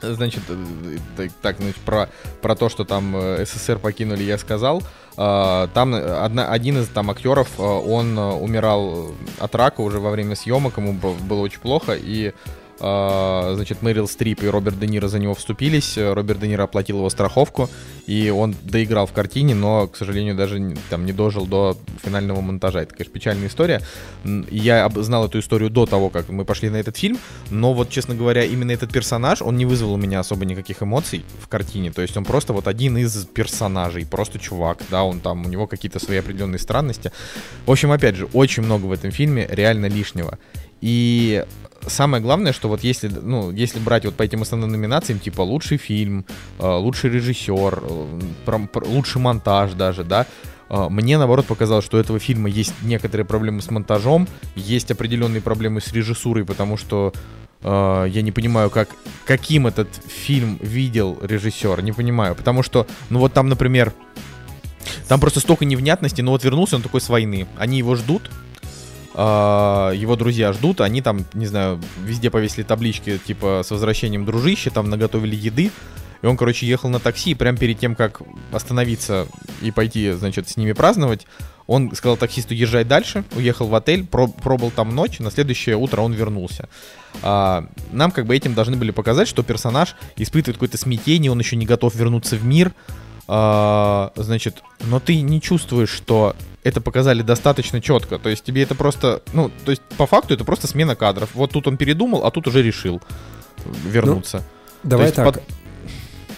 Значит, 0.00 0.42
э, 0.48 1.28
так, 1.42 1.56
значит, 1.58 1.80
про, 1.82 2.08
про 2.42 2.54
то, 2.56 2.68
что 2.68 2.84
там 2.84 3.14
э, 3.16 3.44
СССР 3.44 3.78
покинули, 3.78 4.22
я 4.22 4.38
сказал. 4.38 4.82
А, 5.16 5.68
там 5.74 5.94
одна, 5.94 6.50
один 6.50 6.78
из 6.78 6.88
там 6.88 7.10
актеров, 7.10 7.48
э, 7.58 7.62
он 7.62 8.16
умирал 8.16 9.12
от 9.38 9.54
рака 9.54 9.80
уже 9.82 10.00
во 10.00 10.10
время 10.10 10.36
съемок, 10.36 10.78
ему 10.78 10.92
было 10.92 11.40
очень 11.40 11.60
плохо, 11.60 11.94
и 11.94 12.32
значит, 12.80 13.82
Мэрил 13.82 14.08
Стрип 14.08 14.42
и 14.42 14.48
Роберт 14.48 14.80
Де 14.80 14.86
Ниро 14.86 15.08
за 15.08 15.18
него 15.18 15.34
вступились. 15.34 15.98
Роберт 15.98 16.40
Де 16.40 16.48
Ниро 16.48 16.64
оплатил 16.64 16.96
его 16.96 17.10
страховку, 17.10 17.68
и 18.06 18.30
он 18.30 18.56
доиграл 18.62 19.06
в 19.06 19.12
картине, 19.12 19.54
но, 19.54 19.86
к 19.86 19.96
сожалению, 19.96 20.34
даже 20.34 20.74
там 20.88 21.04
не 21.04 21.12
дожил 21.12 21.46
до 21.46 21.76
финального 22.02 22.40
монтажа. 22.40 22.82
Это, 22.82 22.94
конечно, 22.94 23.12
печальная 23.12 23.48
история. 23.48 23.82
Я 24.50 24.88
знал 24.96 25.26
эту 25.26 25.38
историю 25.38 25.68
до 25.68 25.84
того, 25.84 26.08
как 26.08 26.30
мы 26.30 26.44
пошли 26.44 26.70
на 26.70 26.76
этот 26.76 26.96
фильм, 26.96 27.18
но 27.50 27.74
вот, 27.74 27.90
честно 27.90 28.14
говоря, 28.14 28.44
именно 28.44 28.72
этот 28.72 28.92
персонаж, 28.92 29.42
он 29.42 29.56
не 29.56 29.66
вызвал 29.66 29.94
у 29.94 29.98
меня 29.98 30.20
особо 30.20 30.44
никаких 30.46 30.82
эмоций 30.82 31.24
в 31.40 31.48
картине. 31.48 31.92
То 31.92 32.02
есть 32.02 32.16
он 32.16 32.24
просто 32.24 32.52
вот 32.52 32.66
один 32.66 32.96
из 32.96 33.26
персонажей, 33.26 34.06
просто 34.06 34.38
чувак, 34.38 34.78
да, 34.90 35.04
он 35.04 35.20
там, 35.20 35.44
у 35.44 35.48
него 35.48 35.66
какие-то 35.66 35.98
свои 35.98 36.18
определенные 36.18 36.58
странности. 36.58 37.12
В 37.66 37.70
общем, 37.70 37.92
опять 37.92 38.16
же, 38.16 38.26
очень 38.32 38.62
много 38.62 38.86
в 38.86 38.92
этом 38.92 39.10
фильме 39.10 39.46
реально 39.50 39.86
лишнего. 39.86 40.38
И 40.80 41.44
самое 41.86 42.22
главное, 42.22 42.52
что 42.52 42.68
вот 42.68 42.82
если, 42.82 43.08
ну, 43.08 43.50
если 43.50 43.78
брать 43.78 44.04
вот 44.04 44.14
по 44.14 44.22
этим 44.22 44.42
основным 44.42 44.70
номинациям, 44.70 45.18
типа 45.18 45.42
лучший 45.42 45.78
фильм, 45.78 46.24
э, 46.58 46.66
лучший 46.66 47.10
режиссер, 47.10 47.82
э, 47.82 48.66
лучший 48.86 49.20
монтаж 49.20 49.72
даже, 49.72 50.04
да, 50.04 50.26
э, 50.68 50.88
мне, 50.88 51.18
наоборот, 51.18 51.46
показалось, 51.46 51.84
что 51.84 51.96
у 51.96 52.00
этого 52.00 52.18
фильма 52.18 52.48
есть 52.48 52.74
некоторые 52.82 53.24
проблемы 53.24 53.62
с 53.62 53.70
монтажом, 53.70 54.28
есть 54.54 54.90
определенные 54.90 55.40
проблемы 55.40 55.80
с 55.80 55.92
режиссурой, 55.92 56.44
потому 56.44 56.76
что 56.76 57.12
э, 57.62 58.06
я 58.08 58.22
не 58.22 58.32
понимаю, 58.32 58.70
как, 58.70 58.88
каким 59.24 59.66
этот 59.66 59.88
фильм 60.06 60.58
видел 60.60 61.18
режиссер, 61.22 61.82
не 61.82 61.92
понимаю, 61.92 62.34
потому 62.34 62.62
что, 62.62 62.86
ну 63.10 63.18
вот 63.18 63.32
там, 63.32 63.48
например, 63.48 63.92
там 65.08 65.20
просто 65.20 65.40
столько 65.40 65.64
невнятности, 65.64 66.20
но 66.20 66.32
вот 66.32 66.44
вернулся 66.44 66.76
он 66.76 66.82
такой 66.82 67.00
с 67.00 67.08
войны, 67.08 67.46
они 67.58 67.78
его 67.78 67.96
ждут, 67.96 68.30
его 69.14 70.16
друзья 70.16 70.52
ждут, 70.52 70.80
они 70.80 71.02
там, 71.02 71.24
не 71.34 71.46
знаю, 71.46 71.80
везде 72.04 72.30
повесили 72.30 72.62
таблички, 72.62 73.18
типа, 73.18 73.62
с 73.64 73.70
возвращением 73.70 74.24
дружище, 74.24 74.70
там 74.70 74.88
наготовили 74.88 75.34
еды, 75.34 75.72
и 76.22 76.26
он, 76.26 76.36
короче, 76.36 76.66
ехал 76.66 76.90
на 76.90 77.00
такси, 77.00 77.34
прямо 77.34 77.58
перед 77.58 77.78
тем, 77.78 77.96
как 77.96 78.20
остановиться 78.52 79.26
и 79.62 79.70
пойти, 79.70 80.12
значит, 80.12 80.48
с 80.48 80.56
ними 80.56 80.72
праздновать, 80.72 81.26
он 81.66 81.94
сказал 81.94 82.16
таксисту 82.16 82.52
езжай 82.52 82.84
дальше, 82.84 83.24
уехал 83.36 83.68
в 83.68 83.74
отель, 83.76 84.04
пробыл 84.04 84.72
там 84.72 84.92
ночь, 84.94 85.20
на 85.20 85.30
следующее 85.30 85.76
утро 85.76 86.00
он 86.00 86.12
вернулся. 86.12 86.68
А, 87.22 87.66
нам 87.92 88.10
как 88.10 88.26
бы 88.26 88.36
этим 88.36 88.54
должны 88.54 88.76
были 88.76 88.90
показать, 88.90 89.28
что 89.28 89.44
персонаж 89.44 89.94
испытывает 90.16 90.56
какое-то 90.56 90.78
смятение, 90.78 91.30
он 91.30 91.38
еще 91.38 91.54
не 91.54 91.66
готов 91.66 91.94
вернуться 91.94 92.34
в 92.34 92.44
мир, 92.44 92.72
а, 93.32 94.10
значит, 94.16 94.60
но 94.80 94.98
ты 94.98 95.20
не 95.20 95.40
чувствуешь, 95.40 95.90
что 95.90 96.34
это 96.64 96.80
показали 96.80 97.22
достаточно 97.22 97.80
четко. 97.80 98.18
То 98.18 98.28
есть 98.28 98.42
тебе 98.42 98.64
это 98.64 98.74
просто, 98.74 99.22
ну, 99.32 99.52
то 99.64 99.70
есть 99.70 99.82
по 99.96 100.06
факту 100.06 100.34
это 100.34 100.44
просто 100.44 100.66
смена 100.66 100.96
кадров. 100.96 101.30
Вот 101.34 101.52
тут 101.52 101.68
он 101.68 101.76
передумал, 101.76 102.24
а 102.24 102.32
тут 102.32 102.48
уже 102.48 102.60
решил 102.60 103.00
вернуться. 103.84 104.42
Ну, 104.82 104.90
давай 104.90 105.12
так. 105.12 105.26
Под... 105.26 105.42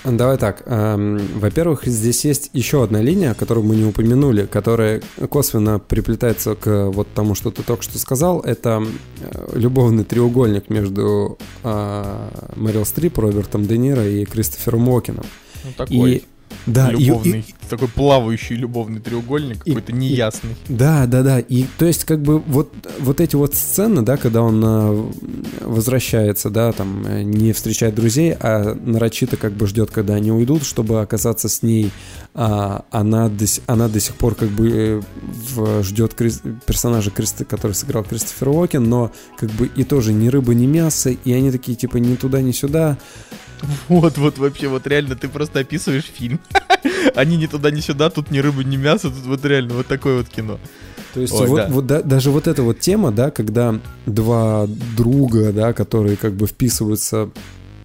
Давай 0.04 0.36
так. 0.36 0.64
Эм, 0.66 1.18
во-первых, 1.38 1.86
здесь 1.86 2.26
есть 2.26 2.50
еще 2.52 2.84
одна 2.84 3.00
линия, 3.00 3.32
которую 3.32 3.64
мы 3.64 3.74
не 3.74 3.86
упомянули, 3.86 4.44
которая 4.44 5.00
косвенно 5.30 5.78
приплетается 5.78 6.56
к 6.56 6.90
вот 6.90 7.08
тому, 7.14 7.34
что 7.34 7.50
ты 7.50 7.62
только 7.62 7.84
что 7.84 7.98
сказал. 7.98 8.40
Это 8.40 8.84
э, 9.20 9.48
любовный 9.54 10.04
треугольник 10.04 10.68
между 10.68 11.38
э, 11.62 12.28
Мэрил 12.56 12.84
Стрип, 12.84 13.16
Робертом 13.16 13.64
Де 13.64 13.78
Ниро 13.78 14.06
и 14.06 14.26
Кристофером 14.26 14.90
Уокеном. 14.90 15.24
Ну, 15.64 15.70
такой. 15.74 16.10
И 16.10 16.24
да, 16.66 16.90
любовный, 16.90 17.40
и, 17.40 17.42
и, 17.42 17.68
такой 17.68 17.88
плавающий 17.88 18.56
любовный 18.56 19.00
треугольник, 19.00 19.62
и, 19.64 19.70
какой-то 19.70 19.92
неясный. 19.92 20.56
И, 20.68 20.72
да, 20.72 21.06
да, 21.06 21.22
да. 21.22 21.40
И 21.40 21.64
то 21.78 21.86
есть, 21.86 22.04
как 22.04 22.22
бы, 22.22 22.38
вот, 22.38 22.72
вот 23.00 23.20
эти 23.20 23.36
вот 23.36 23.54
сцены, 23.54 24.02
да, 24.02 24.16
когда 24.16 24.42
он 24.42 24.62
а, 24.64 25.10
возвращается, 25.60 26.50
да, 26.50 26.72
там, 26.72 27.04
э, 27.06 27.22
не 27.22 27.52
встречает 27.52 27.94
друзей, 27.94 28.34
а 28.38 28.74
нарочито 28.74 29.36
как 29.36 29.52
бы 29.52 29.66
ждет, 29.66 29.90
когда 29.90 30.14
они 30.14 30.30
уйдут, 30.30 30.64
чтобы 30.64 31.00
оказаться 31.00 31.48
с 31.48 31.62
ней, 31.62 31.90
а 32.34 32.84
она 32.90 33.28
до, 33.28 33.44
она 33.66 33.88
до 33.88 34.00
сих 34.00 34.14
пор 34.16 34.34
как 34.34 34.48
бы 34.48 34.70
э, 34.70 35.00
в, 35.54 35.82
ждет 35.82 36.14
Крис, 36.14 36.42
персонажа, 36.66 37.10
Крист, 37.10 37.44
который 37.46 37.72
сыграл 37.72 38.04
Кристофер 38.04 38.48
Уокен, 38.48 38.88
но 38.88 39.12
как 39.36 39.50
бы 39.50 39.66
и 39.66 39.84
тоже 39.84 40.12
ни 40.12 40.28
рыба, 40.28 40.54
ни 40.54 40.66
мясо, 40.66 41.10
и 41.10 41.32
они 41.32 41.50
такие, 41.50 41.76
типа, 41.76 41.96
ни 41.98 42.14
туда, 42.16 42.40
ни 42.40 42.52
сюда. 42.52 42.98
Вот, 43.88 44.18
вот 44.18 44.38
вообще, 44.38 44.68
вот 44.68 44.86
реально 44.86 45.16
ты 45.16 45.28
просто 45.28 45.60
описываешь 45.60 46.04
фильм. 46.04 46.40
Они 47.14 47.36
ни 47.36 47.46
туда, 47.46 47.70
ни 47.70 47.80
сюда, 47.80 48.10
тут 48.10 48.30
ни 48.30 48.38
рыба, 48.38 48.64
ни 48.64 48.76
мясо, 48.76 49.10
тут 49.10 49.24
вот 49.24 49.44
реально 49.44 49.74
вот 49.74 49.86
такое 49.86 50.18
вот 50.18 50.28
кино. 50.28 50.58
То 51.14 51.20
есть 51.20 51.34
Ой, 51.34 51.46
вот, 51.46 51.56
да. 51.56 51.66
вот 51.68 51.86
да, 51.86 52.02
даже 52.02 52.30
вот 52.30 52.46
эта 52.46 52.62
вот 52.62 52.80
тема, 52.80 53.12
да, 53.12 53.30
когда 53.30 53.78
два 54.06 54.66
друга, 54.96 55.52
да, 55.52 55.72
которые 55.72 56.16
как 56.16 56.32
бы 56.34 56.46
вписываются 56.46 57.30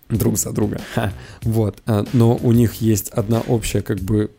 друг 0.10 0.38
за 0.38 0.52
друга, 0.52 0.80
вот, 1.44 1.82
а, 1.86 2.06
но 2.14 2.36
у 2.36 2.52
них 2.54 2.76
есть 2.76 3.10
одна 3.10 3.42
общая 3.42 3.82
как 3.82 4.00
бы 4.00 4.32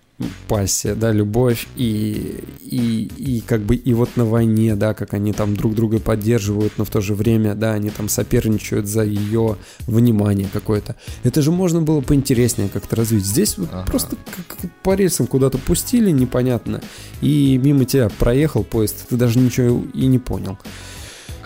пассия, 0.48 0.94
да, 0.94 1.12
любовь 1.12 1.68
и, 1.76 2.42
и, 2.60 3.10
и 3.16 3.40
как 3.40 3.60
бы 3.62 3.76
и 3.76 3.92
вот 3.94 4.16
на 4.16 4.24
войне, 4.24 4.74
да, 4.74 4.94
как 4.94 5.14
они 5.14 5.32
там 5.32 5.56
друг 5.56 5.74
друга 5.74 6.00
поддерживают, 6.00 6.72
но 6.76 6.84
в 6.84 6.90
то 6.90 7.00
же 7.00 7.14
время, 7.14 7.54
да, 7.54 7.74
они 7.74 7.90
там 7.90 8.08
соперничают 8.08 8.86
за 8.86 9.04
ее 9.04 9.56
внимание 9.86 10.48
какое-то. 10.52 10.96
Это 11.22 11.40
же 11.40 11.52
можно 11.52 11.82
было 11.82 12.00
поинтереснее 12.00 12.68
как-то 12.68 12.96
развить. 12.96 13.24
Здесь 13.24 13.58
вот 13.58 13.68
ага. 13.72 13.86
просто 13.86 14.16
как 14.48 14.58
по 14.82 14.94
рельсам 14.94 15.26
куда-то 15.26 15.58
пустили, 15.58 16.10
непонятно, 16.10 16.80
и 17.20 17.58
мимо 17.62 17.84
тебя 17.84 18.08
проехал 18.08 18.64
поезд, 18.64 19.08
ты 19.08 19.16
даже 19.16 19.38
ничего 19.38 19.82
и 19.94 20.06
не 20.06 20.18
понял. 20.18 20.58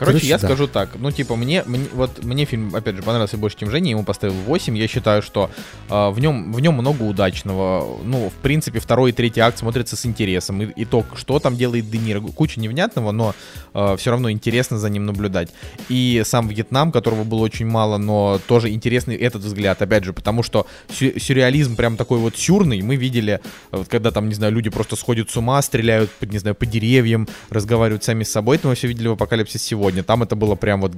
Короче, 0.05 0.19
Короче 0.19 0.27
я 0.27 0.39
да. 0.39 0.49
скажу 0.49 0.66
так. 0.66 0.91
Ну, 0.99 1.12
типа, 1.12 1.37
мне, 1.37 1.62
мне, 1.65 1.87
вот 1.93 2.24
мне 2.24 2.45
фильм, 2.45 2.74
опять 2.74 2.97
же, 2.97 3.03
понравился 3.03 3.37
больше, 3.37 3.59
чем 3.59 3.70
Жене. 3.70 3.91
Ему 3.91 4.03
поставил 4.03 4.35
8. 4.35 4.77
Я 4.77 4.89
считаю, 4.89 5.23
что 5.23 5.49
э, 5.89 6.09
в, 6.11 6.19
нем, 6.19 6.53
в 6.53 6.59
нем 6.59 6.74
много 6.74 7.05
удачного. 7.05 7.99
Ну, 8.05 8.29
в 8.31 8.43
принципе, 8.43 8.81
второй 8.81 9.11
и 9.11 9.12
третий 9.12 9.41
акт 9.41 9.59
смотрятся 9.59 9.95
с 9.95 10.05
интересом. 10.05 10.61
И, 10.61 10.66
и 10.66 10.85
то, 10.85 11.05
что 11.15 11.39
там 11.39 11.57
делает 11.57 11.89
Де 11.89 11.99
Ниро. 11.99 12.20
Куча 12.20 12.59
невнятного, 12.59 13.12
но 13.12 13.35
э, 13.74 13.97
все 13.97 14.11
равно 14.11 14.31
интересно 14.31 14.77
за 14.79 14.91
ним 14.91 15.07
наблюдать. 15.07 15.51
И 15.89 16.23
сам 16.24 16.49
Вьетнам, 16.49 16.91
которого 16.91 17.23
было 17.23 17.41
очень 17.41 17.66
мало, 17.66 17.97
но 17.99 18.41
тоже 18.49 18.70
интересный 18.70 19.15
этот 19.15 19.43
взгляд. 19.43 19.81
Опять 19.83 20.03
же, 20.03 20.12
потому 20.12 20.43
что 20.43 20.66
сю- 20.93 21.16
сюрреализм 21.19 21.77
прям 21.77 21.97
такой 21.97 22.19
вот 22.19 22.37
сюрный. 22.37 22.83
Мы 22.83 22.97
видели, 22.97 23.41
вот, 23.70 23.87
когда 23.87 24.11
там, 24.11 24.29
не 24.29 24.35
знаю, 24.35 24.53
люди 24.53 24.69
просто 24.69 24.97
сходят 24.97 25.31
с 25.31 25.37
ума, 25.37 25.62
стреляют, 25.62 26.11
не 26.20 26.39
знаю, 26.39 26.57
по 26.57 26.66
деревьям, 26.66 27.29
разговаривают 27.51 28.03
сами 28.03 28.24
с 28.24 28.33
собой. 28.33 28.57
Это 28.57 28.66
мы 28.66 28.74
все 28.74 28.89
видели 28.89 29.07
в 29.07 29.12
«Апокалипсис 29.12 29.62
сегодня» 29.62 29.91
сегодня, 29.93 30.02
там 30.02 30.23
это 30.23 30.36
было 30.36 30.55
прям 30.55 30.81
вот 30.81 30.93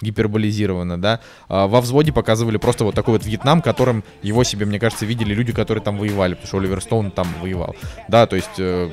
гиперболизировано, 0.00 1.00
да. 1.00 1.20
А, 1.48 1.66
во 1.66 1.80
взводе 1.80 2.12
показывали 2.12 2.58
просто 2.58 2.84
вот 2.84 2.94
такой 2.94 3.14
вот 3.14 3.26
Вьетнам, 3.26 3.62
которым 3.62 4.04
его 4.22 4.44
себе, 4.44 4.66
мне 4.66 4.78
кажется, 4.78 5.06
видели 5.06 5.34
люди, 5.34 5.52
которые 5.52 5.82
там 5.82 5.98
воевали, 5.98 6.34
потому 6.34 6.46
что 6.46 6.58
Оливер 6.58 6.80
Стоун 6.80 7.10
там 7.10 7.26
воевал. 7.40 7.74
Да, 8.08 8.26
то 8.26 8.36
есть 8.36 8.58
э, 8.58 8.90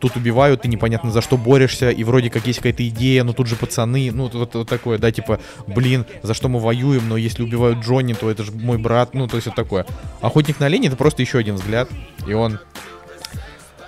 тут 0.00 0.16
убивают, 0.16 0.62
ты 0.62 0.68
непонятно 0.68 1.10
за 1.10 1.20
что 1.20 1.36
борешься, 1.36 1.90
и 1.90 2.04
вроде 2.04 2.30
как 2.30 2.46
есть 2.46 2.58
какая-то 2.58 2.86
идея, 2.88 3.24
но 3.24 3.32
тут 3.32 3.46
же 3.46 3.56
пацаны, 3.56 4.10
ну 4.12 4.28
вот, 4.32 4.54
вот 4.54 4.68
такое, 4.68 4.98
да, 4.98 5.12
типа, 5.12 5.38
блин, 5.66 6.06
за 6.22 6.34
что 6.34 6.48
мы 6.48 6.58
воюем, 6.58 7.08
но 7.08 7.16
если 7.16 7.42
убивают 7.42 7.80
Джонни, 7.80 8.14
то 8.14 8.30
это 8.30 8.42
же 8.42 8.52
мой 8.52 8.78
брат, 8.78 9.14
ну 9.14 9.28
то 9.28 9.36
есть 9.36 9.46
вот 9.46 9.56
такое. 9.56 9.86
Охотник 10.20 10.60
на 10.60 10.66
оленя 10.66 10.88
это 10.88 10.96
просто 10.96 11.22
еще 11.22 11.38
один 11.38 11.54
взгляд, 11.56 11.88
и 12.26 12.32
он 12.32 12.58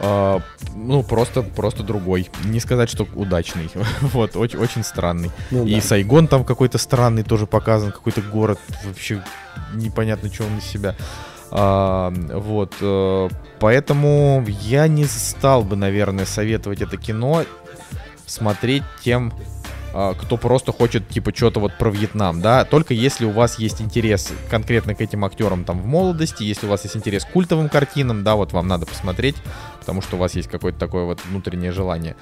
Uh, 0.01 0.43
ну, 0.75 1.03
просто, 1.03 1.43
просто 1.43 1.83
другой. 1.83 2.29
Не 2.45 2.61
сказать, 2.61 2.91
что 2.91 3.07
удачный. 3.15 3.71
вот, 4.01 4.37
очень, 4.37 4.59
очень 4.59 4.85
странный. 4.85 5.31
Ну, 5.51 5.65
и 5.65 5.77
да. 5.77 5.81
Сайгон 5.81 6.27
там 6.27 6.45
какой-то 6.45 6.79
странный 6.79 7.23
тоже 7.23 7.47
показан, 7.47 7.93
какой-то 7.93 8.21
город 8.21 8.59
вообще 8.85 9.23
непонятно, 9.75 10.33
что 10.33 10.45
он 10.45 10.59
из 10.59 10.65
себя. 10.65 10.95
Uh, 11.51 12.41
вот, 12.41 12.73
uh, 12.81 13.33
поэтому 13.61 14.45
я 14.63 14.89
не 14.89 15.05
стал 15.05 15.63
бы, 15.63 15.77
наверное, 15.77 16.27
советовать 16.27 16.83
это 16.83 16.97
кино 16.97 17.45
смотреть 18.27 18.83
тем, 19.03 19.33
а, 19.97 20.15
кто 20.15 20.37
просто 20.37 20.73
хочет, 20.73 21.09
типа, 21.09 21.33
что-то 21.33 21.61
вот 21.61 21.79
про 21.79 21.89
Вьетнам, 21.89 22.41
да, 22.41 22.65
только 22.65 22.95
если 22.95 23.27
у 23.27 23.31
вас 23.31 23.61
есть 23.61 23.81
интерес 23.81 24.33
конкретно 24.51 24.97
к 24.97 25.01
этим 25.01 25.25
актерам 25.25 25.65
там 25.65 25.81
в 25.81 25.87
молодости, 25.87 26.43
если 26.43 26.67
у 26.67 26.71
вас 26.71 26.83
есть 26.83 26.97
интерес 26.97 27.25
к 27.25 27.31
культовым 27.31 27.69
картинам, 27.69 28.25
да, 28.25 28.35
вот 28.35 28.53
вам 28.53 28.67
надо 28.67 28.87
посмотреть, 28.87 29.37
потому 29.85 30.01
что 30.01 30.17
у 30.17 30.19
вас 30.19 30.35
есть 30.35 30.49
какое-то 30.49 30.79
такое 30.79 31.05
вот 31.05 31.21
внутреннее 31.27 31.71
желание. 31.71 32.17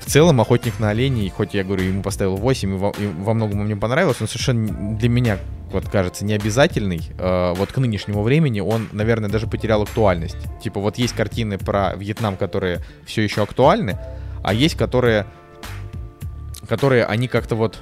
В 0.00 0.10
целом, 0.10 0.40
«Охотник 0.40 0.80
на 0.80 0.90
оленей», 0.90 1.28
хоть 1.30 1.54
я 1.54 1.62
говорю, 1.62 1.84
ему 1.84 2.02
поставил 2.02 2.34
8, 2.36 2.70
и 2.70 2.76
во, 2.76 2.90
и 2.98 3.06
во 3.06 3.34
многом 3.34 3.64
мне 3.64 3.76
понравилось, 3.76 4.16
он 4.20 4.26
совершенно 4.26 4.96
для 4.96 5.08
меня, 5.08 5.38
вот 5.70 5.88
кажется, 5.88 6.24
не 6.24 6.34
обязательный. 6.34 7.00
Э, 7.18 7.54
вот 7.54 7.70
к 7.70 7.78
нынешнему 7.78 8.22
времени 8.22 8.58
он, 8.58 8.88
наверное, 8.90 9.30
даже 9.30 9.46
потерял 9.46 9.82
актуальность. 9.82 10.36
Типа 10.60 10.80
вот 10.80 10.98
есть 10.98 11.14
картины 11.14 11.56
про 11.56 11.94
Вьетнам, 11.94 12.36
которые 12.36 12.80
все 13.06 13.22
еще 13.22 13.44
актуальны, 13.44 13.96
а 14.42 14.52
есть, 14.52 14.76
которые 14.76 15.26
которые 16.68 17.06
они 17.06 17.28
как-то 17.28 17.54
вот 17.54 17.78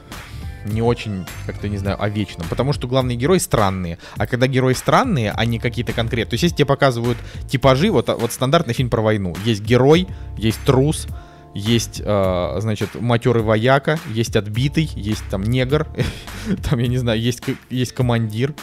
не 0.67 0.83
очень, 0.83 1.27
как-то, 1.47 1.69
не 1.69 1.79
знаю, 1.79 2.03
о 2.03 2.09
вечном. 2.09 2.47
Потому 2.49 2.73
что 2.73 2.87
главные 2.87 3.17
герои 3.17 3.39
странные. 3.39 3.99
А 4.17 4.27
когда 4.27 4.47
герои 4.47 4.75
странные, 4.75 5.33
они 5.33 5.59
какие-то 5.59 5.93
конкретные. 5.93 6.31
То 6.31 6.35
есть, 6.35 6.45
если 6.45 6.57
тебе 6.57 6.67
показывают 6.67 7.19
типажи, 7.49 7.91
вот, 7.91 8.09
вот 8.09 8.33
стандартный 8.33 8.75
фильм 8.75 8.91
про 8.91 9.03
войну. 9.03 9.35
Есть 9.45 9.63
герой, 9.63 10.07
есть 10.37 10.61
трус, 10.65 11.07
есть, 11.55 12.03
э, 12.05 12.57
значит, 12.61 13.01
матерый 13.01 13.43
вояка, 13.43 13.99
есть 14.13 14.37
отбитый, 14.37 14.91
есть 14.95 15.25
там 15.31 15.43
негр, 15.43 15.87
там, 16.69 16.79
я 16.79 16.87
не 16.87 16.99
знаю, 16.99 17.21
есть, 17.21 17.43
есть 17.71 17.93
командир. 17.93 18.55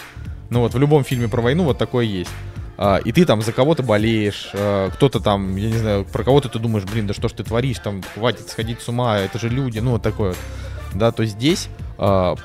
Ну 0.50 0.60
вот, 0.60 0.74
в 0.74 0.80
любом 0.80 1.04
фильме 1.04 1.28
про 1.28 1.42
войну 1.42 1.64
вот 1.64 1.78
такое 1.78 2.06
есть. 2.06 2.32
Uh, 2.76 3.00
и 3.04 3.12
ты 3.12 3.24
там 3.26 3.44
за 3.44 3.52
кого-то 3.52 3.84
болеешь, 3.84 4.50
uh, 4.52 4.92
кто-то 4.94 5.20
там, 5.20 5.56
я 5.58 5.70
не 5.70 5.78
знаю, 5.78 6.06
про 6.06 6.24
кого-то 6.24 6.50
ты 6.50 6.58
думаешь, 6.58 6.86
блин, 6.86 7.06
да 7.06 7.14
что 7.14 7.30
ж 7.30 7.34
ты 7.34 7.44
творишь, 7.44 7.78
там, 7.78 8.02
хватит 8.16 8.50
сходить 8.50 8.82
с 8.82 8.90
ума, 8.90 9.20
это 9.20 9.38
же 9.38 9.48
люди, 9.48 9.78
ну, 9.78 9.92
вот 9.92 10.02
такое 10.02 10.30
вот. 10.30 10.38
Да, 10.96 11.12
то 11.12 11.24
здесь 11.24 11.70
uh, 11.98 12.40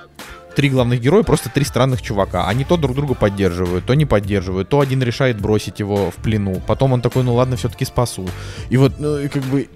три 0.58 0.70
главных 0.70 1.00
героя 1.00 1.22
просто 1.22 1.50
три 1.50 1.64
странных 1.64 2.02
чувака. 2.02 2.48
Они 2.48 2.64
то 2.64 2.76
друг 2.76 2.96
друга 2.96 3.14
поддерживают, 3.14 3.86
то 3.86 3.94
не 3.94 4.06
поддерживают, 4.06 4.68
то 4.68 4.80
один 4.80 5.00
решает 5.02 5.40
бросить 5.40 5.78
его 5.78 6.10
в 6.10 6.16
плену, 6.16 6.60
потом 6.66 6.92
он 6.92 7.00
такой, 7.00 7.22
ну 7.22 7.34
ладно, 7.34 7.56
все-таки 7.56 7.84
спасу. 7.84 8.28
И 8.68 8.76
вот, 8.76 8.98
ну, 8.98 9.18
и 9.18 9.28
как 9.28 9.44
бы, 9.44 9.68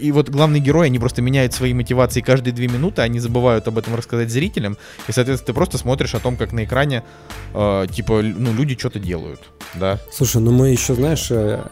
и 0.00 0.12
вот 0.12 0.28
главные 0.28 0.60
герои, 0.60 0.86
они 0.86 0.98
просто 0.98 1.22
меняют 1.22 1.54
свои 1.54 1.74
мотивации 1.74 2.20
каждые 2.20 2.52
две 2.52 2.68
минуты, 2.68 3.02
они 3.02 3.20
забывают 3.20 3.66
об 3.68 3.78
этом 3.78 3.94
рассказать 3.94 4.30
зрителям, 4.30 4.76
и, 5.08 5.12
соответственно, 5.12 5.46
ты 5.46 5.52
просто 5.52 5.78
смотришь 5.78 6.14
о 6.14 6.20
том, 6.20 6.36
как 6.36 6.52
на 6.52 6.64
экране, 6.64 7.02
э, 7.54 7.86
типа, 7.90 8.22
ну, 8.22 8.52
люди 8.52 8.76
что-то 8.78 8.98
делают, 8.98 9.40
да. 9.74 9.98
Слушай, 10.12 10.40
ну 10.42 10.52
мы 10.52 10.70
еще, 10.70 10.94
знаешь, 10.94 11.28
э, 11.30 11.62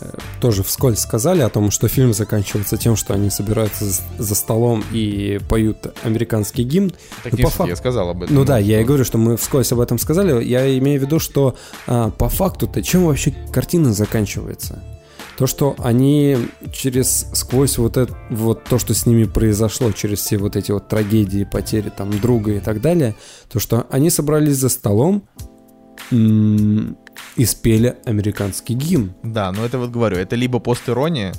тоже 0.41 0.63
вскользь 0.63 1.01
сказали 1.01 1.43
о 1.43 1.49
том, 1.49 1.71
что 1.71 1.89
фильм 1.89 2.13
заканчивается 2.13 2.77
тем, 2.77 2.97
что 2.97 3.15
они 3.15 3.31
собираются 3.31 3.85
за 4.19 4.35
столом 4.35 4.85
и 4.93 5.41
поют 5.49 5.79
американский 6.03 6.63
гимн. 6.65 6.93
Так 7.23 7.33
ну, 7.33 7.45
по 7.45 7.51
факту... 7.51 7.71
я 7.71 7.77
сказал 7.77 8.11
об 8.11 8.23
этом. 8.23 8.35
Ну 8.35 8.45
да, 8.45 8.59
я 8.59 8.81
и 8.81 8.85
говорю, 8.85 9.05
что 9.05 9.19
мы 9.19 9.37
вскользь 9.37 9.73
об 9.73 9.81
этом 9.81 9.99
сказали. 9.99 10.45
Я 10.45 10.77
имею 10.79 11.01
в 11.01 11.05
виду, 11.05 11.19
что 11.19 11.57
а, 11.87 12.11
по 12.11 12.29
факту-то 12.29 12.83
чем 12.83 13.07
вообще 13.07 13.35
картина 13.53 13.93
заканчивается? 13.93 14.83
То, 15.37 15.47
что 15.47 15.77
они 15.79 16.39
через 16.73 17.29
сквозь 17.35 17.77
вот 17.77 17.99
это 17.99 18.17
вот 18.31 18.65
то, 18.65 18.79
что 18.79 18.95
с 18.95 19.05
ними 19.05 19.25
произошло, 19.25 19.93
через 19.93 20.21
все 20.21 20.39
вот 20.39 20.57
эти 20.57 20.73
вот 20.73 20.89
трагедии, 20.89 21.45
потери 21.45 21.91
там 21.95 22.11
друга 22.19 22.53
и 22.53 22.61
так 22.61 22.81
далее, 22.81 23.15
то, 23.51 23.59
что 23.59 23.87
они 23.91 24.09
собрались 24.09 24.57
за 24.57 24.71
столом 24.71 25.29
и 26.11 27.45
спели 27.45 27.97
американский 28.07 28.75
гимн. 28.75 29.15
Да, 29.23 29.53
но 29.53 29.65
это 29.65 29.79
вот 29.79 29.91
говорю, 29.91 30.17
это 30.17 30.37
либо 30.37 30.59
постирония, 30.59 31.35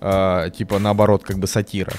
э, 0.00 0.50
типа 0.56 0.78
наоборот, 0.78 1.22
как 1.22 1.38
бы 1.38 1.46
сатира, 1.46 1.92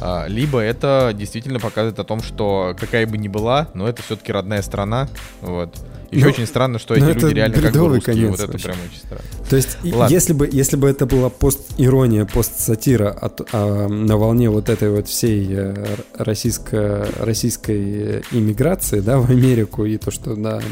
э, 0.00 0.24
либо 0.28 0.60
это 0.60 1.12
действительно 1.14 1.58
показывает 1.58 1.98
о 2.00 2.04
том, 2.04 2.22
что 2.22 2.76
какая 2.78 3.06
бы 3.06 3.16
ни 3.16 3.28
была, 3.28 3.70
но 3.74 3.88
это 3.88 4.02
все-таки 4.02 4.32
родная 4.32 4.60
страна, 4.62 5.08
вот. 5.40 5.74
Еще 6.10 6.24
ну, 6.24 6.30
очень 6.30 6.46
странно, 6.46 6.78
что 6.78 6.94
эти 6.94 7.04
люди 7.04 7.34
реально 7.34 7.60
как 7.60 7.72
бы 7.72 7.88
русские. 7.88 8.00
Конец 8.00 8.30
вот 8.30 8.40
это 8.40 8.52
вообще. 8.52 8.64
прям 8.64 8.78
очень 8.90 8.98
странно. 8.98 9.24
То 9.50 9.56
есть, 9.56 9.78
если 10.10 10.32
бы, 10.32 10.48
если 10.50 10.76
бы 10.76 10.88
это 10.88 11.04
была 11.06 11.28
пост-ирония, 11.28 12.24
пост-сатира 12.24 13.10
от, 13.10 13.48
а, 13.52 13.88
на 13.88 14.16
волне 14.16 14.48
вот 14.48 14.70
этой 14.70 14.90
вот 14.90 15.06
всей 15.08 15.46
э, 15.50 15.86
российско, 16.16 17.06
российской 17.18 18.22
иммиграции, 18.32 19.00
да, 19.00 19.18
в 19.18 19.30
Америку, 19.30 19.84
и 19.84 19.98
то, 19.98 20.10
что, 20.10 20.34
да, 20.34 20.62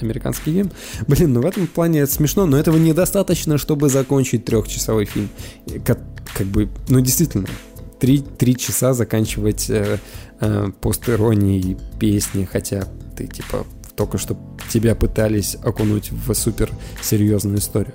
американский 0.00 0.52
гимн, 0.52 0.70
блин, 1.08 1.32
ну 1.32 1.40
в 1.42 1.46
этом 1.46 1.66
плане 1.66 2.00
это 2.00 2.12
смешно, 2.12 2.46
но 2.46 2.56
этого 2.56 2.76
недостаточно, 2.76 3.58
чтобы 3.58 3.88
закончить 3.88 4.44
трехчасовой 4.44 5.06
фильм. 5.06 5.28
Как, 5.84 5.98
как 6.36 6.46
бы, 6.46 6.68
ну 6.88 7.00
действительно, 7.00 7.46
три, 7.98 8.18
три 8.18 8.56
часа 8.56 8.94
заканчивать 8.94 9.70
э, 9.70 9.98
э, 10.40 10.68
пост-иронией 10.80 11.76
песни, 11.98 12.48
хотя 12.50 12.84
ты, 13.16 13.26
типа, 13.26 13.64
только 13.96 14.18
что 14.18 14.36
тебя 14.70 14.94
пытались 14.94 15.56
окунуть 15.62 16.10
в 16.10 16.32
супер 16.34 16.70
серьезную 17.02 17.58
историю. 17.58 17.94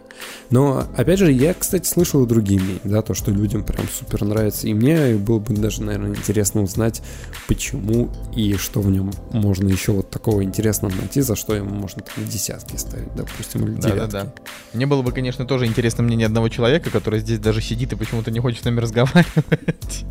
Но, 0.49 0.85
опять 0.95 1.19
же, 1.19 1.31
я, 1.31 1.53
кстати, 1.53 1.87
слышал 1.87 2.23
и 2.23 2.27
другие 2.27 2.59
мнения, 2.59 2.79
да, 2.83 3.01
то, 3.01 3.13
что 3.13 3.31
людям 3.31 3.63
прям 3.63 3.87
супер 3.87 4.23
нравится. 4.23 4.67
И 4.67 4.73
мне 4.73 5.15
было 5.15 5.39
бы 5.39 5.53
даже, 5.55 5.83
наверное, 5.83 6.11
интересно 6.11 6.61
узнать, 6.61 7.01
почему 7.47 8.09
и 8.35 8.55
что 8.55 8.81
в 8.81 8.89
нем 8.89 9.11
можно 9.31 9.67
еще 9.67 9.91
вот 9.91 10.09
такого 10.09 10.43
интересного 10.43 10.93
найти, 10.93 11.21
за 11.21 11.35
что 11.35 11.55
ему 11.55 11.73
можно 11.73 12.01
там 12.01 12.25
десятки 12.25 12.75
ставить, 12.77 13.13
допустим, 13.15 13.65
или 13.65 13.75
девятки. 13.75 13.97
Да-да-да. 13.97 14.33
Мне 14.73 14.85
было 14.85 15.01
бы, 15.01 15.11
конечно, 15.11 15.45
тоже 15.45 15.65
интересно 15.65 16.03
мнение 16.03 16.27
одного 16.27 16.49
человека, 16.49 16.89
который 16.89 17.19
здесь 17.19 17.39
даже 17.39 17.61
сидит 17.61 17.93
и 17.93 17.95
почему-то 17.95 18.31
не 18.31 18.39
хочет 18.39 18.61
с 18.61 18.65
нами 18.65 18.79
разговаривать. 18.79 20.05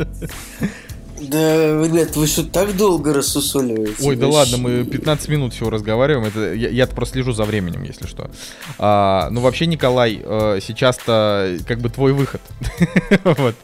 Да, 1.28 1.84
ребят, 1.84 2.16
вы 2.16 2.26
что 2.26 2.44
так 2.44 2.76
долго 2.76 3.12
рассусоливаете? 3.12 4.06
Ой, 4.06 4.16
да 4.16 4.28
ладно, 4.28 4.58
мы 4.58 4.84
15 4.84 5.28
минут 5.28 5.54
всего 5.54 5.70
разговариваем. 5.70 6.26
Это, 6.26 6.54
я, 6.54 6.68
я 6.68 6.86
просто 6.86 7.14
слежу 7.14 7.32
за 7.32 7.44
временем, 7.44 7.82
если 7.82 8.06
что. 8.06 8.30
А, 8.78 9.28
ну, 9.30 9.40
вообще, 9.40 9.66
Николай, 9.66 10.20
э, 10.22 10.60
сейчас-то 10.62 11.58
как 11.66 11.80
бы 11.80 11.88
твой 11.88 12.12
выход. 12.12 12.40
вот. 13.24 13.54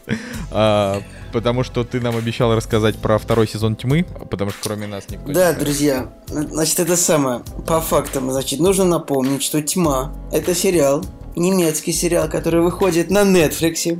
А, 0.51 1.01
потому 1.31 1.63
что 1.63 1.83
ты 1.83 1.99
нам 1.99 2.15
обещал 2.15 2.55
рассказать 2.55 2.95
про 2.97 3.17
второй 3.17 3.47
сезон 3.47 3.75
тьмы, 3.75 4.05
потому 4.29 4.51
что 4.51 4.59
кроме 4.63 4.87
нас 4.87 5.05
никто 5.09 5.31
Да, 5.33 5.53
не 5.53 5.59
друзья, 5.59 6.09
значит, 6.27 6.79
это 6.79 6.95
самое, 6.95 7.41
по 7.67 7.81
фактам, 7.81 8.31
значит, 8.31 8.59
нужно 8.59 8.85
напомнить, 8.85 9.41
что 9.41 9.61
тьма 9.61 10.13
это 10.31 10.53
сериал, 10.53 11.03
немецкий 11.35 11.91
сериал, 11.91 12.29
который 12.29 12.61
выходит 12.61 13.09
на 13.09 13.23
Netflix 13.23 13.99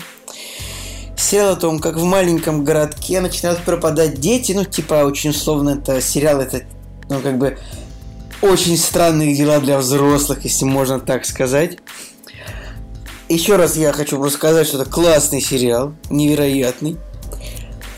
сериал 1.23 1.53
о 1.53 1.55
том, 1.55 1.79
как 1.79 1.95
в 1.97 2.03
маленьком 2.03 2.63
городке 2.63 3.21
начинают 3.21 3.59
пропадать 3.63 4.19
дети, 4.19 4.51
ну, 4.51 4.65
типа, 4.65 5.05
очень 5.05 5.31
условно, 5.31 5.71
это 5.71 6.01
сериал, 6.01 6.41
это, 6.41 6.63
ну, 7.09 7.19
как 7.19 7.37
бы, 7.37 7.57
очень 8.41 8.77
странные 8.77 9.35
дела 9.35 9.59
для 9.59 9.77
взрослых, 9.77 10.43
если 10.43 10.65
можно 10.65 10.99
так 10.99 11.25
сказать. 11.25 11.77
Еще 13.29 13.55
раз 13.55 13.77
я 13.77 13.93
хочу 13.93 14.17
просто 14.17 14.37
сказать, 14.37 14.67
что 14.67 14.81
это 14.81 14.89
классный 14.89 15.41
сериал, 15.41 15.93
невероятный. 16.09 16.97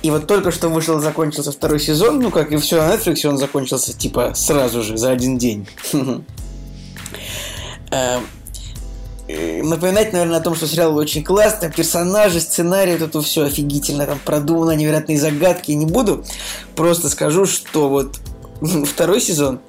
И 0.03 0.11
вот 0.11 0.27
только 0.27 0.51
что 0.51 0.69
вышел, 0.69 0.99
закончился 0.99 1.51
второй 1.51 1.79
сезон, 1.79 2.19
ну, 2.19 2.29
как 2.29 2.51
и 2.51 2.57
все 2.57 2.77
на 2.77 2.93
Netflix, 2.93 3.27
он 3.27 3.39
закончился, 3.39 3.91
типа, 3.91 4.33
сразу 4.35 4.83
же, 4.83 4.97
за 4.97 5.11
один 5.11 5.37
день. 5.37 5.67
Э, 9.27 9.63
напоминать, 9.63 10.13
наверное, 10.13 10.37
о 10.37 10.41
том, 10.41 10.55
что 10.55 10.67
сериал 10.67 10.95
очень 10.95 11.23
классный, 11.23 11.71
персонажи, 11.71 12.39
сценарий, 12.39 12.93
вот 12.93 13.01
это 13.09 13.21
все 13.21 13.45
офигительно, 13.45 14.05
там 14.05 14.19
продумано, 14.23 14.71
невероятные 14.71 15.17
загадки, 15.17 15.71
не 15.71 15.87
буду. 15.87 16.23
Просто 16.75 17.09
скажу, 17.09 17.45
что 17.45 17.89
вот 17.89 18.19
второй 18.85 19.19
сезон, 19.19 19.59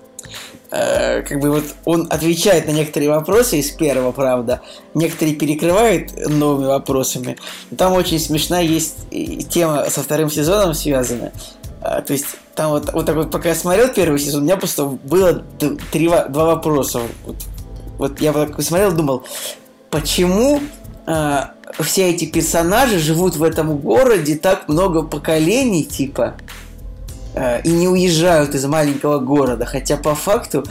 э, 0.70 1.22
как 1.22 1.40
бы 1.40 1.50
вот 1.50 1.64
он 1.86 2.06
отвечает 2.10 2.66
на 2.66 2.72
некоторые 2.72 3.08
вопросы 3.08 3.58
из 3.58 3.70
первого, 3.70 4.12
правда, 4.12 4.60
некоторые 4.92 5.34
перекрывает 5.36 6.28
новыми 6.28 6.66
вопросами. 6.66 7.38
Там 7.78 7.94
очень 7.94 8.20
смешная 8.20 8.62
есть 8.62 9.08
тема 9.48 9.88
со 9.88 10.02
вторым 10.02 10.30
сезоном 10.30 10.74
связана. 10.74 11.32
То 11.80 12.12
есть 12.12 12.26
там 12.54 12.72
вот, 12.72 12.92
вот 12.92 13.06
так 13.06 13.14
вот, 13.14 13.30
пока 13.30 13.50
я 13.50 13.54
смотрел 13.54 13.88
первый 13.88 14.18
сезон, 14.18 14.40
у 14.40 14.44
меня 14.44 14.56
просто 14.56 14.86
было 14.86 15.44
три, 15.92 16.08
два 16.08 16.44
вопроса. 16.44 17.00
Вот, 17.24 17.36
вот 17.98 18.20
я 18.20 18.32
вот 18.32 18.62
смотрел, 18.64 18.93
думал, 18.93 19.24
почему 19.90 20.60
а, 21.06 21.52
все 21.81 22.10
эти 22.10 22.27
персонажи 22.27 22.98
живут 22.98 23.36
в 23.36 23.43
этом 23.43 23.77
городе 23.78 24.36
так 24.36 24.68
много 24.68 25.02
поколений, 25.02 25.85
типа, 25.85 26.35
а, 27.35 27.59
и 27.59 27.70
не 27.70 27.89
уезжают 27.89 28.55
из 28.55 28.64
маленького 28.66 29.18
города, 29.18 29.66
хотя 29.66 29.97
по 29.97 30.14
факту 30.14 30.64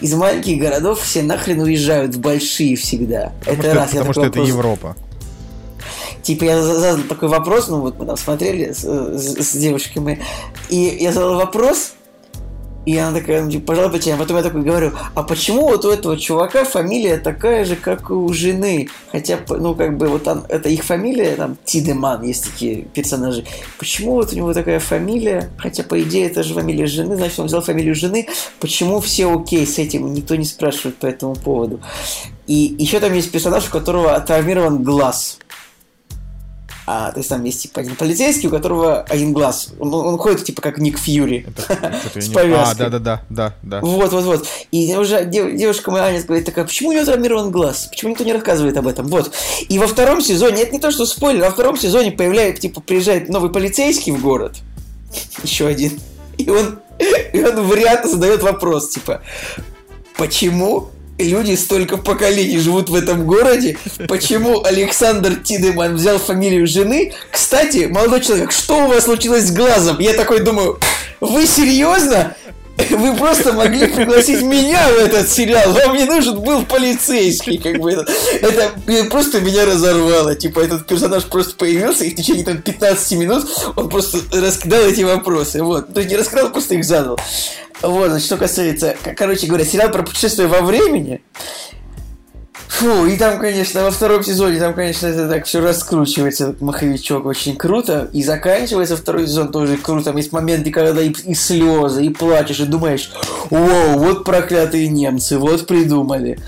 из 0.00 0.14
маленьких 0.14 0.60
городов 0.60 1.00
все 1.00 1.22
нахрен 1.22 1.60
уезжают 1.60 2.14
в 2.14 2.20
большие 2.20 2.76
всегда. 2.76 3.32
Потому 3.40 3.58
это 3.58 3.70
что, 3.70 3.74
раз. 3.74 3.90
Потому 3.90 4.12
что 4.12 4.20
это 4.22 4.28
вопрос... 4.30 4.48
Европа. 4.48 4.96
Типа 6.22 6.44
я 6.44 6.62
задал 6.62 7.04
такой 7.04 7.28
вопрос, 7.28 7.68
ну 7.68 7.80
вот 7.80 7.98
мы 7.98 8.04
там 8.04 8.16
смотрели 8.16 8.72
с, 8.72 8.82
с, 8.82 9.50
с 9.50 9.52
девушками, 9.56 10.20
и 10.68 10.98
я 11.00 11.12
задал 11.12 11.36
вопрос, 11.36 11.94
и 12.88 12.96
она 12.96 13.20
такая, 13.20 13.44
ну, 13.44 13.50
типа, 13.50 13.74
плечами. 13.90 14.14
А 14.14 14.18
потом 14.18 14.38
я 14.38 14.42
такой 14.42 14.62
говорю, 14.62 14.92
а 15.14 15.22
почему 15.22 15.68
вот 15.68 15.84
у 15.84 15.90
этого 15.90 16.16
чувака 16.16 16.64
фамилия 16.64 17.18
такая 17.18 17.66
же, 17.66 17.76
как 17.76 18.08
и 18.08 18.14
у 18.14 18.32
жены? 18.32 18.88
Хотя, 19.12 19.38
ну, 19.46 19.74
как 19.74 19.98
бы, 19.98 20.08
вот 20.08 20.24
там, 20.24 20.46
это 20.48 20.70
их 20.70 20.84
фамилия, 20.84 21.36
там, 21.36 21.58
Тидеман, 21.66 22.22
есть 22.22 22.50
такие 22.50 22.84
персонажи. 22.84 23.44
Почему 23.78 24.12
вот 24.12 24.32
у 24.32 24.36
него 24.36 24.54
такая 24.54 24.80
фамилия? 24.80 25.50
Хотя, 25.58 25.82
по 25.82 26.00
идее, 26.00 26.28
это 26.28 26.42
же 26.42 26.54
фамилия 26.54 26.86
жены, 26.86 27.16
значит, 27.16 27.38
он 27.38 27.46
взял 27.48 27.60
фамилию 27.60 27.94
жены. 27.94 28.26
Почему 28.58 29.00
все 29.00 29.30
окей 29.38 29.66
с 29.66 29.78
этим? 29.78 30.14
Никто 30.14 30.36
не 30.36 30.46
спрашивает 30.46 30.96
по 30.96 31.04
этому 31.04 31.34
поводу. 31.34 31.80
И 32.46 32.74
еще 32.78 33.00
там 33.00 33.12
есть 33.12 33.30
персонаж, 33.30 33.68
у 33.68 33.70
которого 33.70 34.18
травмирован 34.20 34.82
глаз. 34.82 35.40
А, 36.90 37.12
то 37.12 37.18
есть 37.18 37.28
там 37.28 37.44
есть 37.44 37.60
типа 37.60 37.82
один 37.82 37.96
полицейский, 37.96 38.48
у 38.48 38.50
которого 38.50 39.02
один 39.02 39.34
глаз. 39.34 39.74
Он, 39.78 39.92
он 39.92 40.16
ходит 40.16 40.44
типа 40.44 40.62
как 40.62 40.78
Ник 40.78 40.98
Фьюри. 40.98 41.44
С 42.14 42.30
повязкой. 42.30 42.86
А, 42.86 42.88
да, 42.88 42.88
да, 42.88 42.98
да, 42.98 43.22
да, 43.28 43.54
да. 43.62 43.80
Вот, 43.82 44.10
вот, 44.10 44.24
вот. 44.24 44.46
И 44.72 44.96
уже 44.96 45.26
девушка 45.26 45.90
моя 45.90 46.04
Аня 46.04 46.22
говорит, 46.22 46.46
такая, 46.46 46.64
почему 46.64 46.88
у 46.88 46.92
него 46.92 47.04
травмирован 47.04 47.50
глаз? 47.50 47.88
Почему 47.90 48.12
никто 48.12 48.24
не 48.24 48.32
рассказывает 48.32 48.74
об 48.78 48.86
этом? 48.86 49.06
Вот. 49.08 49.32
И 49.68 49.78
во 49.78 49.86
втором 49.86 50.22
сезоне, 50.22 50.62
это 50.62 50.72
не 50.72 50.78
то, 50.78 50.90
что 50.90 51.04
спойлер, 51.04 51.44
во 51.44 51.50
втором 51.50 51.76
сезоне 51.76 52.10
появляется, 52.10 52.62
типа, 52.62 52.80
приезжает 52.80 53.28
новый 53.28 53.50
полицейский 53.50 54.12
в 54.12 54.22
город. 54.22 54.56
Еще 55.42 55.66
один. 55.66 56.00
И 56.38 56.48
он, 56.48 56.78
и 57.34 57.44
он 57.44 57.66
вариант 57.66 58.06
задает 58.06 58.42
вопрос, 58.42 58.88
типа, 58.88 59.20
почему 60.16 60.88
люди 61.18 61.54
столько 61.54 61.96
поколений 61.96 62.58
живут 62.58 62.88
в 62.88 62.94
этом 62.94 63.26
городе. 63.26 63.76
Почему 64.08 64.64
Александр 64.64 65.36
Тидеман 65.36 65.96
взял 65.96 66.18
фамилию 66.18 66.66
жены? 66.66 67.12
Кстати, 67.30 67.86
молодой 67.86 68.20
человек, 68.20 68.52
что 68.52 68.84
у 68.84 68.88
вас 68.88 69.04
случилось 69.04 69.44
с 69.48 69.52
глазом? 69.52 69.98
Я 69.98 70.14
такой 70.14 70.40
думаю, 70.40 70.78
вы 71.20 71.46
серьезно? 71.46 72.36
Вы 72.90 73.16
просто 73.16 73.52
могли 73.52 73.88
пригласить 73.88 74.42
меня 74.42 74.88
в 74.88 74.98
этот 74.98 75.28
сериал. 75.28 75.72
Вам 75.72 75.96
не 75.96 76.04
нужен 76.04 76.40
был 76.40 76.64
полицейский, 76.64 77.58
как 77.58 77.80
бы. 77.80 77.90
Это, 77.90 78.70
это 78.86 79.10
просто 79.10 79.40
меня 79.40 79.66
разорвало. 79.66 80.36
Типа, 80.36 80.60
этот 80.60 80.86
персонаж 80.86 81.24
просто 81.24 81.56
появился, 81.56 82.04
и 82.04 82.10
в 82.10 82.14
течение 82.14 82.44
там 82.44 82.62
15 82.62 83.12
минут 83.18 83.46
он 83.74 83.88
просто 83.88 84.18
раскидал 84.32 84.82
эти 84.82 85.02
вопросы. 85.02 85.62
Вот. 85.62 85.92
То 85.92 86.00
есть 86.00 86.10
не 86.10 86.16
раскидал, 86.16 86.50
просто 86.50 86.76
их 86.76 86.84
задал. 86.84 87.18
Вот, 87.82 88.10
значит, 88.10 88.26
что 88.26 88.36
касается, 88.36 88.96
короче 89.16 89.46
говоря, 89.46 89.64
сериал 89.64 89.90
про 89.90 90.02
путешествие 90.02 90.48
во 90.48 90.62
времени. 90.62 91.22
Фу, 92.68 93.06
и 93.06 93.16
там, 93.16 93.40
конечно, 93.40 93.82
во 93.82 93.90
втором 93.90 94.22
сезоне, 94.22 94.58
там, 94.58 94.74
конечно, 94.74 95.06
это 95.06 95.28
так 95.28 95.46
все 95.46 95.60
раскручивается, 95.60 96.50
этот 96.50 96.60
маховичок 96.60 97.24
очень 97.24 97.56
круто. 97.56 98.10
И 98.12 98.22
заканчивается 98.22 98.96
второй 98.96 99.26
сезон 99.26 99.50
тоже 99.50 99.78
круто. 99.78 100.06
Там 100.06 100.16
есть 100.16 100.32
моменты, 100.32 100.70
когда 100.70 101.00
и, 101.00 101.10
и 101.10 101.34
слезы, 101.34 102.04
и 102.04 102.10
плачешь, 102.10 102.60
и 102.60 102.66
думаешь, 102.66 103.10
вау, 103.50 103.98
вот 103.98 104.24
проклятые 104.24 104.88
немцы, 104.88 105.38
вот 105.38 105.66
придумали. 105.66 106.38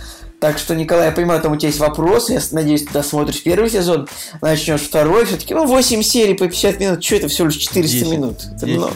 Так 0.41 0.59
что, 0.59 0.75
Николай, 0.75 1.07
я 1.07 1.13
понимаю, 1.13 1.41
там 1.43 1.53
у 1.53 1.57
тебя 1.57 1.69
есть 1.69 1.81
вопросы. 1.81 2.35
Я 2.35 2.41
надеюсь, 2.53 2.85
ты 2.85 2.93
досмотришь 2.93 3.43
первый 3.43 3.69
сезон, 3.69 4.09
начнешь 4.41 4.83
второй. 4.83 5.27
Все-таки, 5.27 5.55
ну, 5.55 5.67
8 5.67 6.03
серий 6.03 6.35
по 6.35 6.47
50 6.47 6.81
минут. 6.81 7.05
Что 7.05 7.17
это 7.17 7.29
всего 7.29 7.49
лишь 7.49 7.57
400 7.57 7.99
10, 7.99 8.13
минут? 8.13 8.37
Это 8.57 8.67
10. 8.67 8.79
много. 8.79 8.95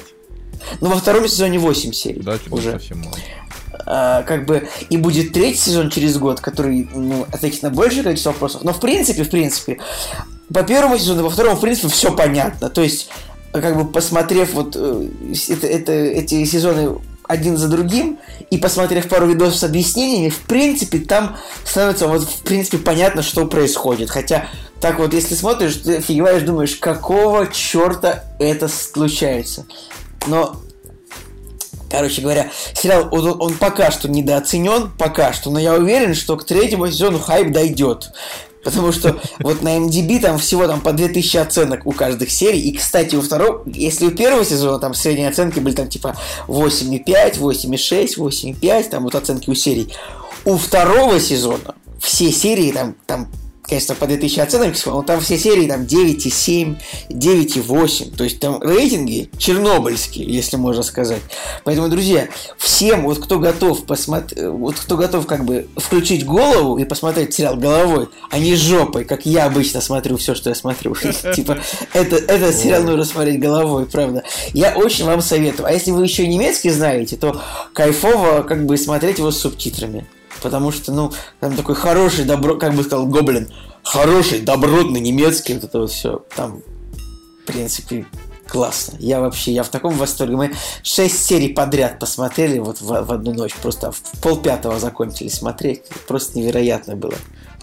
Ну, 0.80 0.88
во 0.88 0.96
втором 0.96 1.28
сезоне 1.28 1.58
8 1.58 1.92
серий. 1.92 2.20
Да, 2.20 2.38
уже. 2.50 2.72
совсем 2.72 3.00
мало. 3.00 3.16
А, 3.86 4.22
как 4.22 4.46
бы 4.46 4.68
и 4.88 4.96
будет 4.96 5.32
третий 5.32 5.58
сезон 5.58 5.90
через 5.90 6.16
год, 6.16 6.40
который 6.40 6.88
ну, 6.94 7.26
ответит 7.32 7.62
на 7.62 7.70
большее 7.70 8.02
количество 8.02 8.30
вопросов. 8.30 8.62
Но 8.62 8.72
в 8.72 8.80
принципе, 8.80 9.24
в 9.24 9.30
принципе, 9.30 9.78
по 10.52 10.62
первому 10.62 10.98
сезону, 10.98 11.24
по 11.24 11.30
второму, 11.30 11.56
в 11.56 11.60
принципе, 11.60 11.88
все 11.88 12.14
понятно. 12.14 12.70
То 12.70 12.82
есть, 12.82 13.08
как 13.52 13.76
бы 13.76 13.90
посмотрев 13.90 14.54
вот 14.54 14.76
э, 14.76 15.08
это, 15.48 15.66
это, 15.66 15.92
эти 15.92 16.44
сезоны 16.44 16.98
один 17.26 17.56
за 17.56 17.68
другим 17.68 18.18
и 18.50 18.58
посмотрев 18.58 19.08
пару 19.08 19.26
видосов 19.26 19.56
с 19.56 19.64
объяснениями, 19.64 20.28
в 20.28 20.40
принципе, 20.40 20.98
там 20.98 21.36
становится 21.64 22.06
вот 22.06 22.22
в 22.22 22.42
принципе 22.42 22.78
понятно, 22.78 23.22
что 23.22 23.46
происходит. 23.46 24.10
Хотя 24.10 24.46
так 24.80 24.98
вот, 24.98 25.14
если 25.14 25.34
смотришь, 25.34 25.76
ты 25.76 25.96
офигеваешь, 25.96 26.42
думаешь, 26.42 26.76
какого 26.76 27.46
черта 27.46 28.24
это 28.38 28.68
случается. 28.68 29.66
Но 30.26 30.56
Короче 31.90 32.22
говоря, 32.22 32.50
сериал, 32.74 33.08
он, 33.12 33.40
он 33.40 33.54
пока 33.54 33.92
что 33.92 34.08
недооценен, 34.08 34.90
пока 34.98 35.32
что, 35.32 35.50
но 35.50 35.60
я 35.60 35.74
уверен, 35.74 36.16
что 36.16 36.36
к 36.36 36.42
третьему 36.42 36.88
сезону 36.88 37.20
хайп 37.20 37.52
дойдет. 37.52 38.10
Потому 38.64 38.90
что 38.90 39.20
вот 39.38 39.62
на 39.62 39.76
MDB 39.76 40.20
там 40.20 40.38
всего 40.38 40.66
там 40.66 40.80
по 40.80 40.92
2000 40.92 41.36
оценок 41.36 41.86
у 41.86 41.92
каждых 41.92 42.30
серий. 42.30 42.60
И, 42.60 42.76
кстати, 42.76 43.14
у 43.14 43.20
второго, 43.20 43.62
если 43.66 44.06
у 44.06 44.10
первого 44.10 44.44
сезона 44.44 44.80
там 44.80 44.94
средние 44.94 45.28
оценки 45.28 45.60
были 45.60 45.74
там 45.74 45.88
типа 45.88 46.16
8,5, 46.48 47.38
8,6, 47.38 48.16
8,5, 48.16 48.88
там 48.88 49.04
вот 49.04 49.14
оценки 49.14 49.50
у 49.50 49.54
серий. 49.54 49.92
У 50.44 50.56
второго 50.56 51.20
сезона 51.20 51.76
все 52.00 52.32
серии 52.32 52.72
там, 52.72 52.96
там 53.06 53.28
конечно, 53.66 53.94
по 53.94 54.06
2000 54.06 54.40
оценок, 54.40 54.74
но 54.86 55.02
там 55.02 55.20
все 55.20 55.38
серии 55.38 55.66
там 55.66 55.82
9,7, 55.82 56.76
9,8. 57.08 58.16
То 58.16 58.24
есть 58.24 58.40
там 58.40 58.60
рейтинги 58.62 59.30
чернобыльские, 59.38 60.26
если 60.26 60.56
можно 60.56 60.82
сказать. 60.82 61.22
Поэтому, 61.64 61.88
друзья, 61.88 62.28
всем, 62.58 63.04
вот 63.04 63.18
кто 63.18 63.38
готов 63.38 63.86
посмотреть, 63.86 64.44
вот 64.44 64.76
кто 64.76 64.96
готов 64.96 65.26
как 65.26 65.44
бы 65.44 65.66
включить 65.76 66.24
голову 66.24 66.78
и 66.78 66.84
посмотреть 66.84 67.34
сериал 67.34 67.56
головой, 67.56 68.08
а 68.30 68.38
не 68.38 68.54
жопой, 68.54 69.04
как 69.04 69.26
я 69.26 69.46
обычно 69.46 69.80
смотрю 69.80 70.16
все, 70.16 70.34
что 70.34 70.50
я 70.50 70.54
смотрю. 70.54 70.94
Типа, 71.34 71.58
это, 71.92 72.16
это 72.16 72.52
сериал 72.52 72.82
нужно 72.82 73.04
смотреть 73.04 73.40
головой, 73.40 73.86
правда. 73.86 74.22
Я 74.52 74.74
очень 74.76 75.04
вам 75.04 75.22
советую. 75.22 75.66
А 75.66 75.72
если 75.72 75.90
вы 75.90 76.04
еще 76.04 76.26
немецкий 76.26 76.70
знаете, 76.70 77.16
то 77.16 77.40
кайфово 77.72 78.42
как 78.42 78.66
бы 78.66 78.76
смотреть 78.76 79.18
его 79.18 79.30
с 79.30 79.38
субтитрами 79.38 80.06
потому 80.44 80.70
что, 80.70 80.92
ну, 80.92 81.10
там 81.40 81.56
такой 81.56 81.74
хороший, 81.74 82.26
добро, 82.26 82.56
как 82.56 82.74
бы 82.74 82.84
сказал 82.84 83.06
Гоблин, 83.06 83.48
хороший, 83.82 84.40
добротный 84.40 85.00
немецкий, 85.00 85.54
вот 85.54 85.64
это 85.64 85.78
вот 85.80 85.90
все, 85.90 86.22
там, 86.36 86.60
в 87.42 87.46
принципе, 87.46 88.06
классно. 88.46 88.98
Я 89.00 89.20
вообще, 89.20 89.52
я 89.52 89.62
в 89.62 89.70
таком 89.70 89.94
восторге. 89.94 90.36
Мы 90.36 90.54
шесть 90.82 91.24
серий 91.24 91.48
подряд 91.48 91.98
посмотрели 91.98 92.58
вот 92.58 92.82
в, 92.82 92.86
в 92.86 93.10
одну 93.10 93.32
ночь, 93.32 93.54
просто 93.54 93.90
в 93.90 94.00
полпятого 94.20 94.78
закончили 94.78 95.28
смотреть, 95.28 95.82
просто 96.06 96.38
невероятно 96.38 96.94
было. 96.94 97.14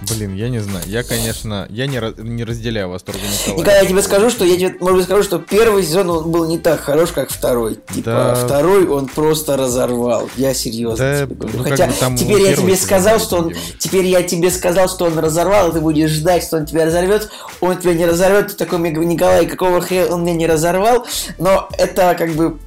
Блин, 0.09 0.35
я 0.35 0.49
не 0.49 0.59
знаю. 0.59 0.83
Я, 0.87 1.03
конечно, 1.03 1.67
я 1.69 1.85
не, 1.85 2.01
не 2.17 2.43
разделяю 2.43 2.89
восторга 2.89 3.21
Николая. 3.21 3.59
Николай, 3.59 3.81
я 3.83 3.87
тебе 3.87 4.01
скажу, 4.01 4.29
что 4.31 4.45
я 4.45 4.57
тебе, 4.57 4.75
может 4.79 4.97
быть, 4.97 5.05
скажу, 5.05 5.23
что 5.23 5.37
первый 5.39 5.83
сезон 5.83 6.09
он 6.09 6.31
был 6.31 6.47
не 6.47 6.57
так 6.57 6.81
хорош, 6.81 7.11
как 7.11 7.29
второй. 7.29 7.75
Типа, 7.93 8.09
да. 8.09 8.35
второй 8.35 8.87
он 8.87 9.07
просто 9.07 9.57
разорвал. 9.57 10.27
Я 10.37 10.53
серьезно 10.55 10.97
да, 11.05 11.25
тебе 11.25 11.35
говорю. 11.35 11.57
Ну, 11.59 11.63
Хотя 11.63 11.91
там 11.99 12.17
теперь 12.17 12.41
я 12.41 12.55
тебе 12.55 12.75
сказал, 12.75 13.19
что 13.19 13.37
он. 13.37 13.53
Теперь 13.77 14.05
я 14.05 14.23
тебе 14.23 14.49
сказал, 14.49 14.89
что 14.89 15.05
он 15.05 15.19
разорвал, 15.19 15.69
и 15.69 15.73
ты 15.73 15.81
будешь 15.81 16.09
ждать, 16.09 16.43
что 16.43 16.57
он 16.57 16.65
тебя 16.65 16.85
разорвет. 16.85 17.29
Он 17.59 17.77
тебя 17.77 17.93
не 17.93 18.05
разорвет. 18.05 18.47
Ты 18.47 18.55
такой, 18.55 18.79
Николай, 18.79 19.45
какого 19.45 19.81
хрена 19.81 20.15
он 20.15 20.23
меня 20.23 20.35
не 20.35 20.47
разорвал? 20.47 21.05
Но 21.37 21.69
это 21.77 22.15
как 22.17 22.33
бы 22.33 22.57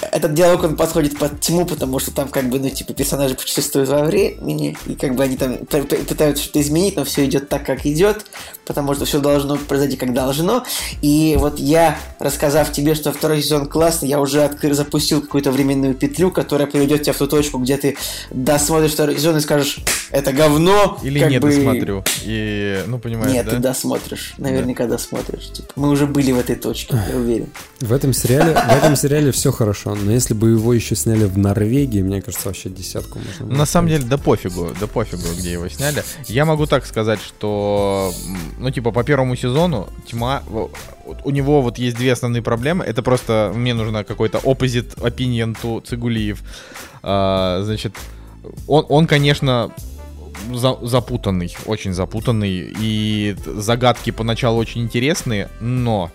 этот 0.00 0.34
диалог, 0.34 0.62
он 0.64 0.76
подходит 0.76 1.18
под 1.18 1.40
тьму, 1.40 1.66
потому 1.66 1.98
что 1.98 2.12
там 2.12 2.28
как 2.28 2.48
бы, 2.48 2.58
ну, 2.58 2.70
типа, 2.70 2.92
персонажи 2.92 3.34
путешествуют 3.34 3.88
во 3.88 4.04
времени, 4.04 4.76
и 4.86 4.94
как 4.94 5.14
бы 5.14 5.24
они 5.24 5.36
там 5.36 5.58
пытаются 5.66 6.42
что-то 6.42 6.60
изменить, 6.60 6.96
но 6.96 7.04
все 7.04 7.24
идет 7.24 7.48
так, 7.48 7.64
как 7.64 7.86
идет, 7.86 8.24
потому 8.68 8.94
что 8.94 9.06
все 9.06 9.18
должно 9.18 9.56
произойти, 9.56 9.96
как 9.96 10.12
должно. 10.12 10.64
И 11.00 11.36
вот 11.38 11.58
я, 11.58 11.98
рассказав 12.20 12.70
тебе, 12.70 12.94
что 12.94 13.12
второй 13.12 13.42
сезон 13.42 13.66
классный, 13.66 14.08
я 14.08 14.20
уже 14.20 14.44
открыл, 14.44 14.74
запустил 14.74 15.22
какую-то 15.22 15.50
временную 15.50 15.94
петлю, 15.94 16.30
которая 16.30 16.68
приведет 16.68 17.02
тебя 17.02 17.14
в 17.14 17.18
ту 17.18 17.26
точку, 17.26 17.58
где 17.58 17.78
ты 17.78 17.96
досмотришь 18.30 18.92
второй 18.92 19.16
сезон 19.16 19.38
и 19.38 19.40
скажешь, 19.40 19.78
это 20.10 20.32
говно. 20.32 20.98
Или 21.02 21.18
как 21.18 21.30
нет, 21.30 21.42
бы... 21.42 21.48
досмотрю. 21.48 22.04
И, 22.24 22.82
ну, 22.86 22.98
понимаешь, 22.98 23.32
Нет, 23.32 23.46
да? 23.46 23.52
ты 23.52 23.58
досмотришь. 23.58 24.34
Наверняка 24.38 24.86
досмотришь. 24.86 25.50
Типа, 25.50 25.72
мы 25.76 25.88
уже 25.88 26.06
были 26.06 26.32
в 26.32 26.38
этой 26.38 26.56
точке, 26.56 26.96
я 27.10 27.16
уверен. 27.16 27.48
В 27.80 27.92
этом 27.92 28.12
сериале, 28.12 28.54
в 28.54 28.76
этом 28.76 28.96
сериале 28.96 29.32
все 29.32 29.50
хорошо, 29.50 29.94
но 29.94 30.12
если 30.12 30.34
бы 30.34 30.50
его 30.50 30.74
еще 30.74 30.94
сняли 30.94 31.24
в 31.24 31.38
Норвегии, 31.38 32.02
мне 32.02 32.20
кажется, 32.20 32.48
вообще 32.48 32.68
десятку 32.68 33.18
можно. 33.18 33.56
На 33.56 33.66
самом 33.66 33.88
деле, 33.88 34.04
да 34.04 34.18
пофигу, 34.18 34.72
да 34.78 34.86
пофигу, 34.86 35.22
где 35.38 35.52
его 35.52 35.68
сняли. 35.68 36.04
Я 36.26 36.44
могу 36.44 36.66
так 36.66 36.84
сказать, 36.84 37.20
что, 37.20 38.12
ну, 38.58 38.70
типа, 38.70 38.90
по 38.90 39.04
первому 39.04 39.36
сезону 39.36 39.88
Тьма, 40.06 40.42
у 41.24 41.30
него 41.30 41.62
вот 41.62 41.78
есть 41.78 41.96
две 41.96 42.12
основные 42.12 42.42
проблемы. 42.42 42.84
Это 42.84 43.02
просто, 43.02 43.52
мне 43.54 43.74
нужно 43.74 44.04
какой-то 44.04 44.38
opposite 44.38 44.96
opinion 44.98 45.56
to 45.62 45.84
Цигулиев. 45.86 46.42
А, 47.02 47.60
значит, 47.62 47.94
он, 48.66 48.84
он, 48.88 49.06
конечно, 49.06 49.70
за- 50.52 50.78
запутанный, 50.82 51.56
очень 51.66 51.92
запутанный, 51.92 52.72
и 52.80 53.36
загадки 53.46 54.10
поначалу 54.10 54.58
очень 54.58 54.82
интересные, 54.82 55.48
но 55.60 56.10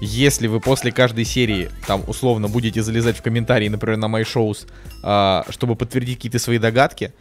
если 0.00 0.46
вы 0.46 0.60
после 0.60 0.92
каждой 0.92 1.24
серии, 1.24 1.70
там, 1.86 2.02
условно, 2.06 2.48
будете 2.48 2.82
залезать 2.82 3.16
в 3.16 3.22
комментарии, 3.22 3.68
например, 3.68 3.96
на 3.96 4.06
MyShows, 4.06 4.66
а, 5.02 5.44
чтобы 5.48 5.74
подтвердить 5.74 6.16
какие-то 6.16 6.38
свои 6.38 6.58
догадки, 6.58 7.12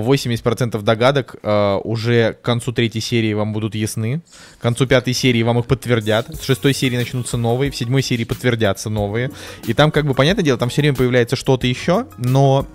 80% 0.00 0.80
догадок 0.82 1.36
а, 1.42 1.78
уже 1.78 2.34
к 2.34 2.42
концу 2.42 2.72
третьей 2.72 3.00
серии 3.00 3.32
вам 3.34 3.52
будут 3.52 3.74
ясны, 3.74 4.22
к 4.58 4.62
концу 4.62 4.86
пятой 4.86 5.12
серии 5.12 5.42
вам 5.42 5.58
их 5.58 5.66
подтвердят, 5.66 6.34
с 6.34 6.42
шестой 6.42 6.74
серии 6.74 6.96
начнутся 6.96 7.36
новые, 7.36 7.70
в 7.70 7.76
седьмой 7.76 8.02
серии 8.02 8.24
подтвердятся 8.24 8.90
новые, 8.90 9.30
и 9.66 9.74
там, 9.74 9.90
как 9.90 10.06
бы, 10.06 10.14
понятное 10.14 10.44
дело, 10.44 10.58
там 10.58 10.68
все 10.68 10.82
время 10.82 10.96
появляется 10.96 11.36
что-то 11.36 11.66
еще, 11.66 12.06
но 12.18 12.66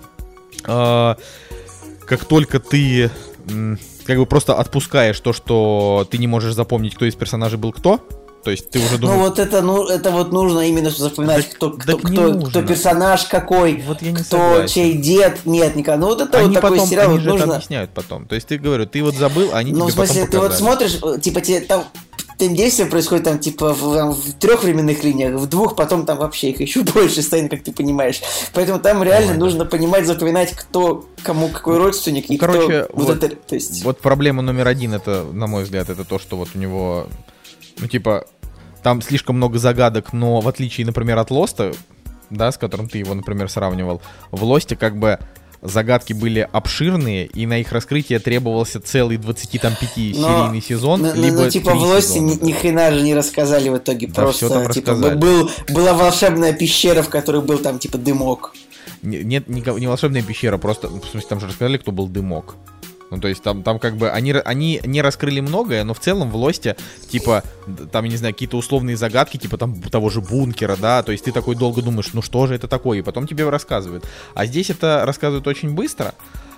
а, 0.64 1.16
как 2.06 2.24
только 2.24 2.60
ты 2.60 3.10
м, 3.48 3.78
как 4.06 4.16
бы 4.16 4.24
просто 4.24 4.54
отпускаешь 4.54 5.20
то, 5.20 5.32
что 5.32 6.06
ты 6.10 6.18
не 6.18 6.26
можешь 6.26 6.54
запомнить, 6.54 6.94
кто 6.94 7.04
из 7.04 7.14
персонажей 7.14 7.58
был 7.58 7.72
кто, 7.72 8.00
то 8.44 8.50
есть 8.50 8.70
ты 8.70 8.78
уже 8.78 8.92
Ну 8.92 8.98
думаешь... 8.98 9.20
вот 9.20 9.38
это, 9.38 9.62
ну, 9.62 9.86
это 9.86 10.10
вот 10.10 10.32
нужно 10.32 10.60
именно 10.68 10.90
запоминать, 10.90 11.46
Так- 11.46 11.54
кто, 11.56 11.70
кто, 11.70 11.98
кто, 11.98 12.08
нужно. 12.10 12.50
кто 12.50 12.62
персонаж 12.62 13.24
какой, 13.24 13.82
Вот 13.86 14.00
я 14.02 14.10
не 14.12 14.16
кто 14.18 14.24
согласен. 14.36 14.68
чей 14.68 14.92
дед, 14.94 15.38
нет, 15.44 15.76
никогда. 15.76 16.00
Ну 16.00 16.06
вот 16.08 16.20
это 16.20 16.38
они 16.38 16.48
вот 16.48 16.54
такой 16.54 16.70
потом, 16.78 16.88
сериал 16.88 17.06
они 17.10 17.14
вот 17.14 17.22
же 17.22 17.28
это 17.30 17.38
нужно. 17.38 17.54
объясняют 17.56 17.90
потом. 17.94 18.26
То 18.26 18.34
есть 18.34 18.46
ты 18.46 18.58
говорю, 18.58 18.86
ты 18.86 19.02
вот 19.02 19.14
забыл, 19.14 19.50
а 19.52 19.58
они 19.58 19.72
Ну, 19.72 19.86
в 19.86 19.92
тебе 19.92 20.06
смысле, 20.06 20.20
потом 20.26 20.30
ты 20.30 20.38
вот 20.40 20.54
смотришь, 20.54 20.98
типа, 21.22 21.40
тебе 21.40 21.60
там 21.60 21.84
там 22.38 22.54
действие 22.54 22.86
происходит 22.88 23.24
там, 23.24 23.40
типа, 23.40 23.74
в, 23.74 23.96
там, 23.96 24.12
в 24.12 24.32
трех 24.34 24.62
временных 24.62 25.02
линиях, 25.02 25.34
в 25.40 25.46
двух, 25.48 25.74
потом 25.74 26.06
там 26.06 26.18
вообще 26.18 26.50
их 26.50 26.60
еще 26.60 26.82
больше 26.84 27.20
стоит, 27.22 27.50
как 27.50 27.64
ты 27.64 27.72
понимаешь. 27.72 28.20
Поэтому 28.54 28.78
там 28.78 29.02
реально 29.02 29.32
Ой, 29.32 29.38
да. 29.38 29.40
нужно 29.44 29.64
понимать, 29.64 30.06
запоминать, 30.06 30.52
кто 30.52 31.04
кому 31.24 31.48
какой 31.48 31.78
родственник 31.78 32.30
и 32.30 32.36
короче, 32.38 32.84
кто 32.84 32.96
вот, 32.96 33.06
вот- 33.08 33.24
это, 33.24 33.34
то 33.34 33.56
есть... 33.56 33.82
Вот 33.82 33.98
проблема 33.98 34.42
номер 34.42 34.68
один, 34.68 34.94
это, 34.94 35.24
на 35.32 35.48
мой 35.48 35.64
взгляд, 35.64 35.90
это 35.90 36.04
то, 36.04 36.20
что 36.20 36.36
вот 36.36 36.50
у 36.54 36.58
него, 36.60 37.08
ну, 37.80 37.86
типа, 37.86 38.26
там 38.82 39.02
слишком 39.02 39.36
много 39.36 39.58
загадок, 39.58 40.12
но 40.12 40.40
в 40.40 40.48
отличие, 40.48 40.86
например, 40.86 41.18
от 41.18 41.30
Лоста, 41.30 41.72
да, 42.30 42.52
с 42.52 42.58
которым 42.58 42.88
ты 42.88 42.98
его, 42.98 43.14
например, 43.14 43.48
сравнивал, 43.48 44.02
в 44.30 44.44
Лосте 44.44 44.76
как 44.76 44.98
бы 44.98 45.18
загадки 45.60 46.12
были 46.12 46.48
обширные, 46.52 47.26
и 47.26 47.46
на 47.46 47.58
их 47.58 47.72
раскрытие 47.72 48.18
требовался 48.20 48.80
целый 48.80 49.16
25-серийный 49.16 50.62
сезон, 50.62 51.02
ну, 51.02 51.14
либо 51.14 51.42
ну, 51.42 51.50
типа 51.50 51.74
в 51.74 51.82
Лосте 51.82 52.20
ни, 52.20 52.34
ни 52.44 52.52
хрена 52.52 52.92
же 52.92 53.02
не 53.02 53.14
рассказали 53.14 53.68
в 53.68 53.78
итоге. 53.78 54.06
Да, 54.08 54.22
Просто, 54.22 54.70
типа, 54.72 54.94
был, 54.94 55.50
была 55.68 55.94
волшебная 55.94 56.52
пещера, 56.52 57.02
в 57.02 57.08
которой 57.08 57.42
был 57.42 57.58
там, 57.58 57.78
типа, 57.78 57.98
дымок. 57.98 58.54
Не- 59.02 59.24
Нет, 59.24 59.48
не, 59.48 59.60
не 59.60 59.86
волшебная 59.86 60.22
пещера, 60.22 60.58
просто, 60.58 60.88
в 60.88 61.04
смысле, 61.04 61.28
там 61.28 61.40
же 61.40 61.46
рассказали, 61.48 61.76
кто 61.78 61.92
был 61.92 62.06
дымок. 62.06 62.56
Ну, 63.10 63.20
то 63.20 63.28
есть 63.28 63.42
там, 63.42 63.62
там 63.62 63.78
как 63.78 63.96
бы 63.96 64.10
они, 64.10 64.32
они 64.32 64.80
не 64.84 65.02
раскрыли 65.02 65.40
многое, 65.40 65.84
но 65.84 65.94
в 65.94 66.00
целом 66.00 66.30
в 66.30 66.36
Лосте, 66.36 66.76
типа, 67.08 67.42
там, 67.90 68.04
я 68.04 68.10
не 68.10 68.16
знаю, 68.16 68.34
какие-то 68.34 68.56
условные 68.56 68.96
загадки, 68.96 69.36
типа 69.36 69.56
там 69.56 69.80
того 69.80 70.10
же 70.10 70.20
бункера, 70.20 70.76
да, 70.76 71.02
то 71.02 71.12
есть 71.12 71.24
ты 71.24 71.32
такой 71.32 71.54
долго 71.54 71.82
думаешь, 71.82 72.12
ну 72.12 72.22
что 72.22 72.46
же 72.46 72.54
это 72.54 72.68
такое, 72.68 72.98
и 72.98 73.02
потом 73.02 73.26
тебе 73.26 73.48
рассказывают. 73.48 74.04
А 74.34 74.46
здесь 74.46 74.70
это 74.70 75.02
рассказывают 75.06 75.46
очень 75.46 75.74
быстро, 75.74 76.14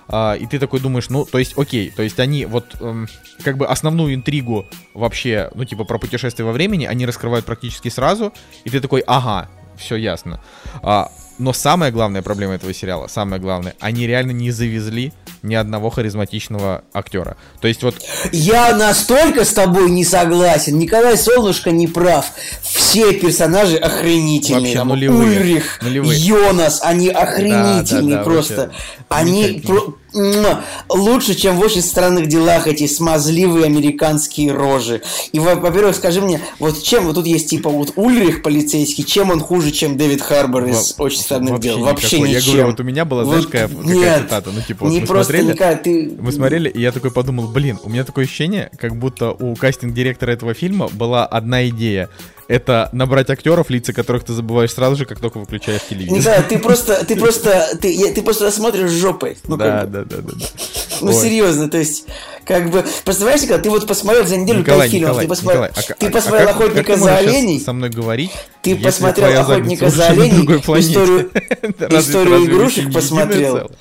а, 0.07 0.33
и 0.33 0.45
ты 0.45 0.59
такой 0.59 0.81
думаешь, 0.81 1.09
ну, 1.09 1.25
то 1.25 1.37
есть, 1.37 1.57
окей, 1.57 1.89
то 1.89 2.03
есть 2.03 2.19
они 2.19 2.45
вот 2.45 2.75
эм, 2.81 3.07
как 3.43 3.57
бы 3.57 3.65
основную 3.65 4.13
интригу 4.13 4.65
вообще, 4.93 5.49
ну, 5.55 5.63
типа 5.63 5.85
про 5.85 5.99
путешествие 5.99 6.45
во 6.45 6.51
времени, 6.51 6.85
они 6.85 7.05
раскрывают 7.05 7.45
практически 7.45 7.87
сразу, 7.87 8.33
и 8.65 8.69
ты 8.69 8.81
такой, 8.81 9.01
ага, 9.07 9.49
все 9.77 9.95
ясно. 9.95 10.41
А, 10.81 11.09
но 11.41 11.53
самая 11.53 11.91
главная 11.91 12.21
проблема 12.21 12.53
этого 12.53 12.73
сериала, 12.73 13.07
самое 13.07 13.41
главное, 13.41 13.73
они 13.79 14.05
реально 14.05 14.31
не 14.31 14.51
завезли 14.51 15.11
ни 15.41 15.55
одного 15.55 15.89
харизматичного 15.89 16.83
актера. 16.93 17.35
То 17.61 17.67
есть 17.67 17.81
вот 17.81 17.95
Я 18.31 18.75
настолько 18.77 19.43
с 19.43 19.51
тобой 19.53 19.89
не 19.89 20.05
согласен. 20.05 20.77
Николай 20.77 21.17
Солнышко 21.17 21.71
не 21.71 21.87
прав. 21.87 22.27
Все 22.61 23.13
персонажи 23.13 23.75
охренительные. 23.77 24.61
Вообще 24.61 24.75
Там 24.75 24.89
нулевые. 24.89 25.39
Ульрих, 25.39 25.79
Нулевые. 25.81 26.19
Йонас, 26.19 26.81
они 26.83 27.09
охренительные 27.09 27.83
Да, 27.83 28.01
да, 28.01 28.17
да, 28.17 28.23
просто. 28.23 28.55
вообще 28.55 28.75
Они 29.09 29.63
про- 29.65 29.95
лучше, 30.13 31.35
чем 31.35 31.57
в 31.57 31.61
очень 31.61 31.81
странных 31.81 32.27
делах 32.27 32.67
эти 32.67 32.87
смазливые 32.87 33.65
американские 33.65 34.51
рожи. 34.51 35.01
И, 35.31 35.39
во- 35.39 35.55
во-первых, 35.55 35.95
скажи 35.95 36.21
мне, 36.21 36.41
вот 36.59 36.81
чем 36.83 37.05
вот 37.05 37.15
тут 37.15 37.25
есть 37.25 37.49
типа 37.49 37.69
вот 37.69 37.93
Ульрих 37.95 38.41
полицейский, 38.41 39.03
чем 39.03 39.31
он 39.31 39.39
хуже, 39.39 39.71
чем 39.71 39.97
Дэвид 39.97 40.21
Харбор 40.21 40.65
из 40.65 40.95
Во- 40.97 41.05
очень 41.05 41.19
странных 41.21 41.51
вообще 41.51 41.69
дел? 41.69 41.79
Вообще 41.79 42.17
никакой. 42.19 42.31
Я 42.31 42.37
ничем. 42.39 42.51
говорю, 42.53 42.67
вот 42.71 42.79
у 42.79 42.83
меня 42.83 43.05
была, 43.05 43.25
знаешь, 43.25 43.45
какая- 43.45 43.67
какая 43.67 43.83
нет, 43.95 44.21
цитата? 44.23 44.49
Ну, 44.53 44.61
типа, 44.61 44.85
вот 44.85 44.91
не 44.91 44.99
мы 45.01 45.07
просто 45.07 45.33
смотрели- 45.33 45.53
никак, 45.53 45.83
ты... 45.83 46.11
мы 46.19 46.31
смотрели, 46.31 46.69
и 46.69 46.81
я 46.81 46.91
такой 46.91 47.11
подумал, 47.11 47.47
блин, 47.47 47.79
у 47.83 47.89
меня 47.89 48.03
такое 48.03 48.25
ощущение, 48.25 48.69
как 48.77 48.95
будто 48.97 49.31
у 49.31 49.55
кастинг-директора 49.55 50.31
этого 50.31 50.53
фильма 50.53 50.87
была 50.89 51.25
одна 51.25 51.67
идея. 51.69 52.09
Это 52.51 52.89
набрать 52.91 53.29
актеров, 53.29 53.69
лица 53.69 53.93
которых 53.93 54.25
ты 54.25 54.33
забываешь 54.33 54.73
сразу 54.73 54.97
же, 54.97 55.05
как 55.05 55.21
только 55.21 55.37
выключаешь 55.37 55.83
телевизор. 55.89 56.17
Николай, 56.17 56.43
ты 56.43 56.59
просто, 56.59 57.05
ты 57.05 57.15
просто, 57.15 57.77
ты, 57.81 58.11
ты 58.13 58.21
просто 58.21 58.51
смотришь 58.51 58.91
жопой. 58.91 59.37
Ну, 59.47 59.55
да, 59.55 59.85
да, 59.85 60.03
да, 60.03 60.17
да, 60.17 60.33
да. 60.33 60.45
ну 60.99 61.07
Ой. 61.07 61.13
серьезно, 61.13 61.69
то 61.69 61.77
есть, 61.77 62.07
как 62.43 62.69
бы, 62.69 62.83
представляешь, 63.05 63.41
Николай, 63.43 63.61
ты 63.61 63.69
вот 63.69 63.87
посмотрел 63.87 64.27
за 64.27 64.35
неделю 64.35 64.59
Николай, 64.59 64.81
пять 64.81 64.91
фильмов, 64.91 65.09
Николай, 65.11 65.23
ты 65.23 65.29
посмотрел, 65.29 65.63
Николай, 65.63 65.85
а, 65.89 65.93
ты 65.93 66.07
а- 66.07 66.11
посмотрел 66.11 66.49
а 66.49 66.51
как- 66.51 66.61
Охотника 66.61 66.91
как 66.91 66.99
за 66.99 67.17
оленей, 67.17 67.59
со 67.61 67.71
мной 67.71 67.89
говорить, 67.89 68.31
ты 68.61 68.75
посмотрел 68.75 69.39
Охотника 69.39 69.89
за 69.89 70.07
оленей, 70.07 70.43
историю, 70.43 71.31
историю 71.89 72.45
игрушек 72.47 72.93
посмотрел. 72.93 73.71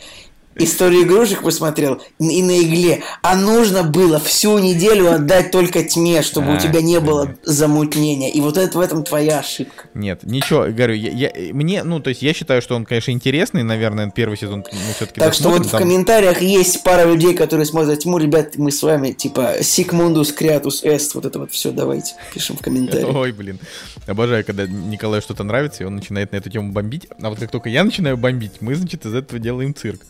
Историю 0.56 1.02
игрушек 1.04 1.42
посмотрел 1.42 2.02
и 2.18 2.42
на 2.42 2.60
игле, 2.60 3.02
а 3.22 3.36
нужно 3.36 3.82
было 3.82 4.18
всю 4.18 4.58
неделю 4.58 5.12
отдать 5.12 5.50
только 5.50 5.82
тьме, 5.84 6.22
чтобы 6.22 6.52
А, 6.52 6.56
у 6.56 6.58
тебя 6.58 6.80
не 6.82 7.00
было 7.00 7.24
понятно. 7.26 7.52
замутнения. 7.52 8.30
И 8.30 8.40
вот 8.40 8.56
это 8.56 8.76
в 8.76 8.80
этом 8.80 9.04
твоя 9.04 9.38
ошибка. 9.38 9.88
Нет, 9.94 10.20
ничего, 10.24 10.66
говорю, 10.68 10.94
я, 10.94 11.30
я- 11.30 11.54
мне, 11.54 11.82
ну, 11.84 12.00
то 12.00 12.10
есть 12.10 12.22
я 12.22 12.34
считаю, 12.34 12.60
что 12.62 12.74
он, 12.76 12.84
конечно, 12.84 13.10
интересный, 13.10 13.62
наверное, 13.62 14.10
первый 14.10 14.36
сезон 14.36 14.64
мы 14.70 14.92
все-таки 14.94 15.20
Так 15.20 15.34
что 15.34 15.50
вот 15.50 15.66
в 15.66 15.70
комментариях 15.70 16.42
есть 16.42 16.82
пара 16.82 17.04
людей, 17.04 17.34
которые 17.34 17.66
смотрят 17.66 18.00
тьму. 18.00 18.18
Ребят, 18.18 18.56
мы 18.56 18.70
с 18.70 18.82
вами, 18.82 19.12
типа, 19.12 19.56
Сикмундус, 19.62 20.32
Креатус, 20.32 20.82
Эст, 20.84 21.14
вот 21.14 21.24
это 21.24 21.38
вот 21.38 21.52
все 21.52 21.70
давайте, 21.70 22.14
пишем 22.34 22.56
в 22.56 22.60
комментариях. 22.62 23.14
Ой, 23.14 23.32
блин. 23.32 23.58
Обожаю, 24.06 24.44
когда 24.44 24.66
Николаю 24.66 25.22
что-то 25.22 25.44
нравится, 25.44 25.84
и 25.84 25.86
он 25.86 25.96
начинает 25.96 26.32
на 26.32 26.36
эту 26.36 26.50
тему 26.50 26.72
бомбить. 26.72 27.06
А 27.22 27.30
вот 27.30 27.38
как 27.38 27.50
только 27.50 27.68
я 27.68 27.84
начинаю 27.84 28.16
бомбить, 28.16 28.52
мы, 28.60 28.74
значит, 28.74 29.06
из 29.06 29.14
этого 29.14 29.38
делаем 29.38 29.74
цирк. 29.74 30.00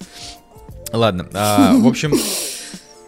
Ладно, 0.92 1.28
а, 1.34 1.72
в 1.74 1.86
общем, 1.86 2.12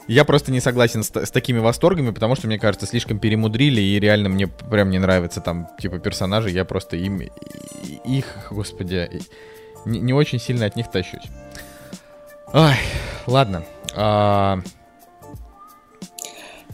я 0.06 0.24
просто 0.24 0.52
не 0.52 0.60
согласен 0.60 1.02
с, 1.02 1.10
с 1.14 1.30
такими 1.30 1.58
восторгами, 1.58 2.10
потому 2.10 2.36
что, 2.36 2.46
мне 2.46 2.58
кажется, 2.58 2.86
слишком 2.86 3.18
перемудрили, 3.18 3.80
и 3.80 3.98
реально 3.98 4.28
мне 4.28 4.46
прям 4.46 4.90
не 4.90 4.98
нравятся 4.98 5.40
там, 5.40 5.68
типа, 5.80 5.98
персонажи, 5.98 6.50
я 6.50 6.64
просто 6.64 6.96
им, 6.96 7.20
их, 8.04 8.26
господи, 8.50 9.08
не, 9.84 9.98
не 10.00 10.12
очень 10.12 10.38
сильно 10.38 10.66
от 10.66 10.76
них 10.76 10.90
тащусь. 10.90 11.24
Ай, 12.52 12.76
ладно. 13.26 13.64
А, 13.96 14.60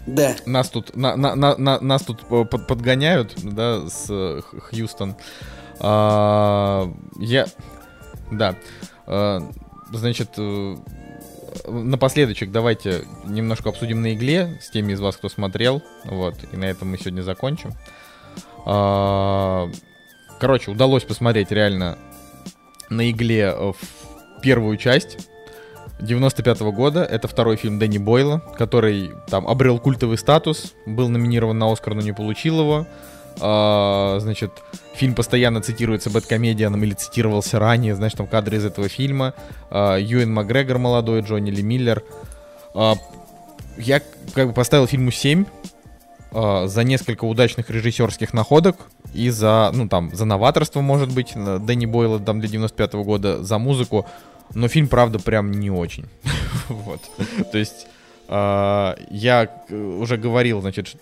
Да. 0.07 0.35
нас 0.47 0.69
тут, 0.71 0.95
на, 0.97 1.17
на- 1.17 1.35
на- 1.35 1.57
на- 1.57 1.81
нас 1.81 2.03
тут 2.03 2.23
э, 2.31 2.45
под- 2.45 2.67
подгоняют, 2.67 3.35
да, 3.43 3.87
с 3.89 4.07
э, 4.11 4.41
Хьюстон. 4.71 5.17
А, 5.81 6.91
я, 7.19 7.47
да, 8.33 8.57
А, 9.07 9.41
значит, 9.93 10.31
э, 10.37 10.77
напоследочек 11.67 12.51
давайте 12.51 13.05
немножко 13.25 13.69
обсудим 13.71 14.03
на 14.03 14.15
игле 14.15 14.59
с 14.61 14.71
теми 14.71 14.93
из 14.93 15.01
вас, 15.01 15.17
кто 15.17 15.29
смотрел, 15.29 15.83
вот, 16.05 16.35
и 16.53 16.57
на 16.57 16.65
этом 16.65 16.91
мы 16.91 16.99
сегодня 16.99 17.23
закончим. 17.23 17.73
А, 18.67 19.69
короче, 20.41 20.71
удалось 20.71 21.05
посмотреть 21.05 21.51
реально 21.51 21.99
на 22.91 23.11
игле 23.11 23.55
э, 23.55 23.73
в 23.73 24.41
первую 24.43 24.77
часть. 24.77 25.29
95 26.01 26.61
года. 26.61 27.03
Это 27.03 27.27
второй 27.27 27.57
фильм 27.57 27.79
Дэнни 27.79 27.99
Бойла, 27.99 28.41
который 28.57 29.11
там 29.29 29.49
обрел 29.49 29.81
культовый 29.81 30.17
статус, 30.17 30.75
был 30.87 31.09
номинирован 31.09 31.59
на 31.59 31.73
Оскар, 31.73 31.95
но 31.95 32.03
не 32.03 32.13
получил 32.13 32.61
его. 32.61 32.87
А, 33.41 34.19
значит, 34.21 34.51
фильм 34.95 35.15
постоянно 35.15 35.61
цитируется 35.61 36.11
Бэткомедианом 36.11 36.83
или 36.83 36.95
цитировался 36.95 37.59
ранее, 37.59 37.95
знаешь, 37.95 38.15
там 38.15 38.27
кадры 38.27 38.57
из 38.57 38.65
этого 38.65 38.89
фильма. 38.89 39.35
А, 39.71 39.97
Юэн 39.97 40.33
Макгрегор 40.33 40.79
молодой, 40.79 41.21
Джонни 41.21 41.51
Ли 41.51 41.63
Миллер. 41.63 42.03
а, 42.75 42.95
я 43.77 44.03
как 44.35 44.49
бы 44.49 44.53
поставил 44.53 44.87
фильму 44.87 45.11
7 45.11 45.45
а, 46.33 46.67
за 46.67 46.83
несколько 46.83 47.25
удачных 47.25 47.71
режиссерских 47.71 48.33
находок 48.35 48.77
и 49.15 49.31
за, 49.31 49.71
ну 49.73 49.89
там, 49.89 50.15
за 50.15 50.25
новаторство, 50.25 50.81
может 50.81 51.13
быть, 51.13 51.33
Дэнни 51.35 51.87
Бойла 51.87 52.19
там 52.19 52.41
для 52.41 52.49
95 52.49 52.95
-го 52.95 53.05
года, 53.05 53.43
за 53.43 53.59
музыку. 53.59 54.07
Но 54.55 54.67
фильм, 54.67 54.89
правда, 54.89 55.19
прям 55.19 55.53
не 55.53 55.71
очень. 55.71 56.07
вот. 56.69 57.01
То 57.53 57.59
есть, 57.59 57.87
я 58.29 59.49
уже 59.71 60.17
говорил, 60.17 60.61
значит, 60.61 60.97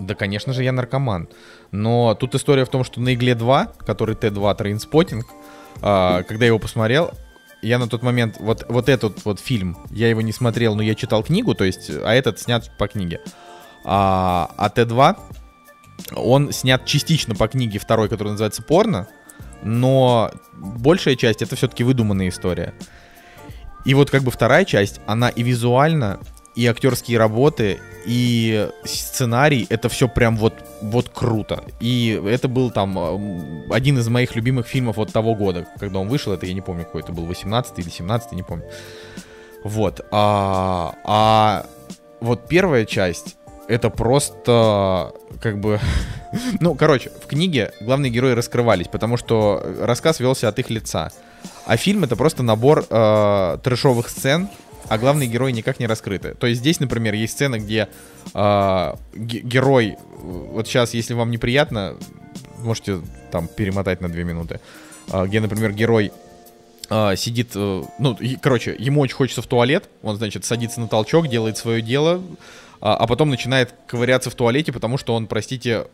да, 0.00 0.14
конечно 0.14 0.52
же, 0.52 0.64
я 0.64 0.72
наркоман. 0.72 1.28
Но 1.70 2.14
тут 2.14 2.34
история 2.34 2.64
в 2.64 2.68
том, 2.68 2.84
что 2.84 3.00
на 3.00 3.14
Игле 3.14 3.34
2, 3.34 3.66
который 3.86 4.14
T2 4.14 4.56
Trainspotting, 4.56 5.26
а, 5.82 6.22
когда 6.22 6.44
я 6.44 6.48
его 6.48 6.58
посмотрел, 6.58 7.12
я 7.62 7.78
на 7.78 7.88
тот 7.88 8.02
момент, 8.02 8.36
вот, 8.38 8.64
вот 8.68 8.88
этот 8.88 9.24
вот 9.24 9.38
фильм, 9.38 9.76
я 9.90 10.08
его 10.08 10.22
не 10.22 10.32
смотрел, 10.32 10.74
но 10.74 10.82
я 10.82 10.94
читал 10.94 11.22
книгу, 11.22 11.54
то 11.54 11.64
есть, 11.64 11.90
а 11.90 12.14
этот 12.14 12.40
снят 12.40 12.70
по 12.78 12.88
книге. 12.88 13.20
А, 13.84 14.50
а 14.56 14.68
Т2, 14.68 15.16
он 16.16 16.52
снят 16.52 16.84
частично 16.86 17.34
по 17.34 17.48
книге 17.48 17.78
второй, 17.78 18.08
который 18.08 18.30
называется 18.30 18.62
«Порно», 18.62 19.08
но 19.62 20.30
большая 20.54 21.16
часть 21.16 21.42
это 21.42 21.54
все-таки 21.56 21.84
выдуманная 21.84 22.28
история. 22.28 22.74
И 23.84 23.94
вот 23.94 24.10
как 24.10 24.22
бы 24.22 24.30
вторая 24.30 24.64
часть, 24.64 25.00
она 25.06 25.28
и 25.28 25.42
визуально, 25.42 26.20
и 26.54 26.66
актерские 26.66 27.18
работы, 27.18 27.78
и 28.06 28.68
сценарий, 28.84 29.66
это 29.68 29.88
все 29.88 30.08
прям 30.08 30.36
вот, 30.36 30.54
вот 30.82 31.08
круто. 31.08 31.64
И 31.80 32.20
это 32.26 32.48
был 32.48 32.70
там 32.70 32.98
м, 32.98 33.72
один 33.72 33.98
из 33.98 34.08
моих 34.08 34.34
любимых 34.36 34.66
фильмов 34.66 34.96
вот 34.96 35.12
того 35.12 35.34
года, 35.34 35.66
когда 35.78 35.98
он 35.98 36.08
вышел, 36.08 36.32
это 36.32 36.46
я 36.46 36.54
не 36.54 36.60
помню, 36.60 36.84
какой 36.84 37.02
это 37.02 37.12
был, 37.12 37.26
18 37.26 37.78
или 37.78 37.88
17 37.88 38.32
не 38.32 38.42
помню. 38.42 38.64
Вот. 39.64 40.06
А, 40.10 40.94
а 41.04 41.66
вот 42.20 42.48
первая 42.48 42.84
часть, 42.84 43.36
это 43.68 43.90
просто 43.90 45.12
как 45.40 45.60
бы... 45.60 45.78
ну, 46.60 46.74
короче, 46.74 47.10
в 47.22 47.26
книге 47.26 47.72
главные 47.80 48.10
герои 48.10 48.32
раскрывались, 48.32 48.88
потому 48.88 49.16
что 49.16 49.62
рассказ 49.80 50.20
велся 50.20 50.48
от 50.48 50.58
их 50.58 50.70
лица. 50.70 51.10
А 51.66 51.76
фильм 51.76 52.04
это 52.04 52.16
просто 52.16 52.42
набор 52.42 52.84
э, 52.88 53.58
трэшовых 53.62 54.08
сцен, 54.08 54.48
а 54.88 54.98
главные 54.98 55.28
герои 55.28 55.52
никак 55.52 55.78
не 55.80 55.86
раскрыты. 55.86 56.34
То 56.34 56.46
есть 56.46 56.60
здесь, 56.60 56.80
например, 56.80 57.14
есть 57.14 57.34
сцена, 57.34 57.58
где 57.58 57.88
э, 58.34 58.94
ге- 59.14 59.40
герой, 59.40 59.96
вот 60.16 60.66
сейчас, 60.66 60.94
если 60.94 61.14
вам 61.14 61.30
неприятно, 61.30 61.96
можете 62.58 63.00
там 63.30 63.48
перемотать 63.48 64.00
на 64.00 64.08
две 64.08 64.24
минуты, 64.24 64.60
э, 65.12 65.26
где, 65.26 65.40
например, 65.40 65.72
герой 65.72 66.12
э, 66.90 67.16
сидит, 67.16 67.50
э, 67.54 67.82
ну, 67.98 68.14
и- 68.14 68.36
короче, 68.36 68.74
ему 68.78 69.00
очень 69.00 69.14
хочется 69.16 69.42
в 69.42 69.46
туалет, 69.46 69.88
он, 70.02 70.16
значит, 70.16 70.44
садится 70.44 70.80
на 70.80 70.88
толчок, 70.88 71.28
делает 71.28 71.56
свое 71.56 71.82
дело, 71.82 72.20
а 72.80 73.06
потом 73.06 73.28
начинает 73.28 73.74
ковыряться 73.86 74.30
в 74.30 74.34
туалете, 74.34 74.72
потому 74.72 74.96
что 74.96 75.14
он, 75.14 75.26
простите, 75.26 75.86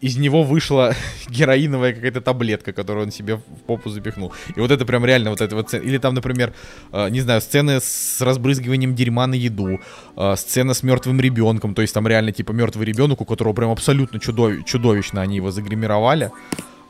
из 0.00 0.16
него 0.16 0.42
вышла 0.42 0.94
героиновая 1.28 1.92
какая-то 1.94 2.20
таблетка, 2.20 2.72
которую 2.72 3.06
он 3.06 3.12
себе 3.12 3.36
в 3.36 3.40
попу 3.66 3.90
запихнул. 3.90 4.32
И 4.56 4.60
вот 4.60 4.70
это 4.70 4.84
прям 4.84 5.04
реально 5.04 5.30
вот 5.30 5.40
это 5.40 5.54
вот... 5.56 5.72
Или 5.74 5.98
там, 5.98 6.14
например, 6.14 6.52
э, 6.92 7.08
не 7.10 7.20
знаю, 7.20 7.40
сцены 7.40 7.80
с 7.80 8.20
разбрызгиванием 8.20 8.94
дерьма 8.94 9.26
на 9.26 9.34
еду, 9.34 9.80
э, 10.16 10.34
сцена 10.36 10.74
с 10.74 10.82
мертвым 10.82 11.20
ребенком, 11.20 11.74
то 11.74 11.82
есть 11.82 11.94
там 11.94 12.06
реально 12.06 12.32
типа 12.32 12.52
мертвый 12.52 12.86
ребенок, 12.86 13.20
у 13.20 13.24
которого 13.24 13.52
прям 13.54 13.70
абсолютно 13.70 14.18
чудови- 14.18 14.64
чудовищно 14.64 15.20
они 15.22 15.36
его 15.36 15.50
загримировали. 15.50 16.30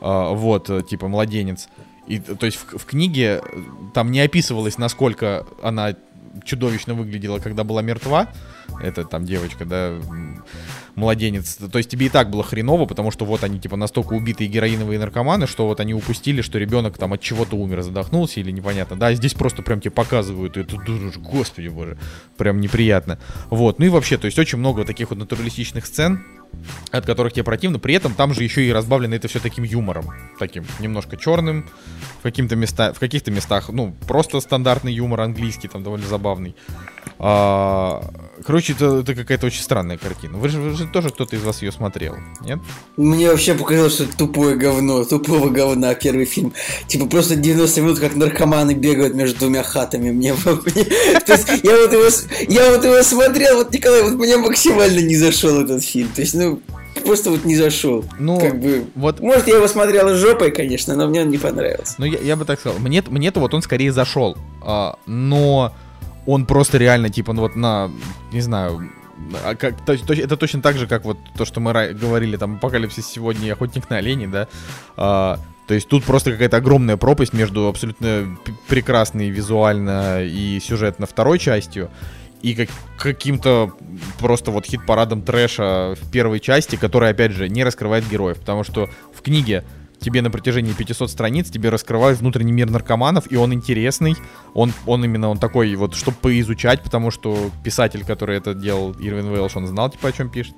Э, 0.01 0.29
вот, 0.33 0.69
э, 0.69 0.81
типа 0.83 1.07
младенец. 1.07 1.69
И, 2.07 2.19
т- 2.19 2.35
то 2.35 2.45
есть 2.45 2.57
в, 2.57 2.77
в 2.77 2.85
книге 2.85 3.41
э, 3.41 3.59
там 3.93 4.11
не 4.11 4.19
описывалось, 4.19 4.77
насколько 4.77 5.45
она 5.63 5.95
чудовищно 6.43 6.93
выглядела, 6.93 7.39
когда 7.39 7.63
была 7.63 7.81
мертва. 7.81 8.27
Это 8.81 9.05
там 9.05 9.25
девочка, 9.25 9.63
да, 9.65 9.93
младенец. 10.95 11.55
То 11.55 11.77
есть 11.77 11.89
тебе 11.89 12.07
и 12.07 12.09
так 12.09 12.29
было 12.29 12.43
хреново, 12.43 12.85
потому 12.85 13.11
что 13.11 13.25
вот 13.25 13.43
они 13.43 13.59
типа 13.59 13.75
настолько 13.75 14.13
убитые 14.13 14.47
героиновые 14.47 14.99
наркоманы, 14.99 15.47
что 15.47 15.67
вот 15.67 15.79
они 15.79 15.93
упустили, 15.93 16.41
что 16.41 16.57
ребенок 16.57 16.97
там 16.97 17.13
от 17.13 17.21
чего-то 17.21 17.55
умер, 17.55 17.81
задохнулся 17.81 18.39
или 18.39 18.51
непонятно. 18.51 18.97
Да, 18.97 19.13
здесь 19.13 19.33
просто 19.33 19.61
прям 19.61 19.81
тебе 19.81 19.91
показывают, 19.91 20.57
и 20.57 20.61
это, 20.61 20.77
дуж- 20.77 21.17
господи 21.17 21.67
боже, 21.67 21.97
прям 22.37 22.59
неприятно. 22.59 23.19
Вот, 23.49 23.79
ну 23.79 23.85
и 23.85 23.89
вообще, 23.89 24.17
то 24.17 24.25
есть 24.25 24.39
очень 24.39 24.57
много 24.57 24.85
таких 24.85 25.09
вот 25.09 25.19
натуралистичных 25.19 25.85
сцен, 25.85 26.23
от 26.91 27.05
которых 27.05 27.33
тебе 27.33 27.43
противно. 27.43 27.79
При 27.79 27.93
этом 27.93 28.13
там 28.13 28.33
же 28.33 28.43
еще 28.43 28.65
и 28.65 28.71
разбавлено 28.71 29.15
это 29.15 29.27
все 29.27 29.39
таким 29.39 29.63
юмором, 29.63 30.09
таким 30.39 30.65
немножко 30.79 31.17
черным, 31.17 31.67
в 32.19 32.23
каким-то 32.23 32.55
места, 32.55 32.93
в 32.93 32.99
каких-то 32.99 33.31
местах, 33.31 33.69
ну 33.69 33.95
просто 34.07 34.39
стандартный 34.39 34.93
юмор 34.93 35.21
английский, 35.21 35.67
там 35.67 35.83
довольно 35.83 36.07
забавный. 36.07 36.55
А, 37.17 38.03
короче, 38.45 38.73
это, 38.73 38.97
это 38.97 39.15
какая-то 39.15 39.45
очень 39.45 39.61
странная 39.61 39.97
картина. 39.97 40.37
Вы 40.37 40.49
же, 40.49 40.59
вы 40.59 40.75
же 40.75 40.85
тоже 40.85 41.09
кто-то 41.09 41.35
из 41.35 41.43
вас 41.43 41.61
ее 41.61 41.71
смотрел, 41.71 42.15
нет? 42.41 42.59
Мне 42.97 43.29
вообще 43.29 43.53
показалось, 43.53 43.93
что 43.93 44.03
это 44.03 44.17
тупое 44.17 44.57
говно, 44.57 45.03
тупого 45.05 45.49
говна 45.49 45.93
первый 45.95 46.25
фильм. 46.25 46.53
Типа 46.87 47.05
просто 47.05 47.35
90 47.35 47.81
минут, 47.81 47.99
как 47.99 48.15
наркоманы 48.15 48.73
бегают 48.73 49.15
между 49.15 49.39
двумя 49.39 49.63
хатами. 49.63 50.11
Мне, 50.11 50.29
я 50.35 50.35
вот 50.35 51.93
его, 51.93 52.09
я 52.49 52.71
вот 52.71 52.83
его 52.83 53.01
смотрел, 53.03 53.57
вот 53.57 53.73
Николай, 53.73 54.03
вот 54.03 54.13
мне 54.13 54.37
максимально 54.37 54.99
не 54.99 55.15
зашел 55.15 55.61
этот 55.61 55.83
фильм. 55.83 56.09
То 56.13 56.21
есть, 56.21 56.34
ну, 56.35 56.61
просто 57.05 57.29
вот 57.31 57.45
не 57.45 57.55
зашел. 57.55 58.03
Ну, 58.19 58.39
как 58.39 58.59
бы, 58.59 58.85
вот 58.95 59.19
может, 59.19 59.47
я 59.47 59.55
его 59.55 59.67
смотрел 59.67 60.09
с 60.09 60.17
жопой, 60.19 60.51
конечно, 60.51 60.95
но 60.95 61.07
мне 61.07 61.21
он 61.21 61.29
не 61.29 61.37
понравился. 61.37 61.95
Ну, 61.97 62.05
я, 62.05 62.19
я 62.19 62.35
бы 62.35 62.45
так 62.45 62.59
сказал. 62.59 62.79
Мне, 62.79 63.03
мне-то 63.07 63.39
вот 63.39 63.53
он 63.53 63.61
скорее 63.61 63.91
зашел. 63.91 64.37
а, 64.61 64.95
но 65.05 65.73
он 66.25 66.45
просто 66.45 66.77
реально, 66.77 67.09
типа, 67.09 67.33
ну 67.33 67.41
вот 67.43 67.55
на, 67.55 67.91
не 68.33 68.41
знаю, 68.41 68.89
а 69.45 69.55
как, 69.55 69.85
то- 69.85 69.97
то- 69.97 70.13
это 70.13 70.37
точно 70.37 70.61
так 70.61 70.77
же, 70.77 70.87
как 70.87 71.05
вот 71.05 71.17
то, 71.37 71.45
что 71.45 71.59
мы 71.59 71.71
говорили, 71.93 72.35
там, 72.37 72.55
Апокалипсис 72.55 73.05
сегодня 73.07 73.47
и 73.47 73.51
Охотник 73.51 73.89
на 73.89 73.97
оленей, 73.97 74.27
да. 74.27 74.47
А, 74.97 75.39
то 75.67 75.73
есть 75.73 75.87
тут 75.87 76.03
просто 76.03 76.31
какая-то 76.31 76.57
огромная 76.57 76.97
пропасть 76.97 77.33
между 77.33 77.67
абсолютно 77.67 78.37
прекрасной 78.67 79.29
визуально 79.29 80.23
и 80.23 80.59
сюжетно 80.59 81.05
второй 81.05 81.39
частью 81.39 81.89
и 82.41 82.53
как, 82.53 82.69
каким-то 82.97 83.73
просто 84.19 84.51
вот 84.51 84.65
хит-парадом 84.65 85.21
трэша 85.21 85.95
в 85.99 86.11
первой 86.11 86.39
части, 86.39 86.75
который, 86.75 87.09
опять 87.09 87.31
же, 87.31 87.49
не 87.49 87.63
раскрывает 87.63 88.07
героев, 88.07 88.39
потому 88.39 88.63
что 88.63 88.89
в 89.13 89.21
книге 89.21 89.63
тебе 89.99 90.21
на 90.21 90.29
протяжении 90.29 90.73
500 90.73 91.09
страниц 91.09 91.49
тебе 91.49 91.69
раскрывают 91.69 92.19
внутренний 92.19 92.51
мир 92.51 92.69
наркоманов, 92.69 93.31
и 93.31 93.35
он 93.35 93.53
интересный, 93.53 94.15
он, 94.53 94.73
он 94.85 95.03
именно 95.03 95.29
он 95.29 95.37
такой 95.37 95.73
вот, 95.75 95.95
чтобы 95.95 96.17
поизучать, 96.21 96.81
потому 96.81 97.11
что 97.11 97.49
писатель, 97.63 98.03
который 98.05 98.37
это 98.37 98.53
делал, 98.53 98.91
Ирвин 98.99 99.33
Вейлш, 99.33 99.55
он 99.55 99.67
знал, 99.67 99.89
типа, 99.89 100.09
о 100.09 100.11
чем 100.11 100.29
пишет. 100.29 100.55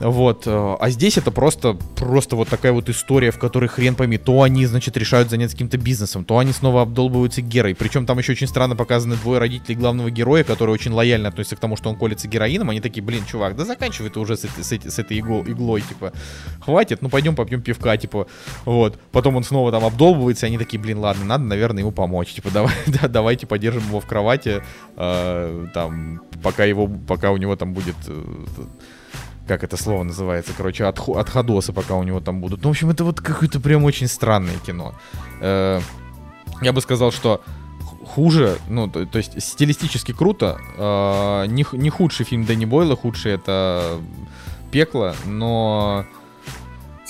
Вот, 0.00 0.46
э, 0.46 0.76
а 0.80 0.90
здесь 0.90 1.18
это 1.18 1.30
просто, 1.30 1.74
просто 1.96 2.36
вот 2.36 2.48
такая 2.48 2.72
вот 2.72 2.88
история, 2.88 3.30
в 3.30 3.38
которой 3.38 3.66
хрен 3.68 3.94
пойми, 3.94 4.18
то 4.18 4.42
они, 4.42 4.66
значит, 4.66 4.96
решают 4.96 5.30
заняться 5.30 5.56
каким-то 5.56 5.78
бизнесом, 5.78 6.24
то 6.24 6.38
они 6.38 6.52
снова 6.52 6.82
обдолбываются 6.82 7.42
Герой. 7.42 7.74
Причем 7.74 8.06
там 8.06 8.18
еще 8.18 8.32
очень 8.32 8.46
странно 8.46 8.76
показаны 8.76 9.16
двое 9.16 9.38
родителей 9.40 9.74
главного 9.76 10.10
героя, 10.10 10.44
которые 10.44 10.74
очень 10.74 10.92
лояльно 10.92 11.28
относятся 11.28 11.56
к 11.56 11.60
тому, 11.60 11.76
что 11.76 11.90
он 11.90 11.96
колется 11.96 12.28
героином. 12.28 12.70
Они 12.70 12.80
такие, 12.80 13.02
блин, 13.02 13.24
чувак, 13.26 13.56
да 13.56 13.64
заканчивай 13.64 14.10
ты 14.10 14.20
уже 14.20 14.36
с, 14.36 14.44
этой- 14.44 14.64
с, 14.64 14.72
с 14.72 14.98
этой 14.98 15.18
игло- 15.20 15.48
иглой, 15.50 15.82
типа, 15.82 16.12
хватит, 16.60 17.02
ну 17.02 17.08
пойдем 17.08 17.34
попьем 17.36 17.60
пивка, 17.62 17.96
типа, 17.96 18.26
вот. 18.64 18.98
Потом 19.12 19.36
он 19.36 19.44
снова 19.44 19.70
там 19.70 19.84
обдолбывается, 19.84 20.46
и 20.46 20.48
они 20.48 20.58
такие, 20.58 20.78
блин, 20.80 20.98
ладно, 20.98 21.24
надо, 21.24 21.44
наверное, 21.44 21.80
ему 21.80 21.92
помочь, 21.92 22.32
типа, 22.32 22.50
давай, 22.50 22.74
да, 22.86 23.08
давайте 23.08 23.46
поддержим 23.46 23.82
его 23.88 24.00
в 24.00 24.06
кровати, 24.06 24.62
э, 24.96 25.66
там, 25.74 26.22
пока 26.42 26.64
его, 26.64 26.86
пока 26.86 27.30
у 27.32 27.36
него 27.36 27.56
там 27.56 27.72
будет 27.74 27.96
э, 28.06 28.24
как 29.50 29.64
это 29.64 29.76
слово 29.76 30.04
называется, 30.04 30.52
короче, 30.56 30.84
от, 30.84 31.00
отходосы, 31.08 31.72
пока 31.72 31.96
у 31.96 32.04
него 32.04 32.20
там 32.20 32.40
будут. 32.40 32.62
Ну, 32.62 32.68
в 32.68 32.70
общем, 32.70 32.90
это 32.90 33.02
вот 33.02 33.20
какое-то 33.20 33.58
прям 33.58 33.82
очень 33.82 34.06
странное 34.06 34.56
кино. 34.64 34.94
Э, 35.40 35.80
я 36.62 36.72
бы 36.72 36.80
сказал, 36.80 37.10
что 37.10 37.40
хуже, 38.06 38.58
ну, 38.68 38.86
то, 38.86 39.04
то 39.06 39.18
есть 39.18 39.42
стилистически 39.42 40.12
круто, 40.12 40.56
э, 40.78 41.46
не, 41.48 41.66
не 41.72 41.90
худший 41.90 42.26
фильм 42.26 42.44
Дэнни 42.44 42.64
Бойла, 42.64 42.94
худший 42.94 43.32
это 43.32 43.98
пекло, 44.70 45.16
но 45.26 46.06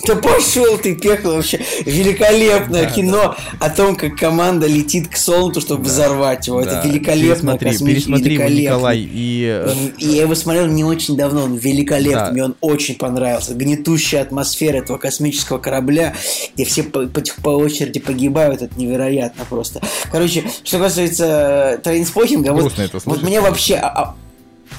Да 0.07 0.15
пошел 0.15 0.77
ты, 0.77 0.95
пекло 0.95 1.33
вообще. 1.35 1.59
Великолепное 1.85 2.83
Да, 2.83 2.89
кино 2.91 3.35
о 3.59 3.69
том, 3.69 3.95
как 3.95 4.15
команда 4.15 4.67
летит 4.67 5.07
к 5.07 5.15
солнцу, 5.17 5.61
чтобы 5.61 5.83
взорвать 5.83 6.47
его. 6.47 6.63
да, 6.63 6.79
Это 6.79 6.87
великолепно. 6.87 7.57
пересмотри, 7.57 7.93
пересмотри 7.95 8.33
его, 8.35 8.47
Николай, 8.49 8.99
и 8.99 9.63
э, 9.65 9.73
И 9.97 10.05
я 10.07 10.21
его 10.23 10.35
смотрел 10.35 10.67
не 10.67 10.83
очень 10.83 11.15
давно, 11.15 11.43
он 11.43 11.55
великолепный, 11.55 12.13
Да. 12.13 12.31
мне 12.31 12.43
он 12.45 12.55
очень 12.61 12.95
понравился. 12.95 13.53
Гнетущая 13.53 14.21
атмосфера 14.21 14.77
этого 14.77 14.97
космического 14.97 15.57
корабля, 15.57 16.13
где 16.55 16.65
все 16.65 16.83
по, 16.83 17.01
по, 17.07 17.21
по 17.43 17.49
очереди 17.49 17.99
погибают, 17.99 18.61
это 18.61 18.79
невероятно 18.79 19.45
просто. 19.49 19.81
Короче, 20.11 20.43
что 20.63 20.79
касается 20.79 21.79
трейнспотинга, 21.83 22.51
вот, 22.53 22.73
вот 23.05 23.23
мне 23.23 23.41
вообще... 23.41 23.81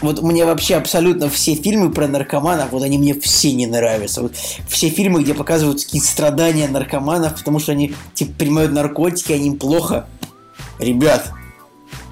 вот 0.03 0.23
мне 0.23 0.45
вообще 0.45 0.77
абсолютно 0.77 1.29
все 1.29 1.55
фильмы 1.55 1.91
про 1.91 2.09
наркоманов, 2.09 2.73
вот 2.73 2.83
они 2.83 2.99
мне 2.99 3.15
все 3.15 3.53
не 3.53 3.66
нравятся. 3.66 4.23
Вот 4.23 4.35
все 4.69 4.89
фильмы, 4.89 5.23
где 5.23 5.35
показывают 5.35 5.85
какие-то 5.85 6.07
страдания 6.07 6.69
наркоманов, 6.69 7.37
потому 7.37 7.59
что 7.59 7.73
они 7.73 7.95
типа 8.15 8.33
принимают 8.39 8.73
наркотики, 8.73 9.33
они 9.33 9.49
им 9.49 9.59
плохо. 9.59 10.07
Ребят, 10.79 11.33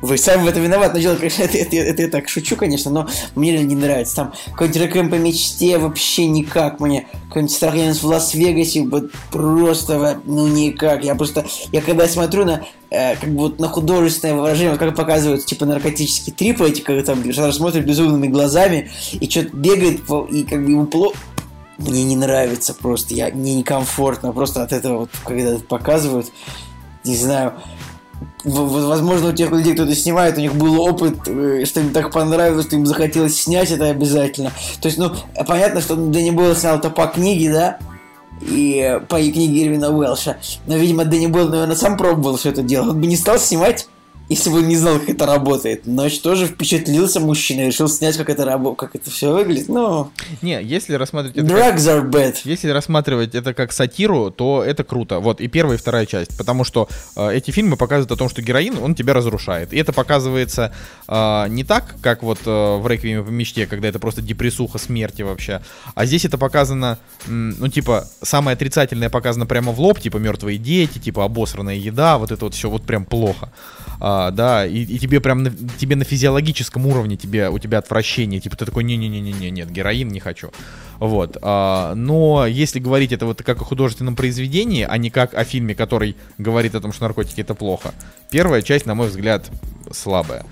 вы 0.02 0.16
сами 0.16 0.44
в 0.44 0.48
этом 0.48 0.62
виноваты. 0.62 0.94
Но 0.94 1.00
дело, 1.00 1.16
конечно, 1.16 1.42
это, 1.42 1.58
это, 1.58 1.76
это, 1.76 2.02
это 2.02 2.12
так 2.12 2.28
шучу, 2.28 2.56
конечно, 2.56 2.90
но 2.90 3.08
мне 3.34 3.62
не 3.62 3.74
нравится. 3.74 4.16
Там 4.16 4.32
какой-нибудь 4.52 4.80
реквием 4.80 5.10
по 5.10 5.16
мечте 5.16 5.78
вообще 5.78 6.26
никак 6.26 6.80
мне. 6.80 7.06
Какой-нибудь 7.28 7.54
страх 7.54 7.74
в 7.74 8.04
Лас-Вегасе, 8.04 8.82
вот 8.82 9.10
просто, 9.30 10.20
ну 10.24 10.46
никак. 10.46 11.04
Я 11.04 11.14
просто, 11.14 11.44
я 11.72 11.80
когда 11.80 12.08
смотрю 12.08 12.44
на 12.44 12.64
э, 12.90 13.16
как 13.16 13.30
бы 13.30 13.38
вот 13.38 13.58
на 13.58 13.68
художественное 13.68 14.34
выражение, 14.34 14.70
вот 14.70 14.78
как 14.78 14.94
показывают, 14.94 15.44
типа, 15.46 15.66
наркотические 15.66 16.34
трипы, 16.34 16.68
эти, 16.68 16.80
как 16.80 17.04
там, 17.04 17.22
персонаж 17.22 17.54
смотрит 17.54 17.86
безумными 17.86 18.26
глазами, 18.26 18.90
и 19.12 19.28
что-то 19.28 19.56
бегает, 19.56 20.00
и 20.30 20.42
как 20.44 20.64
бы 20.64 20.70
ему 20.70 20.86
плохо, 20.86 21.16
мне 21.78 22.04
не 22.04 22.16
нравится 22.16 22.74
просто, 22.74 23.14
я, 23.14 23.28
мне 23.28 23.54
некомфортно 23.54 24.32
просто 24.32 24.62
от 24.62 24.72
этого, 24.72 25.00
вот, 25.00 25.10
когда 25.24 25.50
это 25.50 25.64
показывают, 25.64 26.30
не 27.04 27.16
знаю, 27.16 27.54
возможно, 28.44 29.30
у 29.30 29.32
тех 29.32 29.50
людей, 29.50 29.74
кто 29.74 29.84
это 29.84 29.94
снимает, 29.94 30.36
у 30.36 30.40
них 30.40 30.54
был 30.54 30.80
опыт, 30.80 31.26
э, 31.26 31.64
что 31.64 31.80
им 31.80 31.92
так 31.92 32.10
понравилось, 32.10 32.66
что 32.66 32.76
им 32.76 32.86
захотелось 32.86 33.40
снять 33.40 33.70
это 33.70 33.88
обязательно. 33.88 34.52
То 34.80 34.88
есть, 34.88 34.98
ну, 34.98 35.12
понятно, 35.46 35.80
что 35.80 35.96
Дэнни 35.96 36.30
Бойл 36.30 36.54
снял 36.54 36.78
это 36.78 36.90
по 36.90 37.06
книге, 37.06 37.52
да, 37.52 37.78
и 38.40 39.00
по 39.08 39.16
книге 39.16 39.64
Ирвина 39.64 39.90
Уэлша. 39.90 40.38
Но, 40.66 40.76
видимо, 40.76 41.04
Дэнни 41.04 41.26
Бойл, 41.26 41.48
наверное, 41.48 41.76
сам 41.76 41.96
пробовал 41.96 42.36
все 42.36 42.50
это 42.50 42.62
дело. 42.62 42.90
Он 42.90 43.00
бы 43.00 43.06
не 43.06 43.16
стал 43.16 43.38
снимать 43.38 43.88
если 44.30 44.48
бы 44.48 44.62
не 44.62 44.76
знал, 44.76 45.00
как 45.00 45.08
это 45.08 45.26
работает. 45.26 45.86
Но 45.86 46.08
тоже 46.08 46.46
впечатлился 46.46 47.18
мужчина, 47.18 47.66
решил 47.66 47.88
снять, 47.88 48.16
как 48.16 48.30
это 48.30 48.44
работает, 48.44 48.78
как 48.78 48.94
это 48.94 49.10
все 49.10 49.32
выглядит. 49.32 49.68
Но... 49.68 50.12
Не, 50.40 50.62
если 50.62 50.94
рассматривать 50.94 51.36
это 51.36 51.46
Drugs 51.46 51.84
как... 51.84 52.04
are 52.04 52.08
bad. 52.08 52.36
Если 52.44 52.68
рассматривать 52.68 53.34
это 53.34 53.54
как 53.54 53.72
сатиру, 53.72 54.30
то 54.30 54.62
это 54.62 54.84
круто. 54.84 55.18
Вот, 55.18 55.40
и 55.40 55.48
первая, 55.48 55.76
и 55.76 55.80
вторая 55.80 56.06
часть. 56.06 56.38
Потому 56.38 56.62
что 56.62 56.88
э, 57.16 57.34
эти 57.34 57.50
фильмы 57.50 57.76
показывают 57.76 58.12
о 58.12 58.16
том, 58.16 58.28
что 58.28 58.40
героин, 58.40 58.78
он 58.80 58.94
тебя 58.94 59.14
разрушает. 59.14 59.72
И 59.72 59.76
это 59.78 59.92
показывается 59.92 60.72
э, 61.08 61.46
не 61.48 61.64
так, 61.64 61.96
как 62.00 62.22
вот 62.22 62.38
э, 62.46 62.76
в 62.76 62.86
«Реквиеме 62.86 63.24
по 63.24 63.30
мечте», 63.30 63.66
когда 63.66 63.88
это 63.88 63.98
просто 63.98 64.22
депрессуха 64.22 64.78
смерти 64.78 65.22
вообще. 65.22 65.60
А 65.96 66.06
здесь 66.06 66.24
это 66.24 66.38
показано, 66.38 66.98
ну, 67.26 67.66
типа, 67.66 68.08
самое 68.22 68.54
отрицательное 68.54 69.10
показано 69.10 69.46
прямо 69.46 69.72
в 69.72 69.80
лоб, 69.80 69.98
типа, 69.98 70.18
мертвые 70.18 70.56
дети, 70.56 71.00
типа, 71.00 71.24
обосранная 71.24 71.74
еда, 71.74 72.16
вот 72.16 72.30
это 72.30 72.44
вот 72.44 72.54
все 72.54 72.70
вот 72.70 72.84
прям 72.84 73.04
плохо. 73.04 73.50
А, 74.00 74.30
да, 74.30 74.66
и, 74.66 74.82
и 74.82 74.98
тебе 74.98 75.20
прям 75.20 75.42
на, 75.42 75.50
тебе 75.50 75.94
на 75.94 76.04
физиологическом 76.04 76.86
уровне 76.86 77.16
тебе, 77.16 77.50
у 77.50 77.58
тебя 77.58 77.78
отвращение, 77.78 78.40
типа 78.40 78.56
ты 78.56 78.64
такой, 78.64 78.82
не-не-не-не, 78.84 79.50
нет, 79.50 79.70
героин 79.70 80.08
не 80.08 80.20
хочу. 80.20 80.50
Вот. 80.98 81.36
А, 81.42 81.94
но 81.94 82.46
если 82.46 82.78
говорить 82.78 83.12
это 83.12 83.26
вот 83.26 83.42
как 83.42 83.60
о 83.60 83.64
художественном 83.64 84.16
произведении, 84.16 84.86
а 84.88 84.96
не 84.96 85.10
как 85.10 85.34
о 85.34 85.44
фильме, 85.44 85.74
который 85.74 86.16
говорит 86.38 86.74
о 86.74 86.80
том, 86.80 86.92
что 86.92 87.04
наркотики 87.04 87.42
это 87.42 87.54
плохо, 87.54 87.92
первая 88.30 88.62
часть, 88.62 88.86
на 88.86 88.94
мой 88.94 89.08
взгляд, 89.08 89.50
слабая. 89.92 90.46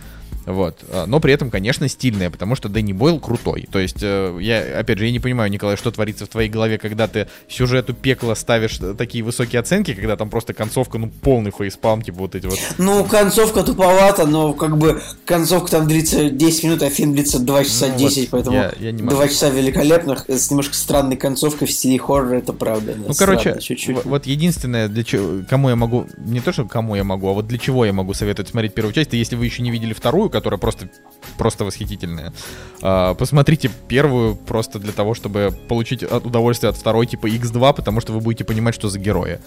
Вот. 0.48 0.78
А, 0.90 1.06
но 1.06 1.20
при 1.20 1.34
этом, 1.34 1.50
конечно, 1.50 1.86
стильная, 1.88 2.30
потому 2.30 2.56
что 2.56 2.68
Дэнни 2.68 2.94
Бойл 2.94 3.20
крутой. 3.20 3.68
То 3.70 3.78
есть, 3.78 3.98
э, 4.00 4.38
я, 4.40 4.80
опять 4.80 4.98
же, 4.98 5.04
я 5.04 5.12
не 5.12 5.20
понимаю, 5.20 5.50
Николай, 5.50 5.76
что 5.76 5.90
творится 5.90 6.24
в 6.24 6.28
твоей 6.28 6.48
голове, 6.48 6.78
когда 6.78 7.06
ты 7.06 7.28
сюжету 7.48 7.92
пекла 7.92 8.34
ставишь 8.34 8.80
такие 8.96 9.22
высокие 9.22 9.60
оценки, 9.60 9.92
когда 9.92 10.16
там 10.16 10.30
просто 10.30 10.54
концовка, 10.54 10.96
ну, 10.96 11.08
полный 11.08 11.50
фейспалм, 11.50 12.00
типа 12.00 12.18
вот 12.18 12.34
эти 12.34 12.46
вот. 12.46 12.58
Ну, 12.78 13.04
концовка 13.04 13.62
туповата, 13.62 14.26
но 14.26 14.54
как 14.54 14.78
бы 14.78 15.02
концовка 15.26 15.70
там 15.70 15.86
длится 15.86 16.30
10 16.30 16.64
минут, 16.64 16.82
а 16.82 16.88
фильм 16.88 17.12
длится 17.12 17.38
2 17.38 17.64
часа 17.64 17.88
ну, 17.88 17.98
10, 17.98 18.18
вот 18.18 18.30
поэтому 18.30 18.56
я, 18.56 18.72
я 18.80 18.92
не 18.92 19.02
могу. 19.02 19.16
2 19.16 19.28
часа 19.28 19.50
великолепных 19.50 20.24
с 20.28 20.50
немножко 20.50 20.74
странной 20.74 21.16
концовкой 21.16 21.68
в 21.68 21.72
стиле 21.72 21.98
хоррора, 21.98 22.36
это 22.36 22.54
правда. 22.54 22.94
Ну, 22.96 23.12
короче, 23.18 23.58
чуть-чуть. 23.60 24.04
вот 24.04 24.26
единственное, 24.26 24.88
для 24.88 25.04
чего, 25.04 25.44
кому 25.48 25.68
я 25.68 25.76
могу, 25.76 26.06
не 26.16 26.40
то, 26.40 26.52
что 26.52 26.64
кому 26.64 26.96
я 26.96 27.04
могу, 27.04 27.28
а 27.28 27.32
вот 27.34 27.46
для 27.46 27.58
чего 27.58 27.84
я 27.84 27.92
могу 27.92 28.14
советовать 28.14 28.48
смотреть 28.48 28.72
первую 28.72 28.94
часть, 28.94 29.12
и 29.12 29.18
если 29.18 29.36
вы 29.36 29.44
еще 29.44 29.62
не 29.62 29.70
видели 29.70 29.92
вторую, 29.92 30.30
которая 30.38 30.58
просто, 30.58 30.88
просто 31.36 31.64
восхитительная. 31.64 32.32
Посмотрите 32.80 33.70
первую 33.88 34.36
просто 34.36 34.78
для 34.78 34.92
того, 34.92 35.14
чтобы 35.14 35.54
получить 35.68 36.02
удовольствие 36.02 36.70
от 36.70 36.76
второй, 36.76 37.06
типа 37.06 37.26
X2, 37.26 37.74
потому 37.74 38.00
что 38.00 38.12
вы 38.12 38.20
будете 38.20 38.44
понимать, 38.44 38.74
что 38.74 38.88
за 38.88 38.98
герои. 38.98 39.40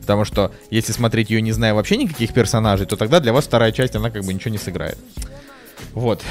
Потому 0.00 0.24
что 0.24 0.52
если 0.70 0.92
смотреть 0.92 1.28
ее, 1.28 1.42
не 1.42 1.52
зная 1.52 1.74
вообще 1.74 1.96
никаких 1.96 2.32
персонажей, 2.32 2.86
то 2.86 2.96
тогда 2.96 3.20
для 3.20 3.32
вас 3.32 3.44
вторая 3.44 3.72
часть, 3.72 3.94
она 3.94 4.10
как 4.10 4.24
бы 4.24 4.32
ничего 4.32 4.50
не 4.50 4.58
сыграет. 4.58 4.96
Вот. 5.92 6.22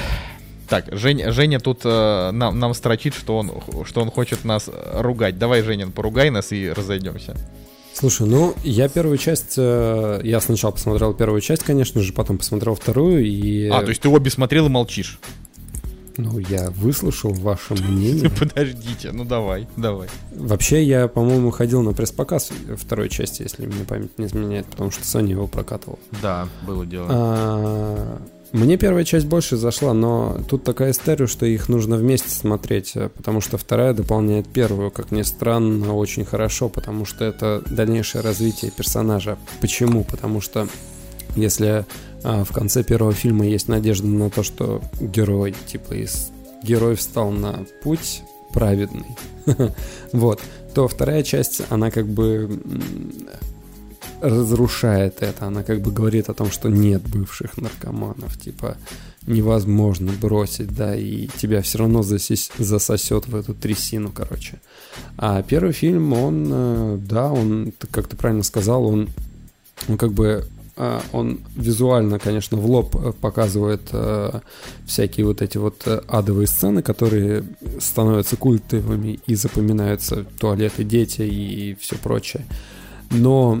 Так, 0.68 0.86
Женя, 0.90 1.32
Женя 1.32 1.60
тут 1.60 1.82
э, 1.84 2.30
нам, 2.32 2.58
нам 2.58 2.74
строчит, 2.74 3.14
что 3.14 3.38
он, 3.38 3.52
что 3.86 4.02
он 4.02 4.10
хочет 4.10 4.44
нас 4.44 4.68
ругать. 4.94 5.38
Давай, 5.38 5.62
Женин, 5.62 5.92
поругай 5.92 6.30
нас 6.30 6.52
и 6.52 6.70
разойдемся. 6.70 7.36
Слушай, 7.98 8.28
ну, 8.28 8.54
я 8.62 8.88
первую 8.88 9.18
часть, 9.18 9.54
э, 9.56 10.20
я 10.22 10.40
сначала 10.40 10.70
посмотрел 10.70 11.14
первую 11.14 11.40
часть, 11.40 11.64
конечно 11.64 12.00
же, 12.00 12.12
потом 12.12 12.38
посмотрел 12.38 12.76
вторую 12.76 13.26
и... 13.26 13.66
А, 13.66 13.82
то 13.82 13.88
есть 13.88 14.00
ты 14.02 14.08
обе 14.08 14.30
смотрел 14.30 14.66
и 14.66 14.68
молчишь? 14.68 15.18
Ну, 16.16 16.38
я 16.38 16.70
выслушал 16.70 17.32
ваше 17.32 17.74
мнение. 17.74 18.30
Подождите, 18.38 19.10
ну 19.10 19.24
давай, 19.24 19.66
давай. 19.76 20.08
Вообще, 20.32 20.84
я, 20.84 21.08
по-моему, 21.08 21.50
ходил 21.50 21.82
на 21.82 21.92
пресс-показ 21.92 22.52
второй 22.76 23.08
части, 23.08 23.42
если 23.42 23.66
мне 23.66 23.84
память 23.84 24.16
не 24.16 24.26
изменяет, 24.26 24.66
потому 24.66 24.92
что 24.92 25.02
Sony 25.02 25.30
его 25.30 25.48
прокатывал. 25.48 25.98
Да, 26.22 26.46
было 26.64 26.86
дело. 26.86 27.08
А, 27.10 28.22
мне 28.52 28.78
первая 28.78 29.04
часть 29.04 29.26
больше 29.26 29.56
зашла, 29.56 29.92
но 29.92 30.40
тут 30.48 30.64
такая 30.64 30.92
история, 30.92 31.26
что 31.26 31.44
их 31.44 31.68
нужно 31.68 31.96
вместе 31.96 32.30
смотреть, 32.30 32.92
э, 32.94 33.10
потому 33.10 33.40
что 33.42 33.58
вторая 33.58 33.92
дополняет 33.92 34.48
первую, 34.48 34.90
как 34.90 35.10
ни 35.10 35.22
странно, 35.22 35.94
очень 35.94 36.24
хорошо, 36.24 36.70
потому 36.70 37.04
что 37.04 37.24
это 37.24 37.62
дальнейшее 37.66 38.22
развитие 38.22 38.70
персонажа. 38.70 39.36
Почему? 39.60 40.02
Потому 40.02 40.40
что 40.40 40.66
если 41.36 41.84
а, 42.24 42.44
в 42.44 42.52
конце 42.52 42.82
первого 42.82 43.12
фильма 43.12 43.46
есть 43.46 43.68
надежда 43.68 44.06
на 44.06 44.30
то, 44.30 44.42
что 44.42 44.82
герой, 45.00 45.54
типа, 45.66 45.94
из 45.94 46.30
герой 46.62 46.96
встал 46.96 47.30
на 47.30 47.66
путь 47.82 48.22
праведный, 48.52 49.16
вот, 50.12 50.40
то 50.74 50.88
вторая 50.88 51.22
часть, 51.22 51.62
она 51.68 51.90
как 51.90 52.06
бы 52.06 52.60
разрушает 54.20 55.22
это. 55.22 55.46
Она 55.46 55.62
как 55.62 55.80
бы 55.80 55.90
говорит 55.90 56.28
о 56.28 56.34
том, 56.34 56.50
что 56.50 56.68
нет 56.68 57.02
бывших 57.02 57.56
наркоманов. 57.56 58.38
Типа 58.38 58.76
невозможно 59.26 60.12
бросить, 60.20 60.74
да, 60.74 60.96
и 60.96 61.28
тебя 61.36 61.62
все 61.62 61.78
равно 61.78 62.02
засес, 62.02 62.50
засосет 62.58 63.28
в 63.28 63.36
эту 63.36 63.54
трясину, 63.54 64.10
короче. 64.10 64.60
А 65.16 65.42
первый 65.42 65.72
фильм, 65.72 66.12
он, 66.12 66.48
э, 66.50 66.98
да, 67.02 67.30
он, 67.30 67.72
как 67.90 68.08
ты 68.08 68.16
правильно 68.16 68.42
сказал, 68.42 68.86
он, 68.86 69.08
он 69.86 69.98
как 69.98 70.12
бы 70.12 70.46
э, 70.76 71.00
он 71.12 71.40
визуально, 71.54 72.18
конечно, 72.18 72.56
в 72.56 72.64
лоб 72.64 72.96
э, 72.96 73.12
показывает 73.12 73.82
э, 73.92 74.40
всякие 74.86 75.26
вот 75.26 75.42
эти 75.42 75.58
вот 75.58 75.86
адовые 76.08 76.46
сцены, 76.46 76.82
которые 76.82 77.44
становятся 77.80 78.36
культовыми 78.36 79.20
и 79.26 79.34
запоминаются 79.34 80.24
туалеты, 80.38 80.84
дети 80.84 81.22
и 81.22 81.76
все 81.78 81.96
прочее. 81.96 82.46
Но 83.10 83.60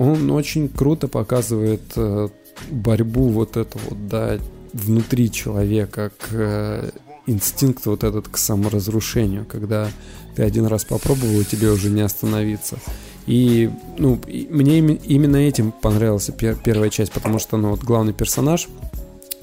он 0.00 0.30
очень 0.30 0.70
круто 0.70 1.08
показывает 1.08 1.82
э, 1.94 2.28
борьбу 2.70 3.28
вот 3.28 3.58
эту 3.58 3.78
вот, 3.86 4.08
да, 4.08 4.38
внутри 4.72 5.30
человека, 5.30 6.10
к 6.18 6.28
э, 6.30 6.90
инстинкт 7.26 7.84
вот 7.84 8.02
этот 8.02 8.28
к 8.28 8.38
саморазрушению, 8.38 9.44
когда 9.44 9.90
ты 10.34 10.42
один 10.42 10.64
раз 10.64 10.86
попробовал, 10.86 11.40
и 11.40 11.44
тебе 11.44 11.70
уже 11.70 11.90
не 11.90 12.00
остановиться. 12.00 12.78
И, 13.26 13.68
ну, 13.98 14.18
и 14.26 14.48
мне 14.50 14.78
именно 14.78 15.36
этим 15.36 15.70
понравилась 15.70 16.30
пер 16.34 16.56
первая 16.56 16.88
часть, 16.88 17.12
потому 17.12 17.38
что, 17.38 17.58
ну, 17.58 17.68
вот 17.68 17.80
главный 17.80 18.14
персонаж, 18.14 18.68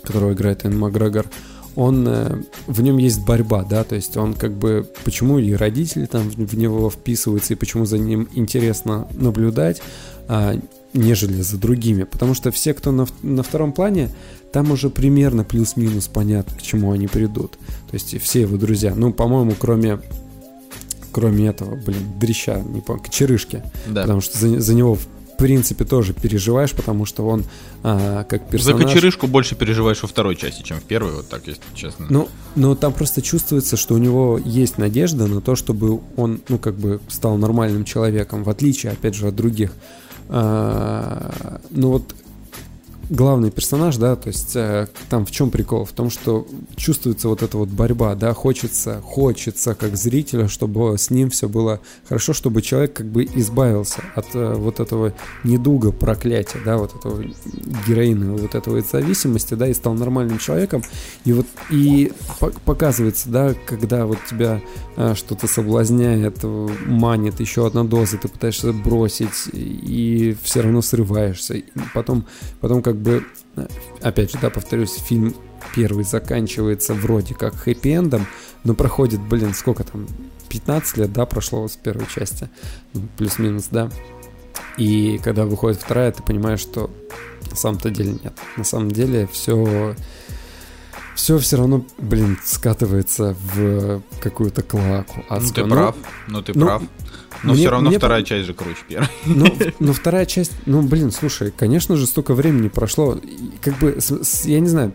которого 0.02 0.34
играет 0.34 0.66
Энн 0.66 0.76
Макгрегор, 0.80 1.28
он, 1.76 2.08
э, 2.08 2.42
в 2.66 2.82
нем 2.82 2.98
есть 2.98 3.24
борьба, 3.24 3.64
да, 3.64 3.84
то 3.84 3.94
есть 3.94 4.18
он 4.18 4.34
как 4.34 4.54
бы, 4.54 4.90
почему 5.04 5.38
и 5.38 5.54
родители 5.54 6.08
там 6.08 6.28
в, 6.28 6.58
него 6.58 6.90
вписываются, 6.90 7.54
и 7.54 7.56
почему 7.56 7.86
за 7.86 8.00
ним 8.00 8.28
интересно 8.34 9.08
наблюдать, 9.14 9.84
нежели 10.94 11.42
за 11.42 11.58
другими. 11.58 12.04
Потому 12.04 12.34
что 12.34 12.52
все, 12.52 12.74
кто 12.74 12.92
на, 12.92 13.08
на 13.22 13.44
втором 13.44 13.72
плане, 13.72 14.10
там 14.52 14.72
уже 14.72 14.90
примерно 14.90 15.44
плюс-минус 15.44 16.08
понятно, 16.08 16.58
к 16.58 16.62
чему 16.62 16.92
они 16.92 17.08
придут. 17.08 17.54
То 17.90 17.94
есть 17.94 18.20
все 18.22 18.42
его 18.42 18.58
друзья. 18.58 18.94
Ну, 18.96 19.14
по-моему, 19.14 19.56
кроме 19.58 20.00
кроме 21.18 21.48
этого, 21.48 21.76
блин, 21.76 22.04
дрища, 22.20 22.60
не 22.60 22.80
помню, 22.80 23.04
Черышки. 23.10 23.64
Да. 23.88 24.02
Потому 24.04 24.22
что 24.22 24.38
за, 24.38 24.60
за 24.60 24.74
него 24.76 24.94
в 24.94 25.08
принципе 25.38 25.84
тоже 25.84 26.14
переживаешь, 26.14 26.74
потому 26.74 27.06
что 27.06 27.28
он 27.28 27.44
а, 27.82 28.24
как 28.24 28.48
персонаж... 28.50 28.82
За 28.82 28.88
Кочерышку 28.88 29.26
больше 29.26 29.56
переживаешь 29.56 30.02
во 30.04 30.08
второй 30.08 30.36
части, 30.36 30.62
чем 30.62 30.78
в 30.80 30.84
первой, 30.84 31.14
вот 31.14 31.28
так, 31.28 31.48
если 31.48 31.64
честно. 31.74 32.06
Ну, 32.10 32.30
но 32.56 32.76
там 32.76 32.94
просто 32.94 33.24
чувствуется, 33.24 33.78
что 33.78 33.96
у 33.96 33.98
него 33.98 34.40
есть 34.44 34.78
надежда 34.78 35.26
на 35.26 35.42
то, 35.42 35.56
чтобы 35.56 36.02
он, 36.18 36.42
ну, 36.50 36.60
как 36.60 36.76
бы 36.76 37.00
стал 37.08 37.38
нормальным 37.38 37.84
человеком, 37.84 38.44
в 38.44 38.50
отличие, 38.50 38.92
опять 38.92 39.16
же, 39.16 39.28
от 39.28 39.36
других. 39.36 39.74
А, 40.30 41.60
ну 41.70 41.92
вот 41.92 42.14
главный 43.10 43.52
персонаж, 43.52 43.98
да, 43.98 44.16
то 44.16 44.28
есть 44.28 44.56
э, 44.56 44.88
там 45.10 45.26
в 45.26 45.32
чем 45.32 45.50
прикол? 45.50 45.86
В 45.86 45.92
том, 45.92 46.10
что 46.10 46.48
чувствуется 46.76 47.30
вот 47.30 47.42
эта 47.42 47.58
вот 47.58 47.70
борьба, 47.70 48.16
да, 48.16 48.34
хочется, 48.34 49.02
хочется 49.04 49.76
как 49.76 49.96
зрителя, 49.96 50.48
чтобы 50.48 50.98
с 50.98 51.10
ним 51.10 51.30
все 51.30 51.48
было 51.48 51.80
хорошо, 52.08 52.34
чтобы 52.34 52.62
человек 52.62 52.94
как 52.94 53.08
бы 53.08 53.24
избавился 53.24 54.02
от 54.16 54.28
э, 54.34 54.54
вот 54.56 54.80
этого 54.80 55.14
недуга, 55.44 55.92
проклятия, 55.92 56.60
да, 56.64 56.78
вот 56.78 56.96
этого 56.96 57.24
героина, 57.88 58.34
вот 58.34 58.56
этого 58.56 58.82
зависимости, 58.82 59.54
да, 59.54 59.68
и 59.68 59.74
стал 59.74 59.94
нормальным 59.94 60.40
человеком. 60.40 60.84
И 61.26 61.34
вот 61.34 61.48
и 61.70 62.12
показывается, 62.66 63.30
да, 63.30 63.54
когда 63.66 64.06
вот 64.06 64.18
тебя 64.30 64.62
э, 64.96 65.14
что-то 65.16 65.48
соблазняет, 65.48 66.44
манит, 66.86 67.40
еще 67.40 67.66
одна 67.66 67.84
доза, 67.84 68.18
ты 68.18 68.28
пытаешься 68.28 68.74
бросить, 68.74 69.50
и 69.54 70.36
все 70.44 70.62
равно 70.62 70.82
срываешься. 70.82 71.56
И 71.56 71.64
потом, 71.94 72.26
потом 72.60 72.82
как 72.82 72.97
бы, 72.98 73.26
опять 74.02 74.32
же, 74.32 74.38
да, 74.42 74.50
повторюсь, 74.50 74.94
фильм 74.94 75.36
первый 75.76 76.04
заканчивается 76.04 76.94
вроде 76.94 77.34
как 77.34 77.56
хэппи-эндом, 77.56 78.26
но 78.64 78.74
проходит, 78.74 79.22
блин, 79.22 79.54
сколько 79.54 79.84
там, 79.84 80.08
15 80.50 80.98
лет, 80.98 81.14
да, 81.14 81.26
прошло 81.26 81.68
с 81.68 81.76
первой 81.76 82.08
части, 82.08 82.50
ну, 82.94 83.08
плюс-минус, 83.18 83.68
да. 83.72 83.90
И 84.78 85.20
когда 85.24 85.46
выходит 85.46 85.82
вторая, 85.82 86.12
ты 86.12 86.24
понимаешь, 86.24 86.60
что 86.60 86.90
на 87.50 87.56
самом-то 87.56 87.90
деле 87.90 88.18
нет. 88.24 88.34
На 88.56 88.64
самом 88.64 88.92
деле 88.92 89.28
все 89.32 89.96
все 91.16 91.40
все 91.40 91.58
равно, 91.58 91.86
блин, 91.98 92.38
скатывается 92.46 93.36
в 93.54 94.02
какую-то 94.22 94.62
клаку. 94.62 95.26
Адскую. 95.30 95.66
Ну 95.66 95.70
ты 95.70 95.76
прав, 95.76 95.96
ну 96.28 96.42
ты 96.44 96.52
ну, 96.54 96.66
прав. 96.66 96.84
Но 97.44 97.54
мне, 97.54 97.62
все 97.62 97.70
равно 97.70 97.90
мне... 97.90 97.98
вторая 97.98 98.24
часть 98.24 98.46
же 98.46 98.54
круче 98.54 98.82
первой. 98.88 99.08
Ну, 99.26 99.46
ну, 99.80 99.94
вторая 99.94 100.26
часть, 100.26 100.54
ну, 100.66 100.82
блин, 100.82 101.12
слушай, 101.12 101.54
конечно 101.56 101.96
же, 101.96 102.06
столько 102.06 102.34
времени 102.34 102.68
прошло. 102.70 103.20
Как 103.62 103.78
бы, 103.78 103.98
с, 104.00 104.24
с, 104.24 104.46
я 104.46 104.60
не 104.60 104.68
знаю, 104.68 104.94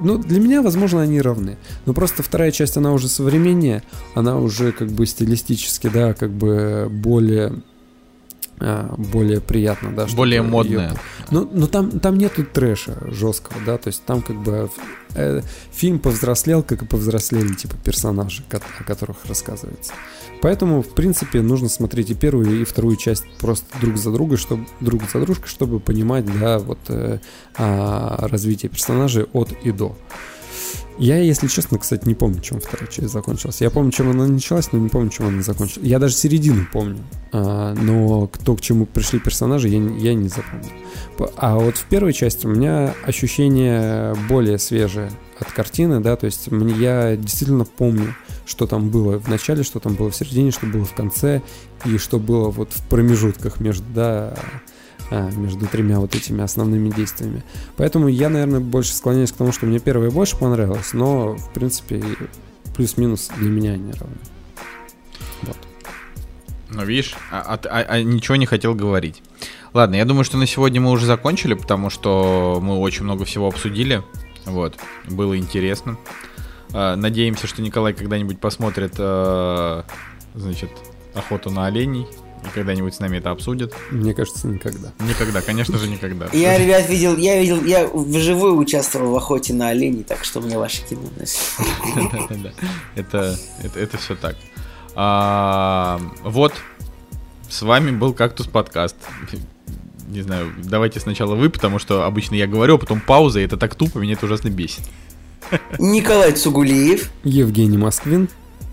ну, 0.00 0.18
для 0.18 0.40
меня, 0.40 0.62
возможно, 0.62 1.02
они 1.02 1.20
равны. 1.20 1.56
Но 1.86 1.94
просто 1.94 2.22
вторая 2.22 2.50
часть, 2.50 2.76
она 2.76 2.92
уже 2.92 3.08
современнее, 3.08 3.82
она 4.14 4.38
уже 4.38 4.72
как 4.72 4.88
бы 4.88 5.06
стилистически, 5.06 5.88
да, 5.88 6.14
как 6.14 6.30
бы 6.30 6.88
более 6.90 7.62
а, 8.58 8.94
более 8.96 9.40
приятно, 9.40 9.92
да. 9.94 10.06
Более 10.14 10.42
модная. 10.42 10.90
Ее... 10.90 10.96
Ну, 11.30 11.48
но 11.52 11.66
там, 11.66 12.00
там 12.00 12.16
нету 12.16 12.44
трэша 12.44 12.96
жесткого, 13.10 13.60
да, 13.66 13.76
то 13.76 13.88
есть 13.88 14.02
там 14.04 14.22
как 14.22 14.36
бы 14.36 14.70
э, 15.14 15.42
фильм 15.72 15.98
повзрослел, 15.98 16.62
как 16.62 16.82
и 16.82 16.86
повзрослели 16.86 17.52
типа 17.52 17.76
персонажи, 17.84 18.42
о 18.50 18.84
которых 18.84 19.26
рассказывается. 19.26 19.92
Поэтому, 20.42 20.82
в 20.82 20.88
принципе, 20.88 21.42
нужно 21.42 21.68
смотреть 21.68 22.10
и 22.10 22.14
первую, 22.14 22.60
и 22.60 22.64
вторую 22.64 22.96
часть 22.96 23.24
просто 23.38 23.66
друг 23.80 23.96
за 23.96 24.12
другой, 24.12 24.36
чтобы 24.36 24.66
друг 24.80 25.02
за 25.10 25.20
дружкой, 25.20 25.48
чтобы 25.48 25.80
понимать, 25.80 26.24
да, 26.40 26.58
вот 26.58 26.78
э, 26.88 27.18
а, 27.56 28.28
развитие 28.28 28.70
персонажей 28.70 29.26
от 29.32 29.52
и 29.64 29.72
до. 29.72 29.96
Я, 30.98 31.18
если 31.18 31.46
честно, 31.46 31.78
кстати, 31.78 32.08
не 32.08 32.14
помню, 32.14 32.40
чем 32.40 32.58
вторая 32.58 32.90
часть 32.90 33.12
закончилась. 33.12 33.60
Я 33.60 33.70
помню, 33.70 33.92
чем 33.92 34.10
она 34.10 34.26
началась, 34.26 34.72
но 34.72 34.78
не 34.78 34.88
помню, 34.88 35.10
чем 35.10 35.26
она 35.26 35.42
закончилась. 35.42 35.86
Я 35.86 35.98
даже 35.98 36.14
середину 36.14 36.66
помню. 36.72 36.98
А, 37.32 37.74
но 37.74 38.26
кто 38.28 38.56
к 38.56 38.62
чему 38.62 38.86
пришли 38.86 39.18
персонажи, 39.18 39.68
я, 39.68 39.78
я 39.78 40.14
не 40.14 40.28
запомню. 40.28 40.70
А 41.36 41.56
вот 41.56 41.76
в 41.76 41.84
первой 41.84 42.14
части 42.14 42.46
у 42.46 42.50
меня 42.50 42.94
ощущение 43.04 44.14
более 44.28 44.58
свежее 44.58 45.10
от 45.38 45.52
картины, 45.52 46.00
да, 46.00 46.16
то 46.16 46.26
есть 46.26 46.48
я 46.78 47.16
действительно 47.16 47.66
помню, 47.66 48.14
что 48.46 48.66
там 48.66 48.88
было 48.88 49.18
в 49.18 49.28
начале, 49.28 49.62
что 49.62 49.80
там 49.80 49.94
было 49.94 50.10
в 50.10 50.16
середине, 50.16 50.52
что 50.52 50.66
было 50.66 50.84
в 50.84 50.94
конце, 50.94 51.42
и 51.84 51.98
что 51.98 52.18
было 52.18 52.48
вот 52.48 52.72
в 52.72 52.88
промежутках 52.88 53.60
между, 53.60 53.84
да, 53.92 54.34
а, 55.10 55.30
между 55.32 55.66
тремя 55.66 56.00
вот 56.00 56.14
этими 56.14 56.42
основными 56.42 56.90
действиями. 56.90 57.42
Поэтому 57.76 58.08
я, 58.08 58.28
наверное, 58.28 58.60
больше 58.60 58.94
склоняюсь 58.94 59.32
к 59.32 59.36
тому, 59.36 59.52
что 59.52 59.66
мне 59.66 59.80
первое 59.80 60.10
больше 60.10 60.36
понравилось, 60.36 60.92
но, 60.94 61.34
в 61.34 61.52
принципе, 61.52 62.02
плюс-минус 62.74 63.30
для 63.36 63.50
меня 63.50 63.72
они 63.72 63.92
равны. 63.92 64.16
Вот. 65.42 65.56
Ну, 66.70 66.84
видишь, 66.84 67.14
а, 67.30 67.40
а, 67.40 67.60
а, 67.68 67.84
а 67.88 68.02
ничего 68.02 68.36
не 68.36 68.46
хотел 68.46 68.74
говорить. 68.74 69.22
Ладно, 69.72 69.96
я 69.96 70.04
думаю, 70.04 70.24
что 70.24 70.38
на 70.38 70.46
сегодня 70.46 70.80
мы 70.80 70.90
уже 70.90 71.06
закончили, 71.06 71.54
потому 71.54 71.90
что 71.90 72.60
мы 72.62 72.78
очень 72.78 73.04
много 73.04 73.24
всего 73.24 73.46
обсудили. 73.46 74.02
Вот, 74.44 74.76
было 75.08 75.36
интересно. 75.36 75.98
Надеемся, 76.72 77.46
что 77.46 77.62
Николай 77.62 77.92
когда-нибудь 77.92 78.40
посмотрит, 78.40 78.94
а, 78.98 79.84
значит, 80.34 80.70
охоту 81.14 81.50
на 81.50 81.66
оленей 81.66 82.06
и 82.44 82.54
когда-нибудь 82.54 82.94
с 82.94 83.00
нами 83.00 83.18
это 83.18 83.30
обсудит? 83.30 83.74
Мне 83.90 84.14
кажется, 84.14 84.46
никогда. 84.46 84.92
Никогда, 85.00 85.40
конечно 85.40 85.78
же, 85.78 85.88
никогда. 85.88 86.28
Я, 86.32 86.58
ребят, 86.58 86.88
видел, 86.88 87.16
я 87.16 87.40
видел, 87.40 87.64
я 87.64 87.86
вживую 87.88 88.56
участвовал 88.56 89.12
в 89.12 89.16
охоте 89.16 89.54
на 89.54 89.68
оленей, 89.68 90.04
так 90.04 90.24
что 90.24 90.40
мне 90.40 90.58
ваше 90.58 90.82
кино. 90.84 91.02
Это, 92.94 93.36
это, 93.62 93.78
это 93.80 93.98
все 93.98 94.14
так. 94.14 94.36
А, 94.94 96.00
вот, 96.22 96.54
с 97.48 97.62
вами 97.62 97.90
был 97.90 98.14
Кактус 98.14 98.46
Подкаст. 98.46 98.96
Не 100.08 100.22
знаю, 100.22 100.52
давайте 100.62 101.00
сначала 101.00 101.34
вы, 101.34 101.50
потому 101.50 101.78
что 101.78 102.04
обычно 102.04 102.34
я 102.34 102.46
говорю, 102.46 102.76
а 102.76 102.78
потом 102.78 103.00
пауза, 103.00 103.40
и 103.40 103.44
это 103.44 103.56
так 103.56 103.74
тупо, 103.74 103.98
меня 103.98 104.14
это 104.14 104.26
ужасно 104.26 104.48
бесит. 104.48 104.84
Николай 105.78 106.32
Цугулиев. 106.32 107.10
Евгений 107.24 107.78
Москвин 107.78 108.28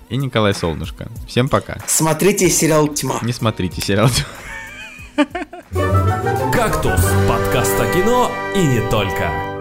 и 0.09 0.17
Николай 0.17 0.53
Солнышко. 0.53 1.07
Всем 1.27 1.49
пока. 1.49 1.77
Смотрите 1.87 2.49
сериал 2.49 2.87
«Тьма». 2.87 3.19
Не 3.21 3.33
смотрите 3.33 3.81
сериал 3.81 4.09
«Тьма». 4.09 5.25
«Кактус»— 6.51 7.01
подкаст 7.27 7.79
о 7.79 7.91
кино 7.93 8.31
и 8.55 8.59
не 8.59 8.89
только. 8.89 9.52